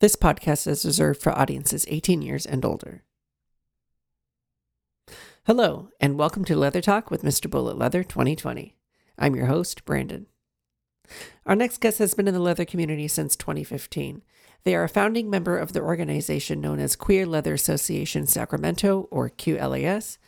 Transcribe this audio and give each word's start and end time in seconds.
This 0.00 0.16
podcast 0.16 0.66
is 0.66 0.84
reserved 0.84 1.22
for 1.22 1.30
audiences 1.38 1.86
18 1.88 2.20
years 2.20 2.44
and 2.44 2.64
older. 2.64 3.04
Hello, 5.46 5.88
and 6.00 6.18
welcome 6.18 6.44
to 6.46 6.56
Leather 6.56 6.80
Talk 6.80 7.12
with 7.12 7.22
Mr. 7.22 7.48
Bullet 7.48 7.78
Leather 7.78 8.02
2020. 8.02 8.74
I'm 9.16 9.36
your 9.36 9.46
host, 9.46 9.84
Brandon. 9.84 10.26
Our 11.46 11.54
next 11.54 11.80
guest 11.80 12.00
has 12.00 12.12
been 12.12 12.26
in 12.26 12.34
the 12.34 12.40
leather 12.40 12.64
community 12.64 13.06
since 13.06 13.36
2015. 13.36 14.22
They 14.64 14.74
are 14.74 14.82
a 14.82 14.88
founding 14.88 15.30
member 15.30 15.56
of 15.56 15.72
the 15.72 15.80
organization 15.80 16.60
known 16.60 16.80
as 16.80 16.96
Queer 16.96 17.24
Leather 17.24 17.54
Association 17.54 18.26
Sacramento, 18.26 19.06
or 19.12 19.30
QLAS, 19.30 20.18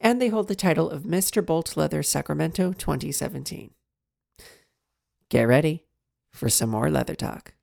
and 0.00 0.20
they 0.20 0.28
hold 0.30 0.48
the 0.48 0.56
title 0.56 0.90
of 0.90 1.04
Mr. 1.04 1.46
Bolt 1.46 1.76
Leather 1.76 2.02
Sacramento 2.02 2.72
2017. 2.72 3.70
Get 5.28 5.44
ready 5.44 5.84
for 6.32 6.48
some 6.48 6.70
more 6.70 6.90
leather 6.90 7.14
talk. 7.14 7.54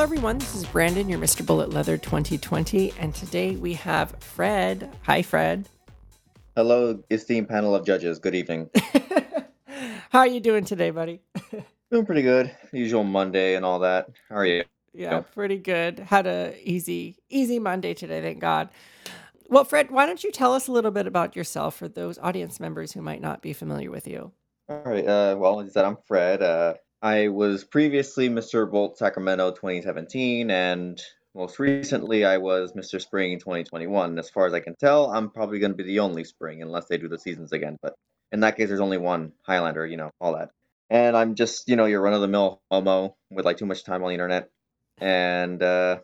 Hello 0.00 0.14
everyone. 0.14 0.38
This 0.38 0.54
is 0.54 0.64
Brandon, 0.64 1.10
your 1.10 1.18
Mr. 1.18 1.44
Bullet 1.44 1.74
Leather 1.74 1.98
2020, 1.98 2.94
and 2.98 3.14
today 3.14 3.56
we 3.56 3.74
have 3.74 4.16
Fred. 4.20 4.90
Hi, 5.02 5.20
Fred. 5.20 5.68
Hello, 6.56 7.04
esteemed 7.10 7.50
panel 7.50 7.74
of 7.74 7.84
judges. 7.84 8.18
Good 8.18 8.34
evening. 8.34 8.70
How 10.08 10.20
are 10.20 10.26
you 10.26 10.40
doing 10.40 10.64
today, 10.64 10.88
buddy? 10.88 11.20
Doing 11.90 12.06
pretty 12.06 12.22
good. 12.22 12.50
Usual 12.72 13.04
Monday 13.04 13.56
and 13.56 13.64
all 13.66 13.80
that. 13.80 14.08
How 14.30 14.36
are 14.36 14.46
you? 14.46 14.64
Yeah, 14.94 15.20
pretty 15.20 15.58
good. 15.58 15.98
Had 15.98 16.26
a 16.26 16.56
easy, 16.62 17.18
easy 17.28 17.58
Monday 17.58 17.92
today, 17.92 18.22
thank 18.22 18.38
God. 18.38 18.70
Well, 19.50 19.64
Fred, 19.64 19.90
why 19.90 20.06
don't 20.06 20.24
you 20.24 20.32
tell 20.32 20.54
us 20.54 20.66
a 20.66 20.72
little 20.72 20.92
bit 20.92 21.06
about 21.06 21.36
yourself 21.36 21.76
for 21.76 21.88
those 21.88 22.18
audience 22.20 22.58
members 22.58 22.92
who 22.92 23.02
might 23.02 23.20
not 23.20 23.42
be 23.42 23.52
familiar 23.52 23.90
with 23.90 24.08
you? 24.08 24.32
All 24.66 24.80
right. 24.82 25.06
Uh, 25.06 25.36
well, 25.38 25.60
as 25.60 25.68
I 25.68 25.72
said, 25.72 25.84
I'm 25.84 25.98
Fred. 26.08 26.42
Uh, 26.42 26.74
I 27.02 27.28
was 27.28 27.64
previously 27.64 28.28
Mr. 28.28 28.70
Bolt 28.70 28.98
Sacramento 28.98 29.52
2017, 29.52 30.50
and 30.50 31.00
most 31.34 31.58
recently 31.58 32.26
I 32.26 32.36
was 32.36 32.74
Mr. 32.74 33.00
Spring 33.00 33.38
2021. 33.38 34.18
As 34.18 34.28
far 34.28 34.46
as 34.46 34.52
I 34.52 34.60
can 34.60 34.76
tell, 34.76 35.10
I'm 35.10 35.30
probably 35.30 35.60
going 35.60 35.72
to 35.72 35.76
be 35.78 35.84
the 35.84 36.00
only 36.00 36.24
Spring 36.24 36.60
unless 36.60 36.88
they 36.88 36.98
do 36.98 37.08
the 37.08 37.18
seasons 37.18 37.52
again. 37.52 37.78
But 37.80 37.94
in 38.32 38.40
that 38.40 38.58
case, 38.58 38.68
there's 38.68 38.80
only 38.80 38.98
one 38.98 39.32
Highlander, 39.46 39.86
you 39.86 39.96
know, 39.96 40.10
all 40.20 40.36
that. 40.36 40.50
And 40.90 41.16
I'm 41.16 41.36
just, 41.36 41.70
you 41.70 41.76
know, 41.76 41.86
your 41.86 42.02
run 42.02 42.12
of 42.12 42.20
the 42.20 42.28
mill 42.28 42.60
homo 42.70 43.16
with 43.30 43.46
like 43.46 43.56
too 43.56 43.66
much 43.66 43.82
time 43.82 44.02
on 44.02 44.08
the 44.08 44.14
internet. 44.14 44.50
And 44.98 45.62
uh, 45.62 46.00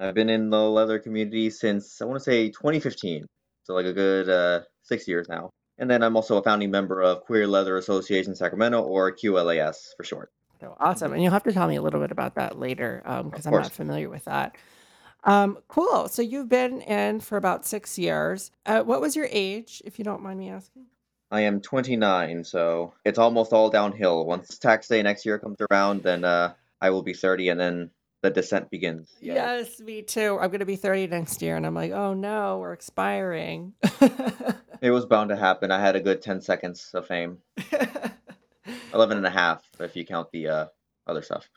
I've 0.00 0.14
been 0.14 0.30
in 0.30 0.48
the 0.48 0.62
leather 0.62 0.98
community 0.98 1.50
since 1.50 2.00
I 2.00 2.06
want 2.06 2.20
to 2.20 2.24
say 2.24 2.48
2015, 2.48 3.26
so 3.64 3.74
like 3.74 3.84
a 3.84 3.92
good 3.92 4.30
uh, 4.30 4.60
six 4.82 5.06
years 5.06 5.28
now. 5.28 5.50
And 5.78 5.90
then 5.90 6.02
I'm 6.02 6.16
also 6.16 6.36
a 6.36 6.42
founding 6.42 6.70
member 6.70 7.00
of 7.02 7.24
Queer 7.24 7.46
Leather 7.46 7.76
Association 7.76 8.34
Sacramento, 8.34 8.82
or 8.82 9.10
QLAS 9.12 9.96
for 9.96 10.04
short. 10.04 10.30
So 10.60 10.76
awesome. 10.78 11.12
And 11.12 11.22
you'll 11.22 11.32
have 11.32 11.42
to 11.44 11.52
tell 11.52 11.66
me 11.66 11.76
a 11.76 11.82
little 11.82 12.00
bit 12.00 12.12
about 12.12 12.36
that 12.36 12.58
later 12.58 13.02
because 13.24 13.46
Of 13.46 13.52
I'm 13.52 13.62
not 13.62 13.72
familiar 13.72 14.08
with 14.08 14.24
that. 14.26 14.56
Um, 15.24 15.58
cool. 15.68 16.08
So 16.08 16.22
you've 16.22 16.48
been 16.48 16.80
in 16.82 17.20
for 17.20 17.36
about 17.36 17.66
six 17.66 17.98
years. 17.98 18.50
Uh, 18.66 18.82
what 18.82 19.00
was 19.00 19.16
your 19.16 19.28
age, 19.30 19.82
if 19.84 19.98
you 19.98 20.04
don't 20.04 20.22
mind 20.22 20.38
me 20.38 20.50
asking? 20.50 20.86
I 21.30 21.40
am 21.42 21.60
29, 21.60 22.44
so 22.44 22.92
it's 23.04 23.18
almost 23.18 23.52
all 23.52 23.70
downhill. 23.70 24.26
Once 24.26 24.58
tax 24.58 24.88
day 24.88 25.02
next 25.02 25.24
year 25.24 25.38
comes 25.38 25.56
around, 25.70 26.02
then 26.02 26.24
uh, 26.24 26.52
I 26.80 26.90
will 26.90 27.02
be 27.02 27.14
30, 27.14 27.48
and 27.48 27.60
then 27.60 27.90
the 28.22 28.30
descent 28.30 28.70
begins. 28.70 29.12
Yes, 29.20 29.80
me 29.80 30.02
too. 30.02 30.38
I'm 30.40 30.50
going 30.50 30.60
to 30.60 30.66
be 30.66 30.76
30 30.76 31.08
next 31.08 31.42
year. 31.42 31.56
And 31.56 31.66
I'm 31.66 31.74
like, 31.74 31.90
oh 31.92 32.14
no, 32.14 32.58
we're 32.58 32.72
expiring. 32.72 33.74
It 34.82 34.90
was 34.90 35.06
bound 35.06 35.30
to 35.30 35.36
happen. 35.36 35.70
I 35.70 35.80
had 35.80 35.94
a 35.94 36.00
good 36.00 36.20
10 36.20 36.40
seconds 36.42 36.90
of 36.92 37.06
fame. 37.06 37.38
11 38.92 39.16
and 39.16 39.26
a 39.26 39.30
half, 39.30 39.62
if 39.78 39.94
you 39.96 40.04
count 40.04 40.30
the 40.32 40.48
uh, 40.48 40.66
other 41.06 41.22
stuff. 41.22 41.48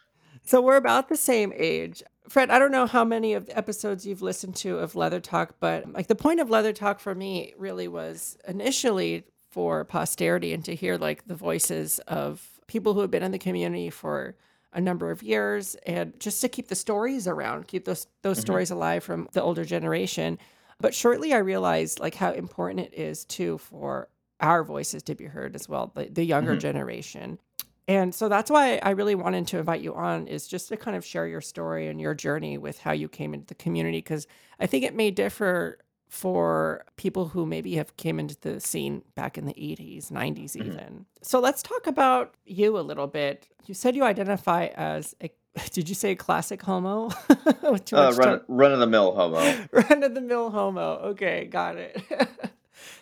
So 0.43 0.61
we're 0.61 0.75
about 0.77 1.09
the 1.09 1.17
same 1.17 1.51
age. 1.55 2.03
Fred, 2.29 2.51
I 2.51 2.59
don't 2.59 2.71
know 2.71 2.85
how 2.85 3.03
many 3.03 3.33
of 3.33 3.47
the 3.47 3.57
episodes 3.57 4.05
you've 4.05 4.21
listened 4.21 4.55
to 4.57 4.77
of 4.77 4.95
Leather 4.95 5.19
Talk, 5.19 5.55
but 5.59 5.91
like 5.91 6.05
the 6.07 6.15
point 6.15 6.39
of 6.39 6.49
Leather 6.51 6.71
Talk 6.71 6.99
for 6.99 7.15
me 7.15 7.53
really 7.57 7.87
was 7.87 8.37
initially 8.47 9.23
for 9.49 9.83
posterity 9.85 10.53
and 10.53 10.63
to 10.65 10.75
hear 10.75 10.97
like 10.97 11.27
the 11.27 11.35
voices 11.35 11.97
of 12.07 12.47
people 12.67 12.93
who 12.93 13.01
have 13.01 13.11
been 13.11 13.23
in 13.23 13.31
the 13.31 13.39
community 13.39 13.89
for 13.89 14.35
a 14.73 14.81
number 14.81 15.09
of 15.09 15.23
years 15.23 15.75
and 15.87 16.19
just 16.19 16.41
to 16.41 16.49
keep 16.49 16.67
the 16.67 16.75
stories 16.75 17.27
around, 17.27 17.67
keep 17.67 17.85
those 17.85 18.07
those 18.21 18.37
Mhm. 18.37 18.41
stories 18.41 18.71
alive 18.71 19.03
from 19.03 19.29
the 19.33 19.41
older 19.41 19.63
generation. 19.65 20.37
But 20.79 20.93
shortly 20.93 21.33
I 21.33 21.37
realized 21.37 21.99
like 21.99 22.15
how 22.15 22.31
important 22.31 22.79
it 22.81 22.93
is 22.93 23.25
too 23.25 23.57
for 23.57 24.09
our 24.41 24.63
voices 24.63 25.01
to 25.03 25.15
be 25.15 25.25
heard 25.25 25.55
as 25.55 25.69
well, 25.69 25.91
the, 25.95 26.05
the 26.09 26.23
younger 26.25 26.55
Mhm. 26.55 26.59
generation. 26.61 27.39
And 27.87 28.13
so 28.15 28.27
that's 28.27 28.49
why 28.49 28.79
I 28.81 28.89
really 28.91 29.15
wanted 29.15 29.47
to 29.49 29.59
invite 29.59 29.81
you 29.81 29.93
on 29.93 30.27
is 30.27 30.47
just 30.47 30.69
to 30.69 30.77
kind 30.77 30.97
of 30.97 31.05
share 31.05 31.27
your 31.27 31.41
story 31.41 31.87
and 31.87 32.01
your 32.01 32.13
journey 32.15 32.57
with 32.57 32.79
how 32.79 32.91
you 32.91 33.07
came 33.07 33.33
into 33.33 33.45
the 33.45 33.55
community 33.55 33.99
because 33.99 34.27
I 34.59 34.65
think 34.67 34.83
it 34.83 34.95
may 34.95 35.11
differ 35.11 35.77
for 36.09 36.83
people 36.97 37.27
who 37.29 37.45
maybe 37.45 37.75
have 37.75 37.95
came 37.97 38.19
into 38.19 38.39
the 38.41 38.59
scene 38.59 39.03
back 39.15 39.37
in 39.37 39.45
the 39.45 39.53
80s, 39.53 40.09
90s 40.11 40.53
Mhm. 40.55 40.65
even. 40.65 41.05
So 41.21 41.39
let's 41.39 41.61
talk 41.63 41.87
about 41.87 42.35
you 42.45 42.77
a 42.77 42.81
little 42.81 43.07
bit. 43.07 43.47
You 43.65 43.73
said 43.73 43.95
you 43.95 44.03
identify 44.03 44.67
as 44.75 45.15
a 45.21 45.29
did 45.71 45.89
you 45.89 45.95
say 45.95 46.15
classic 46.15 46.61
homo? 46.61 47.09
Too 47.85 47.95
Uh, 47.95 48.11
run, 48.17 48.41
run 48.47 48.71
of 48.71 48.79
the 48.79 48.87
mill 48.87 49.15
homo. 49.15 49.65
Run 49.71 50.03
of 50.03 50.13
the 50.13 50.21
mill 50.21 50.49
homo. 50.49 50.97
Okay, 51.09 51.45
got 51.45 51.77
it. 51.77 52.01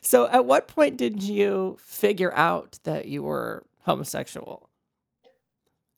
so, 0.02 0.28
at 0.28 0.46
what 0.46 0.68
point 0.68 0.98
did 0.98 1.24
you 1.24 1.78
figure 1.80 2.34
out 2.34 2.80
that 2.84 3.08
you 3.08 3.24
were 3.24 3.64
homosexual? 3.82 4.70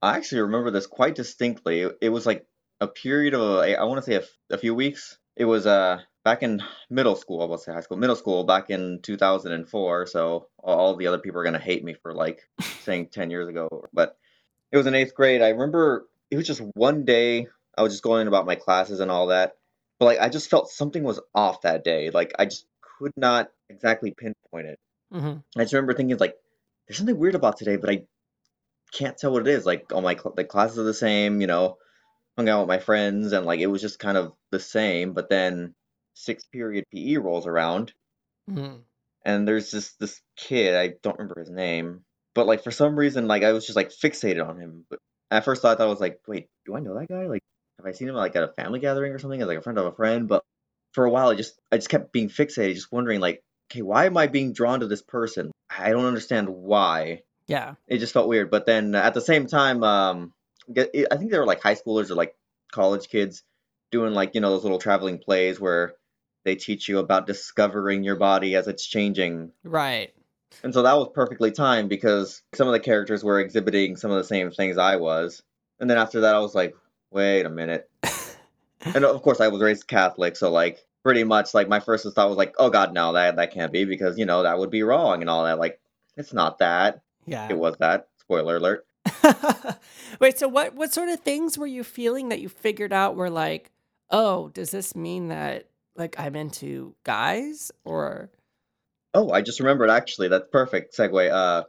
I 0.01 0.17
actually 0.17 0.41
remember 0.41 0.71
this 0.71 0.87
quite 0.87 1.15
distinctly. 1.15 1.81
It, 1.81 1.97
it 2.01 2.09
was 2.09 2.25
like 2.25 2.45
a 2.79 2.87
period 2.87 3.33
of 3.33 3.59
I 3.59 3.83
want 3.83 4.03
to 4.03 4.11
say 4.11 4.25
a 4.51 4.57
few 4.57 4.75
weeks. 4.75 5.17
It 5.35 5.45
was 5.45 5.65
uh 5.65 5.99
back 6.23 6.43
in 6.43 6.61
middle 6.89 7.15
school. 7.15 7.41
I 7.41 7.45
will 7.45 7.57
say 7.57 7.73
high 7.73 7.81
school, 7.81 7.97
middle 7.97 8.15
school 8.15 8.43
back 8.43 8.69
in 8.69 8.99
2004. 9.01 10.07
So 10.07 10.47
all 10.59 10.95
the 10.95 11.07
other 11.07 11.17
people 11.19 11.39
are 11.39 11.43
gonna 11.43 11.59
hate 11.59 11.83
me 11.83 11.93
for 11.93 12.13
like 12.13 12.47
saying 12.81 13.07
10 13.07 13.29
years 13.31 13.47
ago, 13.47 13.67
but 13.93 14.17
it 14.71 14.77
was 14.77 14.87
in 14.87 14.95
eighth 14.95 15.15
grade. 15.15 15.41
I 15.41 15.49
remember 15.49 16.07
it 16.31 16.37
was 16.37 16.47
just 16.47 16.61
one 16.75 17.05
day. 17.05 17.47
I 17.77 17.83
was 17.83 17.93
just 17.93 18.03
going 18.03 18.27
about 18.27 18.45
my 18.45 18.55
classes 18.55 18.99
and 18.99 19.11
all 19.11 19.27
that, 19.27 19.53
but 19.99 20.05
like 20.05 20.19
I 20.19 20.29
just 20.29 20.49
felt 20.49 20.69
something 20.69 21.03
was 21.03 21.19
off 21.33 21.61
that 21.61 21.83
day. 21.83 22.09
Like 22.09 22.33
I 22.39 22.45
just 22.45 22.65
could 22.99 23.11
not 23.17 23.49
exactly 23.69 24.13
pinpoint 24.17 24.67
it. 24.67 24.79
hmm 25.11 25.35
I 25.57 25.63
just 25.63 25.73
remember 25.73 25.93
thinking 25.93 26.17
like, 26.17 26.35
there's 26.87 26.97
something 26.97 27.17
weird 27.17 27.35
about 27.35 27.57
today, 27.57 27.77
but 27.77 27.89
I 27.89 28.03
can't 28.93 29.17
tell 29.17 29.31
what 29.31 29.47
it 29.47 29.51
is. 29.53 29.65
Like 29.65 29.91
all 29.93 30.01
my 30.01 30.15
cl- 30.15 30.33
the 30.35 30.43
classes 30.45 30.79
are 30.79 30.83
the 30.83 30.93
same, 30.93 31.41
you 31.41 31.47
know, 31.47 31.77
hung 32.37 32.49
out 32.49 32.61
with 32.61 32.69
my 32.69 32.79
friends, 32.79 33.33
and 33.33 33.45
like 33.45 33.59
it 33.59 33.67
was 33.67 33.81
just 33.81 33.99
kind 33.99 34.17
of 34.17 34.33
the 34.51 34.59
same. 34.59 35.13
But 35.13 35.29
then 35.29 35.75
sixth 36.15 36.51
period 36.51 36.85
PE 36.91 37.17
rolls 37.17 37.47
around, 37.47 37.93
hmm 38.47 38.85
and 39.25 39.47
there's 39.47 39.71
just 39.71 39.99
this 39.99 40.21
kid. 40.37 40.75
I 40.75 40.93
don't 41.01 41.17
remember 41.17 41.39
his 41.39 41.49
name, 41.49 42.05
but 42.33 42.47
like 42.47 42.63
for 42.63 42.71
some 42.71 42.95
reason, 42.97 43.27
like 43.27 43.43
I 43.43 43.51
was 43.53 43.65
just 43.65 43.75
like 43.75 43.89
fixated 43.89 44.47
on 44.47 44.59
him. 44.59 44.85
But 44.89 44.99
at 45.31 45.45
first, 45.45 45.63
I 45.65 45.75
thought 45.75 45.81
I 45.81 45.85
was 45.85 45.99
like, 45.99 46.19
wait, 46.27 46.47
do 46.65 46.75
I 46.75 46.79
know 46.79 46.97
that 46.97 47.07
guy? 47.07 47.27
Like, 47.27 47.43
have 47.77 47.85
I 47.85 47.91
seen 47.91 48.09
him 48.09 48.15
like 48.15 48.35
at 48.35 48.43
a 48.43 48.53
family 48.53 48.79
gathering 48.79 49.13
or 49.13 49.19
something 49.19 49.41
as 49.41 49.47
like 49.47 49.57
a 49.57 49.61
friend 49.61 49.77
of 49.77 49.85
a 49.85 49.91
friend? 49.91 50.27
But 50.27 50.43
for 50.93 51.05
a 51.05 51.09
while, 51.09 51.29
I 51.29 51.35
just 51.35 51.59
I 51.71 51.77
just 51.77 51.89
kept 51.89 52.11
being 52.11 52.29
fixated, 52.29 52.75
just 52.75 52.91
wondering 52.91 53.19
like, 53.19 53.41
okay, 53.71 53.81
why 53.81 54.05
am 54.05 54.17
I 54.17 54.27
being 54.27 54.53
drawn 54.53 54.79
to 54.79 54.87
this 54.87 55.01
person? 55.01 55.51
I 55.69 55.89
don't 55.91 56.05
understand 56.05 56.49
why 56.49 57.21
Yeah. 57.47 57.75
it 57.87 57.97
just 57.97 58.13
felt 58.13 58.27
weird. 58.29 58.51
But 58.51 58.65
then 58.65 58.95
at 58.95 59.13
the 59.13 59.21
same 59.21 59.47
time, 59.47 59.83
um, 59.83 60.33
I 60.69 60.85
think 61.17 61.31
they 61.31 61.37
were 61.37 61.45
like 61.45 61.61
high 61.61 61.75
schoolers 61.75 62.09
or 62.09 62.15
like 62.15 62.35
college 62.71 63.09
kids 63.09 63.43
doing 63.91 64.13
like 64.13 64.35
you 64.35 64.41
know 64.41 64.51
those 64.51 64.63
little 64.63 64.79
traveling 64.79 65.19
plays 65.19 65.59
where 65.59 65.93
they 66.43 66.55
teach 66.55 66.87
you 66.87 66.99
about 66.99 67.27
discovering 67.27 68.03
your 68.03 68.15
body 68.15 68.55
as 68.55 68.67
it's 68.67 68.85
changing. 68.85 69.51
Right. 69.63 70.13
And 70.63 70.73
so 70.73 70.83
that 70.83 70.97
was 70.97 71.09
perfectly 71.13 71.51
timed 71.51 71.89
because 71.89 72.41
some 72.53 72.67
of 72.67 72.73
the 72.73 72.79
characters 72.79 73.23
were 73.23 73.39
exhibiting 73.39 73.95
some 73.95 74.11
of 74.11 74.17
the 74.17 74.23
same 74.23 74.51
things 74.51 74.77
I 74.77 74.95
was. 74.95 75.43
And 75.79 75.89
then 75.89 75.97
after 75.97 76.21
that, 76.21 76.35
I 76.35 76.39
was 76.39 76.55
like, 76.55 76.75
wait 77.11 77.45
a 77.45 77.49
minute. 77.49 77.89
And 78.93 79.03
of 79.03 79.21
course, 79.23 79.41
I 79.41 79.47
was 79.47 79.61
raised 79.61 79.87
Catholic, 79.87 80.35
so 80.35 80.51
like 80.51 80.85
pretty 81.03 81.23
much 81.23 81.53
like 81.53 81.67
my 81.67 81.79
first 81.79 82.07
thought 82.13 82.29
was 82.29 82.37
like, 82.37 82.53
oh 82.59 82.69
god, 82.69 82.93
no, 82.93 83.13
that 83.13 83.35
that 83.37 83.51
can't 83.51 83.71
be 83.71 83.85
because 83.85 84.17
you 84.17 84.25
know 84.25 84.43
that 84.43 84.59
would 84.59 84.69
be 84.69 84.83
wrong 84.83 85.21
and 85.21 85.29
all 85.29 85.45
that. 85.45 85.59
Like, 85.59 85.79
it's 86.17 86.33
not 86.33 86.59
that. 86.59 87.01
Yeah. 87.25 87.47
It 87.49 87.57
was 87.57 87.75
that. 87.79 88.07
Spoiler 88.19 88.57
alert. 88.57 88.85
Wait, 90.19 90.37
so 90.37 90.47
what 90.47 90.75
what 90.75 90.93
sort 90.93 91.09
of 91.09 91.19
things 91.21 91.57
were 91.57 91.67
you 91.67 91.83
feeling 91.83 92.29
that 92.29 92.41
you 92.41 92.49
figured 92.49 92.93
out 92.93 93.15
were 93.15 93.29
like, 93.29 93.71
oh, 94.11 94.49
does 94.49 94.71
this 94.71 94.95
mean 94.95 95.29
that 95.29 95.67
like 95.95 96.15
I'm 96.19 96.35
into 96.35 96.95
guys 97.03 97.71
or 97.83 98.29
Oh, 99.15 99.31
I 99.31 99.41
just 99.41 99.59
remembered 99.59 99.89
actually. 99.89 100.27
That's 100.27 100.47
perfect 100.51 100.95
segue. 100.97 101.31
Uh, 101.31 101.63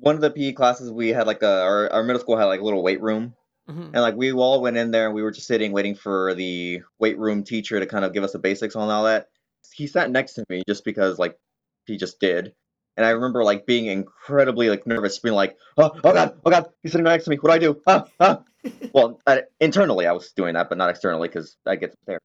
one 0.00 0.14
of 0.16 0.20
the 0.20 0.30
PE 0.30 0.52
classes 0.52 0.90
we 0.90 1.10
had 1.10 1.26
like 1.26 1.42
a 1.42 1.62
our, 1.62 1.92
our 1.92 2.02
middle 2.02 2.20
school 2.20 2.36
had 2.36 2.46
like 2.46 2.60
a 2.60 2.64
little 2.64 2.82
weight 2.82 3.00
room, 3.00 3.34
Mhm. 3.68 3.90
and 3.94 4.02
like 4.02 4.16
we 4.16 4.32
all 4.32 4.60
went 4.60 4.76
in 4.76 4.90
there 4.90 5.06
and 5.06 5.14
we 5.14 5.22
were 5.22 5.30
just 5.30 5.46
sitting 5.46 5.72
waiting 5.72 5.94
for 5.94 6.34
the 6.34 6.82
weight 6.98 7.18
room 7.18 7.44
teacher 7.44 7.78
to 7.78 7.86
kind 7.86 8.04
of 8.04 8.12
give 8.12 8.24
us 8.24 8.32
the 8.32 8.38
basics 8.38 8.74
on 8.76 8.88
all 8.90 9.04
that. 9.04 9.28
He 9.72 9.86
sat 9.86 10.10
next 10.10 10.34
to 10.34 10.44
me 10.50 10.62
just 10.68 10.84
because 10.84 11.18
like 11.18 11.38
he 11.86 11.96
just 11.96 12.18
did, 12.20 12.52
and 12.96 13.06
I 13.06 13.10
remember 13.10 13.44
like 13.44 13.64
being 13.66 13.86
incredibly 13.86 14.68
like 14.70 14.86
nervous, 14.86 15.18
being 15.20 15.34
like, 15.36 15.56
oh, 15.78 15.92
oh 16.02 16.12
god, 16.12 16.40
oh 16.44 16.50
god, 16.50 16.66
he's 16.82 16.92
sitting 16.92 17.04
next 17.04 17.24
to 17.24 17.30
me. 17.30 17.36
What 17.36 17.50
do 17.50 17.54
I 17.54 17.58
do? 17.58 17.80
Ah, 17.86 18.08
ah. 18.18 18.42
well, 18.94 19.20
I, 19.26 19.42
internally 19.60 20.06
I 20.06 20.12
was 20.12 20.32
doing 20.32 20.54
that, 20.54 20.68
but 20.68 20.78
not 20.78 20.90
externally 20.90 21.28
because 21.28 21.56
I 21.66 21.76
get 21.76 21.94
there. 22.06 22.18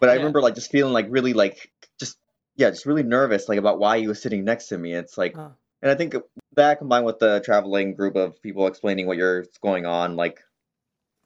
But 0.00 0.08
I 0.08 0.12
Yeah. 0.14 0.18
remember 0.18 0.40
like 0.40 0.54
just 0.54 0.70
feeling 0.70 0.92
like 0.92 1.06
really 1.10 1.32
like 1.32 1.70
just 2.00 2.16
yeah, 2.60 2.70
just 2.70 2.86
really 2.86 3.02
nervous 3.02 3.48
like 3.48 3.58
about 3.58 3.78
why 3.78 3.98
he 3.98 4.06
was 4.06 4.20
sitting 4.20 4.44
next 4.44 4.68
to 4.68 4.78
me. 4.78 4.92
It's 4.92 5.16
like, 5.16 5.36
Oh. 5.36 5.52
and 5.82 5.90
I 5.90 5.94
think 5.94 6.14
that 6.56 6.78
combined 6.78 7.06
with 7.06 7.18
the 7.18 7.40
traveling 7.44 7.94
group 7.94 8.16
of 8.16 8.40
people 8.42 8.66
explaining 8.66 9.06
what 9.06 9.16
you're 9.16 9.40
what's 9.40 9.58
going 9.58 9.86
on, 9.86 10.14
like, 10.16 10.40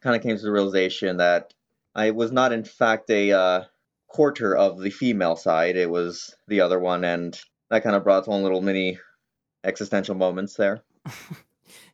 kind 0.01 0.15
of 0.15 0.23
came 0.23 0.37
to 0.37 0.43
the 0.43 0.53
realization 0.53 1.17
that 1.17 1.53
I 1.95 2.13
was 2.13 2.31
not 2.31 2.53
in 2.53 2.65
fact 2.65 3.11
a 3.11 3.33
uh, 3.33 3.65
quarter 4.07 4.57
of 4.57 4.81
the 4.81 4.91
female 4.91 5.37
side. 5.37 5.77
It 5.77 5.91
was 5.91 6.35
the 6.47 6.61
other 6.61 6.79
one, 6.79 7.05
and 7.05 7.39
that 7.71 7.83
kind 7.83 7.97
of 7.97 8.05
brought 8.05 8.21
its 8.21 8.29
own 8.29 8.43
little 8.43 8.63
mini 8.63 8.99
existential 9.65 10.15
moments 10.15 10.55
there. 10.55 10.83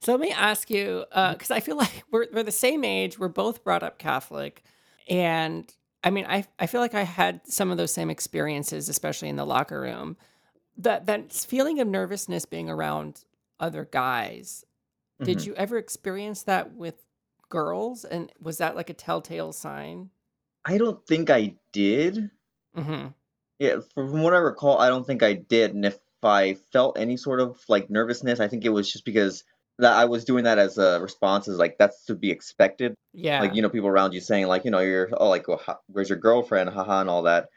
So 0.00 0.12
let 0.12 0.20
me 0.20 0.32
ask 0.32 0.70
you, 0.70 1.04
because 1.10 1.50
I 1.50 1.60
feel 1.60 1.76
like 1.76 2.02
we're 2.10 2.26
we're 2.32 2.42
the 2.42 2.50
same 2.50 2.84
age. 2.84 3.18
We're 3.18 3.28
both 3.28 3.62
brought 3.62 3.82
up 3.82 3.98
Catholic, 3.98 4.62
and 5.08 5.72
I 6.02 6.10
mean, 6.10 6.26
I 6.28 6.46
I 6.58 6.66
feel 6.66 6.80
like 6.80 6.94
I 6.94 7.02
had 7.02 7.46
some 7.46 7.70
of 7.70 7.76
those 7.76 7.92
same 7.92 8.10
experiences, 8.10 8.88
especially 8.88 9.28
in 9.28 9.36
the 9.36 9.44
locker 9.46 9.80
room. 9.80 10.16
That 10.76 11.06
that 11.06 11.32
feeling 11.32 11.80
of 11.80 11.88
nervousness 11.88 12.46
being 12.46 12.70
around 12.70 13.24
other 13.60 13.86
guys. 13.86 14.64
Did 15.24 15.40
Mhm. 15.40 15.46
you 15.46 15.54
ever 15.56 15.78
experience 15.78 16.44
that 16.44 16.74
with 16.74 17.04
girls? 17.50 18.04
And 18.04 18.32
was 18.40 18.58
that 18.58 18.76
like 18.76 18.90
a 18.90 18.94
telltale 18.94 19.52
sign? 19.52 20.10
I 20.64 20.78
don't 20.78 21.06
think 21.06 21.28
I 21.28 21.58
did. 21.72 22.30
hmm 22.74 23.14
Yeah, 23.58 23.80
from 23.94 24.22
what 24.22 24.34
I 24.34 24.38
recall, 24.38 24.78
I 24.78 24.88
don't 24.88 25.06
think 25.06 25.22
I 25.22 25.34
did. 25.34 25.74
And 25.74 25.84
if 25.84 25.98
I 26.22 26.54
felt 26.54 26.98
any 26.98 27.16
sort 27.16 27.40
of 27.40 27.62
like 27.68 27.90
nervousness, 27.90 28.40
I 28.40 28.48
think 28.48 28.64
it 28.64 28.70
was 28.70 28.90
just 28.90 29.04
because 29.04 29.44
that 29.80 29.92
I 29.92 30.04
was 30.06 30.24
doing 30.24 30.44
that 30.44 30.58
as 30.58 30.78
a 30.78 31.00
response, 31.00 31.48
is 31.48 31.58
like 31.58 31.78
that's 31.78 32.04
to 32.06 32.14
be 32.14 32.30
expected. 32.30 32.94
Yeah. 33.12 33.40
Like, 33.40 33.54
you 33.54 33.62
know, 33.62 33.68
people 33.68 33.88
around 33.88 34.12
you 34.14 34.20
saying 34.20 34.46
like, 34.46 34.64
you 34.64 34.70
know, 34.70 34.80
you're 34.80 35.08
oh 35.12 35.28
like, 35.28 35.48
well, 35.48 35.60
where's 35.88 36.08
your 36.08 36.18
girlfriend, 36.18 36.70
haha, 36.70 37.00
and 37.00 37.10
all 37.10 37.22
that. 37.22 37.48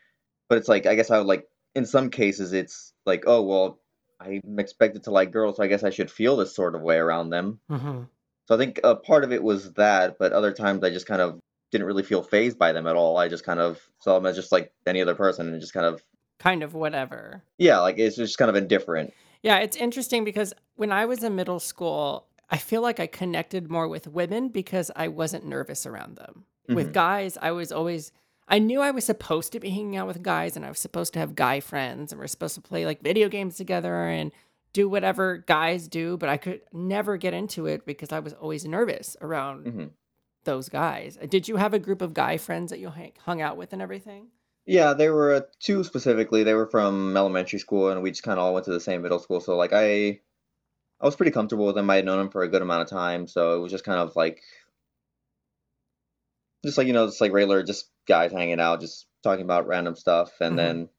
But 0.50 0.58
it's 0.58 0.68
like 0.68 0.86
I 0.86 0.96
guess 0.96 1.12
I 1.12 1.18
would 1.18 1.28
like 1.28 1.48
in 1.76 1.86
some 1.86 2.10
cases 2.10 2.54
it's 2.54 2.94
like, 3.06 3.24
oh 3.28 3.42
well, 3.44 3.80
I'm 4.20 4.60
expected 4.60 5.04
to 5.04 5.12
like 5.12 5.32
girls, 5.32 5.58
so 5.58 5.64
I 5.64 5.68
guess 5.68 5.84
I 5.84 5.90
should 5.90 6.12
feel 6.12 6.36
this 6.38 6.56
sort 6.56 6.76
of 6.76 6.82
way 6.82 6.98
around 6.98 7.30
them. 7.30 7.60
hmm 7.70 8.04
So 8.48 8.56
I 8.56 8.58
think 8.58 8.80
a 8.84 8.96
part 8.96 9.24
of 9.24 9.32
it 9.32 9.44
was 9.44 9.74
that, 9.74 10.18
but 10.20 10.32
other 10.34 10.54
times 10.54 10.84
I 10.84 10.90
just 10.90 11.08
kind 11.08 11.22
of 11.22 11.40
didn't 11.72 11.88
really 11.88 12.04
feel 12.04 12.22
phased 12.24 12.60
by 12.60 12.72
them 12.72 12.86
at 12.88 12.96
all. 12.96 13.18
I 13.18 13.28
just 13.28 13.44
kind 13.44 13.60
of 13.60 13.82
saw 14.00 14.16
them 14.16 14.28
as 14.28 14.36
just 14.36 14.52
like 14.52 14.72
any 14.86 15.02
other 15.02 15.16
person 15.16 15.48
and 15.48 15.60
just 15.60 15.74
kind 15.74 15.86
of 15.86 16.04
Kind 16.40 16.62
of 16.64 16.74
whatever. 16.74 17.42
yeah, 17.58 17.80
like 17.80 18.00
it's 18.00 18.18
just 18.18 18.38
kind 18.38 18.50
of 18.50 18.56
indifferent. 18.56 19.14
Yeah, 19.44 19.60
it's 19.60 19.78
interesting 19.78 20.24
because 20.24 20.54
when 20.76 20.92
I 20.92 21.06
was 21.06 21.24
in 21.24 21.36
middle 21.36 21.60
school, 21.60 22.28
I 22.50 22.58
feel 22.58 22.82
like 22.82 23.00
I 23.00 23.08
connected 23.08 23.70
more 23.70 23.88
with 23.88 24.08
women 24.08 24.48
because 24.50 24.90
I 24.96 25.08
wasn't 25.10 25.46
nervous 25.46 25.86
around 25.86 26.16
them. 26.16 26.46
With 26.70 26.90
Mhm. 26.90 26.94
guys, 26.94 27.38
I 27.42 27.52
was 27.52 27.72
always 27.72 28.12
I 28.46 28.60
knew 28.60 28.82
I 28.82 28.92
was 28.92 29.06
supposed 29.06 29.54
to 29.54 29.60
be 29.60 29.70
hanging 29.70 29.96
out 29.96 30.06
with 30.06 30.22
guys 30.22 30.58
and 30.58 30.66
I 30.66 30.70
was 30.70 30.78
supposed 30.80 31.14
to 31.14 31.20
have 31.20 31.34
guy 31.34 31.62
friends 31.62 32.12
and 32.12 32.20
we're 32.20 32.28
supposed 32.28 32.56
to 32.56 32.62
play 32.62 32.86
like 32.86 33.02
video 33.02 33.30
games 33.30 33.56
together 33.56 34.08
and 34.10 34.34
do 34.74 34.90
whatever 34.90 35.38
guys 35.38 35.88
do, 35.88 36.18
but 36.18 36.28
I 36.28 36.36
could 36.36 36.62
never 36.74 37.16
get 37.16 37.34
into 37.34 37.68
it 37.68 37.86
because 37.86 38.12
I 38.12 38.20
was 38.20 38.34
always 38.34 38.66
nervous 38.66 39.16
around 39.22 39.66
hmm 39.68 39.86
those 40.44 40.68
guys. 40.68 41.18
Did 41.30 41.48
you 41.48 41.56
have 41.56 41.74
a 41.74 41.80
group 41.80 42.02
of 42.02 42.14
guy 42.14 42.36
friends 42.38 42.70
that 42.72 42.80
you 42.80 42.90
hang, 42.90 43.14
hung 43.24 43.42
out 43.42 43.56
with 43.56 43.72
and 43.72 43.82
everything? 43.82 44.28
Yeah, 44.66 44.94
there 44.94 45.14
were 45.14 45.34
uh, 45.34 45.42
two 45.60 45.84
specifically. 45.84 46.44
They 46.44 46.54
were 46.54 46.68
from 46.68 47.18
elementary 47.18 47.60
school, 47.60 47.90
and 47.90 48.02
we 48.02 48.12
just 48.12 48.24
kind 48.24 48.40
of 48.40 48.46
all 48.46 48.54
went 48.54 48.66
to 48.66 48.72
the 48.72 48.80
same 48.80 49.02
middle 49.02 49.20
school. 49.20 49.42
So 49.42 49.58
like 49.58 49.74
I, 49.74 50.22
I 51.02 51.06
was 51.06 51.16
pretty 51.16 51.32
comfortable 51.32 51.66
with 51.66 51.76
them. 51.76 51.90
I 51.90 51.98
had 51.98 52.06
known 52.06 52.20
them 52.20 52.30
for 52.30 52.44
a 52.44 52.48
good 52.48 52.62
amount 52.62 52.84
of 52.84 52.90
time, 52.90 53.28
so 53.28 53.56
it 53.58 53.60
was 53.60 53.72
just 53.72 53.84
kind 53.84 54.00
of 54.00 54.16
like, 54.16 54.42
just 56.64 56.78
like 56.78 56.88
you 56.88 56.94
know, 56.94 57.08
just 57.08 57.20
like 57.20 57.34
regular, 57.34 57.62
just 57.64 57.90
guys 58.08 58.32
hanging 58.32 58.60
out, 58.62 58.80
just 58.80 59.06
talking 59.22 59.44
about 59.44 59.68
random 59.68 59.96
stuff. 59.96 60.32
And 60.40 60.54
Mhm. 60.54 60.58
then, 60.58 60.90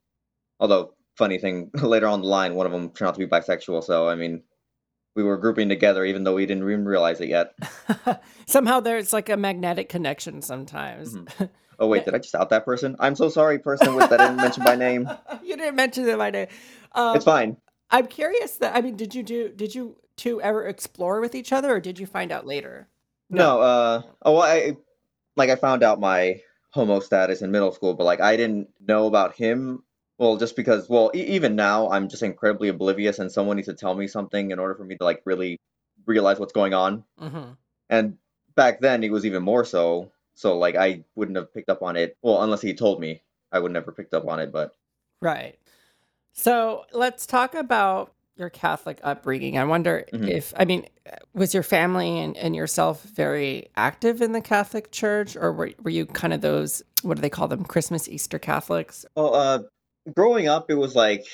although 0.60 0.94
funny 1.16 1.38
thing, 1.38 1.70
later 1.82 2.06
on 2.06 2.20
the 2.20 2.26
line, 2.28 2.54
one 2.54 2.66
of 2.66 2.72
them 2.72 2.90
turned 2.90 3.08
out 3.08 3.14
to 3.14 3.20
be 3.20 3.26
bisexual. 3.26 3.82
So 3.82 4.08
I 4.08 4.14
mean, 4.14 4.42
we 5.16 5.22
were 5.22 5.38
grouping 5.38 5.70
together, 5.70 6.04
even 6.04 6.24
though 6.24 6.34
we 6.34 6.44
didn't 6.44 6.64
even 6.64 6.84
realize 6.84 7.20
it 7.22 7.28
yet. 7.30 7.54
Somehow 8.46 8.80
there's 8.80 9.14
like 9.14 9.30
a 9.30 9.38
magnetic 9.38 9.88
connection 9.88 10.42
sometimes. 10.42 11.16
Oh 11.78 11.86
wait, 11.88 12.04
did 12.04 12.14
I 12.14 12.18
just 12.18 12.34
out 12.34 12.50
that 12.50 12.64
person? 12.64 12.96
I'm 12.98 13.16
so 13.16 13.28
sorry, 13.28 13.58
person 13.58 13.94
with 13.94 14.08
that 14.10 14.20
I 14.20 14.26
didn't 14.26 14.40
mention 14.40 14.62
by 14.62 14.76
name. 14.76 15.08
you 15.44 15.56
didn't 15.56 15.76
mention 15.76 16.04
them 16.04 16.18
by 16.18 16.30
name. 16.30 16.46
Um, 16.92 17.16
It's 17.16 17.24
fine. 17.24 17.56
I'm 17.90 18.06
curious 18.06 18.56
that 18.56 18.76
I 18.76 18.80
mean, 18.80 18.96
did 18.96 19.14
you 19.14 19.22
do? 19.22 19.48
Did 19.50 19.74
you 19.74 19.96
two 20.16 20.40
ever 20.42 20.64
explore 20.66 21.20
with 21.20 21.34
each 21.34 21.52
other, 21.52 21.74
or 21.74 21.80
did 21.80 21.98
you 21.98 22.06
find 22.06 22.32
out 22.32 22.46
later? 22.46 22.88
No, 23.30 23.60
uh, 23.60 24.02
oh, 24.22 24.38
I 24.38 24.76
like 25.36 25.50
I 25.50 25.56
found 25.56 25.82
out 25.82 26.00
my 26.00 26.40
homo 26.70 27.00
status 27.00 27.42
in 27.42 27.50
middle 27.50 27.72
school, 27.72 27.94
but 27.94 28.04
like 28.04 28.20
I 28.20 28.36
didn't 28.36 28.68
know 28.80 29.06
about 29.06 29.34
him. 29.34 29.82
Well, 30.18 30.36
just 30.36 30.54
because, 30.54 30.88
well, 30.88 31.10
e- 31.14 31.34
even 31.34 31.56
now 31.56 31.90
I'm 31.90 32.08
just 32.08 32.22
incredibly 32.22 32.68
oblivious, 32.68 33.18
and 33.18 33.30
someone 33.30 33.56
needs 33.56 33.68
to 33.68 33.74
tell 33.74 33.94
me 33.94 34.06
something 34.06 34.50
in 34.52 34.58
order 34.58 34.74
for 34.76 34.84
me 34.84 34.96
to 34.96 35.04
like 35.04 35.22
really 35.24 35.58
realize 36.06 36.38
what's 36.38 36.52
going 36.52 36.74
on. 36.74 37.04
hmm 37.18 37.52
And 37.90 38.18
back 38.54 38.80
then, 38.80 39.02
it 39.02 39.10
was 39.12 39.26
even 39.26 39.42
more 39.42 39.64
so. 39.64 40.12
So 40.34 40.58
like 40.58 40.76
I 40.76 41.04
wouldn't 41.14 41.36
have 41.36 41.52
picked 41.52 41.68
up 41.70 41.82
on 41.82 41.96
it. 41.96 42.16
Well, 42.22 42.42
unless 42.42 42.60
he 42.62 42.74
told 42.74 43.00
me, 43.00 43.22
I 43.52 43.58
would 43.58 43.72
never 43.72 43.92
picked 43.92 44.14
up 44.14 44.26
on 44.28 44.40
it. 44.40 44.52
But 44.52 44.74
Right. 45.20 45.58
So 46.32 46.84
let's 46.92 47.26
talk 47.26 47.54
about 47.54 48.12
your 48.36 48.50
Catholic 48.50 48.98
upbringing. 49.04 49.56
I 49.58 49.64
wonder 49.64 50.04
Mhm. 50.12 50.28
if 50.28 50.52
I 50.56 50.64
mean, 50.64 50.86
was 51.34 51.54
your 51.54 51.62
family 51.62 52.18
and, 52.18 52.36
and 52.36 52.56
yourself 52.56 53.02
very 53.04 53.68
active 53.76 54.20
in 54.20 54.32
the 54.32 54.40
Catholic 54.40 54.90
Church, 54.90 55.36
or 55.36 55.52
were 55.52 55.70
were 55.82 55.90
you 55.90 56.06
kind 56.06 56.32
of 56.32 56.40
those 56.40 56.82
what 57.02 57.14
do 57.16 57.20
they 57.22 57.30
call 57.30 57.46
them, 57.46 57.64
Christmas 57.64 58.08
Easter 58.08 58.38
Catholics? 58.40 59.06
well, 59.14 59.34
uh, 59.34 59.58
growing 60.16 60.48
up, 60.48 60.68
it 60.70 60.74
was 60.74 60.96
like 60.96 61.24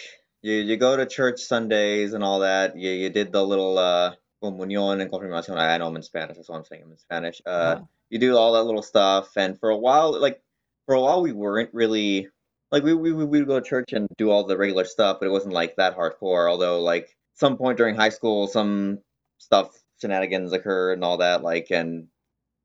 you 0.42 0.52
you 0.56 0.76
go 0.76 0.94
to 0.96 1.06
church 1.06 1.40
Sundays 1.40 2.12
and 2.12 2.22
all 2.22 2.40
that. 2.40 2.76
You 2.76 2.90
you 2.90 3.08
did 3.08 3.32
the 3.32 3.42
little 3.46 3.78
uh 3.78 4.14
comunión 4.42 5.00
and 5.00 5.10
confirmación. 5.10 5.56
I 5.56 5.74
I 5.74 5.78
know 5.78 5.86
I'm 5.86 5.96
in 5.96 6.02
Spanish. 6.02 6.36
That's 6.36 6.50
what 6.50 6.56
I'm 6.58 6.64
saying. 6.66 6.82
I'm 6.84 6.92
in 6.92 6.98
Spanish. 6.98 7.40
Uh, 7.46 7.76
Oh. 7.80 7.88
You 8.10 8.18
do 8.18 8.36
all 8.36 8.52
that 8.52 8.64
little 8.64 8.82
stuff 8.82 9.36
and 9.36 9.58
for 9.58 9.70
a 9.70 9.76
while 9.78 10.18
like 10.20 10.42
for 10.86 10.94
a 10.94 11.00
while 11.00 11.22
we 11.22 11.32
weren't 11.32 11.70
really 11.72 12.28
like 12.72 12.82
we 12.82 12.92
we 12.94 13.12
we 13.12 13.24
would 13.24 13.46
go 13.46 13.58
to 13.60 13.66
church 13.68 13.92
and 13.92 14.08
do 14.18 14.30
all 14.30 14.44
the 14.44 14.56
regular 14.56 14.84
stuff 14.84 15.18
but 15.20 15.26
it 15.26 15.32
wasn't 15.32 15.54
like 15.54 15.76
that 15.76 15.96
hardcore 15.96 16.50
although 16.50 16.80
like 16.82 17.16
some 17.34 17.56
point 17.56 17.78
during 17.78 17.94
high 17.94 18.08
school 18.10 18.46
some 18.46 18.98
stuff 19.38 19.70
shenanigans 20.00 20.52
occurred 20.52 20.92
and 20.94 21.04
all 21.04 21.18
that 21.18 21.42
like 21.42 21.68
and 21.70 22.08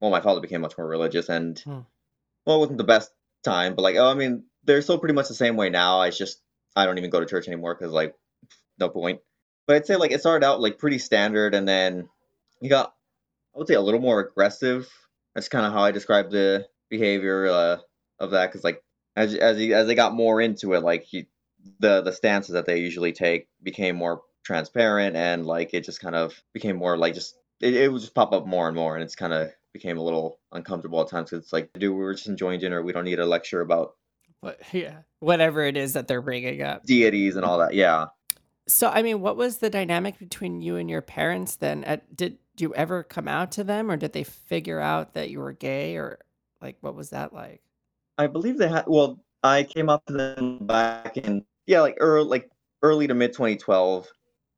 well 0.02 0.12
my 0.12 0.22
father 0.22 0.42
became 0.42 0.62
much 0.62 0.78
more 0.78 0.88
religious 0.88 1.30
and 1.30 1.60
Hmm. 1.60 1.80
well 2.46 2.58
it 2.58 2.60
wasn't 2.60 2.78
the 2.78 2.84
best 2.84 3.12
time 3.44 3.76
but 3.76 3.84
like 3.84 3.96
oh 3.98 4.10
i 4.10 4.14
mean 4.16 4.44
they're 4.64 4.82
still 4.82 4.98
pretty 5.00 5.14
much 5.14 5.28
the 5.28 5.34
same 5.36 5.56
way 5.56 5.70
now 5.70 6.00
i 6.00 6.10
just 6.10 6.42
i 6.76 6.86
don't 6.86 6.98
even 6.98 7.10
go 7.12 7.20
to 7.20 7.26
church 7.26 7.48
anymore 7.48 7.76
because 7.76 7.94
like 7.94 8.16
no 8.80 8.90
point 8.90 9.20
but 9.68 9.76
i'd 9.76 9.86
say 9.86 9.96
like 9.96 10.12
it 10.12 10.20
started 10.20 10.46
out 10.46 10.60
like 10.62 10.80
pretty 10.80 10.98
standard 10.98 11.54
and 11.54 11.68
then 11.68 12.10
you 12.62 12.70
got 12.70 12.94
i 13.54 13.58
would 13.60 13.68
say 13.68 13.76
a 13.76 13.82
little 13.82 14.00
more 14.02 14.20
aggressive 14.20 14.90
that's 15.36 15.50
kind 15.50 15.66
of 15.66 15.74
how 15.74 15.82
I 15.84 15.92
describe 15.92 16.32
the 16.32 16.68
behavior 16.90 17.48
uh, 17.48 17.78
of 18.20 18.32
that. 18.32 18.48
Because 18.48 18.64
like 18.64 18.82
as 19.16 19.36
as 19.36 19.58
he, 19.58 19.74
as 19.74 19.88
they 19.88 19.96
got 19.96 20.14
more 20.16 20.42
into 20.42 20.74
it, 20.74 20.82
like 20.82 21.04
he 21.04 21.28
the 21.80 22.02
the 22.02 22.12
stances 22.14 22.54
that 22.54 22.66
they 22.66 22.80
usually 22.80 23.12
take 23.14 23.48
became 23.64 23.96
more 23.96 24.22
transparent, 24.44 25.16
and 25.16 25.46
like 25.46 25.74
it 25.74 25.84
just 25.84 26.00
kind 26.02 26.16
of 26.16 26.42
became 26.54 26.78
more 26.78 26.98
like 26.98 27.14
just 27.14 27.36
it, 27.62 27.74
it 27.76 27.92
would 27.92 28.02
just 28.02 28.16
pop 28.16 28.34
up 28.34 28.46
more 28.48 28.68
and 28.68 28.76
more, 28.76 28.96
and 28.96 29.04
it's 29.04 29.16
kind 29.16 29.34
of 29.34 29.52
became 29.74 29.98
a 29.98 30.04
little 30.04 30.40
uncomfortable 30.54 31.02
at 31.02 31.10
times. 31.10 31.30
'cause 31.30 31.40
it's 31.40 31.54
like, 31.54 31.70
dude, 31.74 31.92
we 31.94 32.00
were 32.04 32.14
just 32.14 32.28
enjoying 32.28 32.60
dinner. 32.60 32.82
We 32.82 32.94
don't 32.94 33.04
need 33.06 33.20
a 33.20 33.26
lecture 33.26 33.62
about 33.62 33.92
What, 34.42 34.60
yeah, 34.74 35.00
whatever 35.20 35.64
it 35.64 35.76
is 35.78 35.94
that 35.94 36.08
they're 36.08 36.22
bringing 36.22 36.62
up. 36.62 36.84
deities 36.86 37.36
and 37.36 37.44
all 37.46 37.60
that. 37.60 37.74
Yeah. 37.74 38.08
So, 38.68 38.90
I 38.90 39.04
mean, 39.04 39.22
what 39.22 39.38
was 39.38 39.58
the 39.58 39.70
dynamic 39.70 40.18
between 40.18 40.62
you 40.62 40.76
and 40.78 40.90
your 40.90 41.02
parents 41.02 41.58
then? 41.58 41.84
At, 41.84 42.16
did 42.16 42.38
you 42.58 42.74
ever 42.74 43.04
come 43.04 43.28
out 43.28 43.52
to 43.54 43.64
them, 43.64 43.92
or 43.92 43.98
did 43.98 44.14
they 44.14 44.24
figure 44.24 44.80
out 44.80 45.14
that 45.14 45.30
you 45.30 45.40
were 45.40 45.54
gay, 45.54 45.98
or 45.98 46.20
like 46.62 46.78
what 46.82 46.96
was 46.96 47.12
that 47.12 47.34
like? 47.34 47.62
I 48.18 48.28
believe 48.28 48.58
they 48.58 48.68
had. 48.68 48.86
Well, 48.88 49.20
I 49.44 49.64
came 49.64 49.90
up 49.90 50.06
to 50.08 50.14
them 50.14 50.60
back 50.62 51.18
in 51.18 51.46
yeah, 51.68 51.82
like 51.82 51.98
early 52.00 52.28
like 52.28 52.50
early 52.82 53.08
to 53.08 53.14
mid 53.14 53.34
2012. 53.34 54.08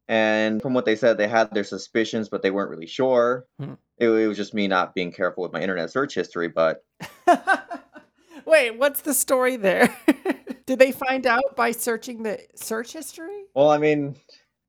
And 0.10 0.62
from 0.62 0.74
what 0.74 0.86
they 0.86 0.96
said, 0.96 1.18
they 1.18 1.28
had 1.28 1.54
their 1.54 1.66
suspicions, 1.66 2.30
but 2.30 2.42
they 2.42 2.52
weren't 2.52 2.70
really 2.70 2.88
sure. 2.88 3.46
Hmm. 3.60 3.74
It, 3.98 4.08
it 4.08 4.28
was 4.28 4.38
just 4.38 4.54
me 4.54 4.68
not 4.68 4.96
being 4.96 5.12
careful 5.12 5.44
with 5.44 5.52
my 5.52 5.62
internet 5.62 5.92
search 5.92 6.16
history. 6.16 6.48
But 6.48 6.86
Wait, 8.46 8.78
what's 8.78 9.02
the 9.02 9.14
story 9.14 9.58
there? 9.58 9.94
Did 10.68 10.80
they 10.80 10.92
find 10.92 11.26
out 11.26 11.56
by 11.56 11.72
searching 11.72 12.24
the 12.24 12.40
search 12.56 12.94
history? 12.94 13.46
well, 13.56 13.70
I 13.70 13.78
mean, 13.78 14.16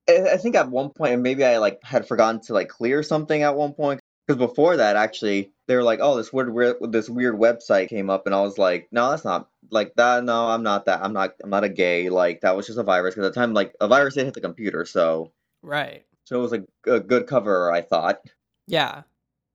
I, 0.09 0.31
I 0.33 0.37
think 0.39 0.55
at 0.55 0.71
one 0.71 0.87
point, 0.87 0.97
point, 0.97 1.21
maybe 1.21 1.45
I 1.45 1.59
like 1.59 1.83
had 1.85 2.09
forgotten 2.09 2.41
to 2.43 2.55
like 2.55 2.69
clear 2.69 3.03
something 3.03 3.43
at 3.43 3.55
one 3.55 3.75
point. 3.75 4.01
Because 4.27 4.39
before 4.39 4.77
that, 4.77 4.95
actually, 4.97 5.53
they 5.67 5.75
were 5.75 5.83
like, 5.83 6.01
"Oh, 6.03 6.17
this 6.17 6.33
weird, 6.33 6.53
weird, 6.53 6.77
this 6.93 7.09
weird 7.09 7.37
website 7.37 7.89
came 7.89 8.11
up," 8.11 8.27
and 8.27 8.35
I 8.35 8.43
was 8.43 8.59
like, 8.59 8.87
"No, 8.93 9.11
that's 9.11 9.25
not 9.25 9.49
like 9.71 9.95
that. 9.97 10.23
No, 10.23 10.49
I'm 10.49 10.63
not 10.63 10.85
that. 10.85 11.01
I'm 11.03 11.15
not. 11.15 11.35
I'm 11.43 11.49
not 11.51 11.65
a 11.65 11.69
gay. 11.71 12.11
Like 12.11 12.43
that 12.43 12.55
was 12.55 12.67
just 12.67 12.79
a 12.79 12.83
virus." 12.83 13.15
Because 13.15 13.29
at 13.29 13.35
the 13.35 13.41
time, 13.41 13.55
like 13.55 13.75
a 13.81 13.89
virus 13.89 14.15
did 14.15 14.27
hit 14.27 14.35
the 14.35 14.43
computer, 14.43 14.85
so 14.85 15.33
Right. 15.63 16.05
so 16.25 16.39
it 16.39 16.43
was 16.43 16.53
a, 16.53 16.65
a 16.87 17.01
good 17.01 17.27
cover, 17.27 17.73
I 17.73 17.81
thought. 17.81 18.21
Yeah. 18.67 19.03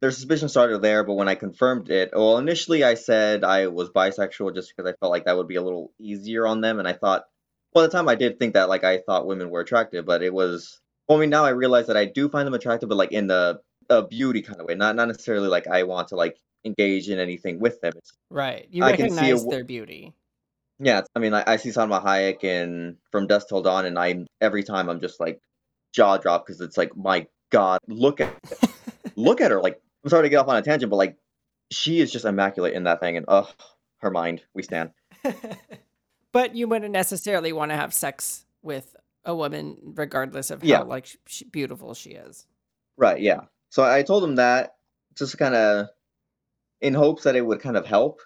Their 0.03 0.11
suspicion 0.11 0.49
started 0.49 0.81
there, 0.81 1.05
but 1.05 1.13
when 1.13 1.29
I 1.29 1.35
confirmed 1.35 1.89
it, 1.89 2.09
well, 2.11 2.37
initially 2.37 2.83
I 2.83 2.95
said 2.95 3.45
I 3.45 3.67
was 3.67 3.89
bisexual 3.89 4.53
just 4.53 4.73
because 4.75 4.91
I 4.91 4.97
felt 4.99 5.13
like 5.13 5.23
that 5.23 5.37
would 5.37 5.47
be 5.47 5.55
a 5.55 5.61
little 5.61 5.93
easier 5.97 6.45
on 6.45 6.59
them, 6.59 6.77
and 6.79 6.85
I 6.85 6.91
thought, 6.91 7.23
well, 7.73 7.85
at 7.85 7.91
the 7.91 7.95
time 7.95 8.09
I 8.09 8.15
did 8.15 8.37
think 8.37 8.55
that, 8.55 8.67
like, 8.67 8.83
I 8.83 8.97
thought 8.97 9.25
women 9.25 9.49
were 9.49 9.61
attractive, 9.61 10.05
but 10.05 10.21
it 10.21 10.33
was, 10.33 10.81
well, 11.07 11.17
I 11.17 11.21
mean, 11.21 11.29
now 11.29 11.45
I 11.45 11.51
realize 11.51 11.87
that 11.87 11.95
I 11.95 12.03
do 12.03 12.27
find 12.27 12.45
them 12.45 12.53
attractive, 12.53 12.89
but 12.89 12.97
like 12.97 13.13
in 13.13 13.27
the 13.27 13.61
a 13.89 14.05
beauty 14.05 14.41
kind 14.41 14.59
of 14.59 14.65
way, 14.65 14.75
not 14.75 14.97
not 14.97 15.07
necessarily 15.07 15.47
like 15.47 15.67
I 15.67 15.83
want 15.83 16.09
to 16.09 16.17
like 16.17 16.37
engage 16.65 17.07
in 17.09 17.17
anything 17.19 17.61
with 17.61 17.79
them. 17.79 17.93
It's, 17.95 18.11
Right. 18.29 18.67
You 18.71 18.83
I 18.83 18.97
can 18.97 19.09
see 19.09 19.29
a 19.29 19.35
recognize 19.35 19.45
w- 19.45 19.49
their 19.51 19.63
beauty. 19.63 20.13
yeah, 20.79 20.99
it's, 20.99 21.07
I 21.15 21.19
mean, 21.19 21.33
I, 21.33 21.45
I 21.47 21.55
see 21.55 21.69
Salma 21.69 22.03
Hayek 22.03 22.43
in 22.43 22.97
From 23.09 23.27
Dusk 23.27 23.47
Till 23.47 23.61
Dawn, 23.61 23.85
and 23.85 23.97
I 23.97 24.25
every 24.41 24.63
time 24.63 24.89
I'm 24.89 24.99
just 24.99 25.21
like 25.21 25.39
jaw 25.93 26.17
drop 26.17 26.45
because 26.45 26.59
it's 26.59 26.75
like, 26.75 26.97
my 26.97 27.25
God, 27.51 27.79
look 27.87 28.19
at 28.19 28.35
look 29.15 29.39
at 29.39 29.51
her. 29.51 29.61
Like, 29.61 29.79
I'm 30.03 30.09
sorry 30.09 30.23
to 30.23 30.29
get 30.29 30.37
off 30.37 30.47
on 30.47 30.57
a 30.57 30.61
tangent, 30.61 30.89
but 30.89 30.97
like, 30.97 31.17
she 31.71 31.99
is 31.99 32.11
just 32.11 32.25
immaculate 32.25 32.73
in 32.73 32.83
that 32.83 32.99
thing, 32.99 33.17
and 33.17 33.25
ugh, 33.27 33.47
her 33.99 34.11
mind, 34.11 34.41
we 34.53 34.63
stand. 34.63 34.91
but 36.31 36.55
you 36.55 36.67
wouldn't 36.67 36.91
necessarily 36.91 37.53
want 37.53 37.71
to 37.71 37.75
have 37.77 37.93
sex 37.93 38.45
with 38.61 38.95
a 39.25 39.35
woman 39.35 39.77
regardless 39.95 40.51
of 40.51 40.61
how 40.61 40.67
Yeah. 40.67 40.79
like 40.81 41.07
beautiful 41.51 41.93
she 41.93 42.11
is. 42.11 42.45
Right, 42.97 43.21
yeah. 43.21 43.41
So 43.69 43.83
I 43.83 44.03
told 44.03 44.23
him 44.23 44.35
that 44.35 44.75
just 45.15 45.37
kind 45.37 45.55
of 45.55 45.87
in 46.81 46.93
hopes 46.93 47.23
that 47.23 47.35
it 47.35 47.45
would 47.45 47.59
kind 47.61 47.77
of 47.77 47.85
help, 47.85 48.21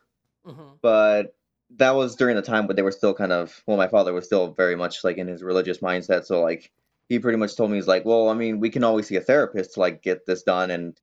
hmm 0.46 0.62
but 0.81 1.36
that 1.72 1.96
was 1.96 2.15
during 2.15 2.36
the 2.38 2.41
time 2.41 2.65
when 2.65 2.75
they 2.77 2.81
were 2.81 2.91
still 2.91 3.13
kind 3.13 3.34
of, 3.34 3.62
well, 3.67 3.75
my 3.75 3.89
father 3.89 4.13
was 4.13 4.24
still 4.25 4.51
very 4.53 4.75
much 4.77 5.03
like 5.03 5.17
in 5.17 5.27
his 5.27 5.43
religious 5.43 5.79
mindset. 5.79 6.24
So 6.25 6.41
like, 6.41 6.72
he 7.10 7.19
pretty 7.19 7.38
much 7.38 7.57
told 7.57 7.72
me, 7.72 7.77
he's 7.77 7.88
like, 7.88 8.05
well, 8.05 8.29
I 8.29 8.34
mean, 8.36 8.62
we 8.62 8.69
can 8.69 8.86
always 8.86 9.07
see 9.07 9.17
a 9.17 9.22
therapist 9.22 9.74
to 9.74 9.81
like 9.81 10.01
get 10.01 10.25
this 10.25 10.43
done. 10.43 10.72
And 10.72 10.98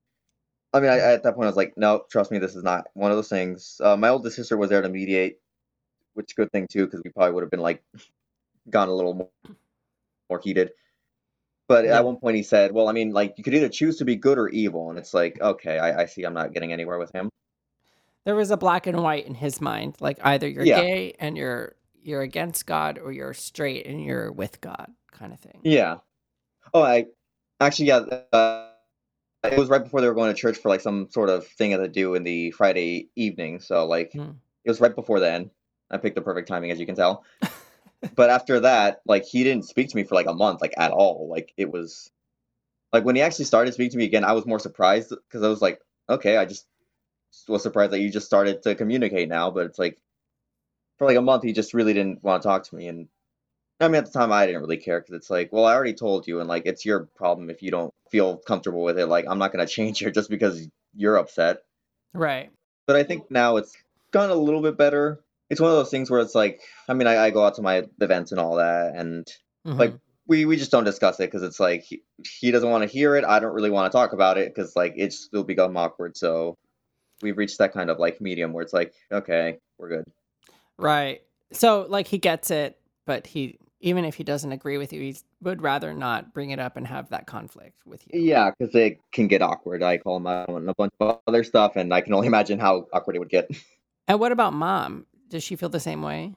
I 0.75 0.81
mean, 0.81 0.91
I, 0.91 0.99
at 0.99 1.25
that 1.25 1.37
point, 1.37 1.47
I 1.47 1.51
was 1.51 1.57
like, 1.57 1.75
no, 1.79 2.05
trust 2.11 2.33
me, 2.33 2.39
this 2.39 2.57
is 2.57 2.65
not 2.65 2.89
one 2.95 3.13
of 3.13 3.19
those 3.19 3.31
things. 3.31 3.81
Uh, 3.83 3.97
my 3.97 4.11
oldest 4.11 4.37
sister 4.37 4.59
was 4.59 4.71
there 4.71 4.83
to 4.83 4.91
mediate, 4.91 5.39
which 6.15 6.27
is 6.31 6.35
a 6.35 6.43
good 6.43 6.53
thing 6.53 6.69
too, 6.69 6.87
because 6.87 7.03
we 7.05 7.11
probably 7.11 7.33
would 7.35 7.43
have 7.45 7.51
been 7.51 7.61
like 7.61 7.83
gone 8.71 8.89
a 8.89 8.95
little 8.95 9.15
more, 9.15 9.31
more 10.31 10.41
heated. 10.43 10.73
But 11.69 11.87
Yeah. 11.87 11.99
at 11.99 12.05
one 12.05 12.17
point 12.19 12.37
he 12.37 12.43
said, 12.43 12.73
"Well, 12.73 12.89
I 12.89 12.93
mean, 12.93 13.13
like 13.13 13.35
you 13.39 13.45
could 13.45 13.55
either 13.55 13.71
choose 13.71 13.99
to 13.99 14.05
be 14.05 14.17
good 14.17 14.39
or 14.39 14.49
evil," 14.49 14.91
and 14.91 14.99
it's 14.99 15.15
like, 15.15 15.41
okay, 15.41 15.79
I, 15.79 16.03
I 16.03 16.07
see. 16.07 16.25
I'm 16.25 16.35
not 16.35 16.53
getting 16.53 16.73
anywhere 16.73 16.99
with 16.99 17.13
him. 17.13 17.31
There 18.25 18.35
was 18.35 18.51
a 18.51 18.57
black 18.57 18.87
and 18.87 19.03
white 19.03 19.27
in 19.27 19.35
his 19.35 19.61
mind, 19.61 19.97
like 20.01 20.19
either 20.25 20.49
you're 20.49 20.65
Yeah. 20.67 20.81
gay 20.83 21.15
and 21.19 21.37
you're 21.37 21.77
you're 22.03 22.23
against 22.23 22.67
God, 22.67 22.99
or 22.99 23.13
you're 23.13 23.33
straight 23.35 23.87
and 23.87 24.03
you're 24.05 24.31
with 24.31 24.61
God, 24.61 24.93
kind 25.11 25.33
of 25.33 25.41
thing. 25.41 25.61
Yeah. 25.63 25.99
Oh, 26.75 26.83
I 26.83 27.07
actually, 27.61 27.89
yeah. 27.89 27.99
Uh, 28.33 28.71
it 29.53 29.59
was 29.59 29.69
right 29.69 29.83
before 29.83 30.01
they 30.01 30.09
were 30.09 30.15
going 30.15 30.33
to 30.33 30.41
church 30.41 30.59
for 30.59 30.69
like 30.69 30.81
some 30.81 31.09
sort 31.11 31.29
of 31.29 31.47
thing 31.47 31.71
that 31.73 31.79
they 31.79 31.89
do 31.89 32.15
in 32.15 32.23
the 32.23 32.51
Friday 32.53 33.09
evening. 33.17 33.61
So 33.61 33.87
like, 33.87 34.13
Hmm. 34.13 34.31
it 34.65 34.71
was 34.71 34.81
right 34.81 34.95
before 34.95 35.21
then. 35.21 35.51
I 35.91 35.99
picked 35.99 36.15
the 36.15 36.23
perfect 36.23 36.49
timing, 36.49 36.71
as 36.71 36.81
you 36.81 36.87
can 36.87 36.97
tell. 36.97 37.25
But 38.17 38.29
after 38.29 38.61
that, 38.61 39.01
like 39.07 39.25
he 39.25 39.45
didn't 39.45 39.65
speak 39.65 39.89
to 39.89 39.97
me 39.97 40.05
for 40.05 40.15
like 40.15 40.27
a 40.27 40.35
month, 40.35 40.61
like 40.61 40.75
at 40.77 40.91
all. 40.91 41.27
Like 41.31 41.55
it 41.57 41.73
was 41.73 42.11
like 42.93 43.03
when 43.03 43.17
he 43.17 43.23
actually 43.23 43.47
started 43.47 43.73
speaking 43.73 43.93
to 43.93 43.97
me 43.97 44.05
again, 44.05 44.25
I 44.25 44.33
was 44.33 44.45
more 44.45 44.59
surprised 44.59 45.09
because 45.09 45.43
I 45.43 45.49
was 45.49 45.63
like, 45.63 45.81
okay, 46.11 46.37
I 46.37 46.45
just 46.45 46.67
was 47.49 47.63
surprised 47.63 47.93
that 47.93 48.01
you 48.01 48.11
just 48.11 48.27
started 48.27 48.63
to 48.65 48.75
communicate 48.75 49.31
now. 49.31 49.51
But 49.51 49.67
it's 49.67 49.79
like 49.79 49.99
for 50.99 51.07
like 51.07 51.17
a 51.17 51.23
month, 51.23 51.45
he 51.45 51.55
just 51.55 51.73
really 51.73 51.95
didn't 51.95 52.23
want 52.23 52.43
to 52.43 52.47
talk 52.49 52.65
to 52.65 52.77
me. 52.77 52.89
And 52.89 53.09
I 53.81 53.89
mean, 53.89 53.97
at 53.97 54.07
the 54.07 54.13
time, 54.13 54.33
I 54.33 54.47
didn't 54.47 54.61
really 54.61 54.77
care 54.77 55.01
because 55.01 55.15
it's 55.15 55.31
like, 55.31 55.53
well, 55.53 55.65
I 55.65 55.75
already 55.75 55.95
told 55.95 56.27
you, 56.27 56.41
and 56.41 56.49
like 56.49 56.65
it's 56.67 56.85
your 56.85 57.09
problem 57.17 57.51
if 57.51 57.63
you 57.63 57.71
don't 57.71 57.93
feel 58.11 58.37
comfortable 58.39 58.83
with 58.83 58.99
it. 58.99 59.07
Like 59.07 59.27
I'm 59.29 59.39
not 59.39 59.53
gonna 59.53 59.67
change 59.79 59.99
here 59.99 60.11
just 60.11 60.31
because 60.31 60.67
you're 60.95 61.17
upset. 61.17 61.59
Right. 62.13 62.51
But 62.87 62.97
I 62.97 63.03
think 63.03 63.31
now 63.31 63.57
it's 63.57 63.75
gone 64.13 64.31
a 64.31 64.35
little 64.35 64.63
bit 64.63 64.77
better. 64.77 65.21
It's 65.51 65.61
one 65.61 65.71
of 65.71 65.77
those 65.77 65.91
things 65.91 66.11
where 66.11 66.21
it's 66.21 66.35
like, 66.35 66.61
I 66.89 66.95
mean, 66.95 67.07
I, 67.07 67.25
I 67.27 67.31
go 67.31 67.45
out 67.45 67.55
to 67.57 67.63
my 67.63 67.85
events 68.01 68.31
and 68.33 68.41
all 68.41 68.57
that, 68.57 68.95
and 68.95 69.27
Mhm. 69.67 69.79
like 69.79 69.95
we 70.27 70.45
we 70.47 70.57
just 70.57 70.71
don't 70.71 70.85
discuss 70.85 71.19
it 71.21 71.31
because 71.31 71.43
it's 71.43 71.59
like 71.61 71.83
he, 71.83 72.03
he 72.41 72.51
doesn't 72.51 72.71
want 72.71 72.83
to 72.83 72.89
hear 72.89 73.17
it. 73.17 73.25
I 73.25 73.41
don't 73.41 73.55
really 73.55 73.71
want 73.71 73.91
to 73.91 73.97
talk 73.97 74.13
about 74.13 74.39
it 74.39 74.55
because 74.55 74.77
like 74.77 74.95
it's 74.97 75.19
still 75.19 75.45
become 75.45 75.77
awkward. 75.77 76.17
So 76.17 76.55
we've 77.23 77.37
reached 77.37 77.59
that 77.59 77.73
kind 77.73 77.91
of 77.91 77.99
like 77.99 78.21
medium 78.21 78.53
where 78.53 78.63
it's 78.63 78.73
like, 78.73 78.95
okay, 79.13 79.59
we're 79.79 79.89
good. 79.89 80.05
right. 80.79 81.23
So 81.53 81.87
like 81.89 82.07
he 82.07 82.19
gets 82.19 82.51
it, 82.51 82.79
but 83.07 83.27
he 83.27 83.59
even 83.85 84.07
if 84.07 84.15
he 84.15 84.25
doesn't 84.25 84.51
agree 84.51 84.79
with 84.79 84.95
you, 84.95 85.01
he 85.03 85.17
would 85.43 85.61
rather 85.61 85.93
not 85.93 86.33
bring 86.33 86.51
it 86.51 86.59
up 86.59 86.79
and 86.79 86.87
have 86.87 87.11
that 87.11 87.27
conflict 87.27 87.77
with 87.85 88.03
you. 88.11 88.19
Yeah, 88.19 88.51
because 88.51 88.75
it 88.75 88.99
can 89.13 89.29
get 89.29 89.43
awkward. 89.43 89.83
I 89.83 89.99
call 89.99 90.17
him 90.17 90.27
out 90.27 90.49
on 90.49 90.67
a 90.67 90.75
bunch 90.75 90.95
of 91.01 91.19
other 91.27 91.45
stuff, 91.45 91.77
and 91.77 91.93
I 91.93 92.01
can 92.01 92.15
only 92.15 92.27
imagine 92.33 92.59
how 92.59 92.87
awkward 92.95 93.17
it 93.17 93.19
would 93.19 93.29
get. 93.29 93.51
And 94.09 94.19
what 94.19 94.33
about 94.33 94.55
mom? 94.55 95.07
Does 95.29 95.43
she 95.45 95.57
feel 95.57 95.69
the 95.69 95.81
same 95.81 96.01
way? 96.01 96.35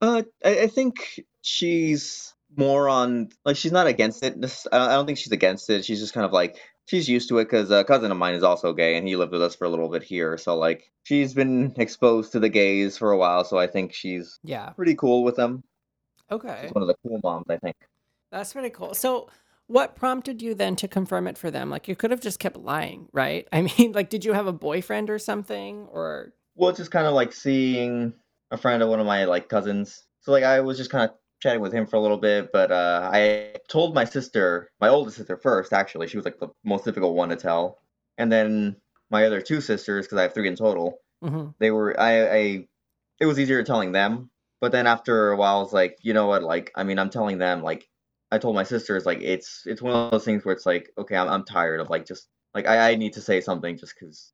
Uh, 0.00 0.22
I, 0.42 0.60
I 0.60 0.66
think 0.68 1.20
she's 1.42 2.34
more 2.56 2.88
on 2.88 3.28
like 3.44 3.56
she's 3.56 3.72
not 3.72 3.86
against 3.86 4.24
it. 4.24 4.40
This, 4.40 4.66
I 4.72 4.78
don't, 4.78 4.88
I 4.88 4.92
don't 4.94 5.06
think 5.06 5.18
she's 5.18 5.32
against 5.32 5.68
it. 5.68 5.84
She's 5.84 6.00
just 6.00 6.14
kind 6.14 6.24
of 6.24 6.32
like 6.32 6.56
she's 6.86 7.08
used 7.08 7.28
to 7.28 7.38
it 7.38 7.44
because 7.44 7.70
a 7.70 7.84
cousin 7.84 8.10
of 8.10 8.16
mine 8.16 8.34
is 8.34 8.42
also 8.42 8.72
gay, 8.72 8.96
and 8.96 9.06
he 9.06 9.16
lived 9.16 9.32
with 9.32 9.42
us 9.42 9.54
for 9.54 9.64
a 9.66 9.68
little 9.68 9.90
bit 9.90 10.02
here. 10.02 10.38
So 10.38 10.56
like 10.56 10.90
she's 11.04 11.34
been 11.34 11.74
exposed 11.76 12.32
to 12.32 12.40
the 12.40 12.48
gays 12.48 12.96
for 12.96 13.10
a 13.12 13.18
while, 13.18 13.44
so 13.44 13.58
I 13.58 13.66
think 13.66 13.92
she's 13.92 14.38
Yeah. 14.42 14.70
pretty 14.70 14.94
cool 14.94 15.24
with 15.24 15.36
them. 15.36 15.62
Okay. 16.30 16.58
She's 16.62 16.72
one 16.72 16.82
of 16.82 16.88
the 16.88 16.96
cool 17.02 17.20
moms, 17.22 17.46
I 17.48 17.56
think. 17.58 17.76
That's 18.30 18.52
pretty 18.52 18.70
cool. 18.70 18.94
So, 18.94 19.28
what 19.68 19.96
prompted 19.96 20.42
you 20.42 20.54
then 20.54 20.76
to 20.76 20.88
confirm 20.88 21.26
it 21.26 21.36
for 21.38 21.50
them? 21.50 21.70
Like, 21.70 21.88
you 21.88 21.96
could 21.96 22.10
have 22.10 22.20
just 22.20 22.38
kept 22.38 22.56
lying, 22.56 23.08
right? 23.12 23.46
I 23.52 23.62
mean, 23.62 23.92
like, 23.92 24.10
did 24.10 24.24
you 24.24 24.32
have 24.32 24.46
a 24.46 24.52
boyfriend 24.52 25.10
or 25.10 25.18
something? 25.18 25.86
Or, 25.90 26.32
Well, 26.54 26.70
it's 26.70 26.78
just 26.78 26.90
kind 26.90 27.06
of 27.06 27.14
like 27.14 27.32
seeing 27.32 28.14
a 28.50 28.56
friend 28.56 28.82
of 28.82 28.88
one 28.88 29.00
of 29.00 29.06
my 29.06 29.24
like 29.24 29.48
cousins. 29.48 30.04
So 30.20 30.32
like 30.32 30.44
I 30.44 30.60
was 30.60 30.76
just 30.76 30.90
kind 30.90 31.08
of 31.08 31.16
chatting 31.40 31.60
with 31.60 31.72
him 31.72 31.86
for 31.86 31.96
a 31.96 32.00
little 32.00 32.16
bit, 32.16 32.50
but 32.52 32.70
uh, 32.72 33.10
I 33.12 33.54
told 33.68 33.94
my 33.94 34.04
sister, 34.04 34.70
my 34.80 34.88
oldest 34.88 35.16
sister 35.18 35.36
first. 35.36 35.72
Actually, 35.72 36.08
she 36.08 36.16
was 36.16 36.24
like 36.24 36.38
the 36.38 36.48
most 36.64 36.84
difficult 36.84 37.14
one 37.14 37.28
to 37.28 37.36
tell, 37.36 37.78
and 38.18 38.30
then 38.30 38.76
my 39.10 39.26
other 39.26 39.40
two 39.40 39.60
sisters, 39.60 40.06
because 40.06 40.18
I 40.18 40.22
have 40.22 40.34
three 40.34 40.48
in 40.48 40.56
total. 40.56 40.98
Mhm. 41.22 41.54
They 41.58 41.70
were 41.70 41.98
I, 41.98 42.28
I 42.28 42.68
it 43.20 43.26
was 43.26 43.38
easier 43.38 43.62
telling 43.62 43.92
them, 43.92 44.30
but 44.60 44.72
then 44.72 44.86
after 44.86 45.30
a 45.30 45.36
while, 45.36 45.58
I 45.58 45.62
was 45.62 45.72
like, 45.72 45.98
you 46.02 46.14
know 46.14 46.26
what? 46.26 46.42
Like, 46.42 46.72
I 46.74 46.84
mean, 46.84 46.98
I'm 46.98 47.10
telling 47.10 47.38
them. 47.38 47.62
Like, 47.62 47.88
I 48.30 48.38
told 48.38 48.54
my 48.54 48.64
sisters, 48.64 49.06
like, 49.06 49.20
it's 49.22 49.62
it's 49.66 49.82
one 49.82 49.94
of 49.94 50.10
those 50.10 50.24
things 50.24 50.44
where 50.44 50.54
it's 50.54 50.66
like, 50.66 50.90
okay, 50.98 51.16
I'm 51.16 51.28
I'm 51.28 51.44
tired 51.44 51.80
of 51.80 51.90
like 51.90 52.06
just 52.06 52.28
like 52.54 52.66
I, 52.66 52.92
I 52.92 52.94
need 52.96 53.12
to 53.14 53.20
say 53.20 53.40
something 53.40 53.76
just 53.76 53.94
because 53.98 54.32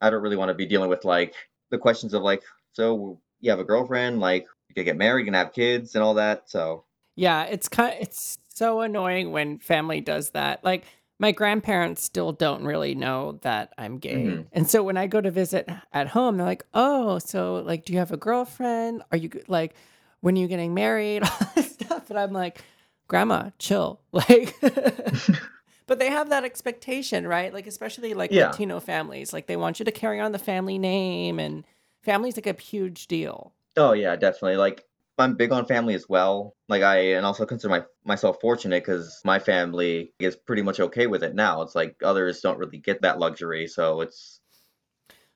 I 0.00 0.10
don't 0.10 0.22
really 0.22 0.36
want 0.36 0.50
to 0.50 0.54
be 0.54 0.66
dealing 0.66 0.90
with 0.90 1.04
like 1.04 1.34
the 1.70 1.78
questions 1.78 2.14
of 2.14 2.22
like, 2.22 2.42
so 2.72 3.20
you 3.40 3.50
have 3.50 3.60
a 3.60 3.64
girlfriend, 3.64 4.20
like 4.20 4.46
you 4.68 4.74
could 4.74 4.84
get 4.84 4.96
married, 4.96 5.22
you 5.22 5.26
can 5.26 5.34
have 5.34 5.52
kids 5.52 5.94
and 5.94 6.04
all 6.04 6.14
that. 6.14 6.48
So 6.48 6.84
yeah, 7.16 7.44
it's 7.44 7.68
kind 7.68 7.94
of, 7.94 8.00
it's 8.00 8.38
so 8.48 8.80
annoying 8.80 9.32
when 9.32 9.58
family 9.58 10.00
does 10.00 10.30
that. 10.30 10.62
Like, 10.64 10.84
my 11.18 11.32
grandparents 11.32 12.02
still 12.04 12.32
don't 12.32 12.64
really 12.64 12.94
know 12.94 13.38
that 13.42 13.72
I'm 13.78 13.98
gay. 13.98 14.14
Mhm. 14.14 14.46
And 14.52 14.68
so 14.68 14.82
when 14.82 14.96
I 14.96 15.06
go 15.06 15.20
to 15.20 15.30
visit 15.30 15.68
at 15.92 16.08
home, 16.08 16.36
they're 16.36 16.46
like, 16.46 16.66
oh, 16.74 17.18
so, 17.18 17.56
like, 17.64 17.84
do 17.84 17.92
you 17.92 17.98
have 17.98 18.12
a 18.12 18.16
girlfriend? 18.18 19.02
Are 19.10 19.16
you, 19.16 19.30
like, 19.48 19.74
when 20.20 20.36
are 20.36 20.40
you 20.40 20.46
getting 20.48 20.74
married? 20.74 21.22
All 21.24 21.48
this 21.54 21.72
stuff. 21.72 22.10
And 22.10 22.18
I'm 22.18 22.32
like, 22.32 22.62
Grandma, 23.08 23.50
chill. 23.58 24.00
Like, 24.12 24.54
but 25.86 25.98
they 25.98 26.10
have 26.10 26.30
that 26.30 26.44
expectation, 26.44 27.26
right? 27.26 27.52
Like, 27.54 27.66
especially 27.66 28.14
like 28.14 28.30
Yeah. 28.32 28.48
Latino 28.48 28.80
families, 28.80 29.32
like 29.32 29.46
they 29.46 29.56
want 29.56 29.78
you 29.78 29.84
to 29.84 29.92
carry 29.92 30.20
on 30.20 30.32
the 30.32 30.38
family 30.38 30.78
name, 30.78 31.38
and 31.38 31.64
family's 32.02 32.36
like 32.36 32.46
a 32.46 32.60
huge 32.60 33.06
deal. 33.06 33.52
oh 33.76 33.92
yeah, 33.92 34.16
definitely. 34.16 34.56
Like 34.56 34.84
I'm 35.18 35.36
big 35.36 35.52
on 35.52 35.66
family 35.66 35.94
as 35.94 36.08
well. 36.08 36.54
Like 36.68 36.82
I 36.82 37.14
and 37.14 37.24
also 37.26 37.46
consider 37.46 37.70
my 37.70 37.84
myself 38.04 38.38
fortunate 38.40 38.84
because 38.84 39.20
my 39.24 39.38
family 39.38 40.12
is 40.18 40.36
pretty 40.36 40.62
much 40.62 40.80
okay 40.80 41.06
with 41.06 41.22
it 41.24 41.34
now. 41.34 41.62
It's 41.62 41.74
like 41.74 41.96
others 42.04 42.40
don't 42.40 42.58
really 42.58 42.78
get 42.78 43.02
that 43.02 43.18
luxury, 43.18 43.66
so 43.66 44.00
it's 44.02 44.40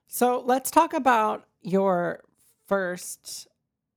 So 0.08 0.40
let's 0.44 0.70
talk 0.70 0.92
about 0.92 1.44
your 1.62 2.22
first 2.66 3.48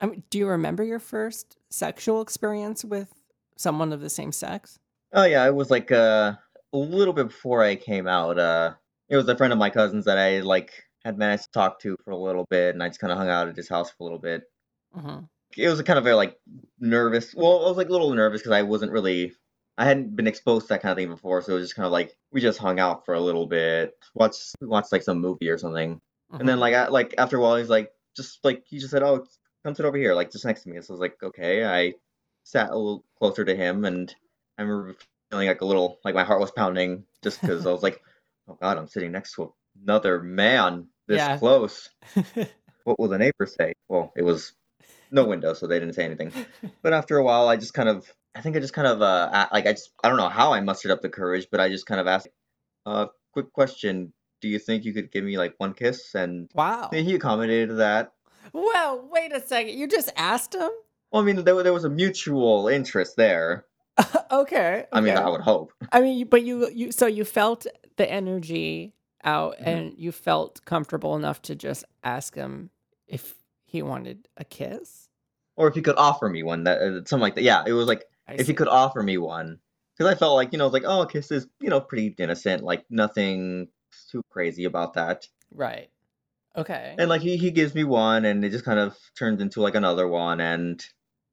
I 0.02 0.08
mean, 0.08 0.24
do 0.30 0.38
you 0.38 0.48
remember 0.48 0.84
your 0.84 1.00
first 1.00 1.58
sexual 1.70 2.22
experience 2.22 2.84
with 2.84 3.14
someone 3.58 3.94
of 3.94 4.02
the 4.02 4.10
same 4.10 4.32
sex? 4.32 4.80
Oh 5.14 5.24
yeah, 5.26 5.46
it 5.46 5.56
was 5.56 5.72
like 5.72 5.92
uh, 5.92 6.34
a 6.74 6.78
little 6.78 7.14
bit 7.14 7.28
before 7.28 7.64
I 7.64 7.76
came 7.76 8.08
out. 8.08 8.38
Uh, 8.40 8.74
it 9.10 9.16
was 9.16 9.28
a 9.30 9.38
friend 9.38 9.54
of 9.54 9.60
my 9.60 9.70
cousin's 9.70 10.06
that 10.06 10.18
I 10.18 10.40
like 10.42 10.72
had 11.06 11.18
managed 11.18 11.46
to 11.46 11.52
talk 11.52 11.80
to 11.82 11.96
for 12.04 12.12
a 12.12 12.18
little 12.18 12.46
bit, 12.50 12.74
and 12.74 12.84
I 12.84 12.90
just 12.90 13.00
kind 13.00 13.12
of 13.12 13.18
hung 13.18 13.30
out 13.30 13.48
at 13.48 13.56
his 13.58 13.70
house 13.70 13.90
for 13.92 13.96
a 14.02 14.04
little 14.04 14.20
bit. 14.20 14.44
hmm 14.94 15.20
It 15.58 15.70
was 15.70 15.80
a 15.80 15.84
kind 15.84 15.98
of 15.98 16.04
very 16.04 16.16
like 16.16 16.38
nervous. 16.80 17.34
Well, 17.36 17.66
I 17.66 17.70
was 17.70 17.78
like 17.78 17.90
a 17.90 17.92
little 17.92 18.14
nervous 18.14 18.42
because 18.42 18.54
I 18.54 18.64
wasn't 18.64 18.92
really. 18.92 19.34
I 19.78 19.86
hadn't 19.86 20.16
been 20.16 20.28
exposed 20.28 20.68
to 20.68 20.74
that 20.74 20.84
kind 20.84 20.92
of 20.92 20.98
thing 20.98 21.10
before, 21.10 21.42
so 21.42 21.54
it 21.54 21.56
was 21.56 21.64
just 21.64 21.76
kind 21.76 21.88
of 21.88 21.92
like 21.92 22.16
we 22.32 22.42
just 22.42 22.60
hung 22.60 22.80
out 22.80 23.06
for 23.06 23.16
a 23.16 23.20
little 23.20 23.48
bit, 23.48 23.96
watched 24.14 24.56
watched 24.62 24.92
like 24.92 25.02
some 25.02 25.20
movie 25.20 25.50
or 25.50 25.58
something, 25.58 26.00
and 26.32 26.48
then 26.48 26.56
mm-hmm. 26.56 26.62
like 26.62 26.74
I, 26.76 26.88
like 26.90 27.16
after 27.18 27.38
a 27.38 27.42
while 27.42 27.56
he's 27.56 27.70
like 27.70 27.92
just 28.16 28.44
like 28.44 28.64
he 28.68 28.78
just 28.78 28.92
said, 28.92 29.02
"Oh, 29.04 29.26
come 29.64 29.74
sit 29.74 29.86
over 29.86 29.98
here, 29.98 30.14
like 30.14 30.32
just 30.32 30.46
next 30.46 30.64
to 30.64 30.70
me." 30.70 30.80
So 30.82 30.94
I 30.94 30.94
was 30.94 31.00
like, 31.02 31.18
"Okay." 31.24 31.66
I 31.66 31.94
sat 32.44 32.70
a 32.70 32.76
little 32.76 33.04
closer 33.18 33.44
to 33.44 33.56
him, 33.56 33.86
and 33.86 34.14
I 34.58 34.62
remember 34.62 34.96
feeling 35.32 35.48
like 35.48 35.62
a 35.62 35.66
little 35.66 36.00
like 36.06 36.16
my 36.16 36.24
heart 36.24 36.42
was 36.42 36.52
pounding 36.52 37.06
just 37.24 37.42
because 37.42 37.66
I 37.66 37.72
was 37.72 37.82
like, 37.84 38.02
"Oh 38.48 38.58
God, 38.62 38.78
I'm 38.78 38.88
sitting 38.88 39.12
next 39.12 39.34
to 39.36 39.54
another 39.82 40.22
man 40.22 40.88
this 41.08 41.18
Yeah. 41.18 41.38
close." 41.38 41.90
What 42.86 43.00
will 43.00 43.08
the 43.08 43.18
neighbors 43.18 43.56
say? 43.58 43.72
Well, 43.88 44.12
it 44.18 44.24
was 44.24 44.52
no 45.14 45.26
window, 45.26 45.54
so 45.54 45.68
they 45.68 45.80
didn't 45.80 45.96
say 45.96 46.06
anything. 46.06 46.32
But 46.82 46.94
after 46.94 47.18
a 47.18 47.24
while, 47.24 47.48
I 47.48 47.56
just 47.56 47.74
kind 47.74 47.90
of, 47.90 48.12
I 48.36 48.42
think 48.42 48.56
I 48.56 48.60
just 48.60 48.74
kind 48.74 48.88
of, 48.88 49.02
uh, 49.02 49.48
like 49.52 49.66
I 49.68 49.74
just, 49.74 49.92
I 50.04 50.10
don't 50.10 50.18
know 50.18 50.30
how 50.30 50.54
I 50.54 50.62
mustered 50.62 50.92
up 50.92 51.02
the 51.02 51.10
courage, 51.10 51.48
but 51.52 51.60
I 51.60 51.70
just 51.70 51.86
kind 51.86 52.02
of 52.02 52.08
asked, 52.08 52.28
uh, 52.86 53.08
quick 53.32 53.54
question. 53.54 54.14
Do 54.42 54.48
you 54.50 54.60
think 54.60 54.84
you 54.84 54.94
could 54.94 55.12
give 55.12 55.24
me 55.24 55.38
like 55.38 55.56
one 55.58 55.74
kiss? 55.74 56.16
And 56.16 56.50
wow. 56.54 56.90
he 56.92 57.16
accommodated 57.16 57.78
that. 57.78 58.12
Well, 58.52 59.08
wait 59.10 59.32
a 59.32 59.42
second. 59.46 59.78
You 59.78 59.88
just 59.88 60.12
asked 60.18 60.54
him? 60.54 60.70
Well, 61.12 61.22
I 61.22 61.26
mean, 61.26 61.44
there, 61.44 61.64
there 61.64 61.74
was 61.74 61.86
a 61.86 61.90
mutual 61.90 62.68
interest 62.68 63.16
there. 63.16 63.66
okay. 64.32 64.86
I 64.92 65.02
mean. 65.02 65.16
I 65.16 65.30
would 65.30 65.42
hope. 65.42 65.72
I 65.92 66.02
mean, 66.02 66.28
but 66.28 66.44
you 66.44 66.70
you 66.70 66.92
so 66.92 67.06
you 67.06 67.24
felt 67.24 67.68
the 67.96 68.12
energy 68.12 68.96
out 69.24 69.58
Mhm. 69.60 69.68
and 69.68 69.94
you 69.98 70.12
felt 70.12 70.66
comfortable 70.66 71.16
enough 71.16 71.42
to 71.44 71.56
just 71.56 71.86
ask 72.04 72.36
him 72.36 72.72
if 73.08 73.36
he 73.74 73.82
wanted 73.82 74.30
a 74.38 74.46
kiss? 74.46 75.10
Or 75.58 75.68
if 75.68 75.74
he 75.74 75.82
could 75.82 75.98
offer 75.98 76.30
me 76.30 76.44
one, 76.44 76.64
that 76.64 76.80
uh, 76.80 76.92
something 77.06 77.20
like 77.20 77.36
that. 77.36 77.44
Yeah, 77.44 77.64
it 77.66 77.74
was 77.74 77.88
like 77.88 78.06
I 78.28 78.36
if 78.36 78.48
he 78.48 78.54
could 78.54 78.68
offer 78.68 79.02
me 79.04 79.18
one, 79.18 79.60
because 79.98 80.12
I 80.12 80.18
felt 80.18 80.36
like 80.36 80.54
you 80.54 80.60
know, 80.60 80.68
like 80.68 80.84
oh, 80.86 81.02
a 81.02 81.08
kiss 81.08 81.32
is 81.32 81.48
you 81.60 81.70
know 81.70 81.82
pretty 81.82 82.16
innocent, 82.18 82.64
like 82.64 82.86
nothing 82.90 83.68
too 84.12 84.24
crazy 84.30 84.66
about 84.66 84.94
that. 84.94 85.28
Right. 85.52 85.90
Okay. 86.56 86.96
And 86.98 87.10
like 87.10 87.22
he 87.22 87.36
he 87.38 87.50
gives 87.52 87.74
me 87.74 87.84
one, 87.84 88.26
and 88.26 88.46
it 88.46 88.52
just 88.52 88.66
kind 88.66 88.80
of 88.80 88.96
turns 89.18 89.42
into 89.42 89.62
like 89.62 89.76
another 89.76 90.08
one, 90.08 90.40
and 90.40 90.84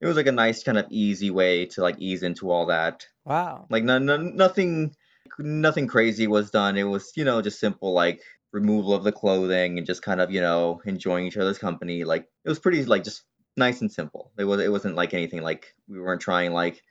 it 0.00 0.06
was 0.06 0.16
like 0.16 0.26
a 0.26 0.32
nice 0.32 0.62
kind 0.62 0.78
of 0.78 0.86
easy 0.90 1.30
way 1.30 1.66
to 1.66 1.82
like 1.82 1.98
ease 1.98 2.22
into 2.22 2.50
all 2.50 2.66
that. 2.66 3.06
wow. 3.26 3.66
Like 3.68 3.84
no, 3.84 3.98
no, 3.98 4.16
nothing 4.16 4.94
nothing 5.38 5.86
crazy 5.86 6.26
was 6.26 6.50
done. 6.50 6.78
It 6.78 6.84
was 6.84 7.12
you 7.16 7.24
know 7.24 7.42
just 7.42 7.60
simple 7.60 7.92
like 7.92 8.22
removal 8.52 8.94
of 8.94 9.04
the 9.04 9.12
clothing 9.12 9.78
and 9.78 9.86
just 9.86 10.02
kind 10.02 10.20
of 10.20 10.30
you 10.30 10.40
know 10.40 10.80
enjoying 10.84 11.26
each 11.26 11.36
other's 11.36 11.58
company. 11.58 12.04
Like 12.04 12.28
it 12.44 12.48
was 12.48 12.58
pretty 12.58 12.84
like 12.84 13.04
just 13.04 13.24
nice 13.56 13.80
and 13.80 13.90
simple. 13.92 14.32
It 14.38 14.44
was 14.44 14.60
it 14.60 14.70
wasn't 14.70 14.96
like 14.96 15.14
anything 15.14 15.42
like 15.42 15.74
we 15.88 16.00
weren't 16.00 16.20
trying 16.20 16.52
like 16.52 16.82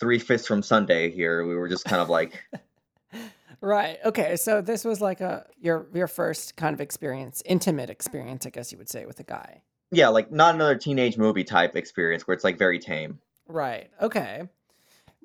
three 0.00 0.18
fifths 0.18 0.46
from 0.46 0.62
Sunday 0.62 1.10
here. 1.10 1.46
We 1.46 1.56
were 1.56 1.68
just 1.68 1.84
kind 1.84 2.00
of 2.02 2.08
like 2.08 2.42
Right. 3.60 3.98
Okay. 4.04 4.36
So 4.36 4.60
this 4.60 4.84
was 4.84 5.00
like 5.00 5.20
a 5.20 5.46
your 5.60 5.86
your 5.94 6.08
first 6.08 6.56
kind 6.56 6.74
of 6.74 6.80
experience, 6.80 7.42
intimate 7.46 7.90
experience, 7.90 8.46
I 8.46 8.50
guess 8.50 8.70
you 8.70 8.78
would 8.78 8.88
say, 8.88 9.06
with 9.06 9.18
a 9.20 9.24
guy. 9.24 9.62
yeah 9.90 10.08
like 10.08 10.30
not 10.30 10.54
another 10.54 10.76
teenage 10.76 11.16
movie 11.16 11.44
type 11.44 11.74
experience 11.76 12.26
where 12.26 12.34
it's 12.34 12.44
like 12.44 12.58
very 12.58 12.78
tame. 12.78 13.18
Right. 13.48 13.90
Okay. 14.00 14.42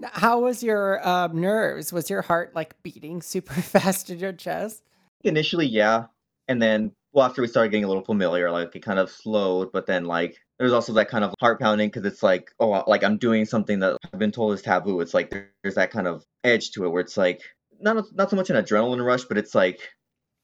How 0.04 0.40
was 0.40 0.64
your 0.64 1.08
um, 1.08 1.40
nerves? 1.40 1.94
Was 1.94 2.10
your 2.10 2.22
heart 2.24 2.56
like 2.56 2.82
beating 2.82 3.22
super 3.22 3.54
fast 3.62 4.10
in 4.10 4.20
your 4.20 4.34
chest? 4.34 4.84
Initially, 5.24 5.68
yeah, 5.68 6.06
and 6.48 6.62
then 6.62 6.92
well, 7.14 7.26
after 7.26 7.42
we 7.42 7.48
started 7.48 7.70
getting 7.70 7.84
a 7.84 7.88
little 7.88 8.04
familiar, 8.04 8.50
like 8.52 8.76
it 8.76 8.82
kind 8.82 9.00
of 9.00 9.10
slowed. 9.10 9.72
But 9.72 9.86
then, 9.86 10.06
like, 10.06 10.38
there's 10.60 10.74
also 10.74 10.94
that 10.94 11.10
kind 11.10 11.24
of 11.24 11.34
heart 11.40 11.60
pounding 11.60 11.90
because 11.90 12.06
it's 12.06 12.24
like, 12.24 12.52
oh, 12.60 12.84
like 12.88 13.04
I'm 13.04 13.18
doing 13.18 13.46
something 13.46 13.80
that 13.80 13.98
I've 14.14 14.20
been 14.20 14.32
told 14.32 14.54
is 14.54 14.62
taboo. 14.62 15.02
It's 15.02 15.14
like 15.14 15.30
there's 15.64 15.76
that 15.76 15.92
kind 15.92 16.08
of 16.08 16.26
edge 16.44 16.72
to 16.72 16.86
it 16.86 16.90
where 16.90 17.02
it's 17.02 17.18
like 17.18 17.42
not 17.80 18.06
not 18.14 18.30
so 18.30 18.36
much 18.36 18.50
an 18.50 18.56
adrenaline 18.56 19.04
rush, 19.06 19.26
but 19.26 19.38
it's 19.38 19.56
like 19.56 19.80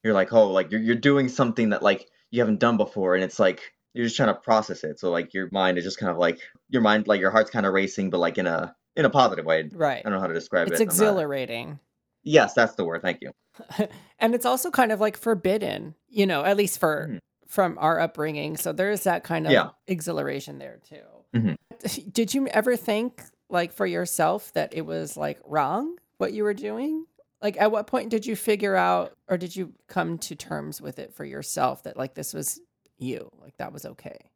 you're 0.03 0.13
like, 0.13 0.33
oh, 0.33 0.49
like 0.51 0.71
you're 0.71 0.81
you're 0.81 0.95
doing 0.95 1.29
something 1.29 1.69
that 1.69 1.83
like 1.83 2.07
you 2.31 2.41
haven't 2.41 2.59
done 2.59 2.77
before, 2.77 3.15
and 3.15 3.23
it's 3.23 3.39
like 3.39 3.61
you're 3.93 4.05
just 4.05 4.17
trying 4.17 4.33
to 4.33 4.39
process 4.39 4.83
it. 4.83 4.99
So 4.99 5.09
like 5.09 5.33
your 5.33 5.49
mind 5.51 5.77
is 5.77 5.83
just 5.83 5.99
kind 5.99 6.11
of 6.11 6.17
like 6.17 6.39
your 6.69 6.81
mind, 6.81 7.07
like 7.07 7.21
your 7.21 7.31
heart's 7.31 7.49
kind 7.49 7.65
of 7.65 7.73
racing, 7.73 8.09
but 8.09 8.19
like 8.19 8.37
in 8.37 8.47
a 8.47 8.75
in 8.95 9.05
a 9.05 9.09
positive 9.09 9.45
way. 9.45 9.69
Right. 9.73 9.99
I 9.99 10.01
don't 10.01 10.13
know 10.13 10.19
how 10.19 10.27
to 10.27 10.33
describe 10.33 10.67
It's 10.67 10.81
it. 10.81 10.83
Not- 10.83 10.91
exhilarating. 10.91 11.79
Yes, 12.23 12.53
that's 12.53 12.75
the 12.75 12.83
word. 12.83 13.01
Thank 13.01 13.21
you. 13.21 13.31
and 14.19 14.33
it's 14.35 14.45
also 14.45 14.71
kind 14.71 14.91
of 14.91 14.99
like 14.99 15.17
forbidden, 15.17 15.95
you 16.09 16.25
know, 16.25 16.43
at 16.43 16.57
least 16.57 16.79
for 16.79 17.07
Mhm. 17.09 17.19
from 17.47 17.77
our 17.79 17.99
upbringing. 17.99 18.57
So 18.57 18.73
there 18.73 18.91
is 18.91 19.03
that 19.03 19.23
kind 19.23 19.45
of 19.45 19.51
Yeah. 19.53 19.69
exhilaration 19.87 20.57
there 20.59 20.79
too. 20.87 21.03
Mhm. 21.33 21.55
Did 22.13 22.33
you 22.33 22.47
ever 22.47 22.75
think 22.75 23.23
like 23.49 23.71
for 23.71 23.85
yourself 23.85 24.51
that 24.53 24.73
it 24.73 24.81
was 24.81 25.15
like 25.15 25.39
wrong 25.45 25.97
what 26.17 26.33
you 26.33 26.43
were 26.43 26.53
doing? 26.53 27.05
Like 27.41 27.55
at 27.61 27.71
what 27.71 27.85
point 27.87 28.09
did 28.09 28.25
you 28.25 28.35
figure 28.35 28.75
out 28.75 29.13
or 29.29 29.37
did 29.37 29.55
you 29.55 29.73
come 29.87 30.17
to 30.19 30.35
terms 30.35 30.81
with 30.81 30.97
it 30.97 31.13
for 31.13 31.23
yourself 31.23 31.83
that 31.83 31.95
like 31.95 32.15
this 32.15 32.33
was 32.33 32.59
you, 32.97 33.29
like 33.39 33.55
that 33.57 33.71
was 33.71 33.85
okay? 33.85 34.31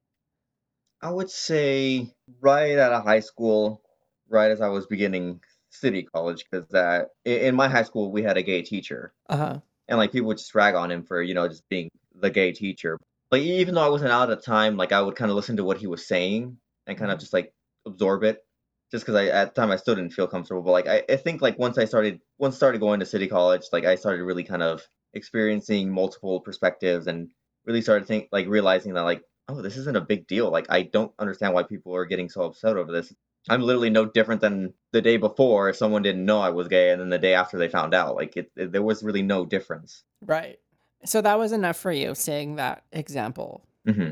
I 1.02 1.10
would 1.10 1.32
say 1.32 2.14
right 2.40 2.78
out 2.78 2.94
of 2.94 3.04
high 3.04 3.22
school, 3.22 3.82
right 4.30 4.52
as 4.52 4.62
I 4.62 4.70
was 4.70 4.86
beginning 4.86 5.42
city 5.72 6.04
college, 6.04 6.46
because 6.50 6.68
that 6.70 7.10
in 7.26 7.56
my 7.56 7.68
high 7.68 7.84
school 7.84 8.12
we 8.12 8.24
had 8.24 8.38
a 8.38 8.44
gay 8.44 8.62
teacher, 8.62 9.14
Uh-huh. 9.30 9.60
and 9.88 9.98
like 9.98 10.12
people 10.12 10.28
would 10.30 10.38
just 10.38 10.56
rag 10.56 10.76
on 10.76 10.92
him 10.92 11.04
for 11.04 11.22
you 11.22 11.34
know 11.34 11.48
just 11.48 11.68
being 11.70 11.90
the 12.16 12.30
gay 12.30 12.52
teacher. 12.52 12.98
Like 13.32 13.44
even 13.44 13.76
though 13.76 13.86
I 13.86 13.90
wasn't 13.90 14.12
out 14.12 14.30
at 14.32 14.40
the 14.40 14.46
time, 14.46 14.78
like 14.78 14.92
I 14.92 15.02
would 15.02 15.16
kind 15.16 15.32
of 15.32 15.36
listen 15.38 15.58
to 15.58 15.64
what 15.64 15.78
he 15.78 15.88
was 15.88 16.06
saying 16.08 16.58
and 16.88 16.98
kind 16.98 17.12
of 17.12 17.18
Mhm. 17.18 17.22
just 17.22 17.34
like 17.34 17.54
absorb 17.86 18.24
it, 18.24 18.46
just 18.92 19.06
because 19.06 19.16
I 19.16 19.28
at 19.28 19.54
the 19.56 19.62
time 19.62 19.72
I 19.72 19.78
still 19.78 19.96
didn't 19.96 20.14
feel 20.14 20.28
comfortable. 20.28 20.62
But 20.62 20.72
like 20.72 20.88
I, 20.88 21.04
I 21.10 21.16
think 21.18 21.42
like 21.42 21.58
once 21.60 21.78
I 21.78 21.86
started 21.86 22.22
once 22.38 22.56
I 22.56 22.58
started 22.58 22.82
going 22.82 23.00
to 23.00 23.06
city 23.06 23.28
college, 23.28 23.64
like 23.72 23.86
I 23.86 23.96
started 23.96 24.24
really 24.24 24.44
kind 24.44 24.64
of 24.64 24.88
experiencing 25.14 25.90
multiple 25.90 26.40
perspectives 26.42 27.08
and 27.08 27.30
really 27.66 27.82
started 27.82 28.08
think 28.08 28.30
like 28.32 28.48
realizing 28.48 28.94
that 28.94 29.02
like 29.02 29.24
oh 29.50 29.62
this 29.62 29.78
isn't 29.78 29.98
a 29.98 30.02
big 30.02 30.26
deal 30.28 30.50
like 30.50 30.66
i 30.70 30.82
don't 30.82 31.12
understand 31.20 31.54
why 31.54 31.64
people 31.64 31.94
are 31.96 32.06
getting 32.06 32.30
so 32.30 32.44
upset 32.44 32.78
over 32.78 32.92
this 32.92 33.14
i'm 33.50 33.62
literally 33.62 33.90
no 33.90 34.06
different 34.06 34.42
than 34.42 34.74
the 34.92 35.02
day 35.02 35.18
before 35.18 35.70
if 35.70 35.76
someone 35.76 36.02
didn't 36.02 36.26
know 36.26 36.40
i 36.40 36.50
was 36.50 36.68
gay 36.68 36.92
and 36.92 37.02
then 37.02 37.10
the 37.10 37.18
day 37.18 37.34
after 37.34 37.58
they 37.58 37.68
found 37.70 37.94
out 37.94 38.16
like 38.16 38.36
it, 38.38 38.52
it- 38.56 38.72
there 38.72 38.84
was 38.84 39.04
really 39.04 39.22
no 39.24 39.46
difference 39.46 40.04
Right. 40.24 40.60
So 41.04 41.20
that 41.22 41.40
was 41.40 41.52
enough 41.52 41.78
for 41.78 41.92
you 41.92 42.14
seeing 42.14 42.58
that 42.58 42.84
example. 42.92 43.66
hmm 43.88 44.12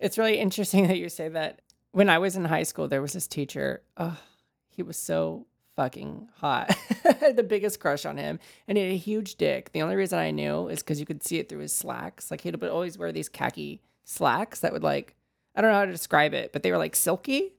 It's 0.00 0.18
really 0.18 0.38
interesting 0.38 0.86
that 0.88 0.98
you 0.98 1.08
say 1.08 1.28
that. 1.28 1.60
When 1.92 2.08
I 2.10 2.18
was 2.18 2.34
in 2.34 2.44
high 2.44 2.64
school, 2.64 2.88
there 2.88 3.00
was 3.00 3.12
this 3.12 3.28
teacher. 3.28 3.82
Oh, 3.96 4.18
he 4.68 4.82
was 4.82 4.96
so 4.96 5.46
fucking 5.76 6.28
hot. 6.38 6.76
I 7.04 7.12
had 7.20 7.36
the 7.36 7.44
biggest 7.44 7.78
crush 7.78 8.04
on 8.04 8.16
him, 8.16 8.40
and 8.66 8.76
he 8.76 8.82
had 8.84 8.92
a 8.92 8.96
huge 8.96 9.36
dick. 9.36 9.70
The 9.72 9.82
only 9.82 9.94
reason 9.94 10.18
I 10.18 10.32
knew 10.32 10.66
is 10.66 10.80
because 10.80 10.98
you 10.98 11.06
could 11.06 11.22
see 11.22 11.38
it 11.38 11.48
through 11.48 11.60
his 11.60 11.72
slacks. 11.72 12.30
Like 12.32 12.40
he'd 12.40 12.60
always 12.64 12.98
wear 12.98 13.12
these 13.12 13.28
khaki 13.28 13.80
slacks 14.04 14.58
that 14.60 14.72
would 14.72 14.82
like 14.82 15.14
I 15.54 15.60
don't 15.60 15.70
know 15.70 15.78
how 15.78 15.84
to 15.84 15.92
describe 15.92 16.34
it, 16.34 16.52
but 16.52 16.64
they 16.64 16.72
were 16.72 16.78
like 16.78 16.96
silky. 16.96 17.52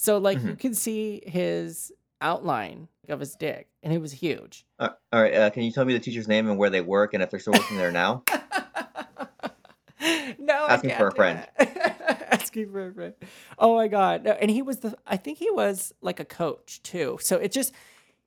So 0.00 0.18
like 0.18 0.40
you 0.42 0.54
can 0.54 0.74
see 0.74 1.22
his 1.26 1.92
outline 2.20 2.86
of 3.08 3.18
his 3.20 3.34
dick, 3.34 3.68
and 3.82 3.92
it 3.92 4.00
was 4.00 4.12
huge. 4.12 4.64
uh, 4.78 4.90
all 5.12 5.22
right 5.22 5.34
uh, 5.34 5.50
can 5.50 5.64
you 5.64 5.72
tell 5.72 5.84
me 5.84 5.92
the 5.92 5.98
teacher's 5.98 6.28
name 6.28 6.48
and 6.48 6.56
where 6.58 6.70
they 6.70 6.80
work 6.80 7.14
and 7.14 7.22
if 7.22 7.30
they're 7.30 7.40
still 7.40 7.54
working 7.54 7.76
there 7.76 7.90
now 7.90 8.22
no, 10.38 10.66
Asking 10.68 10.90
for 10.90 11.08
a 11.08 11.14
friend. 11.14 11.46
Asking 12.30 12.70
for 12.70 12.88
a 12.88 12.92
friend. 12.92 13.14
Oh 13.58 13.76
my 13.76 13.88
god! 13.88 14.24
No, 14.24 14.32
and 14.32 14.50
he 14.50 14.62
was 14.62 14.78
the. 14.78 14.96
I 15.06 15.16
think 15.16 15.38
he 15.38 15.50
was 15.50 15.92
like 16.00 16.20
a 16.20 16.24
coach 16.24 16.80
too. 16.82 17.18
So 17.20 17.36
it 17.36 17.50
just 17.50 17.72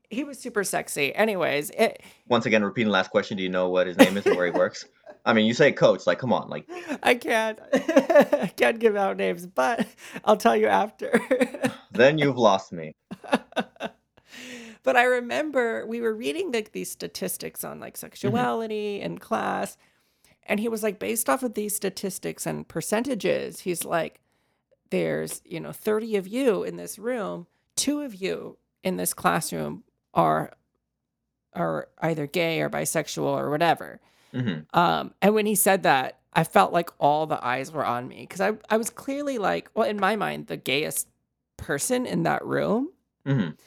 he 0.09 0.23
was 0.25 0.37
super 0.37 0.63
sexy. 0.63 1.15
Anyways, 1.15 1.69
it, 1.71 2.01
once 2.27 2.45
again 2.45 2.63
repeating 2.63 2.89
the 2.89 2.93
last 2.93 3.11
question 3.11 3.37
do 3.37 3.43
you 3.43 3.49
know 3.49 3.69
what 3.69 3.87
his 3.87 3.97
name 3.97 4.17
is 4.17 4.25
and 4.25 4.35
where 4.35 4.45
he 4.45 4.51
works 4.51 4.85
i 5.25 5.33
mean 5.33 5.45
you 5.45 5.53
say 5.53 5.71
coach 5.71 6.07
like 6.07 6.19
come 6.19 6.33
on 6.33 6.49
like 6.49 6.67
I 7.03 7.15
can't. 7.15 7.59
I 7.73 8.51
can't 8.55 8.79
give 8.79 8.95
out 8.95 9.17
names, 9.17 9.45
but 9.47 9.87
I'll 10.25 10.37
tell 10.37 10.55
you 10.55 10.67
after. 10.67 11.19
then 11.91 12.17
you've 12.17 12.37
lost 12.37 12.71
me 12.71 12.93
but 14.83 14.95
I 14.95 15.03
remember 15.03 15.85
we 15.85 16.01
were 16.01 16.13
reading 16.13 16.51
like 16.51 16.71
these 16.71 16.91
statistics 16.91 17.63
on 17.63 17.79
like 17.79 17.93
mm-hmm. 17.93 18.01
sexuality 18.01 19.01
in 19.01 19.17
class, 19.17 19.77
and 20.45 20.59
he 20.59 20.67
was 20.67 20.83
like, 20.83 20.99
based 20.99 21.29
off 21.29 21.43
of 21.43 21.53
these 21.53 21.75
statistics 21.75 22.45
and 22.45 22.67
percentages, 22.67 23.61
he's 23.61 23.85
like, 23.85 24.19
there's 24.89 25.41
you 25.45 25.59
know 25.59 25.71
30 25.71 26.17
of 26.17 26.27
you 26.27 26.63
in 26.63 26.77
this 26.77 26.99
room, 26.99 27.47
two 27.75 28.01
of 28.01 28.15
you 28.15 28.57
in 28.83 28.97
this 28.97 29.13
classroom 29.13 29.83
are 30.13 30.51
are 31.53 31.89
either 31.99 32.27
gay 32.27 32.61
or 32.61 32.69
bisexual 32.69 33.25
or 33.25 33.49
whatever. 33.49 33.99
Mhm. 34.33 34.65
Um, 34.75 35.13
and 35.21 35.33
when 35.33 35.45
he 35.45 35.55
said 35.55 35.83
that, 35.83 36.19
I 36.33 36.43
felt 36.43 36.71
like 36.71 36.89
all 36.99 37.25
the 37.27 37.43
eyes 37.45 37.71
were 37.71 37.85
on 37.85 38.07
me 38.07 38.21
because 38.21 38.39
I, 38.41 38.53
I 38.69 38.77
was 38.77 38.89
clearly 38.89 39.37
like, 39.37 39.69
well, 39.73 39.87
in 39.87 39.99
my 39.99 40.15
mind, 40.15 40.47
the 40.47 40.57
gayest 40.57 41.07
person 41.57 42.05
in 42.05 42.23
that 42.23 42.45
room. 42.45 42.89
Mhm. 43.25 43.57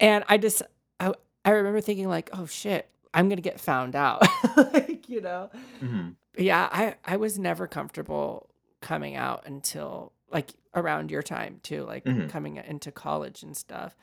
And 0.00 0.24
I 0.28 0.38
just, 0.38 0.62
I, 1.00 1.12
I 1.44 1.50
remember 1.50 1.80
thinking 1.80 2.08
like, 2.08 2.30
oh 2.32 2.46
shit, 2.46 2.88
I'm 3.12 3.28
gonna 3.28 3.40
get 3.40 3.60
found 3.60 3.94
out, 3.96 4.22
like 4.56 5.08
you 5.08 5.20
know. 5.20 5.50
Mhm. 5.82 6.14
Yeah, 6.36 6.68
I, 6.72 6.94
I 7.04 7.16
was 7.16 7.38
never 7.38 7.66
comfortable 7.66 8.48
coming 8.80 9.14
out 9.16 9.44
until 9.46 10.12
like 10.30 10.50
around 10.74 11.10
your 11.10 11.22
time 11.22 11.60
too, 11.62 11.84
like 11.84 12.04
Mhm. 12.04 12.28
coming 12.28 12.56
into 12.56 12.90
college 12.92 13.42
and 13.42 13.56
stuff. 13.56 13.96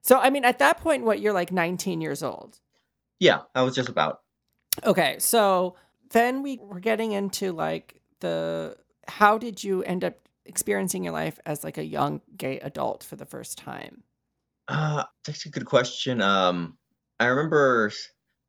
So 0.00 0.18
I 0.18 0.30
mean, 0.30 0.44
at 0.44 0.58
that 0.58 0.78
point, 0.78 1.04
what 1.04 1.20
you're 1.20 1.32
like 1.32 1.52
19 1.52 2.00
years 2.00 2.22
old. 2.24 2.58
Yeah, 3.20 3.42
I 3.54 3.62
was 3.62 3.74
just 3.76 3.88
about. 3.88 4.21
Okay, 4.84 5.16
so 5.18 5.76
then 6.10 6.42
we 6.42 6.58
were 6.62 6.80
getting 6.80 7.12
into 7.12 7.52
like 7.52 8.00
the 8.20 8.76
how 9.08 9.38
did 9.38 9.62
you 9.62 9.82
end 9.82 10.04
up 10.04 10.14
experiencing 10.44 11.04
your 11.04 11.12
life 11.12 11.38
as 11.46 11.64
like 11.64 11.78
a 11.78 11.84
young 11.84 12.20
gay 12.36 12.58
adult 12.60 13.04
for 13.04 13.16
the 13.16 13.26
first 13.26 13.58
time? 13.58 14.02
Uh, 14.68 15.04
that's 15.26 15.46
a 15.46 15.50
good 15.50 15.66
question. 15.66 16.20
Um, 16.22 16.78
I 17.20 17.26
remember, 17.26 17.90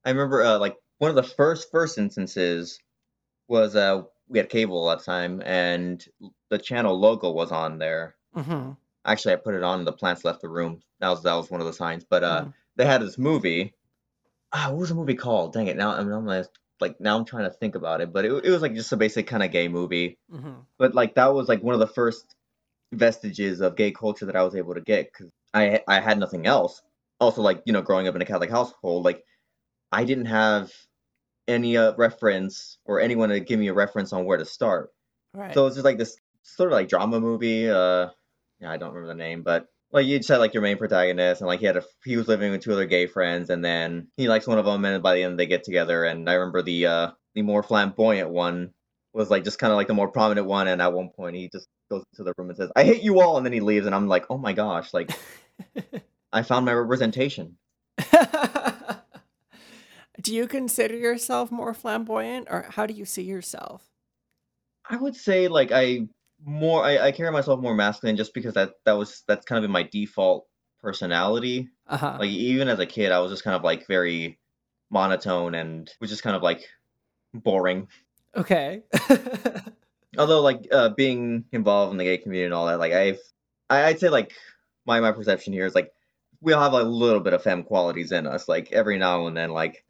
I 0.05 0.09
remember, 0.11 0.43
uh, 0.43 0.57
like 0.59 0.75
one 0.99 1.09
of 1.09 1.15
the 1.15 1.23
first 1.23 1.69
first 1.71 1.97
instances 1.97 2.79
was 3.47 3.75
uh 3.75 4.03
we 4.29 4.39
had 4.39 4.49
cable 4.49 4.89
at 4.89 4.99
the 4.99 5.05
time, 5.05 5.41
and 5.45 6.03
the 6.49 6.57
channel 6.57 6.97
logo 6.97 7.29
was 7.31 7.51
on 7.51 7.77
there. 7.77 8.15
Mm-hmm. 8.35 8.71
Actually, 9.05 9.33
I 9.33 9.37
put 9.37 9.53
it 9.55 9.63
on. 9.63 9.83
The 9.83 9.91
plants 9.91 10.23
left 10.23 10.41
the 10.41 10.49
room. 10.49 10.81
That 10.99 11.09
was 11.09 11.23
that 11.23 11.33
was 11.33 11.51
one 11.51 11.59
of 11.59 11.67
the 11.67 11.73
signs. 11.73 12.05
But 12.09 12.23
uh, 12.23 12.45
Mhm. 12.45 12.53
they 12.77 12.85
had 12.85 13.01
this 13.01 13.17
movie. 13.17 13.73
Ah, 14.53 14.69
what 14.69 14.79
was 14.79 14.89
the 14.89 14.95
movie 14.95 15.15
called? 15.15 15.53
Dang 15.53 15.67
it! 15.67 15.75
Now 15.75 15.91
I'm, 15.91 16.11
I'm 16.11 16.25
like, 16.25 16.45
like 16.79 17.01
now 17.01 17.17
I'm 17.17 17.25
trying 17.25 17.45
to 17.45 17.49
think 17.49 17.75
about 17.75 18.01
it. 18.01 18.13
But 18.13 18.25
it, 18.25 18.45
it 18.45 18.49
was 18.51 18.61
like 18.61 18.75
just 18.75 18.91
a 18.91 18.97
basic 18.97 19.27
kind 19.27 19.43
of 19.43 19.51
gay 19.51 19.67
movie. 19.67 20.17
Mm-hmm. 20.31 20.61
But 20.77 20.93
like 20.93 21.15
that 21.15 21.33
was 21.33 21.47
like 21.49 21.63
one 21.63 21.73
of 21.73 21.79
the 21.79 21.87
first 21.87 22.35
vestiges 22.91 23.61
of 23.61 23.75
gay 23.75 23.91
culture 23.91 24.27
that 24.27 24.35
I 24.35 24.43
was 24.43 24.55
able 24.55 24.75
to 24.75 24.81
get 24.81 25.11
because 25.11 25.31
I 25.53 25.81
I 25.87 25.99
had 25.99 26.19
nothing 26.19 26.45
else. 26.45 26.81
Also, 27.19 27.41
like 27.41 27.63
you 27.65 27.73
know, 27.73 27.81
growing 27.81 28.07
up 28.07 28.15
in 28.15 28.21
a 28.21 28.25
Catholic 28.25 28.51
household, 28.51 29.05
like 29.05 29.23
I 29.91 30.03
didn't 30.03 30.25
have 30.25 30.71
any 31.47 31.77
uh, 31.77 31.93
reference 31.97 32.77
or 32.85 32.99
anyone 32.99 33.29
to 33.29 33.39
give 33.39 33.59
me 33.59 33.67
a 33.67 33.73
reference 33.73 34.13
on 34.13 34.25
where 34.25 34.37
to 34.37 34.45
start. 34.45 34.91
Right. 35.33 35.53
So 35.53 35.67
it's 35.67 35.75
just 35.75 35.85
like 35.85 35.97
this 35.97 36.17
sort 36.43 36.71
of 36.71 36.73
like 36.73 36.89
drama 36.89 37.19
movie. 37.19 37.69
Uh, 37.69 38.09
yeah, 38.59 38.71
I 38.71 38.77
don't 38.77 38.93
remember 38.93 39.07
the 39.07 39.17
name, 39.17 39.41
but 39.41 39.67
like 39.93 40.07
you 40.07 40.19
had 40.27 40.37
like 40.37 40.53
your 40.55 40.63
main 40.63 40.77
protagonist, 40.77 41.41
and 41.41 41.47
like 41.47 41.59
he 41.59 41.67
had 41.67 41.77
a 41.77 41.83
he 42.03 42.17
was 42.17 42.27
living 42.27 42.51
with 42.51 42.61
two 42.61 42.73
other 42.73 42.85
gay 42.85 43.05
friends, 43.05 43.49
and 43.51 43.63
then 43.63 44.07
he 44.17 44.27
likes 44.27 44.47
one 44.47 44.57
of 44.57 44.65
them, 44.65 44.83
and 44.83 45.03
by 45.03 45.13
the 45.13 45.23
end 45.23 45.39
they 45.39 45.45
get 45.45 45.63
together. 45.63 46.03
And 46.03 46.27
I 46.29 46.33
remember 46.33 46.63
the 46.63 46.87
uh 46.87 47.11
the 47.35 47.43
more 47.43 47.61
flamboyant 47.63 48.29
one 48.29 48.73
was 49.13 49.29
like 49.29 49.43
just 49.43 49.59
kind 49.59 49.71
of 49.71 49.77
like 49.77 49.87
the 49.87 49.93
more 49.93 50.11
prominent 50.11 50.47
one, 50.47 50.67
and 50.67 50.81
at 50.81 50.93
one 50.93 51.09
point 51.09 51.35
he 51.35 51.47
just 51.49 51.67
goes 51.91 52.03
into 52.11 52.23
the 52.23 52.33
room 52.37 52.49
and 52.49 52.57
says, 52.57 52.71
"I 52.75 52.83
hate 52.83 53.03
you 53.03 53.21
all," 53.21 53.37
and 53.37 53.45
then 53.45 53.53
he 53.53 53.59
leaves, 53.59 53.85
and 53.85 53.93
I'm 53.93 54.07
like, 54.07 54.25
oh 54.31 54.39
my 54.39 54.53
gosh, 54.53 54.93
like 54.93 55.11
I 56.33 56.41
found 56.41 56.65
my 56.65 56.73
representation. 56.73 57.57
do 60.21 60.33
you 60.33 60.47
consider 60.47 60.97
yourself 60.97 61.51
more 61.51 61.75
flamboyant 61.75 62.47
or 62.49 62.65
how 62.69 62.87
do 62.87 62.95
you 62.95 63.05
see 63.05 63.21
yourself? 63.21 63.83
I 64.89 64.95
would 64.95 65.15
say 65.15 65.47
like 65.47 65.71
I 65.71 66.07
more 66.45 66.83
I, 66.83 66.97
I 66.97 67.11
carry 67.11 67.31
myself 67.31 67.59
more 67.59 67.75
masculine 67.75 68.17
just 68.17 68.33
because 68.33 68.53
that 68.55 68.73
that 68.85 68.93
was 68.93 69.23
that's 69.27 69.45
kind 69.45 69.57
of 69.57 69.63
in 69.63 69.71
my 69.71 69.83
default 69.83 70.47
personality. 70.81 71.69
Uh-huh. 71.87 72.17
Like 72.19 72.29
even 72.29 72.67
as 72.67 72.79
a 72.79 72.85
kid, 72.85 73.11
I 73.11 73.19
was 73.19 73.31
just 73.31 73.43
kind 73.43 73.55
of 73.55 73.63
like 73.63 73.87
very 73.87 74.39
monotone 74.89 75.55
and 75.55 75.89
was 75.99 76.09
just 76.09 76.23
kind 76.23 76.35
of 76.35 76.43
like 76.43 76.67
boring. 77.33 77.87
okay. 78.35 78.81
Although 80.17 80.41
like 80.41 80.67
uh, 80.71 80.89
being 80.89 81.45
involved 81.51 81.91
in 81.91 81.97
the 81.97 82.03
gay 82.03 82.17
community 82.17 82.45
and 82.45 82.53
all 82.53 82.67
that, 82.67 82.79
like 82.79 82.93
I've 82.93 83.19
I, 83.69 83.85
I'd 83.85 83.99
say 83.99 84.09
like 84.09 84.33
my 84.85 84.99
my 84.99 85.11
perception 85.11 85.53
here 85.53 85.65
is 85.65 85.73
like 85.73 85.91
we 86.41 86.53
all 86.53 86.61
have 86.61 86.73
a 86.73 86.83
little 86.83 87.21
bit 87.21 87.33
of 87.33 87.41
femme 87.41 87.63
qualities 87.63 88.11
in 88.11 88.27
us. 88.27 88.47
Like 88.47 88.71
every 88.71 88.97
now 88.99 89.25
and 89.27 89.35
then, 89.35 89.49
like 89.49 89.83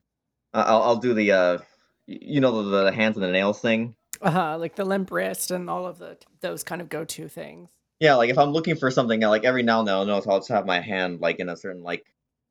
I'll 0.54 0.82
I'll 0.84 0.96
do 0.98 1.13
the 1.13 1.32
uh 1.32 1.58
you 2.06 2.39
know 2.39 2.63
the, 2.63 2.84
the 2.86 2.92
hands 2.92 3.18
and 3.18 3.24
the 3.24 3.32
nails 3.32 3.60
thing. 3.60 3.96
Uh-huh. 4.24 4.58
Like 4.58 4.76
the 4.76 4.86
limp 4.86 5.12
wrist 5.12 5.52
and 5.52 5.70
all 5.70 5.86
of 5.86 6.00
the 6.00 6.18
those 6.42 6.64
kind 6.64 6.82
of 6.82 6.90
go-to 6.90 7.28
things. 7.28 7.70
Yeah, 8.00 8.16
like 8.16 8.30
if 8.30 8.38
I'm 8.38 8.52
looking 8.52 8.76
for 8.76 8.92
something, 8.92 9.22
like 9.22 9.46
every 9.46 9.64
now 9.64 9.80
and 9.80 9.88
then 9.88 9.96
I'll 9.96 10.06
notice 10.06 10.28
I'll 10.28 10.40
just 10.40 10.50
have 10.50 10.66
my 10.66 10.82
hand 10.82 11.22
like 11.22 11.40
in 11.40 11.50
a 11.50 11.56
certain 11.56 11.84
like 11.84 12.06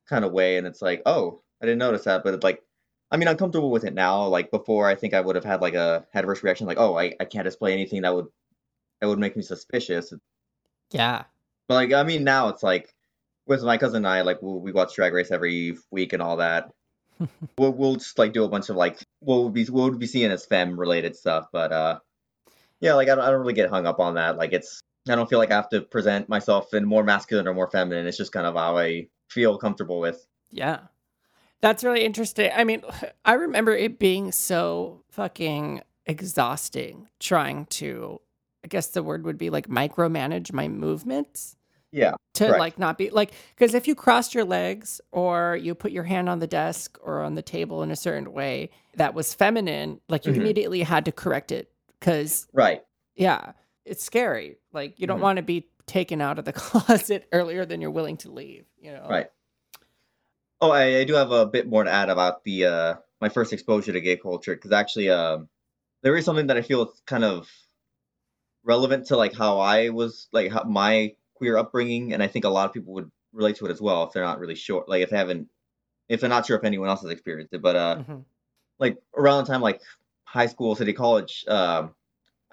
kind 0.08 0.24
of 0.24 0.32
way, 0.32 0.56
and 0.56 0.66
it's 0.66 0.80
like, 0.80 1.02
oh, 1.06 1.40
I 1.60 1.66
didn't 1.66 1.78
notice 1.78 2.04
that, 2.04 2.24
but 2.24 2.34
it's 2.34 2.44
like, 2.44 2.62
I 3.10 3.16
mean, 3.16 3.28
I'm 3.28 3.36
comfortable 3.36 3.70
with 3.70 3.84
it 3.84 3.94
now. 3.94 4.26
Like 4.26 4.50
before, 4.50 4.88
I 4.88 4.94
think 4.94 5.14
I 5.14 5.20
would 5.20 5.36
have 5.36 5.44
had 5.44 5.60
like 5.60 5.74
a 5.74 6.06
adverse 6.14 6.42
reaction, 6.42 6.66
like, 6.66 6.78
oh, 6.78 6.98
I, 6.98 7.14
I 7.20 7.24
can't 7.24 7.44
display 7.44 7.72
anything 7.72 8.02
that 8.02 8.14
would 8.14 8.26
that 9.00 9.08
would 9.08 9.18
make 9.18 9.36
me 9.36 9.42
suspicious. 9.42 10.12
Yeah. 10.90 11.24
But 11.68 11.74
like, 11.74 11.92
I 11.92 12.02
mean, 12.02 12.24
now 12.24 12.48
it's 12.48 12.62
like 12.62 12.94
with 13.46 13.62
my 13.62 13.76
cousin 13.76 13.98
and 13.98 14.08
I, 14.08 14.22
like 14.22 14.40
we, 14.42 14.52
we 14.52 14.72
watch 14.72 14.94
Drag 14.94 15.12
Race 15.12 15.30
every 15.30 15.76
week 15.90 16.12
and 16.12 16.22
all 16.22 16.38
that. 16.38 16.70
we'll 17.58 17.72
we'll 17.72 17.96
just 17.96 18.18
like 18.18 18.32
do 18.32 18.44
a 18.44 18.48
bunch 18.48 18.68
of 18.68 18.76
like 18.76 18.98
what 19.20 19.42
would 19.42 19.52
be 19.52 19.64
what 19.66 19.90
would 19.90 19.98
be 19.98 20.06
seeing 20.06 20.30
as 20.30 20.46
fem 20.46 20.78
related 20.78 21.16
stuff, 21.16 21.46
but 21.52 21.72
uh, 21.72 21.98
yeah, 22.80 22.94
like 22.94 23.08
I 23.08 23.14
don't 23.14 23.24
I 23.24 23.30
don't 23.30 23.40
really 23.40 23.52
get 23.52 23.70
hung 23.70 23.86
up 23.86 24.00
on 24.00 24.14
that. 24.14 24.36
Like 24.36 24.52
it's 24.52 24.80
I 25.08 25.14
don't 25.14 25.28
feel 25.28 25.38
like 25.38 25.50
I 25.50 25.56
have 25.56 25.68
to 25.70 25.80
present 25.80 26.28
myself 26.28 26.74
in 26.74 26.84
more 26.84 27.02
masculine 27.02 27.48
or 27.48 27.54
more 27.54 27.70
feminine. 27.70 28.06
It's 28.06 28.16
just 28.16 28.32
kind 28.32 28.46
of 28.46 28.54
how 28.54 28.76
I 28.76 29.08
feel 29.28 29.58
comfortable 29.58 30.00
with. 30.00 30.24
Yeah. 30.50 30.80
That's 31.60 31.84
really 31.84 32.04
interesting. 32.04 32.50
I 32.54 32.64
mean, 32.64 32.82
I 33.24 33.34
remember 33.34 33.72
it 33.72 33.98
being 33.98 34.32
so 34.32 35.02
fucking 35.10 35.82
exhausting 36.06 37.08
trying 37.20 37.66
to, 37.66 38.20
I 38.64 38.68
guess 38.68 38.88
the 38.88 39.02
word 39.02 39.24
would 39.24 39.38
be 39.38 39.50
like 39.50 39.68
micromanage 39.68 40.52
my 40.52 40.68
movements 40.68 41.56
Yeah, 41.92 42.14
to 42.34 42.46
Correct. 42.46 42.58
like 42.58 42.78
not 42.78 42.96
be 42.96 43.10
like, 43.10 43.32
because 43.54 43.74
if 43.74 43.86
you 43.86 43.94
crossed 43.94 44.34
your 44.34 44.44
legs 44.44 45.00
or 45.12 45.56
you 45.56 45.74
put 45.74 45.92
your 45.92 46.04
hand 46.04 46.28
on 46.28 46.38
the 46.38 46.46
desk 46.46 46.98
or 47.02 47.20
on 47.20 47.34
the 47.34 47.42
table 47.42 47.82
in 47.82 47.90
a 47.90 47.96
certain 47.96 48.32
way 48.32 48.70
that 48.96 49.12
was 49.14 49.34
feminine, 49.34 50.00
like 50.08 50.24
you 50.26 50.32
Mhm. 50.32 50.36
immediately 50.38 50.82
had 50.82 51.04
to 51.04 51.12
correct 51.12 51.52
it. 51.52 51.70
Because, 52.00 52.46
right. 52.54 52.82
yeah, 53.14 53.52
it's 53.84 54.02
scary. 54.02 54.56
Like 54.72 54.98
you 54.98 55.06
don't 55.06 55.18
Mhm. 55.18 55.22
want 55.22 55.36
to 55.36 55.42
be 55.42 55.68
taken 55.86 56.20
out 56.22 56.38
of 56.38 56.46
the 56.46 56.52
closet 56.54 57.28
earlier 57.32 57.66
than 57.66 57.80
you're 57.82 57.90
willing 57.90 58.16
to 58.18 58.30
leave, 58.30 58.64
you 58.80 58.92
know? 58.92 59.06
Right. 59.08 59.30
Oh, 60.62 60.70
I, 60.70 60.98
I 61.00 61.04
do 61.04 61.14
have 61.14 61.30
a 61.32 61.44
bit 61.46 61.68
more 61.68 61.84
to 61.84 61.90
add 61.90 62.08
about 62.08 62.42
the 62.44 62.64
uh 62.66 62.94
my 63.20 63.28
first 63.28 63.52
exposure 63.52 63.92
to 63.92 64.00
gay 64.00 64.16
culture 64.16 64.54
because 64.54 64.72
actually 64.72 65.10
um 65.10 65.48
there 66.02 66.16
is 66.16 66.24
something 66.24 66.46
that 66.46 66.56
I 66.56 66.62
feel 66.62 66.82
is 66.88 67.02
kind 67.06 67.24
of 67.24 67.48
relevant 68.64 69.06
to 69.08 69.16
like 69.16 69.34
how 69.34 69.58
I 69.60 69.90
was 69.90 70.28
like 70.32 70.50
how 70.52 70.64
my 70.64 71.14
queer 71.42 71.58
upbringing 71.58 72.12
and 72.12 72.22
I 72.22 72.28
think 72.28 72.44
a 72.44 72.48
lot 72.48 72.66
of 72.66 72.72
people 72.72 72.94
would 72.94 73.10
relate 73.32 73.56
to 73.56 73.66
it 73.66 73.72
as 73.72 73.80
well 73.80 74.04
if 74.04 74.12
they're 74.12 74.22
not 74.22 74.38
really 74.38 74.54
sure 74.54 74.84
like 74.86 75.02
if 75.02 75.10
they 75.10 75.16
haven't 75.16 75.48
if 76.08 76.20
they're 76.20 76.30
not 76.30 76.46
sure 76.46 76.56
if 76.56 76.64
anyone 76.64 76.88
else 76.88 77.02
has 77.02 77.10
experienced 77.10 77.52
it 77.52 77.62
but 77.62 77.74
uh 77.74 77.96
Mhm. 77.96 78.24
like 78.78 78.98
around 79.16 79.44
the 79.44 79.52
time 79.52 79.60
like 79.60 79.80
high 80.24 80.46
school 80.46 80.76
city 80.76 80.92
college 80.92 81.44
um 81.48 81.94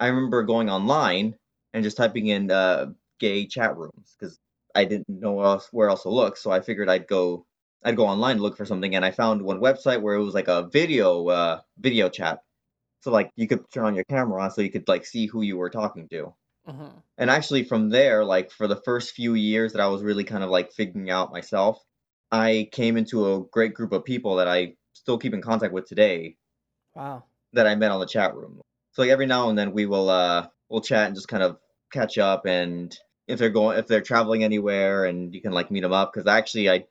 I 0.00 0.08
remember 0.08 0.42
going 0.42 0.68
online 0.70 1.36
and 1.72 1.84
just 1.84 1.96
typing 1.96 2.26
in 2.26 2.50
uh 2.50 2.86
gay 3.20 3.46
chat 3.46 3.76
rooms 3.76 4.16
because 4.18 4.40
I 4.74 4.84
didn't 4.86 5.08
know 5.08 5.40
else 5.42 5.68
where 5.72 5.88
else 5.88 6.02
to 6.02 6.10
look 6.10 6.36
so 6.36 6.50
I 6.50 6.60
figured 6.60 6.88
I'd 6.88 7.06
go 7.06 7.46
I'd 7.84 7.96
go 7.96 8.06
online 8.08 8.32
and 8.32 8.40
look 8.42 8.56
for 8.56 8.66
something 8.66 8.96
and 8.96 9.04
I 9.04 9.12
found 9.12 9.42
one 9.42 9.60
website 9.60 10.02
where 10.02 10.16
it 10.16 10.24
was 10.24 10.34
like 10.34 10.48
a 10.48 10.68
video 10.68 11.28
uh 11.28 11.60
video 11.78 12.08
chat 12.08 12.42
so 13.02 13.12
like 13.12 13.30
you 13.36 13.48
could 13.48 13.70
turn 13.70 13.86
on 13.86 13.94
your 13.94 14.04
camera 14.04 14.42
on 14.42 14.50
so 14.50 14.62
you 14.62 14.70
could 14.72 14.88
like 14.88 15.06
see 15.06 15.26
who 15.26 15.42
you 15.42 15.56
were 15.58 15.70
talking 15.70 16.08
to 16.08 16.34
Mhm. 16.70 17.02
and 17.18 17.30
actually 17.30 17.64
from 17.64 17.90
there 17.90 18.24
like 18.24 18.50
for 18.50 18.66
the 18.68 18.76
first 18.84 19.12
few 19.14 19.34
years 19.34 19.72
that 19.72 19.80
I 19.82 19.88
was 19.88 20.02
really 20.02 20.24
kind 20.24 20.44
of 20.44 20.50
like 20.50 20.72
figuring 20.72 21.10
out 21.10 21.32
myself 21.32 21.82
I 22.32 22.68
came 22.72 22.96
into 22.96 23.34
a 23.34 23.44
great 23.44 23.74
group 23.74 23.92
of 23.92 24.04
people 24.04 24.36
that 24.36 24.48
I 24.48 24.76
still 24.94 25.18
keep 25.18 25.34
in 25.34 25.42
contact 25.42 25.72
with 25.72 25.86
today 25.86 26.36
Wow. 26.94 27.24
that 27.52 27.66
I 27.66 27.74
met 27.74 27.90
on 27.90 28.00
the 28.00 28.06
chat 28.06 28.34
room. 28.34 28.60
So 28.92 29.02
like 29.02 29.10
every 29.10 29.26
now 29.26 29.48
and 29.50 29.58
then 29.58 29.72
we 29.72 29.86
will 29.86 30.08
uh 30.10 30.48
we'll 30.68 30.80
chat 30.80 31.06
and 31.06 31.14
just 31.14 31.28
kind 31.28 31.42
of 31.42 31.58
catch 31.92 32.18
up 32.18 32.46
and 32.46 32.96
if 33.26 33.38
they're 33.38 33.50
going 33.50 33.78
if 33.78 33.86
they're 33.86 34.00
traveling 34.00 34.44
anywhere 34.44 35.04
and 35.04 35.34
you 35.34 35.40
can 35.40 35.52
like 35.52 35.70
meet 35.70 35.80
them 35.80 35.92
up 35.92 36.12
because 36.12 36.26
actually 36.26 36.70
I 36.70 36.86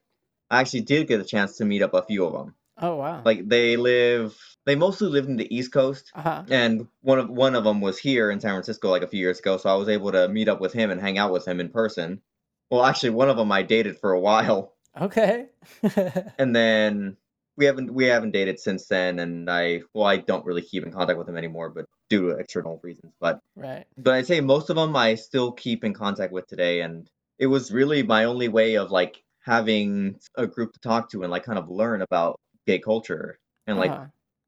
I 0.52 0.62
actually 0.62 0.82
did 0.82 1.08
get 1.08 1.22
a 1.22 1.26
chance 1.26 1.58
to 1.58 1.66
meet 1.66 1.84
up 1.84 1.94
a 1.94 2.04
few 2.04 2.26
of 2.26 2.34
them. 2.34 2.56
Oh, 2.82 2.96
wow. 2.96 3.22
Like 3.24 3.48
they 3.48 3.78
live 3.78 4.38
they 4.66 4.76
mostly 4.76 5.10
live 5.10 5.26
in 5.26 5.38
the 5.38 5.54
East 5.56 5.72
Coast 5.72 6.12
uh-huh. 6.14 6.44
and 6.50 6.88
one 7.02 7.20
of 7.20 7.30
one 7.30 7.56
of 7.56 7.64
them 7.64 7.82
was 7.82 7.98
here 7.98 8.30
in 8.30 8.40
San 8.40 8.52
Francisco 8.52 8.90
like 8.90 9.04
a 9.04 9.08
few 9.08 9.20
years 9.20 9.40
ago 9.40 9.58
so 9.58 9.70
I 9.70 9.76
was 9.76 9.90
able 9.90 10.12
to 10.12 10.28
meet 10.28 10.50
up 10.50 10.62
with 10.62 10.74
him 10.74 10.92
and 10.92 11.02
hang 11.02 11.18
out 11.18 11.32
with 11.32 11.48
him 11.48 11.60
in 11.60 11.70
person. 11.70 12.22
Well, 12.70 12.86
actually 12.86 13.12
one 13.12 13.30
of 13.30 13.38
them 13.38 13.52
I 13.52 13.64
dated 13.64 13.98
for 13.98 14.12
a 14.12 14.20
while 14.20 14.74
Okay. 15.00 15.48
and 16.40 16.56
then 16.56 17.18
we 17.58 17.66
haven't 17.66 17.94
we 17.94 18.06
haven't 18.06 18.32
dated 18.32 18.60
since 18.60 18.88
then 18.88 19.20
and 19.20 19.50
i 19.50 19.82
well 19.94 20.08
i 20.08 20.16
don't 20.16 20.46
really 20.46 20.62
keep 20.62 20.84
in 20.84 20.94
contact 20.94 21.20
with 21.20 21.28
him 21.28 21.38
anymore 21.38 21.70
but 21.70 21.86
due 22.10 22.30
to 22.30 22.38
external 22.38 22.80
reasons 22.82 23.14
but 23.20 23.42
right. 23.56 23.86
but 23.98 24.14
i'd 24.14 24.26
say 24.26 24.40
most 24.40 24.70
of 24.70 24.78
them 24.78 24.96
i 24.96 25.14
still 25.14 25.52
keep 25.52 25.84
in 25.84 25.94
contact 25.94 26.32
with 26.32 26.48
today 26.48 26.80
and 26.82 27.10
it 27.38 27.48
was 27.48 27.72
really 27.72 28.02
my 28.02 28.24
only 28.24 28.48
way 28.48 28.76
of 28.76 28.92
like 28.92 29.22
having 29.44 30.18
a 30.36 30.48
group 30.48 30.74
to 30.74 30.80
talk 30.80 31.12
to 31.12 31.24
and 31.24 31.32
like 31.32 31.44
kind 31.44 31.60
of 31.60 31.70
learn 31.70 32.02
about 32.02 32.40
gay 32.70 32.80
culture 32.80 33.40
and 33.68 33.78
like 33.78 33.92
Uh-huh. 33.92 34.06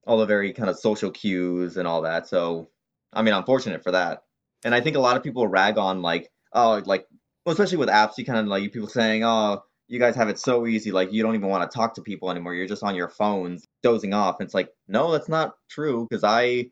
all 0.07 0.17
the 0.19 0.25
very 0.35 0.53
kind 0.53 0.69
of 0.69 0.77
social 0.79 1.11
cues 1.11 1.77
and 1.77 1.87
all 1.87 2.01
that. 2.03 2.27
So, 2.27 2.69
I 3.13 3.21
mean, 3.23 3.33
I'm 3.33 3.45
fortunate 3.45 3.83
for 3.83 3.91
that. 3.91 4.23
And 4.65 4.73
I 4.75 4.81
think 4.81 4.95
a 4.95 4.99
lot 5.07 5.17
of 5.17 5.23
people 5.23 5.47
rag 5.47 5.77
on 5.77 6.01
like, 6.01 6.29
oh, 6.53 6.81
like, 6.85 7.05
well, 7.45 7.53
especially 7.53 7.77
with 7.77 7.89
apps, 7.89 8.17
you 8.17 8.25
kind 8.25 8.39
of 8.39 8.47
like 8.47 8.71
people 8.71 8.87
saying, 8.89 9.23
oh, 9.23 9.63
you 9.87 9.99
guys 9.99 10.15
have 10.15 10.29
it 10.29 10.39
so 10.39 10.65
easy, 10.67 10.91
like 10.91 11.11
you 11.11 11.21
don't 11.23 11.35
even 11.35 11.49
want 11.49 11.63
to 11.69 11.75
talk 11.77 11.95
to 11.95 12.01
people 12.01 12.31
anymore. 12.31 12.53
You're 12.53 12.67
just 12.75 12.83
on 12.83 12.95
your 12.95 13.09
phones 13.09 13.65
dozing 13.83 14.13
off. 14.13 14.39
And 14.39 14.45
it's 14.47 14.53
like, 14.53 14.69
no, 14.87 15.11
that's 15.11 15.29
not 15.29 15.55
true 15.69 16.07
because 16.09 16.23
I 16.23 16.69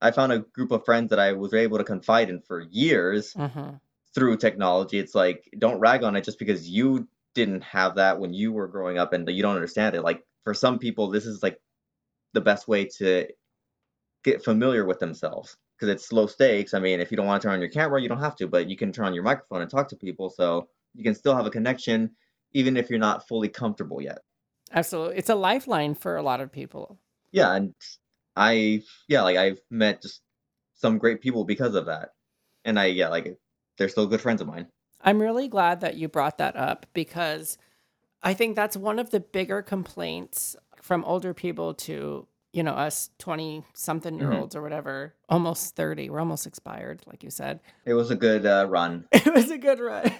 I 0.00 0.10
found 0.10 0.32
a 0.32 0.40
group 0.40 0.72
of 0.72 0.84
friends 0.84 1.10
that 1.10 1.20
I 1.20 1.32
was 1.34 1.54
able 1.54 1.78
to 1.78 1.84
confide 1.84 2.30
in 2.30 2.40
for 2.40 2.60
years 2.60 3.36
Mm-hmm. 3.36 3.76
through 4.14 4.36
technology. 4.38 4.98
It's 4.98 5.14
like 5.14 5.48
don't 5.58 5.80
rag 5.80 6.02
on 6.02 6.16
it 6.16 6.24
just 6.24 6.38
because 6.38 6.68
you 6.68 7.08
didn't 7.34 7.62
have 7.64 7.94
that 7.96 8.20
when 8.20 8.34
you 8.34 8.52
were 8.52 8.68
growing 8.68 8.98
up 8.98 9.12
and 9.12 9.28
you 9.28 9.42
don't 9.42 9.54
understand 9.56 9.94
it. 9.94 10.02
Like 10.02 10.24
for 10.44 10.54
some 10.54 10.78
people, 10.78 11.10
this 11.10 11.26
is 11.26 11.42
like 11.42 11.58
the 12.32 12.40
best 12.40 12.68
way 12.68 12.84
to 12.98 13.26
get 14.24 14.44
familiar 14.44 14.84
with 14.84 14.98
themselves 14.98 15.56
because 15.76 15.88
it's 15.88 16.12
low 16.12 16.26
stakes. 16.26 16.74
I 16.74 16.78
mean, 16.78 17.00
if 17.00 17.10
you 17.10 17.16
don't 17.16 17.26
want 17.26 17.42
to 17.42 17.46
turn 17.46 17.54
on 17.54 17.60
your 17.60 17.70
camera, 17.70 18.00
you 18.00 18.08
don't 18.08 18.20
have 18.20 18.36
to, 18.36 18.46
but 18.46 18.68
you 18.68 18.76
can 18.76 18.92
turn 18.92 19.06
on 19.06 19.14
your 19.14 19.24
microphone 19.24 19.62
and 19.62 19.70
talk 19.70 19.88
to 19.88 19.96
people, 19.96 20.30
so 20.30 20.68
you 20.94 21.02
can 21.02 21.14
still 21.14 21.34
have 21.34 21.46
a 21.46 21.50
connection 21.50 22.10
even 22.54 22.76
if 22.76 22.90
you're 22.90 22.98
not 22.98 23.26
fully 23.26 23.48
comfortable 23.48 24.00
yet. 24.00 24.18
Absolutely. 24.72 25.16
It's 25.16 25.30
a 25.30 25.34
lifeline 25.34 25.94
for 25.94 26.16
a 26.16 26.22
lot 26.22 26.40
of 26.40 26.52
people. 26.52 26.98
Yeah, 27.30 27.54
and 27.54 27.74
I 28.36 28.82
yeah, 29.08 29.22
like 29.22 29.36
I've 29.36 29.60
met 29.70 30.02
just 30.02 30.22
some 30.74 30.98
great 30.98 31.20
people 31.20 31.44
because 31.44 31.74
of 31.74 31.86
that. 31.86 32.10
And 32.64 32.78
I 32.78 32.86
yeah, 32.86 33.08
like 33.08 33.36
they're 33.78 33.88
still 33.88 34.06
good 34.06 34.20
friends 34.20 34.40
of 34.40 34.46
mine. 34.46 34.66
I'm 35.00 35.20
really 35.20 35.48
glad 35.48 35.80
that 35.80 35.96
you 35.96 36.08
brought 36.08 36.38
that 36.38 36.56
up 36.56 36.86
because 36.92 37.58
I 38.22 38.34
think 38.34 38.56
that's 38.56 38.76
one 38.76 38.98
of 38.98 39.10
the 39.10 39.20
bigger 39.20 39.62
complaints 39.62 40.56
from 40.80 41.04
older 41.04 41.34
people 41.34 41.74
to, 41.74 42.26
you 42.52 42.62
know, 42.62 42.72
us 42.72 43.10
20 43.18 43.64
something 43.74 44.18
year 44.18 44.32
olds 44.32 44.54
or 44.54 44.62
whatever, 44.62 45.14
almost 45.28 45.74
30. 45.74 46.10
We're 46.10 46.20
almost 46.20 46.46
expired, 46.46 47.02
like 47.06 47.22
you 47.22 47.30
said. 47.30 47.60
It 47.84 47.94
was 47.94 48.10
a 48.10 48.16
good 48.16 48.46
uh, 48.46 48.66
run. 48.68 49.06
It 49.12 49.32
was 49.32 49.50
a 49.50 49.58
good 49.58 49.80
run. 49.80 50.12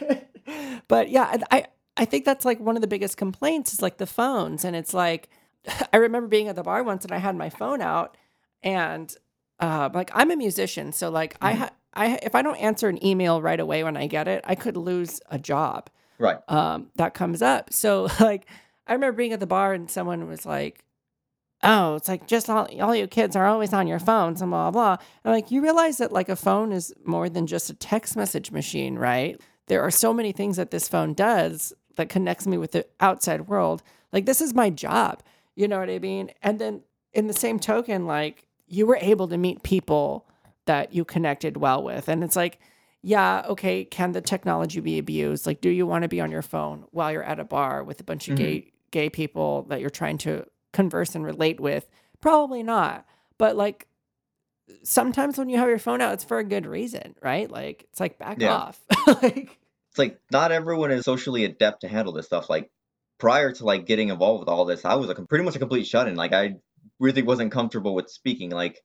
but 0.88 1.10
yeah, 1.10 1.36
I 1.50 1.66
I 1.96 2.04
think 2.04 2.24
that's 2.24 2.44
like 2.44 2.58
one 2.58 2.76
of 2.76 2.80
the 2.80 2.88
biggest 2.88 3.16
complaints 3.16 3.72
is 3.72 3.82
like 3.82 3.98
the 3.98 4.06
phones 4.06 4.64
and 4.64 4.74
it's 4.74 4.94
like 4.94 5.28
I 5.92 5.98
remember 5.98 6.28
being 6.28 6.48
at 6.48 6.56
the 6.56 6.62
bar 6.62 6.82
once 6.82 7.04
and 7.04 7.12
I 7.12 7.18
had 7.18 7.36
my 7.36 7.50
phone 7.50 7.80
out 7.80 8.16
and 8.62 9.14
uh 9.60 9.90
like 9.92 10.10
I'm 10.14 10.30
a 10.30 10.36
musician, 10.36 10.92
so 10.92 11.10
like 11.10 11.36
I 11.40 11.52
ha- 11.54 11.70
I 11.94 12.18
if 12.22 12.34
I 12.34 12.42
don't 12.42 12.56
answer 12.56 12.88
an 12.88 13.04
email 13.04 13.42
right 13.42 13.60
away 13.60 13.84
when 13.84 13.96
I 13.96 14.06
get 14.06 14.26
it, 14.26 14.42
I 14.44 14.54
could 14.54 14.76
lose 14.76 15.20
a 15.30 15.38
job 15.38 15.90
Right. 16.22 16.38
um, 16.48 16.90
that 16.96 17.14
comes 17.14 17.42
up. 17.42 17.72
So 17.72 18.08
like 18.20 18.46
I 18.86 18.92
remember 18.94 19.16
being 19.16 19.32
at 19.32 19.40
the 19.40 19.46
bar 19.46 19.72
and 19.74 19.90
someone 19.90 20.28
was 20.28 20.46
like, 20.46 20.84
"Oh, 21.62 21.96
it's 21.96 22.08
like 22.08 22.26
just 22.26 22.48
all 22.48 22.68
all 22.80 22.94
you 22.94 23.06
kids 23.06 23.36
are 23.36 23.46
always 23.46 23.72
on 23.72 23.86
your 23.86 23.98
phones 23.98 24.40
and 24.40 24.50
blah 24.50 24.70
blah." 24.70 24.96
And 25.24 25.32
like 25.32 25.50
you 25.50 25.62
realize 25.62 25.98
that 25.98 26.12
like 26.12 26.28
a 26.28 26.36
phone 26.36 26.72
is 26.72 26.94
more 27.04 27.28
than 27.28 27.46
just 27.46 27.70
a 27.70 27.74
text 27.74 28.16
message 28.16 28.50
machine, 28.50 28.96
right? 28.96 29.40
There 29.66 29.82
are 29.82 29.90
so 29.90 30.12
many 30.12 30.32
things 30.32 30.56
that 30.56 30.70
this 30.70 30.88
phone 30.88 31.14
does 31.14 31.72
that 31.96 32.08
connects 32.08 32.46
me 32.46 32.56
with 32.58 32.72
the 32.72 32.86
outside 33.00 33.48
world. 33.48 33.82
Like 34.12 34.26
this 34.26 34.40
is 34.40 34.54
my 34.54 34.70
job. 34.70 35.22
You 35.54 35.68
know 35.68 35.78
what 35.78 35.90
I 35.90 35.98
mean? 35.98 36.30
And 36.42 36.58
then 36.58 36.82
in 37.12 37.26
the 37.26 37.34
same 37.34 37.58
token, 37.58 38.06
like 38.06 38.46
you 38.66 38.86
were 38.86 38.98
able 39.00 39.28
to 39.28 39.36
meet 39.36 39.62
people 39.62 40.26
that 40.66 40.94
you 40.94 41.04
connected 41.04 41.56
well 41.56 41.82
with. 41.82 42.08
And 42.08 42.22
it's 42.24 42.36
like, 42.36 42.58
yeah, 43.02 43.44
okay, 43.48 43.84
can 43.84 44.12
the 44.12 44.20
technology 44.20 44.80
be 44.80 44.98
abused? 44.98 45.46
Like, 45.46 45.60
do 45.60 45.68
you 45.68 45.86
want 45.86 46.02
to 46.02 46.08
be 46.08 46.20
on 46.20 46.30
your 46.30 46.42
phone 46.42 46.84
while 46.90 47.10
you're 47.12 47.22
at 47.24 47.40
a 47.40 47.44
bar 47.44 47.82
with 47.82 48.00
a 48.00 48.04
bunch 48.04 48.28
of 48.28 48.36
gay 48.36 48.72
gay 48.90 49.10
people 49.10 49.64
that 49.64 49.80
you're 49.80 49.90
trying 49.90 50.18
to 50.18 50.46
converse 50.72 51.14
and 51.14 51.24
relate 51.24 51.60
with? 51.60 51.88
Probably 52.20 52.62
not. 52.62 53.06
But 53.38 53.56
like 53.56 53.88
sometimes 54.84 55.38
when 55.38 55.48
you 55.48 55.58
have 55.58 55.68
your 55.68 55.78
phone 55.78 56.00
out, 56.00 56.14
it's 56.14 56.24
for 56.24 56.38
a 56.38 56.44
good 56.44 56.66
reason, 56.66 57.14
right? 57.22 57.50
Like 57.50 57.84
it's 57.90 58.00
like 58.00 58.18
back 58.18 58.38
Yeah. 58.40 58.54
off. 58.54 58.80
like 59.06 59.58
It's 59.90 59.98
like 59.98 60.20
not 60.30 60.52
everyone 60.52 60.90
is 60.90 61.04
socially 61.04 61.44
adept 61.44 61.80
to 61.82 61.88
handle 61.88 62.12
this 62.12 62.26
stuff. 62.26 62.48
Like 62.48 62.70
prior 63.18 63.52
to 63.52 63.64
like 63.64 63.86
getting 63.86 64.08
involved 64.08 64.40
with 64.40 64.48
all 64.48 64.64
this, 64.64 64.84
I 64.84 64.94
was 64.94 65.10
a, 65.10 65.14
pretty 65.14 65.44
much 65.44 65.56
a 65.56 65.58
complete 65.58 65.86
shut-in. 65.86 66.14
Like 66.16 66.32
I 66.32 66.54
really 66.98 67.22
wasn't 67.22 67.52
comfortable 67.52 67.94
with 67.94 68.10
speaking. 68.10 68.50
Like 68.50 68.80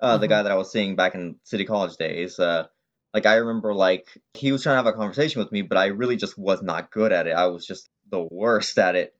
uh, 0.00 0.18
the 0.18 0.26
Mhm. 0.26 0.30
guy 0.30 0.42
that 0.42 0.52
I 0.52 0.56
was 0.56 0.72
seeing 0.72 0.96
back 0.96 1.14
in 1.14 1.36
city 1.44 1.64
college 1.64 1.96
days, 1.96 2.38
uh, 2.38 2.66
like 3.14 3.26
I 3.26 3.36
remember 3.36 3.72
like 3.72 4.08
he 4.34 4.52
was 4.52 4.62
trying 4.62 4.74
to 4.74 4.84
have 4.84 4.86
a 4.86 4.92
conversation 4.92 5.38
with 5.40 5.52
me, 5.52 5.62
but 5.62 5.78
I 5.78 5.86
really 5.86 6.16
just 6.16 6.36
was 6.36 6.62
not 6.62 6.90
good 6.90 7.12
at 7.12 7.26
it. 7.26 7.32
I 7.32 7.46
was 7.46 7.66
just 7.66 7.88
the 8.10 8.20
worst 8.22 8.78
at 8.78 8.96
it. 8.96 9.14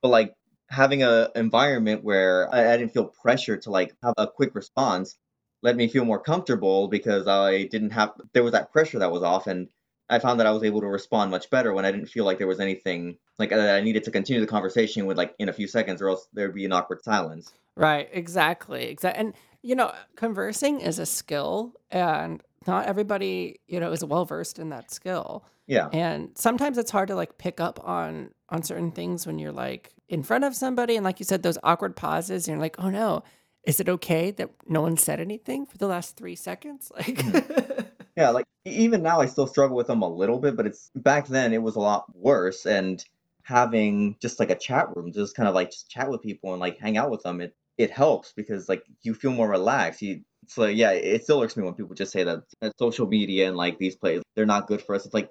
But 0.00 0.08
like 0.08 0.34
having 0.68 1.02
a 1.02 1.28
environment 1.34 2.04
where 2.04 2.48
I, 2.54 2.72
I 2.72 2.76
didn't 2.76 2.94
feel 2.94 3.12
pressure 3.20 3.56
to 3.58 3.70
like 3.70 3.94
have 4.02 4.14
a 4.16 4.28
quick 4.28 4.54
response 4.54 5.18
let 5.62 5.76
me 5.76 5.88
feel 5.88 6.04
more 6.04 6.20
comfortable 6.20 6.88
because 6.88 7.26
I 7.26 7.64
didn't 7.64 7.90
have 7.90 8.12
there 8.32 8.42
was 8.42 8.52
that 8.52 8.72
pressure 8.72 8.98
that 9.00 9.12
was 9.12 9.22
off 9.22 9.46
and 9.46 9.68
I 10.08 10.18
found 10.18 10.40
that 10.40 10.46
I 10.46 10.50
was 10.50 10.64
able 10.64 10.80
to 10.80 10.88
respond 10.88 11.30
much 11.30 11.50
better 11.50 11.72
when 11.72 11.84
I 11.84 11.92
didn't 11.92 12.08
feel 12.08 12.24
like 12.24 12.38
there 12.38 12.46
was 12.46 12.60
anything 12.60 13.18
like 13.38 13.50
that 13.50 13.76
I 13.76 13.80
needed 13.80 14.04
to 14.04 14.10
continue 14.10 14.40
the 14.40 14.46
conversation 14.46 15.06
with 15.06 15.16
like 15.16 15.34
in 15.38 15.48
a 15.48 15.52
few 15.52 15.68
seconds 15.68 16.02
or 16.02 16.08
else 16.08 16.26
there'd 16.32 16.54
be 16.54 16.64
an 16.64 16.72
awkward 16.72 17.04
silence. 17.04 17.52
Right, 17.76 18.08
exactly. 18.12 18.86
Exactly. 18.86 19.20
And 19.20 19.34
you 19.62 19.74
know, 19.74 19.92
conversing 20.16 20.80
is 20.80 20.98
a 20.98 21.06
skill 21.06 21.74
and 21.90 22.42
not 22.66 22.86
everybody, 22.86 23.60
you 23.66 23.80
know, 23.80 23.92
is 23.92 24.04
well 24.04 24.24
versed 24.24 24.58
in 24.58 24.68
that 24.70 24.90
skill. 24.90 25.44
Yeah. 25.66 25.88
And 25.92 26.30
sometimes 26.34 26.78
it's 26.78 26.90
hard 26.90 27.08
to 27.08 27.14
like 27.14 27.38
pick 27.38 27.60
up 27.60 27.80
on 27.86 28.30
on 28.48 28.62
certain 28.62 28.90
things 28.90 29.26
when 29.26 29.38
you're 29.38 29.52
like 29.52 29.90
in 30.08 30.22
front 30.22 30.44
of 30.44 30.54
somebody 30.54 30.96
and 30.96 31.04
like 31.04 31.20
you 31.20 31.24
said 31.24 31.42
those 31.42 31.58
awkward 31.62 31.96
pauses 31.96 32.48
and 32.48 32.54
you're 32.54 32.62
like, 32.62 32.76
"Oh 32.78 32.90
no, 32.90 33.22
is 33.64 33.80
it 33.80 33.88
okay 33.88 34.30
that 34.32 34.50
no 34.66 34.82
one 34.82 34.96
said 34.96 35.20
anything 35.20 35.66
for 35.66 35.78
the 35.78 35.86
last 35.86 36.16
3 36.16 36.34
seconds?" 36.36 36.90
Like 36.96 37.16
mm-hmm. 37.16 37.86
Yeah, 38.16 38.30
like 38.30 38.44
even 38.64 39.02
now 39.02 39.20
I 39.20 39.26
still 39.26 39.46
struggle 39.46 39.76
with 39.76 39.86
them 39.86 40.02
a 40.02 40.08
little 40.08 40.38
bit, 40.38 40.56
but 40.56 40.66
it's 40.66 40.90
back 40.94 41.28
then 41.28 41.52
it 41.52 41.62
was 41.62 41.76
a 41.76 41.80
lot 41.80 42.04
worse 42.14 42.66
and 42.66 43.02
having 43.44 44.16
just 44.20 44.38
like 44.38 44.50
a 44.50 44.54
chat 44.54 44.88
room, 44.94 45.12
just 45.12 45.34
kind 45.34 45.48
of 45.48 45.54
like 45.54 45.70
just 45.70 45.88
chat 45.88 46.10
with 46.10 46.22
people 46.22 46.52
and 46.52 46.60
like 46.60 46.78
hang 46.78 46.96
out 46.96 47.10
with 47.10 47.22
them, 47.22 47.40
it 47.40 47.54
it 47.78 47.90
helps 47.90 48.32
because 48.32 48.68
like 48.68 48.82
you 49.02 49.14
feel 49.14 49.32
more 49.32 49.48
relaxed. 49.48 50.02
You 50.02 50.22
so 50.50 50.66
yeah, 50.66 50.90
it 50.90 51.22
still 51.22 51.40
irks 51.42 51.56
me 51.56 51.62
when 51.62 51.74
people 51.74 51.94
just 51.94 52.12
say 52.12 52.24
that, 52.24 52.42
that 52.60 52.78
social 52.78 53.06
media 53.06 53.48
and 53.48 53.56
like 53.56 53.78
these 53.78 53.96
plays 53.96 54.22
they're 54.34 54.46
not 54.46 54.66
good 54.66 54.82
for 54.82 54.94
us. 54.94 55.04
It's 55.06 55.14
like 55.14 55.30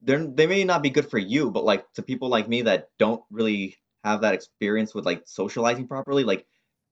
they're 0.00 0.26
they 0.26 0.46
may 0.46 0.64
not 0.64 0.82
be 0.82 0.90
good 0.90 1.10
for 1.10 1.18
you, 1.18 1.50
but 1.50 1.64
like 1.64 1.84
to 1.94 2.02
people 2.02 2.28
like 2.28 2.48
me 2.48 2.62
that 2.62 2.88
don't 2.98 3.22
really 3.30 3.76
have 4.04 4.20
that 4.20 4.34
experience 4.34 4.94
with 4.94 5.04
like 5.04 5.22
socializing 5.26 5.88
properly, 5.88 6.24
like 6.24 6.46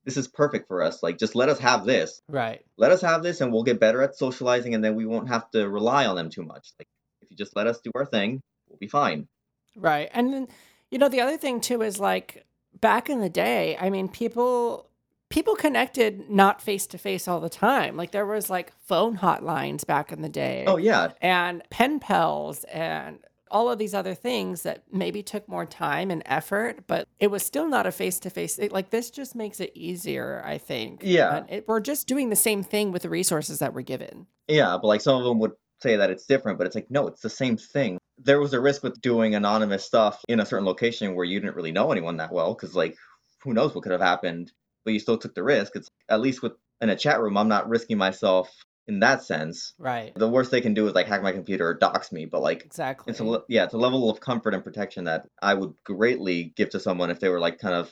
this 0.05 0.17
is 0.17 0.27
perfect 0.29 0.67
for 0.69 0.83
us. 0.83 1.03
Like 1.03 1.19
just 1.19 1.35
let 1.37 1.49
us 1.49 1.59
have 1.61 1.85
this 1.85 2.21
Right. 2.29 2.65
let 2.77 2.91
us 2.91 3.01
have 3.03 3.23
this 3.23 3.41
and 3.41 3.53
we'll 3.53 3.63
get 3.63 3.81
better 3.81 4.03
at 4.03 4.17
socializing 4.17 4.75
and 4.75 4.83
then 4.85 4.97
we 4.97 5.07
won't 5.07 5.29
have 5.29 5.51
to 5.53 5.69
rely 5.69 6.07
on 6.07 6.17
them 6.17 6.31
too 6.31 6.43
much 6.43 6.73
like 6.79 6.89
if 7.23 7.31
you 7.31 7.37
just 7.37 7.55
let 7.57 7.67
us 7.67 7.81
do 7.81 7.91
our 7.95 8.07
thing 8.07 8.41
we'll 8.69 8.79
be 8.79 8.89
fine 8.89 9.29
Right. 9.77 10.09
And 10.13 10.33
then, 10.33 10.49
you 10.91 10.99
know, 10.99 11.09
the 11.09 11.21
other 11.21 11.37
thing 11.37 11.61
too 11.61 11.83
is 11.83 12.01
like 12.01 12.45
back 12.81 13.11
in 13.11 13.21
the 13.21 13.29
day, 13.29 13.77
I 13.79 13.91
mean, 13.91 14.09
people 14.09 14.89
people 15.29 15.55
connected 15.57 16.31
not 16.31 16.63
face 16.63 16.87
to 16.89 16.99
face 16.99 17.27
all 17.29 17.41
the 17.41 17.49
time. 17.49 17.97
Like 17.97 18.13
there 18.13 18.27
was 18.27 18.49
like 18.51 18.73
phone 18.87 19.19
hotlines 19.19 19.87
back 19.87 20.13
in 20.13 20.23
the 20.23 20.29
day 20.29 20.65
oh 20.67 20.77
yeah 20.77 21.13
and 21.21 21.63
pen 21.71 21.99
pals 22.01 22.65
and 22.65 23.19
all 23.51 23.71
of 23.71 23.79
these 23.79 23.95
other 23.95 24.15
things 24.15 24.63
that 24.63 24.83
maybe 24.93 25.23
took 25.23 25.49
more 25.49 25.65
time 25.65 26.11
and 26.11 26.21
effort, 26.27 26.85
but 26.89 27.07
it 27.21 27.29
was 27.31 27.45
still 27.45 27.69
not 27.69 27.87
a 27.87 27.93
face 27.93 28.19
to 28.19 28.29
face. 28.29 28.59
Like 28.73 28.91
this 28.91 29.09
just 29.09 29.37
makes 29.37 29.61
it 29.61 29.71
easier, 29.75 30.43
I 30.45 30.59
think. 30.59 31.03
Yeah. 31.05 31.37
And 31.37 31.51
it, 31.51 31.69
we're 31.69 31.79
just 31.79 32.09
doing 32.09 32.29
the 32.31 32.35
same 32.37 32.65
thing 32.65 32.91
with 32.91 33.03
the 33.03 33.09
resources 33.09 33.61
that 33.61 33.73
we're 33.73 33.83
given. 33.83 34.27
yeah 34.49 34.77
but 34.81 34.89
like 34.89 35.01
some 35.01 35.17
of 35.17 35.25
them 35.25 35.39
would 35.39 35.53
say 35.81 35.97
that 35.97 36.11
it's 36.11 36.27
different 36.27 36.57
but 36.59 36.67
it's 36.67 36.75
like 36.77 36.91
no 36.91 37.07
it's 37.07 37.21
the 37.21 37.29
same 37.31 37.57
thing 37.57 37.99
there 38.19 38.41
was 38.41 38.53
a 38.55 38.61
risk 38.61 38.83
with 38.83 38.99
doing 39.03 39.35
anonymous 39.35 39.85
stuff 39.85 40.25
in 40.29 40.41
a 40.41 40.47
certain 40.47 40.65
location 40.65 41.15
where 41.15 41.25
you 41.25 41.39
didn't 41.39 41.55
really 41.55 41.73
know 41.73 41.93
anyone 41.93 42.17
that 42.17 42.33
well 42.33 42.55
because 42.55 42.75
like 42.75 42.97
who 43.43 43.53
knows 43.53 43.75
what 43.75 43.83
could 43.83 43.93
have 43.93 44.01
happened 44.01 44.51
but 44.87 44.95
you 44.95 44.99
still 45.01 45.19
took 45.19 45.35
the 45.35 45.43
risk 45.43 45.77
it's 45.77 45.91
at 46.09 46.21
least 46.23 46.43
with 46.43 46.53
in 46.81 46.89
a 46.89 46.97
chat 46.97 47.21
room 47.21 47.37
i'm 47.37 47.49
not 47.49 47.69
risking 47.69 47.99
myself 47.99 48.51
in 48.87 49.01
that 49.01 49.23
sense 49.23 49.75
Right. 49.79 50.15
the 50.15 50.29
worst 50.29 50.51
they 50.51 50.61
can 50.63 50.73
do 50.73 50.87
is 50.87 50.95
like 50.95 51.07
hack 51.09 51.23
my 51.23 51.33
computer 51.33 51.69
or 51.69 51.75
dox 51.75 52.11
me 52.13 52.25
but 52.25 52.41
like 52.41 52.65
Exactly. 52.65 53.11
it's 53.11 53.21
a 53.21 53.43
yeah 53.49 53.65
it's 53.65 53.75
a 53.75 53.79
level 53.79 54.09
of 54.09 54.21
comfort 54.21 54.55
and 54.55 54.65
protection 54.65 55.05
that 55.05 55.27
i 55.43 55.53
would 55.53 55.75
greatly 55.85 56.53
give 56.57 56.71
to 56.71 56.81
someone 56.81 57.11
if 57.11 57.21
they 57.21 57.29
were 57.29 57.41
like 57.41 57.59
kind 57.59 57.75
of 57.75 57.91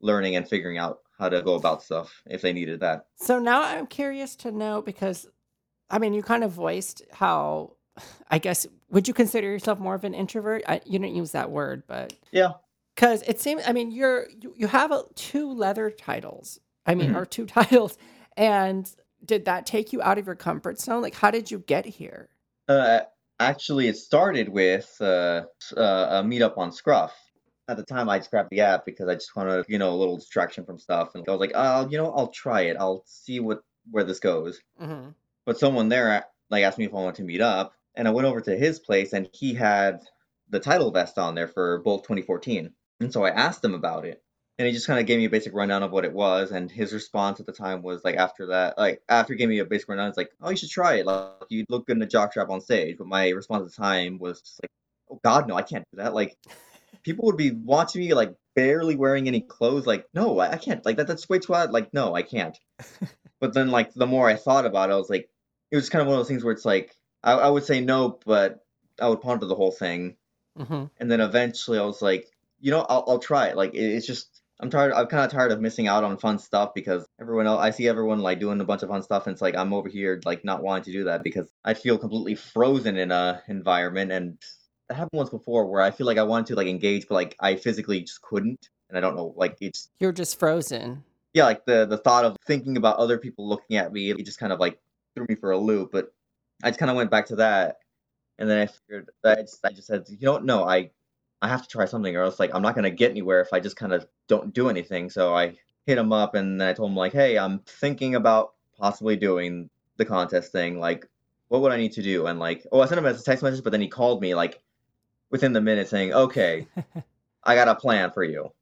learning 0.00 0.36
and 0.36 0.46
figuring 0.46 0.76
out 0.78 0.98
how 1.18 1.28
to 1.30 1.40
go 1.42 1.54
about 1.54 1.82
stuff 1.82 2.22
if 2.26 2.42
they 2.42 2.52
needed 2.52 2.80
that 2.80 3.06
So 3.16 3.38
now 3.38 3.62
I'm 3.62 3.86
curious 3.86 4.36
to 4.36 4.50
know 4.50 4.82
because, 4.82 5.26
I 5.88 5.98
mean, 5.98 6.12
you 6.12 6.22
kind 6.22 6.42
of 6.44 6.50
voiced 6.50 7.02
how, 7.12 7.76
I 8.30 8.38
guess, 8.38 8.66
would 8.90 9.06
you 9.08 9.14
consider 9.14 9.46
yourself 9.48 9.78
more 9.78 9.94
of 9.94 10.02
an 10.04 10.12
introvert? 10.12 10.62
I, 10.68 10.80
you 10.84 10.98
didn't 10.98 11.14
use 11.14 11.30
that 11.32 11.50
word, 11.52 11.84
but 11.86 12.12
yeah 12.32 12.50
because 12.94 13.22
it 13.22 13.40
seems, 13.40 13.62
I 13.66 13.72
mean, 13.72 13.90
you're 13.90 14.26
you, 14.40 14.54
you 14.56 14.66
have 14.66 14.90
a, 14.92 15.04
two 15.14 15.52
leather 15.52 15.90
titles. 15.90 16.60
I 16.86 16.94
mean, 16.94 17.12
Mhm. 17.12 17.16
or 17.16 17.24
two 17.26 17.46
titles, 17.58 17.96
and 18.36 18.90
did 19.24 19.46
that 19.46 19.64
take 19.66 19.92
you 19.92 20.02
out 20.02 20.18
of 20.18 20.26
your 20.26 20.34
comfort 20.34 20.78
zone? 20.78 21.00
Like, 21.02 21.14
how 21.14 21.30
did 21.30 21.50
you 21.50 21.58
get 21.60 21.86
here? 21.86 22.28
uh, 22.68 23.00
actually 23.40 23.88
it 23.88 23.96
started 23.96 24.48
with 24.48 24.96
uh, 25.00 25.42
uh, 25.76 26.06
a 26.10 26.22
meetup 26.22 26.56
on 26.56 26.70
scruff 26.72 27.12
at 27.68 27.76
the 27.76 27.82
time 27.82 28.08
I 28.08 28.18
just 28.18 28.30
grabbed 28.30 28.48
the 28.50 28.60
app 28.60 28.86
because 28.86 29.08
I 29.08 29.14
just 29.14 29.34
wanted, 29.36 29.64
you 29.68 29.76
know, 29.78 29.90
a 29.92 29.96
little 29.96 30.16
distraction 30.16 30.64
from 30.64 30.78
stuff. 30.78 31.14
And 31.14 31.24
I 31.28 31.30
was 31.32 31.40
like, 31.40 31.52
oh, 31.54 31.88
you 31.88 31.98
know, 31.98 32.12
I'll 32.12 32.28
try 32.28 32.62
it. 32.62 32.76
I'll 32.78 33.02
see 33.06 33.40
what 33.40 33.62
where 33.90 34.04
this 34.04 34.20
goes. 34.20 34.60
Mm-hmm. 34.80 35.10
But 35.44 35.58
someone 35.58 35.88
there 35.88 36.24
like 36.50 36.64
asked 36.64 36.78
me 36.78 36.84
if 36.86 36.92
I 36.92 36.96
wanted 36.96 37.16
to 37.16 37.24
meet 37.24 37.40
up, 37.40 37.74
and 37.96 38.06
I 38.08 38.12
went 38.12 38.26
over 38.28 38.40
to 38.42 38.56
his 38.56 38.78
place, 38.78 39.12
and 39.12 39.28
he 39.32 39.52
had 39.54 40.00
the 40.50 40.60
title 40.60 40.90
vest 40.90 41.18
on 41.18 41.34
there 41.34 41.48
for 41.48 41.80
Bolt 41.82 42.04
2014. 42.04 42.70
And 43.00 43.12
so 43.12 43.24
I 43.24 43.30
asked 43.30 43.64
him 43.64 43.74
about 43.74 44.04
it, 44.04 44.22
and 44.58 44.66
he 44.66 44.72
just 44.72 44.86
kind 44.86 45.00
of 45.00 45.06
gave 45.06 45.18
me 45.18 45.24
a 45.26 45.30
basic 45.30 45.54
rundown 45.54 45.82
of 45.82 45.90
what 45.90 46.04
it 46.04 46.12
was. 46.12 46.52
And 46.52 46.70
his 46.70 46.92
response 46.92 47.40
at 47.40 47.46
the 47.46 47.52
time 47.52 47.82
was 47.82 48.04
like, 48.04 48.16
after 48.16 48.46
that, 48.48 48.78
like 48.78 49.02
after 49.08 49.32
he 49.32 49.38
gave 49.38 49.48
me 49.48 49.58
a 49.58 49.64
basic 49.64 49.88
rundown, 49.88 50.08
it's 50.08 50.16
like, 50.16 50.30
oh, 50.40 50.50
you 50.50 50.56
should 50.56 50.70
try 50.70 50.94
it. 50.96 51.06
Like 51.06 51.32
you 51.50 51.64
look 51.68 51.86
good 51.86 51.96
in 51.96 52.02
a 52.02 52.06
jockstrap 52.06 52.50
on 52.50 52.60
stage. 52.60 52.96
But 52.98 53.08
my 53.08 53.30
response 53.30 53.62
at 53.66 53.70
the 53.74 53.82
time 53.82 54.18
was 54.18 54.40
just 54.40 54.60
like, 54.62 54.70
oh 55.10 55.20
God, 55.24 55.48
no, 55.48 55.56
I 55.56 55.62
can't 55.62 55.84
do 55.92 56.02
that. 56.02 56.14
Like 56.14 56.36
people 57.04 57.26
would 57.26 57.36
be 57.36 57.50
watching 57.50 58.00
me 58.02 58.14
like 58.14 58.34
barely 58.54 58.96
wearing 58.96 59.26
any 59.28 59.40
clothes. 59.40 59.86
Like 59.86 60.06
no, 60.14 60.38
I, 60.38 60.52
I 60.52 60.56
can't. 60.56 60.84
Like 60.84 60.96
that. 60.98 61.06
That's 61.08 61.28
way 61.28 61.38
too 61.40 61.52
hot. 61.52 61.72
Like 61.72 61.92
no, 61.92 62.14
I 62.14 62.22
can't. 62.22 62.56
but 63.40 63.54
then 63.54 63.70
like 63.70 63.92
the 63.94 64.06
more 64.06 64.28
I 64.28 64.36
thought 64.36 64.66
about 64.66 64.90
it, 64.90 64.92
I 64.92 64.96
was 64.96 65.10
like, 65.10 65.28
it 65.70 65.76
was 65.76 65.88
kind 65.90 66.00
of 66.02 66.06
one 66.08 66.14
of 66.16 66.20
those 66.20 66.28
things 66.28 66.44
where 66.44 66.52
it's 66.52 66.64
like 66.64 66.94
I, 67.22 67.32
I 67.32 67.50
would 67.50 67.64
say 67.64 67.80
no, 67.80 68.18
but 68.24 68.60
I 69.00 69.08
would 69.08 69.20
ponder 69.22 69.46
the 69.46 69.56
whole 69.56 69.72
thing, 69.72 70.16
Mm-hmm. 70.58 70.84
and 70.98 71.10
then 71.10 71.20
eventually 71.20 71.78
I 71.78 71.84
was 71.84 72.00
like, 72.00 72.28
you 72.64 72.70
know, 72.70 72.86
I'll, 72.88 73.04
I'll 73.06 73.18
try 73.18 73.48
it. 73.48 73.58
Like 73.58 73.74
it, 73.74 73.78
it's 73.78 74.06
just 74.06 74.40
I'm 74.58 74.70
tired. 74.70 74.94
I'm 74.94 75.06
kind 75.06 75.22
of 75.22 75.30
tired 75.30 75.52
of 75.52 75.60
missing 75.60 75.86
out 75.86 76.02
on 76.02 76.16
fun 76.16 76.38
stuff 76.38 76.72
because 76.74 77.04
everyone 77.20 77.46
else, 77.46 77.60
I 77.60 77.70
see 77.70 77.86
everyone 77.86 78.20
like 78.20 78.40
doing 78.40 78.58
a 78.58 78.64
bunch 78.64 78.82
of 78.82 78.88
fun 78.88 79.02
stuff, 79.02 79.26
and 79.26 79.34
it's 79.34 79.42
like 79.42 79.54
I'm 79.54 79.74
over 79.74 79.90
here 79.90 80.18
like 80.24 80.46
not 80.46 80.62
wanting 80.62 80.84
to 80.84 80.92
do 80.92 81.04
that 81.04 81.22
because 81.22 81.52
I 81.62 81.74
feel 81.74 81.98
completely 81.98 82.36
frozen 82.36 82.96
in 82.96 83.12
a 83.12 83.42
environment, 83.48 84.12
and 84.12 84.38
it 84.88 84.94
happened 84.94 85.10
once 85.18 85.28
before 85.28 85.66
where 85.66 85.82
I 85.82 85.90
feel 85.90 86.06
like 86.06 86.16
I 86.16 86.22
wanted 86.22 86.46
to 86.46 86.54
like 86.54 86.66
engage, 86.66 87.06
but 87.06 87.16
like 87.16 87.36
I 87.38 87.56
physically 87.56 88.00
just 88.00 88.22
couldn't, 88.22 88.70
and 88.88 88.96
I 88.96 89.02
don't 89.02 89.14
know, 89.14 89.34
like 89.36 89.58
it's 89.60 89.90
You're 90.00 90.12
just 90.12 90.38
frozen. 90.38 91.04
yeah, 91.34 91.44
like 91.44 91.66
the 91.66 91.84
the 91.84 91.98
thought 91.98 92.24
of 92.24 92.34
thinking 92.46 92.78
about 92.78 92.96
other 92.96 93.18
people 93.18 93.46
looking 93.46 93.76
at 93.76 93.92
me, 93.92 94.10
it 94.10 94.24
just 94.24 94.38
kind 94.38 94.54
of 94.54 94.58
like 94.58 94.78
threw 95.14 95.26
me 95.28 95.34
for 95.34 95.50
a 95.50 95.58
loop. 95.58 95.90
But 95.92 96.14
I 96.62 96.70
just 96.70 96.80
kind 96.80 96.90
of 96.90 96.96
went 96.96 97.10
back 97.10 97.26
to 97.26 97.36
that, 97.36 97.76
and 98.38 98.48
then 98.48 98.58
I 98.58 98.66
figured 98.68 99.10
I 99.22 99.42
just 99.42 99.58
I 99.62 99.72
just 99.72 99.86
said, 99.86 100.06
you 100.08 100.16
know, 100.22 100.32
what? 100.32 100.44
no, 100.46 100.64
I 100.66 100.90
I 101.44 101.48
have 101.48 101.62
to 101.62 101.68
try 101.68 101.84
something, 101.84 102.16
or 102.16 102.22
else 102.22 102.40
like 102.40 102.54
I'm 102.54 102.62
not 102.62 102.74
gonna 102.74 102.90
get 102.90 103.10
anywhere 103.10 103.40
if 103.40 103.52
I 103.52 103.60
just 103.60 103.76
kind 103.76 103.92
of 103.92 104.06
don't 104.28 104.54
do 104.54 104.68
anything. 104.68 105.10
So 105.10 105.34
I 105.34 105.56
hit 105.86 105.98
him 105.98 106.12
up, 106.12 106.34
and 106.34 106.60
then 106.60 106.68
I 106.68 106.72
told 106.72 106.90
him 106.90 106.96
like, 106.96 107.12
hey, 107.12 107.38
I'm 107.38 107.60
thinking 107.60 108.14
about 108.14 108.54
possibly 108.78 109.16
doing 109.16 109.70
the 109.96 110.04
contest 110.04 110.52
thing. 110.52 110.80
Like, 110.80 111.06
what 111.48 111.60
would 111.62 111.72
I 111.72 111.76
need 111.76 111.92
to 111.92 112.02
do? 112.02 112.26
And 112.26 112.38
like, 112.38 112.66
oh, 112.72 112.80
I 112.80 112.86
sent 112.86 112.98
him 112.98 113.06
as 113.06 113.20
a 113.20 113.24
text 113.24 113.42
message, 113.42 113.62
but 113.62 113.70
then 113.70 113.80
he 113.80 113.88
called 113.88 114.20
me 114.20 114.34
like 114.34 114.62
within 115.30 115.52
the 115.52 115.60
minute 115.60 115.88
saying, 115.88 116.12
okay, 116.12 116.66
I 117.44 117.54
got 117.54 117.68
a 117.68 117.74
plan 117.74 118.10
for 118.10 118.24
you. 118.24 118.52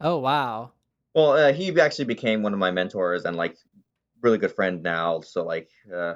Oh 0.00 0.18
wow. 0.18 0.72
Well, 1.14 1.32
uh, 1.32 1.52
he 1.52 1.78
actually 1.80 2.06
became 2.06 2.42
one 2.42 2.52
of 2.52 2.58
my 2.58 2.70
mentors 2.70 3.24
and 3.24 3.36
like 3.36 3.56
really 4.20 4.38
good 4.38 4.52
friend 4.52 4.82
now. 4.82 5.20
So 5.20 5.44
like, 5.44 5.68
uh, 5.94 6.14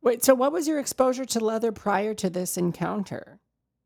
Wait, 0.00 0.24
so 0.24 0.34
what 0.34 0.52
was 0.52 0.68
your 0.68 0.78
exposure 0.78 1.24
to 1.24 1.40
leather 1.40 1.72
prior 1.72 2.14
to 2.14 2.30
this 2.30 2.56
encounter? 2.56 3.40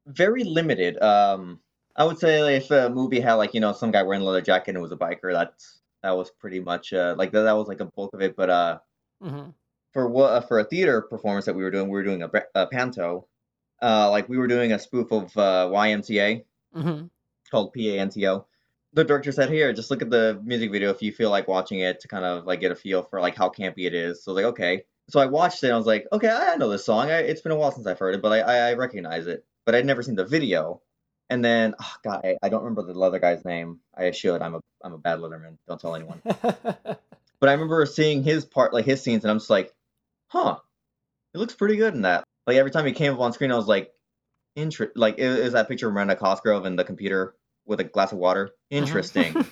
Very 0.06 0.44
limited. 0.44 1.00
Um, 1.02 1.60
I 1.96 2.04
would 2.04 2.18
say 2.18 2.56
if 2.56 2.70
a 2.70 2.88
movie 2.90 3.20
had 3.20 3.34
like 3.34 3.54
you 3.54 3.60
know 3.60 3.72
some 3.72 3.90
guy 3.90 4.02
wearing 4.02 4.22
a 4.22 4.24
leather 4.24 4.40
jacket 4.40 4.74
and 4.74 4.82
was 4.82 4.92
a 4.92 4.96
biker, 4.96 5.32
that's 5.32 5.80
that 6.02 6.12
was 6.16 6.30
pretty 6.30 6.60
much 6.60 6.92
uh, 6.92 7.14
like 7.18 7.32
that, 7.32 7.42
that 7.42 7.52
was 7.56 7.68
like 7.68 7.80
a 7.80 7.84
bulk 7.86 8.14
of 8.14 8.22
it. 8.22 8.36
But 8.36 8.50
uh, 8.50 8.78
Mm-hmm. 9.22 9.50
for 9.92 10.08
what 10.08 10.32
uh, 10.32 10.40
for 10.40 10.58
a 10.58 10.64
theater 10.64 11.02
performance 11.02 11.46
that 11.46 11.54
we 11.54 11.62
were 11.62 11.70
doing, 11.70 11.86
we 11.86 11.92
were 11.92 12.02
doing 12.04 12.22
a, 12.22 12.30
a 12.54 12.66
panto. 12.66 13.26
Uh, 13.80 14.10
like 14.10 14.28
we 14.28 14.38
were 14.38 14.46
doing 14.46 14.72
a 14.72 14.78
spoof 14.78 15.10
of 15.12 15.36
uh, 15.36 15.68
YMCA 15.72 16.44
Mm-hmm. 16.74 17.06
called 17.50 17.72
PANTO. 17.74 18.46
The 18.94 19.04
director 19.04 19.32
said, 19.32 19.50
"Here, 19.50 19.72
just 19.72 19.90
look 19.90 20.02
at 20.02 20.10
the 20.10 20.40
music 20.44 20.70
video 20.70 20.90
if 20.90 21.02
you 21.02 21.12
feel 21.12 21.30
like 21.30 21.48
watching 21.48 21.80
it 21.80 22.00
to 22.00 22.08
kind 22.08 22.24
of 22.24 22.44
like 22.46 22.60
get 22.60 22.72
a 22.72 22.76
feel 22.76 23.02
for 23.02 23.20
like 23.20 23.36
how 23.36 23.48
campy 23.48 23.86
it 23.86 23.94
is." 23.94 24.22
So 24.24 24.32
I 24.32 24.34
was 24.34 24.42
like, 24.44 24.50
"Okay." 24.52 24.84
So 25.08 25.20
I 25.20 25.26
watched 25.26 25.62
it. 25.64 25.68
and 25.68 25.74
I 25.74 25.78
was 25.78 25.86
like, 25.86 26.06
"Okay, 26.12 26.28
I 26.28 26.56
know 26.56 26.68
this 26.68 26.84
song. 26.84 27.10
I, 27.10 27.18
it's 27.20 27.40
been 27.40 27.52
a 27.52 27.56
while 27.56 27.72
since 27.72 27.86
I've 27.86 27.98
heard 27.98 28.14
it, 28.14 28.22
but 28.22 28.32
I, 28.32 28.40
I, 28.40 28.70
I 28.70 28.74
recognize 28.74 29.26
it. 29.26 29.44
But 29.64 29.74
I'd 29.74 29.86
never 29.86 30.02
seen 30.02 30.16
the 30.16 30.24
video." 30.24 30.82
And 31.30 31.42
then, 31.42 31.74
oh 31.80 31.94
God, 32.04 32.20
I, 32.24 32.36
I 32.42 32.48
don't 32.50 32.62
remember 32.62 32.82
the 32.82 32.98
leather 32.98 33.18
guy's 33.18 33.44
name. 33.44 33.80
I 33.96 34.10
should. 34.10 34.42
I'm 34.42 34.56
a 34.56 34.60
I'm 34.84 34.92
a 34.92 34.98
bad 34.98 35.20
leatherman. 35.20 35.56
Don't 35.66 35.80
tell 35.80 35.94
anyone. 35.94 36.20
But 37.42 37.48
I 37.48 37.54
remember 37.54 37.84
seeing 37.86 38.22
his 38.22 38.44
part, 38.44 38.72
like 38.72 38.84
his 38.84 39.02
scenes, 39.02 39.24
and 39.24 39.30
I'm 39.32 39.38
just 39.38 39.50
like, 39.50 39.74
"Huh, 40.28 40.58
it 41.34 41.38
looks 41.38 41.56
pretty 41.56 41.74
good 41.74 41.92
in 41.92 42.02
that." 42.02 42.22
Like 42.46 42.56
every 42.56 42.70
time 42.70 42.86
he 42.86 42.92
came 42.92 43.12
up 43.12 43.18
on 43.18 43.32
screen, 43.32 43.50
I 43.50 43.56
was 43.56 43.66
like, 43.66 43.90
"Inter." 44.54 44.92
Like 44.94 45.18
it 45.18 45.24
is 45.24 45.54
that 45.54 45.66
picture 45.66 45.88
of 45.88 45.94
Miranda 45.94 46.14
Cosgrove 46.14 46.66
in 46.66 46.76
the 46.76 46.84
computer 46.84 47.34
with 47.66 47.80
a 47.80 47.84
glass 47.84 48.12
of 48.12 48.18
water. 48.18 48.44
Uh-huh. 48.44 48.78
Interesting. 48.78 49.34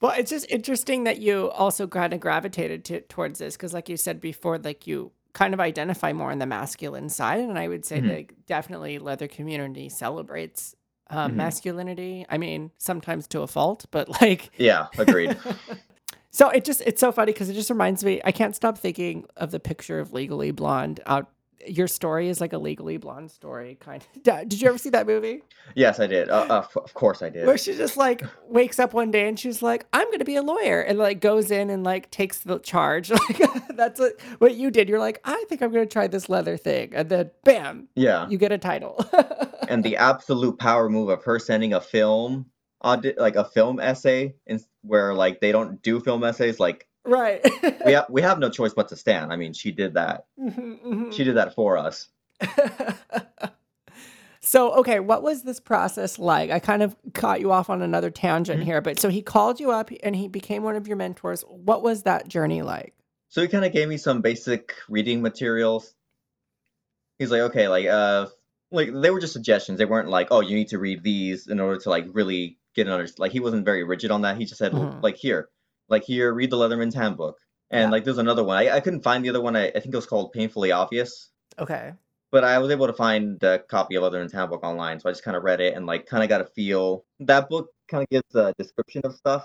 well, 0.00 0.14
it's 0.16 0.30
just 0.30 0.50
interesting 0.50 1.04
that 1.04 1.18
you 1.18 1.50
also 1.50 1.86
kind 1.86 2.14
of 2.14 2.20
gravitated 2.20 2.82
to, 2.86 3.02
towards 3.02 3.40
this 3.40 3.58
because, 3.58 3.74
like 3.74 3.90
you 3.90 3.98
said 3.98 4.18
before, 4.18 4.56
like 4.56 4.86
you 4.86 5.12
kind 5.32 5.54
of 5.54 5.60
identify 5.60 6.12
more 6.12 6.30
on 6.30 6.38
the 6.38 6.46
masculine 6.46 7.08
side, 7.08 7.40
and 7.40 7.58
I 7.58 7.68
would 7.68 7.84
say 7.84 8.00
Mhm. 8.00 8.08
that 8.08 8.46
definitely 8.46 8.98
leather 8.98 9.28
community 9.28 9.88
celebrates 9.88 10.74
uh, 11.10 11.28
Mhm. 11.28 11.34
masculinity. 11.34 12.24
I 12.30 12.38
mean, 12.38 12.70
sometimes 12.78 13.26
to 13.28 13.42
a 13.42 13.46
fault, 13.46 13.84
but 13.90 14.20
like 14.22 14.50
Yeah, 14.56 14.86
agreed. 14.98 15.36
so 16.30 16.48
it 16.48 16.64
just 16.64 16.80
it's 16.86 17.00
so 17.00 17.12
funny 17.12 17.32
because 17.32 17.50
it 17.50 17.54
just 17.54 17.68
reminds 17.68 18.02
me. 18.04 18.20
I 18.24 18.32
can't 18.32 18.56
stop 18.56 18.78
thinking 18.78 19.26
of 19.36 19.50
the 19.50 19.60
picture 19.60 20.00
of 20.00 20.12
Legally 20.14 20.52
Blonde. 20.52 21.00
Out, 21.04 21.30
your 21.66 21.86
story 21.88 22.28
is 22.28 22.40
like 22.40 22.52
a 22.52 22.58
Legally 22.58 22.96
Blonde 22.96 23.30
story, 23.30 23.76
kind 23.80 24.02
of. 24.02 24.22
Did 24.48 24.60
you 24.60 24.68
ever 24.68 24.78
see 24.78 24.90
that 24.90 25.06
movie? 25.06 25.42
yes, 25.74 26.00
I 26.00 26.06
did. 26.06 26.28
Uh, 26.28 26.46
uh, 26.48 26.66
of 26.76 26.94
course, 26.94 27.22
I 27.22 27.30
did. 27.30 27.46
Where 27.46 27.56
she 27.58 27.74
just 27.74 27.96
like 27.96 28.22
wakes 28.48 28.78
up 28.78 28.92
one 28.94 29.10
day 29.10 29.28
and 29.28 29.38
she's 29.38 29.62
like, 29.62 29.86
"I'm 29.92 30.10
gonna 30.10 30.24
be 30.24 30.36
a 30.36 30.42
lawyer," 30.42 30.80
and 30.80 30.98
like 30.98 31.20
goes 31.20 31.50
in 31.50 31.70
and 31.70 31.84
like 31.84 32.10
takes 32.10 32.38
the 32.40 32.58
charge. 32.58 33.10
Like 33.28 33.38
that's 33.76 34.00
what 34.00 34.20
what 34.38 34.54
you 34.54 34.70
did. 34.70 34.88
You're 34.88 34.98
like, 34.98 35.20
"I 35.24 35.44
think 35.48 35.62
I'm 35.62 35.70
gonna 35.72 35.86
try 35.86 36.06
this 36.08 36.28
leather 36.28 36.56
thing," 36.56 36.92
and 36.94 37.08
then 37.08 37.30
bam, 37.44 37.88
Yeah, 37.94 38.28
you 38.28 38.38
get 38.38 38.52
a 38.52 38.58
title. 38.58 39.04
and 39.68 39.82
the 39.84 39.96
absolute 39.96 40.58
power 40.58 40.88
move 40.88 41.08
of 41.08 41.22
her 41.24 41.38
sending 41.38 41.72
a 41.74 41.80
film, 41.80 42.46
audi- 42.82 43.14
like 43.16 43.36
a 43.36 43.44
film 43.44 43.78
essay, 43.80 44.34
in, 44.46 44.60
where 44.82 45.14
like 45.14 45.40
they 45.40 45.52
don't 45.52 45.80
do 45.82 46.00
film 46.00 46.24
essays. 46.24 46.58
Like 46.60 46.86
right. 47.04 47.40
we 47.84 47.92
have 47.92 48.06
we 48.10 48.22
have 48.22 48.38
no 48.38 48.50
choice 48.50 48.72
but 48.74 48.88
to 48.88 48.96
stand. 48.96 49.32
I 49.32 49.36
mean, 49.36 49.52
she 49.52 49.72
did 49.72 49.94
that. 49.94 50.26
Mhm, 50.38 50.82
mhm. 50.84 51.12
She 51.12 51.24
did 51.24 51.36
that 51.36 51.54
for 51.54 51.76
us. 51.78 52.08
so 54.40 54.72
okay 54.72 54.98
what 54.98 55.22
was 55.22 55.42
this 55.44 55.60
process 55.60 56.18
like 56.18 56.50
i 56.50 56.58
kind 56.58 56.82
of 56.82 56.96
caught 57.14 57.40
you 57.40 57.52
off 57.52 57.70
on 57.70 57.80
another 57.80 58.10
tangent 58.10 58.60
Mhm. 58.60 58.64
here 58.64 58.80
but 58.80 58.98
so 58.98 59.08
he 59.08 59.22
called 59.22 59.60
you 59.60 59.70
up 59.70 59.90
and 60.02 60.16
he 60.16 60.26
became 60.26 60.64
one 60.64 60.74
of 60.74 60.88
your 60.88 60.96
mentors 60.96 61.42
what 61.42 61.80
was 61.82 62.02
that 62.02 62.26
journey 62.26 62.62
like 62.62 62.92
So 63.28 63.40
he 63.40 63.46
kind 63.48 63.64
of 63.64 63.72
gave 63.72 63.88
me 63.88 63.96
some 63.98 64.20
basic 64.20 64.74
reading 64.88 65.22
materials. 65.22 65.94
He's 67.18 67.30
like, 67.30 67.42
okay, 67.48 67.68
like 67.68 67.86
uh, 67.86 68.26
like 68.72 68.90
they 68.92 69.10
were 69.10 69.20
just 69.20 69.32
suggestions. 69.32 69.78
They 69.78 69.84
weren't 69.86 70.08
like, 70.08 70.28
oh, 70.32 70.40
you 70.40 70.54
need 70.56 70.68
to 70.68 70.78
read 70.78 71.02
these 71.02 71.46
in 71.46 71.60
order 71.60 71.78
to 71.80 71.88
like 71.88 72.06
really 72.12 72.58
get 72.74 72.86
an 72.88 72.92
under. 72.92 73.08
Like 73.16 73.32
he 73.32 73.40
wasn't 73.40 73.64
very 73.64 73.84
rigid 73.84 74.10
on 74.10 74.22
that. 74.22 74.36
He 74.36 74.44
just 74.44 74.58
said, 74.58 74.72
Mhm. 74.72 75.02
like 75.02 75.16
here, 75.16 75.48
like 75.92 76.04
here, 76.04 76.32
read 76.34 76.50
the 76.50 76.56
Leatherman's 76.56 76.94
Handbook. 76.96 77.38
And 77.70 77.88
Yeah. 77.88 77.90
like 77.90 78.04
there's 78.04 78.18
another 78.18 78.44
one. 78.44 78.58
I, 78.58 78.70
I 78.76 78.80
couldn't 78.80 79.02
find 79.04 79.24
the 79.24 79.30
other 79.30 79.40
one. 79.40 79.56
I, 79.56 79.68
I 79.68 79.80
think 79.80 79.94
it 79.94 79.96
was 79.96 80.06
called 80.06 80.32
Painfully 80.32 80.72
Obvious. 80.72 81.30
okay 81.58 81.92
But 82.32 82.44
I 82.44 82.58
was 82.58 82.70
able 82.70 82.86
to 82.88 82.92
find 82.94 83.42
a 83.44 83.58
copy 83.60 83.94
of 83.96 84.02
Leatherman's 84.02 84.32
Handbook 84.32 84.64
online, 84.64 84.98
so 85.00 85.08
I 85.08 85.12
just 85.12 85.24
kind 85.24 85.36
of 85.36 85.42
read 85.44 85.60
it 85.60 85.74
and 85.76 85.86
like 85.86 86.06
kind 86.06 86.22
of 86.24 86.28
got 86.28 86.40
a 86.40 86.46
feel. 86.46 87.04
That 87.20 87.48
book 87.48 87.68
kind 87.88 88.02
of 88.02 88.08
gives 88.10 88.34
a 88.34 88.54
description 88.58 89.02
of 89.04 89.14
stuff, 89.14 89.44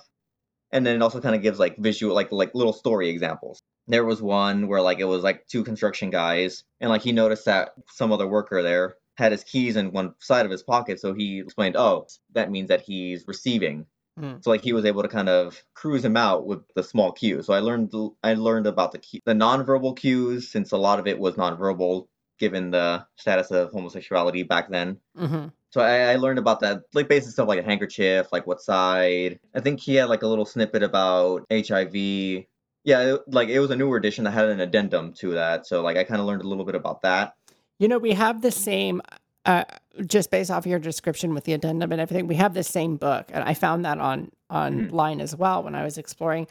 and 0.72 0.86
then 0.86 0.96
it 0.96 1.02
also 1.02 1.20
kind 1.22 1.36
of 1.36 1.42
gives 1.42 1.60
like 1.60 1.78
visual, 1.78 2.16
like 2.16 2.32
like 2.32 2.56
little 2.56 2.74
story 2.74 3.10
examples. 3.10 3.60
There 3.88 4.06
was 4.06 4.22
one 4.22 4.68
where 4.68 4.82
like 4.82 5.00
it 5.00 5.06
was 5.06 5.24
like 5.24 5.48
two 5.48 5.64
construction 5.64 6.10
guys, 6.10 6.64
and 6.82 6.90
like 6.90 7.02
he 7.04 7.12
noticed 7.14 7.46
that 7.46 7.72
some 8.00 8.12
other 8.12 8.28
worker 8.28 8.62
there 8.64 8.96
had 9.16 9.32
his 9.32 9.44
keys 9.44 9.76
in 9.78 9.92
one 9.92 10.14
side 10.20 10.46
of 10.46 10.52
his 10.52 10.64
pocket, 10.64 11.00
so 11.00 11.14
he 11.14 11.40
explained, 11.40 11.76
"Oh, 11.78 12.08
that 12.34 12.52
means 12.52 12.68
that 12.70 12.82
he's 12.82 13.24
receiving." 13.28 13.86
Hmm. 14.18 14.36
So 14.42 14.50
like 14.50 14.62
he 14.64 14.74
was 14.74 14.86
able 14.86 15.04
to 15.04 15.08
kind 15.08 15.30
of 15.30 15.62
cruise 15.76 16.04
him 16.04 16.18
out 16.18 16.46
with 16.48 16.62
the 16.76 16.84
small 16.84 17.12
cues. 17.12 17.46
So 17.46 17.54
I 17.54 17.60
learned 17.60 17.94
I 18.24 18.34
learned 18.34 18.68
about 18.68 18.92
the 18.92 19.00
key, 19.00 19.22
the 19.26 19.34
nonverbal 19.34 19.96
cues 19.98 20.50
since 20.50 20.72
a 20.72 20.78
lot 20.78 21.00
of 21.00 21.08
it 21.08 21.20
was 21.20 21.36
nonverbal 21.36 22.08
given 22.40 22.72
the 22.72 23.06
status 23.16 23.52
of 23.52 23.72
homosexuality 23.72 24.44
back 24.44 24.70
then. 24.70 24.98
hmm 25.16 25.48
So 25.72 25.82
I, 25.82 26.14
I 26.14 26.16
learned 26.16 26.40
about 26.40 26.60
that 26.62 26.84
like 26.94 27.08
basic 27.10 27.32
stuff 27.32 27.48
like 27.48 27.60
a 27.60 27.64
handkerchief, 27.64 28.28
like 28.32 28.48
what 28.48 28.62
side. 28.62 29.40
I 29.56 29.60
think 29.62 29.80
he 29.80 29.96
had 29.96 30.10
like 30.10 30.24
a 30.24 30.28
little 30.28 30.46
snippet 30.46 30.84
about 30.84 31.46
HIV. 31.50 32.48
Yeah, 32.84 33.16
it, 33.16 33.22
like 33.28 33.50
it 33.50 33.60
was 33.60 33.70
a 33.72 33.76
newer 33.76 33.98
edition 33.98 34.24
that 34.24 34.32
had 34.32 34.50
an 34.50 34.62
addendum 34.62 35.14
to 35.16 35.32
that. 35.34 35.68
So 35.68 35.82
like 35.82 35.98
I 35.98 36.04
kind 36.04 36.22
of 36.22 36.28
learned 36.28 36.42
a 36.44 36.48
little 36.48 36.66
bit 36.66 36.76
about 36.76 37.02
that. 37.04 37.36
you 37.80 37.88
know 37.88 37.98
we 38.00 38.14
have 38.14 38.42
the 38.42 38.52
same 38.52 39.02
uh, 39.46 39.64
just 40.06 40.30
based 40.32 40.52
off 40.52 40.66
your 40.66 40.80
description 40.80 41.34
with 41.34 41.44
the 41.46 41.54
addendum 41.54 41.92
and 41.92 42.00
everything 42.02 42.28
we 42.28 42.36
have 42.36 42.54
the 42.54 42.64
same 42.64 42.98
book 42.98 43.26
and 43.34 43.44
i 43.44 43.54
found 43.54 43.84
that 43.86 43.98
on 44.00 44.32
online 44.50 45.20
as 45.22 45.36
well 45.36 45.64
when 45.64 45.76
i 45.76 45.84
was 45.84 45.98
exploring 45.98 46.48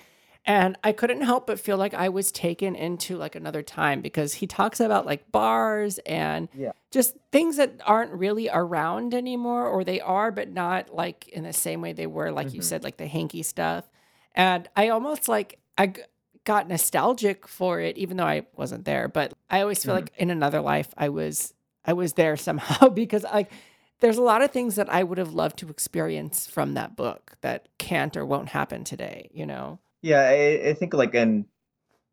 And 0.48 0.78
I 0.84 0.92
couldn't 0.92 1.22
help 1.22 1.48
but 1.48 1.58
feel 1.58 1.76
like 1.76 1.92
I 1.92 2.08
was 2.08 2.30
taken 2.30 2.76
into 2.76 3.16
like 3.16 3.34
another 3.34 3.62
time 3.64 4.00
because 4.00 4.34
he 4.34 4.46
talks 4.46 4.78
about 4.78 5.04
like 5.04 5.32
bars 5.32 5.98
and 6.06 6.48
Yeah. 6.54 6.70
just 6.92 7.16
things 7.32 7.56
that 7.56 7.72
aren't 7.84 8.12
really 8.12 8.48
around 8.48 9.12
anymore, 9.12 9.66
or 9.66 9.82
they 9.82 10.00
are, 10.00 10.30
but 10.30 10.48
not 10.52 10.94
like 10.94 11.26
in 11.36 11.42
the 11.42 11.52
same 11.52 11.80
way 11.80 11.92
they 11.92 12.06
were, 12.06 12.30
like 12.30 12.54
you 12.54 12.60
Mhm. 12.60 12.64
said, 12.70 12.84
like 12.84 12.96
the 12.96 13.08
hanky 13.08 13.42
stuff. 13.42 13.90
And 14.36 14.68
I 14.76 14.88
almost 14.90 15.26
like, 15.28 15.58
I 15.76 15.94
got 16.44 16.68
nostalgic 16.68 17.48
for 17.48 17.80
it, 17.80 17.98
even 17.98 18.16
though 18.16 18.30
I 18.36 18.46
wasn't 18.54 18.84
there. 18.84 19.08
But 19.08 19.32
I 19.50 19.62
always 19.62 19.82
feel 19.82 19.94
Mhm. 19.94 20.00
like 20.02 20.12
in 20.16 20.30
another 20.30 20.60
life, 20.60 20.94
I 20.96 21.08
was, 21.08 21.54
I 21.86 21.92
was 21.92 22.14
there 22.14 22.36
somehow 22.36 22.88
because 22.90 23.24
like, 23.24 23.50
there's 24.00 24.18
a 24.18 24.22
lot 24.22 24.42
of 24.42 24.50
things 24.50 24.76
that 24.76 24.92
I 24.92 25.02
would 25.02 25.18
have 25.18 25.32
loved 25.32 25.58
to 25.58 25.68
experience 25.68 26.46
from 26.46 26.74
that 26.74 26.96
book 26.96 27.36
that 27.40 27.68
can't 27.78 28.16
or 28.16 28.26
won't 28.26 28.50
happen 28.50 28.84
today, 28.84 29.30
you 29.32 29.46
know? 29.46 29.78
Yeah, 30.02 30.20
I, 30.20 30.68
I 30.70 30.74
think 30.74 30.94
like 30.94 31.14
and 31.14 31.46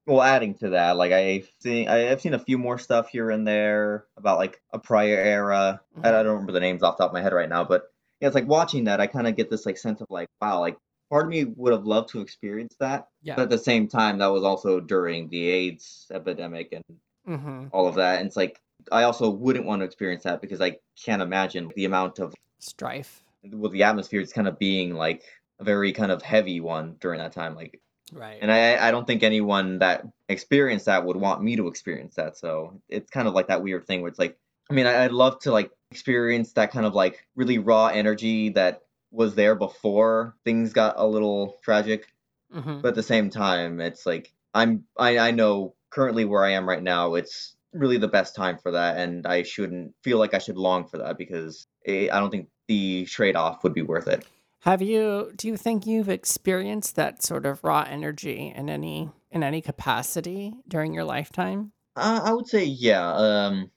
well, 0.05 0.21
adding 0.21 0.55
to 0.55 0.69
that, 0.71 0.97
like 0.97 1.11
I've 1.11 1.49
seen 1.61 1.88
I've 1.88 2.21
seen 2.21 2.34
a 2.34 2.39
few 2.39 2.57
more 2.57 2.78
stuff 2.80 3.09
here 3.09 3.30
and 3.32 3.47
there 3.47 4.05
about 4.17 4.38
like 4.39 4.61
a 4.74 4.80
prior 4.80 5.17
era. 5.17 5.82
I, 6.03 6.09
I 6.09 6.11
don't 6.11 6.28
remember 6.28 6.51
the 6.53 6.59
names 6.59 6.84
off 6.84 6.97
the 6.97 7.03
top 7.03 7.11
of 7.11 7.13
my 7.13 7.21
head 7.21 7.34
right 7.34 7.49
now, 7.49 7.63
but 7.63 7.84
yeah, 8.19 8.28
it's 8.28 8.36
like 8.36 8.47
watching 8.47 8.86
that, 8.86 9.01
I 9.01 9.07
kind 9.07 9.28
of 9.28 9.36
get 9.36 9.49
this 9.49 9.65
like 9.65 9.78
sense 9.78 10.01
of 10.01 10.07
like, 10.09 10.30
wow, 10.41 10.59
like 10.59 10.78
part 11.09 11.26
of 11.26 11.32
me 11.32 11.45
would 11.45 11.74
have 11.74 11.86
loved 11.86 12.09
to 12.09 12.21
experience 12.21 12.76
that, 12.80 13.07
Yeah. 13.21 13.36
but 13.36 13.43
at 13.43 13.49
the 13.49 13.57
same 13.57 13.88
time, 13.88 14.17
that 14.19 14.28
was 14.28 14.43
also 14.43 14.80
during 14.80 15.30
the 15.30 15.49
AIDS 15.49 16.07
epidemic 16.13 16.74
and 16.74 16.84
hmm 17.26 17.65
all 17.71 17.88
of 17.88 17.95
that, 17.95 18.19
and 18.19 18.28
it's 18.28 18.38
like 18.38 18.59
I 18.91 19.03
also 19.03 19.29
wouldn't 19.29 19.65
want 19.65 19.81
to 19.81 19.86
experience 19.86 20.23
that 20.23 20.41
because 20.41 20.61
I 20.61 20.77
can't 21.03 21.21
imagine 21.21 21.71
the 21.75 21.86
amount 21.86 22.19
of 22.19 22.34
Strife. 22.59 23.23
well, 23.43 23.71
the 23.71 23.84
atmosphere 23.84 24.21
is 24.21 24.31
kind 24.34 24.47
of 24.47 24.57
being 24.57 24.93
like 24.95 25.23
a 25.59 25.63
very 25.63 25.91
kind 25.91 26.11
of 26.11 26.21
heavy 26.21 26.59
one 26.59 26.95
during 26.99 27.19
that 27.19 27.34
time, 27.34 27.55
like. 27.55 27.79
Right. 28.11 28.38
And 28.41 28.51
I, 28.51 28.88
I 28.88 28.91
don't 28.91 29.07
think 29.07 29.23
anyone 29.23 29.79
that 29.79 30.05
experienced 30.29 30.86
that 30.86 31.03
would 31.05 31.15
want 31.15 31.41
me 31.41 31.55
to 31.55 31.67
experience 31.67 32.15
that. 32.15 32.38
So 32.38 32.79
it's 32.88 33.09
kind 33.09 33.27
of 33.27 33.34
like 33.34 33.47
that 33.47 33.63
weird 33.63 33.88
thing 33.88 34.01
where 34.01 34.09
it's 34.09 34.19
like, 34.19 34.38
I 34.69 34.73
mean, 34.73 34.86
I, 34.86 35.05
I'd 35.05 35.11
love 35.11 35.39
to 35.39 35.51
like 35.51 35.71
experience 35.89 36.53
that 36.53 36.71
kind 36.71 36.86
of 36.86 36.93
like 36.93 37.25
really 37.36 37.57
raw 37.57 37.88
energy 37.88 38.49
that 38.49 38.81
was 39.11 39.36
there 39.36 39.55
before 39.55 40.36
things 40.43 40.73
got 40.73 40.95
a 40.97 41.07
little 41.07 41.57
tragic. 41.63 42.13
hmm 42.51 42.81
But 42.81 42.89
at 42.89 42.95
the 42.95 43.03
same 43.03 43.29
time, 43.29 43.79
it's 43.79 44.05
like 44.05 44.31
I'm 44.53 44.84
I, 44.97 45.17
I 45.17 45.31
know 45.31 45.73
currently 45.89 46.25
where 46.25 46.43
I 46.43 46.51
am 46.51 46.67
right 46.67 46.84
now, 46.84 47.15
it's 47.15 47.55
really 47.74 47.97
the 47.97 48.07
best 48.07 48.36
time 48.36 48.57
for 48.57 48.71
that, 48.71 48.97
and 48.97 49.26
I 49.26 49.43
shouldn't 49.43 49.93
feel 50.03 50.17
like 50.17 50.34
I 50.34 50.39
should 50.39 50.57
long 50.57 50.88
for 50.88 50.97
that 50.99 51.17
because 51.17 51.67
eh, 51.86 52.07
I 52.11 52.19
don't 52.19 52.30
think 52.30 52.49
the 52.67 53.05
trade 53.05 53.36
off 53.36 53.63
would 53.63 53.74
be 53.74 53.82
worth 53.82 54.07
it. 54.07 54.26
Have 54.61 54.82
you? 54.82 55.32
Do 55.36 55.47
you 55.47 55.57
think 55.57 55.86
you've 55.86 56.09
experienced 56.09 56.95
that 56.95 57.21
sort 57.21 57.45
of 57.45 57.63
raw 57.63 57.86
energy 57.88 58.53
in 58.55 58.69
any 58.69 59.09
in 59.32 59.43
any 59.43 59.61
capacity 59.61 60.53
during 60.67 60.93
your 60.93 61.03
lifetime? 61.03 61.74
Uh, 61.95 62.21
I 62.24 62.32
would 62.32 62.47
say 62.47 62.63
yeah. 62.63 63.13
Um, 63.13 63.71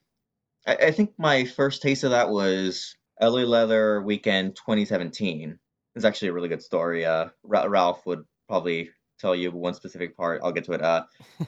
I, 0.65 0.75
I 0.75 0.91
think 0.91 1.13
my 1.17 1.43
first 1.43 1.81
taste 1.81 2.03
of 2.03 2.11
that 2.11 2.29
was 2.29 2.95
LA 3.21 3.41
Leather 3.41 4.01
Weekend 4.01 4.55
2017. 4.55 5.59
It's 5.95 6.05
actually 6.05 6.29
a 6.29 6.33
really 6.33 6.49
good 6.49 6.61
story. 6.61 7.05
Uh, 7.05 7.29
Ra- 7.43 7.65
Ralph 7.65 8.05
would 8.05 8.23
probably 8.47 8.91
tell 9.19 9.35
you 9.35 9.51
one 9.51 9.73
specific 9.73 10.15
part. 10.15 10.41
I'll 10.43 10.51
get 10.51 10.65
to 10.65 10.73
it. 10.73 10.81
Uh, 10.81 11.03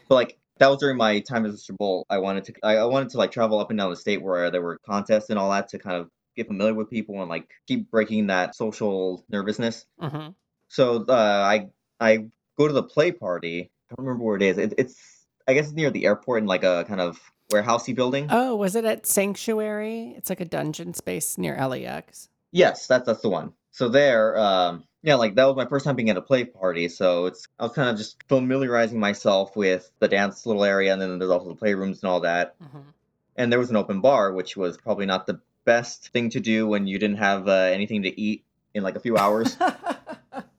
but 0.07 0.15
like 0.15 0.37
that 0.59 0.67
was 0.69 0.79
during 0.79 0.97
my 0.97 1.19
time 1.21 1.45
as 1.45 1.55
Mr. 1.55 1.75
Bolt. 1.75 2.05
I 2.09 2.19
wanted 2.19 2.45
to 2.45 2.53
I, 2.63 2.77
I 2.77 2.85
wanted 2.85 3.09
to 3.09 3.17
like 3.17 3.31
travel 3.31 3.59
up 3.59 3.69
and 3.69 3.79
down 3.79 3.89
the 3.89 3.95
state 3.95 4.21
where 4.21 4.51
there 4.51 4.61
were 4.61 4.77
contests 4.85 5.29
and 5.29 5.39
all 5.39 5.49
that 5.51 5.69
to 5.69 5.79
kind 5.79 5.97
of 5.97 6.09
get 6.35 6.47
familiar 6.47 6.73
with 6.73 6.89
people 6.89 7.19
and 7.19 7.29
like 7.29 7.49
keep 7.67 7.89
breaking 7.89 8.27
that 8.27 8.55
social 8.55 9.25
nervousness. 9.29 9.85
hmm 9.99 10.29
So 10.67 11.05
uh, 11.07 11.13
I 11.13 11.67
I 11.99 12.25
go 12.57 12.67
to 12.67 12.73
the 12.73 12.83
play 12.83 13.11
party. 13.11 13.71
I 13.89 13.95
don't 13.95 14.05
remember 14.05 14.25
where 14.25 14.35
it 14.35 14.43
is. 14.43 14.57
It, 14.57 14.73
it's 14.77 15.25
I 15.47 15.53
guess 15.53 15.65
it's 15.65 15.73
near 15.73 15.89
the 15.89 16.05
airport 16.05 16.43
in 16.43 16.47
like 16.47 16.63
a 16.63 16.85
kind 16.87 17.01
of 17.01 17.19
warehousey 17.51 17.95
building. 17.95 18.27
Oh, 18.29 18.55
was 18.55 18.75
it 18.75 18.85
at 18.85 19.07
Sanctuary? 19.07 20.13
It's 20.15 20.29
like 20.29 20.41
a 20.41 20.45
dungeon 20.45 20.93
space 20.93 21.37
near 21.37 21.55
LAX. 21.55 22.29
Yes, 22.51 22.87
that's 22.87 23.05
that's 23.05 23.21
the 23.21 23.29
one. 23.29 23.53
So 23.71 23.89
there, 23.89 24.37
um, 24.37 24.83
yeah, 25.01 25.15
like 25.15 25.35
that 25.35 25.45
was 25.45 25.55
my 25.55 25.65
first 25.65 25.85
time 25.85 25.95
being 25.95 26.09
at 26.09 26.17
a 26.17 26.21
play 26.21 26.43
party. 26.45 26.89
So 26.89 27.25
it's 27.27 27.47
I 27.59 27.63
was 27.63 27.73
kind 27.73 27.89
of 27.89 27.97
just 27.97 28.21
familiarizing 28.27 28.99
myself 28.99 29.55
with 29.55 29.91
the 29.99 30.07
dance 30.07 30.45
little 30.45 30.63
area, 30.63 30.91
and 30.93 31.01
then 31.01 31.19
there's 31.19 31.31
also 31.31 31.49
the 31.49 31.55
playrooms 31.55 32.01
and 32.01 32.05
all 32.05 32.21
that. 32.21 32.55
hmm 32.59 32.79
And 33.35 33.51
there 33.51 33.59
was 33.59 33.69
an 33.69 33.77
open 33.77 34.01
bar, 34.01 34.33
which 34.33 34.57
was 34.57 34.77
probably 34.77 35.05
not 35.05 35.25
the 35.25 35.39
best 35.65 36.09
thing 36.09 36.29
to 36.31 36.39
do 36.39 36.67
when 36.67 36.87
you 36.87 36.99
didn't 36.99 37.17
have 37.17 37.47
uh, 37.47 37.51
anything 37.51 38.03
to 38.03 38.19
eat 38.19 38.43
in 38.73 38.83
like 38.83 38.95
a 38.95 38.99
few 38.99 39.17
hours. 39.17 39.57